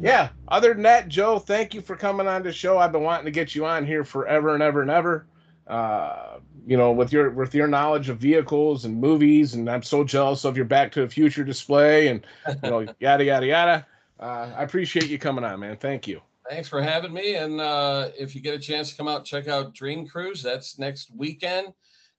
yeah. 0.00 0.28
Other 0.48 0.74
than 0.74 0.82
that, 0.84 1.08
Joe, 1.08 1.38
thank 1.38 1.74
you 1.74 1.80
for 1.80 1.96
coming 1.96 2.26
on 2.26 2.42
the 2.42 2.52
show. 2.52 2.78
I've 2.78 2.92
been 2.92 3.02
wanting 3.02 3.26
to 3.26 3.30
get 3.30 3.54
you 3.54 3.66
on 3.66 3.86
here 3.86 4.04
forever 4.04 4.54
and 4.54 4.62
ever 4.62 4.82
and 4.82 4.90
ever. 4.90 5.26
Uh, 5.66 6.38
you 6.66 6.76
know, 6.76 6.92
with 6.92 7.12
your 7.12 7.30
with 7.30 7.54
your 7.54 7.66
knowledge 7.66 8.08
of 8.08 8.18
vehicles 8.18 8.84
and 8.84 9.00
movies, 9.00 9.54
and 9.54 9.68
I'm 9.68 9.82
so 9.82 10.04
jealous 10.04 10.44
of 10.44 10.56
your 10.56 10.66
Back 10.66 10.92
to 10.92 11.00
the 11.00 11.08
Future 11.08 11.44
display, 11.44 12.08
and 12.08 12.24
you 12.62 12.70
know, 12.70 12.80
yada 13.00 13.24
yada 13.24 13.46
yada. 13.46 13.86
Uh, 14.20 14.50
I 14.56 14.62
appreciate 14.62 15.08
you 15.08 15.18
coming 15.18 15.44
on, 15.44 15.60
man. 15.60 15.76
Thank 15.76 16.06
you. 16.06 16.20
Thanks 16.48 16.68
for 16.68 16.82
having 16.82 17.12
me. 17.12 17.34
And 17.34 17.60
uh, 17.60 18.08
if 18.18 18.34
you 18.34 18.40
get 18.40 18.54
a 18.54 18.58
chance 18.58 18.90
to 18.90 18.96
come 18.96 19.06
out, 19.06 19.24
check 19.24 19.48
out 19.48 19.74
Dream 19.74 20.08
Cruise. 20.08 20.42
That's 20.42 20.78
next 20.78 21.10
weekend. 21.14 21.74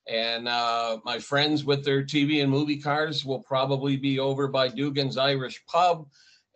And 0.10 0.48
uh, 0.48 0.98
my 1.06 1.20
friends 1.20 1.64
with 1.64 1.86
their 1.86 2.04
TV 2.04 2.42
and 2.42 2.50
movie 2.50 2.80
cars 2.80 3.24
will 3.24 3.40
probably 3.40 3.96
be 3.96 4.18
over 4.18 4.48
by 4.48 4.68
Dugan's 4.68 5.18
Irish 5.18 5.64
Pub. 5.68 6.08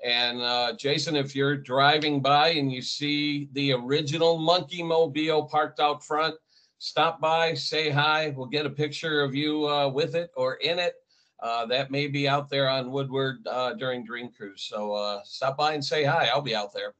And 0.03 0.41
uh, 0.41 0.73
Jason, 0.73 1.15
if 1.15 1.35
you're 1.35 1.55
driving 1.55 2.19
by 2.19 2.49
and 2.49 2.71
you 2.71 2.81
see 2.81 3.49
the 3.53 3.73
original 3.73 4.39
Monkeemobile 4.39 5.49
parked 5.49 5.79
out 5.79 6.03
front, 6.03 6.35
stop 6.79 7.21
by, 7.21 7.53
say 7.53 7.91
hi. 7.91 8.33
We'll 8.35 8.47
get 8.47 8.65
a 8.65 8.71
picture 8.71 9.21
of 9.21 9.35
you 9.35 9.67
uh, 9.69 9.87
with 9.87 10.15
it 10.15 10.31
or 10.35 10.55
in 10.55 10.79
it. 10.79 10.95
Uh, 11.39 11.67
that 11.67 11.91
may 11.91 12.07
be 12.07 12.27
out 12.27 12.49
there 12.49 12.67
on 12.67 12.91
Woodward 12.91 13.45
uh, 13.47 13.73
during 13.73 14.03
Dream 14.03 14.29
Cruise. 14.35 14.63
So 14.63 14.93
uh, 14.93 15.21
stop 15.25 15.57
by 15.57 15.73
and 15.73 15.85
say 15.85 16.03
hi. 16.03 16.29
I'll 16.33 16.41
be 16.41 16.55
out 16.55 16.73
there. 16.73 16.95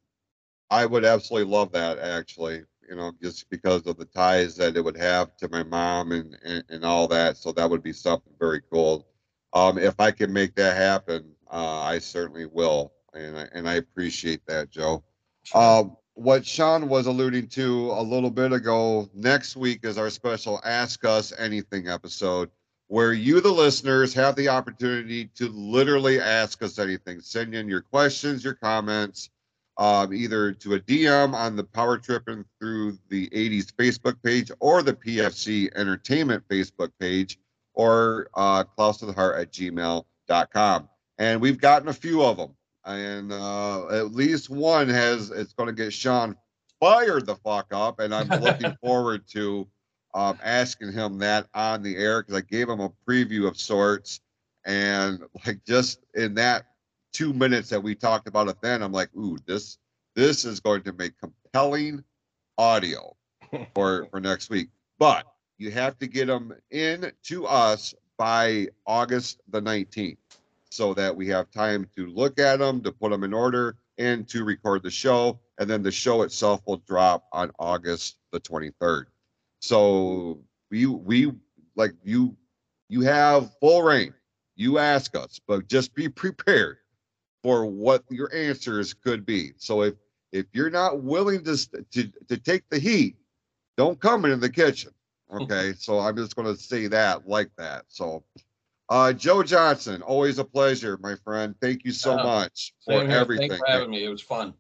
I 0.70 0.86
would 0.86 1.04
absolutely 1.04 1.52
love 1.52 1.72
that, 1.72 1.98
actually 1.98 2.64
you 2.90 2.96
know, 2.96 3.12
just 3.22 3.50
because 3.50 3.86
of 3.88 3.98
the 3.98 4.06
ties 4.06 4.56
that 4.58 4.78
it 4.78 4.84
would 4.84 4.98
have 4.98 5.36
to 5.38 5.50
my 5.50 5.64
mom 5.64 6.12
and, 6.12 6.38
and, 6.44 6.64
and 6.70 6.86
all 6.86 7.08
that. 7.08 7.38
So 7.38 7.52
that 7.54 7.70
would 7.70 7.84
be 7.84 7.94
something 7.94 8.34
very 8.40 8.62
cool. 8.72 9.08
Um, 9.54 9.78
if 9.78 10.00
I 10.00 10.12
can 10.12 10.34
make 10.34 10.56
that 10.56 10.76
happen, 10.76 11.32
uh, 11.52 11.82
I 11.82 12.00
certainly 12.00 12.46
will. 12.46 12.92
And 13.14 13.38
I, 13.38 13.48
and 13.54 13.70
I 13.70 13.76
appreciate 13.76 14.46
that, 14.48 14.72
Joe. 14.72 15.04
Um, 15.54 15.96
what 16.16 16.46
Shawn 16.46 16.90
was 16.90 17.08
alluding 17.08 17.48
to 17.50 17.92
a 17.92 18.02
little 18.02 18.32
bit 18.32 18.52
ago, 18.52 19.10
next 19.14 19.56
week 19.56 19.82
is 19.84 19.98
our 19.98 20.10
special 20.10 20.60
Ask 20.64 21.06
Us 21.06 21.34
Anything 21.38 21.88
episode, 21.88 22.50
where 22.88 23.14
you, 23.14 23.42
the 23.42 23.52
listeners, 23.52 24.14
have 24.14 24.36
the 24.36 24.50
opportunity 24.50 25.26
to 25.36 25.50
literally 25.50 26.20
ask 26.20 26.62
us 26.62 26.80
anything. 26.80 27.20
Send 27.20 27.56
in 27.56 27.68
your 27.68 27.82
questions, 27.82 28.44
your 28.44 28.54
comments, 28.54 29.30
um, 29.78 30.14
either 30.14 30.52
to 30.52 30.76
a 30.76 30.80
DM 30.80 31.34
on 31.34 31.56
the 31.56 31.64
Power 31.64 31.98
Tripping 31.98 32.46
through 32.60 32.98
the 33.10 33.28
80s 33.30 33.72
Facebook 33.74 34.22
page 34.24 34.52
or 34.60 34.84
the 34.84 34.94
PFC 34.94 35.70
Entertainment 35.76 36.44
Facebook 36.48 36.92
page 37.00 37.40
or 37.74 38.28
uh, 38.36 38.64
Klaus 38.64 38.98
to 39.00 39.06
the 39.06 39.14
Heart 39.14 39.40
at 39.40 39.52
gmail.com. 39.52 40.90
And 41.18 41.42
we've 41.42 41.60
gotten 41.60 41.88
a 41.90 41.94
few 41.94 42.24
of 42.24 42.38
them. 42.38 42.56
And 42.86 43.32
uh, 43.32 43.88
at 43.88 44.14
least 44.14 44.50
one 44.50 44.90
has, 44.90 45.32
it's 45.32 45.54
going 45.54 45.68
to 45.68 45.74
get 45.74 45.94
Shawn 45.94 46.36
fired 46.80 47.26
the 47.26 47.36
fuck 47.36 47.68
up. 47.72 48.00
And 48.00 48.14
I'm 48.14 48.28
looking 48.28 48.76
forward 48.84 49.28
to 49.30 49.68
um, 50.14 50.38
asking 50.44 50.92
him 50.92 51.18
that 51.20 51.48
on 51.54 51.82
the 51.82 51.96
air 51.98 52.22
because 52.22 52.36
I 52.36 52.42
gave 52.42 52.70
him 52.70 52.80
a 52.80 52.92
preview 53.08 53.48
of 53.48 53.60
sorts. 53.60 54.20
And 54.66 55.24
like 55.46 55.64
just 55.66 56.00
in 56.14 56.36
that 56.36 56.66
two 57.14 57.34
minutes 57.34 57.70
that 57.70 57.82
we 57.82 57.96
talked 57.96 58.28
about 58.28 58.50
it 58.50 58.58
then, 58.62 58.82
I'm 58.82 58.92
like, 58.92 59.10
ooh, 59.16 59.38
this 59.46 59.78
this 60.16 60.46
is 60.46 60.60
going 60.60 60.84
to 60.84 60.94
make 60.94 61.14
compelling 61.18 62.04
audio 62.58 63.16
for 63.74 64.08
for 64.12 64.20
next 64.20 64.50
week. 64.50 64.70
But 65.00 65.26
you 65.58 65.72
have 65.72 65.98
to 66.00 66.08
get 66.08 66.28
them 66.28 66.54
in 66.72 67.12
to 67.24 67.46
us 67.46 67.94
by 68.18 68.68
August 68.86 69.40
the 69.50 69.62
19th 69.62 70.18
so 70.70 70.94
that 70.94 71.16
we 71.16 71.28
have 71.28 71.50
time 71.52 71.88
to 71.96 72.08
look 72.08 72.40
at 72.40 72.60
them, 72.60 72.82
to 72.82 72.92
put 72.92 73.12
them 73.12 73.24
in 73.24 73.34
order, 73.34 73.78
and 73.98 74.28
to 74.28 74.44
record 74.44 74.84
the 74.84 74.90
show. 74.90 75.40
And 75.60 75.70
then 75.70 75.84
the 75.84 75.92
show 75.92 76.24
itself 76.24 76.62
will 76.66 76.82
drop 76.88 77.26
on 77.32 77.52
August 77.60 78.18
the 78.32 78.40
23rd. 78.40 79.06
So 79.60 80.40
we 80.72 80.86
we 80.88 81.32
like 81.76 81.94
you 82.04 82.36
you 82.90 83.02
have 83.02 83.52
full 83.60 83.84
reign. 83.84 84.14
You 84.56 84.78
ask 84.78 85.16
us, 85.16 85.40
but 85.48 85.68
just 85.68 85.96
be 85.96 86.10
prepared 86.10 86.78
for 87.44 87.66
what 87.66 88.04
your 88.10 88.34
answers 88.34 88.94
could 88.94 89.26
be. 89.26 89.52
So 89.58 89.84
if 89.84 89.94
if 90.32 90.48
you're 90.54 90.72
not 90.72 91.04
willing 91.04 91.44
to 91.44 91.58
to 91.92 92.12
to 92.30 92.38
take 92.38 92.68
the 92.70 92.80
heat, 92.80 93.18
don't 93.78 94.00
come 94.00 94.26
into 94.26 94.38
the 94.38 94.50
kitchen. 94.50 94.92
Okay, 95.32 95.74
so 95.78 96.00
I'm 96.00 96.16
just 96.16 96.36
going 96.36 96.48
to 96.48 96.62
say 96.62 96.86
that 96.88 97.28
like 97.28 97.50
that. 97.58 97.86
So, 97.88 98.24
uh, 98.90 99.14
Joe 99.14 99.42
Johnson, 99.42 100.04
always 100.04 100.38
a 100.38 100.44
pleasure, 100.44 100.98
my 101.02 101.16
friend. 101.16 101.56
Thank 101.60 101.84
you 101.86 101.92
so 101.92 102.20
Uh, 102.20 102.24
much 102.24 102.74
for 102.86 103.02
everything. 103.04 103.50
Thanks 103.50 103.64
for 103.66 103.72
having 103.72 103.90
me. 103.90 104.04
It 104.04 104.10
was 104.10 104.22
fun. 104.22 104.54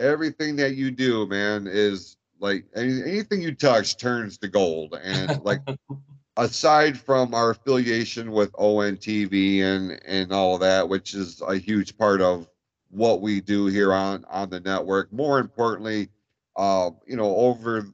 Everything 0.00 0.56
that 0.56 0.74
you 0.74 0.90
do, 0.90 1.28
man, 1.28 1.68
is 1.68 2.16
like 2.40 2.66
any, 2.74 3.02
anything 3.02 3.40
you 3.40 3.54
touch 3.54 3.98
turns 3.98 4.36
to 4.38 4.48
gold. 4.48 4.98
And 5.00 5.42
like, 5.44 5.60
aside 6.36 6.98
from 6.98 7.34
our 7.34 7.50
affiliation 7.50 8.32
with 8.32 8.52
ONTV 8.52 9.62
and 9.62 10.00
and 10.04 10.32
all 10.32 10.54
of 10.54 10.60
that, 10.60 10.88
which 10.88 11.14
is 11.14 11.42
a 11.46 11.56
huge 11.56 11.96
part 11.96 12.20
of 12.20 12.48
what 12.90 13.20
we 13.20 13.40
do 13.40 13.66
here 13.66 13.92
on 13.92 14.24
on 14.30 14.50
the 14.50 14.60
network. 14.60 15.12
More 15.12 15.38
importantly, 15.38 16.08
uh, 16.56 16.90
you 17.06 17.16
know, 17.16 17.34
over 17.36 17.86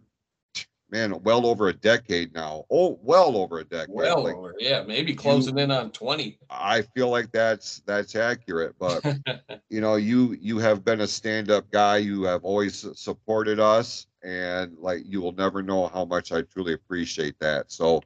man, 0.92 1.18
well 1.22 1.46
over 1.46 1.68
a 1.68 1.72
decade 1.72 2.34
now. 2.34 2.64
Oh, 2.70 2.98
well 3.02 3.36
over 3.36 3.58
a 3.60 3.64
decade. 3.64 3.88
Well, 3.88 4.24
Like, 4.24 4.34
over, 4.36 4.54
yeah, 4.58 4.82
maybe 4.82 5.14
closing 5.14 5.58
in 5.58 5.70
on 5.70 5.90
20. 5.90 6.38
I 6.50 6.82
feel 6.82 7.08
like 7.08 7.32
that's 7.32 7.80
that's 7.86 8.14
accurate, 8.14 8.74
but 8.78 9.02
you 9.70 9.80
know, 9.80 9.96
you 9.96 10.36
you 10.40 10.58
have 10.58 10.84
been 10.84 11.00
a 11.00 11.06
stand-up 11.06 11.70
guy. 11.70 11.96
You 11.96 12.24
have 12.24 12.44
always 12.44 12.86
supported 12.94 13.58
us, 13.58 14.06
and 14.22 14.76
like 14.78 15.02
you 15.06 15.20
will 15.20 15.32
never 15.32 15.62
know 15.62 15.88
how 15.88 16.04
much 16.04 16.30
I 16.30 16.42
truly 16.42 16.74
appreciate 16.74 17.38
that. 17.40 17.72
So, 17.72 18.02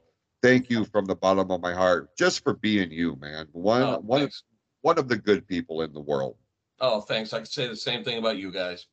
thank 0.47 0.69
you 0.69 0.85
from 0.85 1.05
the 1.05 1.15
bottom 1.15 1.51
of 1.51 1.61
my 1.61 1.73
heart, 1.73 2.15
just 2.17 2.41
for 2.43 2.53
being 2.53 2.89
you, 2.91 3.17
man. 3.19 3.47
One 3.51 3.81
Oh, 3.83 3.99
one 3.99 4.21
thanks. 4.21 4.43
one 4.81 4.97
of 4.97 5.09
the 5.09 5.17
good 5.17 5.45
people 5.47 5.81
in 5.81 5.91
the 5.91 5.99
world. 5.99 6.37
Oh, 6.79 7.01
thanks. 7.01 7.33
I 7.33 7.39
could 7.39 7.47
say 7.51 7.67
the 7.67 7.75
same 7.75 8.03
thing 8.03 8.17
about 8.17 8.37
you 8.37 8.51
guys. 8.51 8.85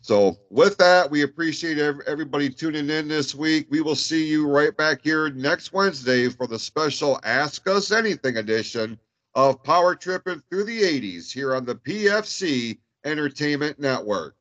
So, 0.00 0.36
with 0.50 0.76
that, 0.78 1.10
we 1.10 1.22
appreciate 1.22 1.78
everybody 1.78 2.50
tuning 2.50 2.90
in 2.90 3.08
this 3.08 3.34
week. 3.34 3.66
We 3.70 3.80
will 3.80 3.96
see 3.96 4.26
you 4.26 4.46
right 4.46 4.76
back 4.76 5.00
here 5.02 5.30
next 5.30 5.72
Wednesday 5.72 6.28
for 6.28 6.46
the 6.46 6.58
special 6.58 7.18
Ask 7.24 7.66
Us 7.68 7.90
Anything 7.90 8.36
edition 8.36 8.98
of 9.34 9.62
Power 9.62 9.94
Tripping 9.94 10.42
Through 10.50 10.64
the 10.64 10.82
80s 10.82 11.32
here 11.32 11.54
on 11.54 11.64
the 11.64 11.74
PFC 11.76 12.78
Entertainment 13.04 13.78
Network. 13.78 14.36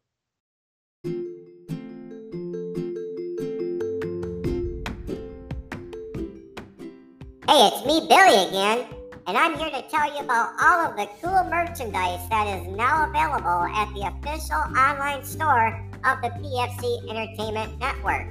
Hey, 7.54 7.68
it's 7.68 7.86
me, 7.86 8.00
Billy, 8.10 8.48
again, 8.48 8.88
and 9.28 9.38
I'm 9.38 9.56
here 9.60 9.70
to 9.70 9.84
tell 9.88 10.12
you 10.12 10.24
about 10.24 10.56
all 10.60 10.90
of 10.90 10.98
the 10.98 11.08
cool 11.22 11.44
merchandise 11.52 12.28
that 12.32 12.48
is 12.48 12.66
now 12.76 13.08
available 13.08 13.70
at 13.70 13.94
the 13.94 14.10
official 14.10 14.58
online 14.76 15.24
store 15.24 15.80
of 16.04 16.20
the 16.24 16.30
PFC 16.30 17.08
Entertainment 17.08 17.78
Network. 17.80 18.26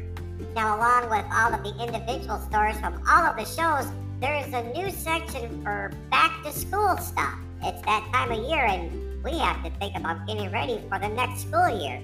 Now, 0.57 0.77
along 0.77 1.09
with 1.09 1.25
all 1.33 1.55
of 1.55 1.63
the 1.63 1.71
individual 1.81 2.41
stores 2.51 2.77
from 2.81 3.01
all 3.09 3.23
of 3.23 3.37
the 3.37 3.45
shows, 3.45 3.87
there 4.19 4.35
is 4.45 4.53
a 4.53 4.65
new 4.77 4.91
section 4.91 5.63
for 5.63 5.93
back 6.11 6.43
to 6.43 6.51
school 6.51 6.97
stuff. 6.97 7.39
It's 7.63 7.81
that 7.83 8.11
time 8.13 8.33
of 8.33 8.43
year, 8.51 8.65
and 8.65 9.23
we 9.23 9.39
have 9.39 9.63
to 9.63 9.71
think 9.79 9.95
about 9.95 10.27
getting 10.27 10.51
ready 10.51 10.81
for 10.89 10.99
the 10.99 11.11
next 11.11 11.43
school 11.43 11.69
year. 11.81 12.03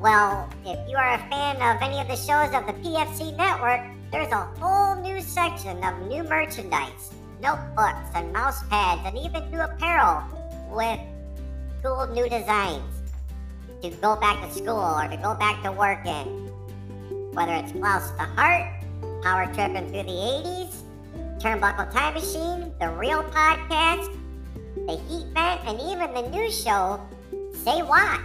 Well, 0.00 0.50
if 0.66 0.90
you 0.90 0.96
are 0.96 1.14
a 1.14 1.18
fan 1.30 1.54
of 1.62 1.80
any 1.80 2.00
of 2.00 2.08
the 2.08 2.16
shows 2.16 2.52
of 2.52 2.66
the 2.66 2.72
PFC 2.82 3.36
network, 3.36 3.80
there's 4.10 4.32
a 4.32 4.48
whole 4.58 4.96
new 5.02 5.20
section 5.20 5.82
of 5.84 6.06
new 6.08 6.22
merchandise, 6.22 7.12
notebooks 7.42 8.08
and 8.14 8.32
mouse 8.32 8.62
pads, 8.68 9.02
and 9.04 9.18
even 9.18 9.50
new 9.50 9.60
apparel 9.60 10.22
with 10.70 10.98
cool 11.82 12.06
new 12.08 12.28
designs 12.28 12.82
to 13.82 13.90
go 13.90 14.16
back 14.16 14.40
to 14.42 14.52
school 14.52 14.78
or 14.78 15.08
to 15.08 15.16
go 15.18 15.34
back 15.34 15.62
to 15.62 15.72
work 15.72 16.04
in. 16.06 16.26
Whether 17.32 17.52
it's 17.54 17.72
Klaus 17.72 18.10
the 18.12 18.24
Heart, 18.24 18.82
Power 19.22 19.44
Tripping 19.52 19.90
Through 19.90 20.04
the 20.04 20.18
80s, 20.42 20.74
Turnbuckle 21.38 21.92
Time 21.92 22.14
Machine, 22.14 22.72
The 22.80 22.88
Real 22.90 23.22
Podcast, 23.24 24.10
The 24.86 24.96
Heat 25.06 25.26
Vent, 25.34 25.60
and 25.66 25.80
even 25.80 26.14
the 26.14 26.30
new 26.30 26.50
show, 26.50 27.00
Say 27.52 27.82
What. 27.82 28.20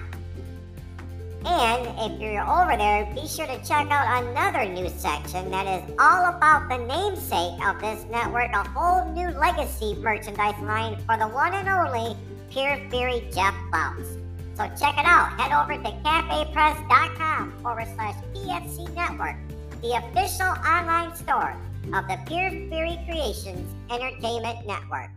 And 1.46 1.88
if 2.00 2.22
you're 2.22 2.42
over 2.42 2.78
there, 2.78 3.06
be 3.14 3.28
sure 3.28 3.48
to 3.48 3.58
check 3.66 3.92
out 3.92 4.24
another 4.24 4.66
new 4.66 4.88
section 4.90 5.52
that 5.52 5.68
is 5.68 5.92
all 6.00 6.34
about 6.34 6.70
the 6.70 6.78
namesake 6.78 7.60
of 7.66 7.82
this 7.82 8.06
network, 8.10 8.52
a 8.54 8.64
whole 8.70 9.12
new 9.12 9.30
legacy 9.38 9.96
merchandise 9.96 10.60
line 10.62 10.98
for 11.06 11.18
the 11.18 11.28
one 11.28 11.54
and 11.54 11.68
only 11.68 12.16
Pure 12.50 12.80
Fury 12.90 13.28
Jeff 13.34 13.54
Klaus. 13.72 14.18
So 14.56 14.64
check 14.80 14.98
it 14.98 15.06
out. 15.06 15.38
Head 15.40 15.52
over 15.52 15.82
to 15.82 15.90
cafepress.com 16.04 17.54
forward 17.62 17.88
slash 17.96 18.16
PFC 18.34 18.94
Network, 18.94 19.36
the 19.82 19.98
official 19.98 20.48
online 20.66 21.16
store 21.16 21.58
of 21.94 22.08
the 22.08 22.20
Pure 22.26 22.52
Fury 22.70 23.00
Creations 23.06 23.68
Entertainment 23.90 24.66
Network. 24.66 25.10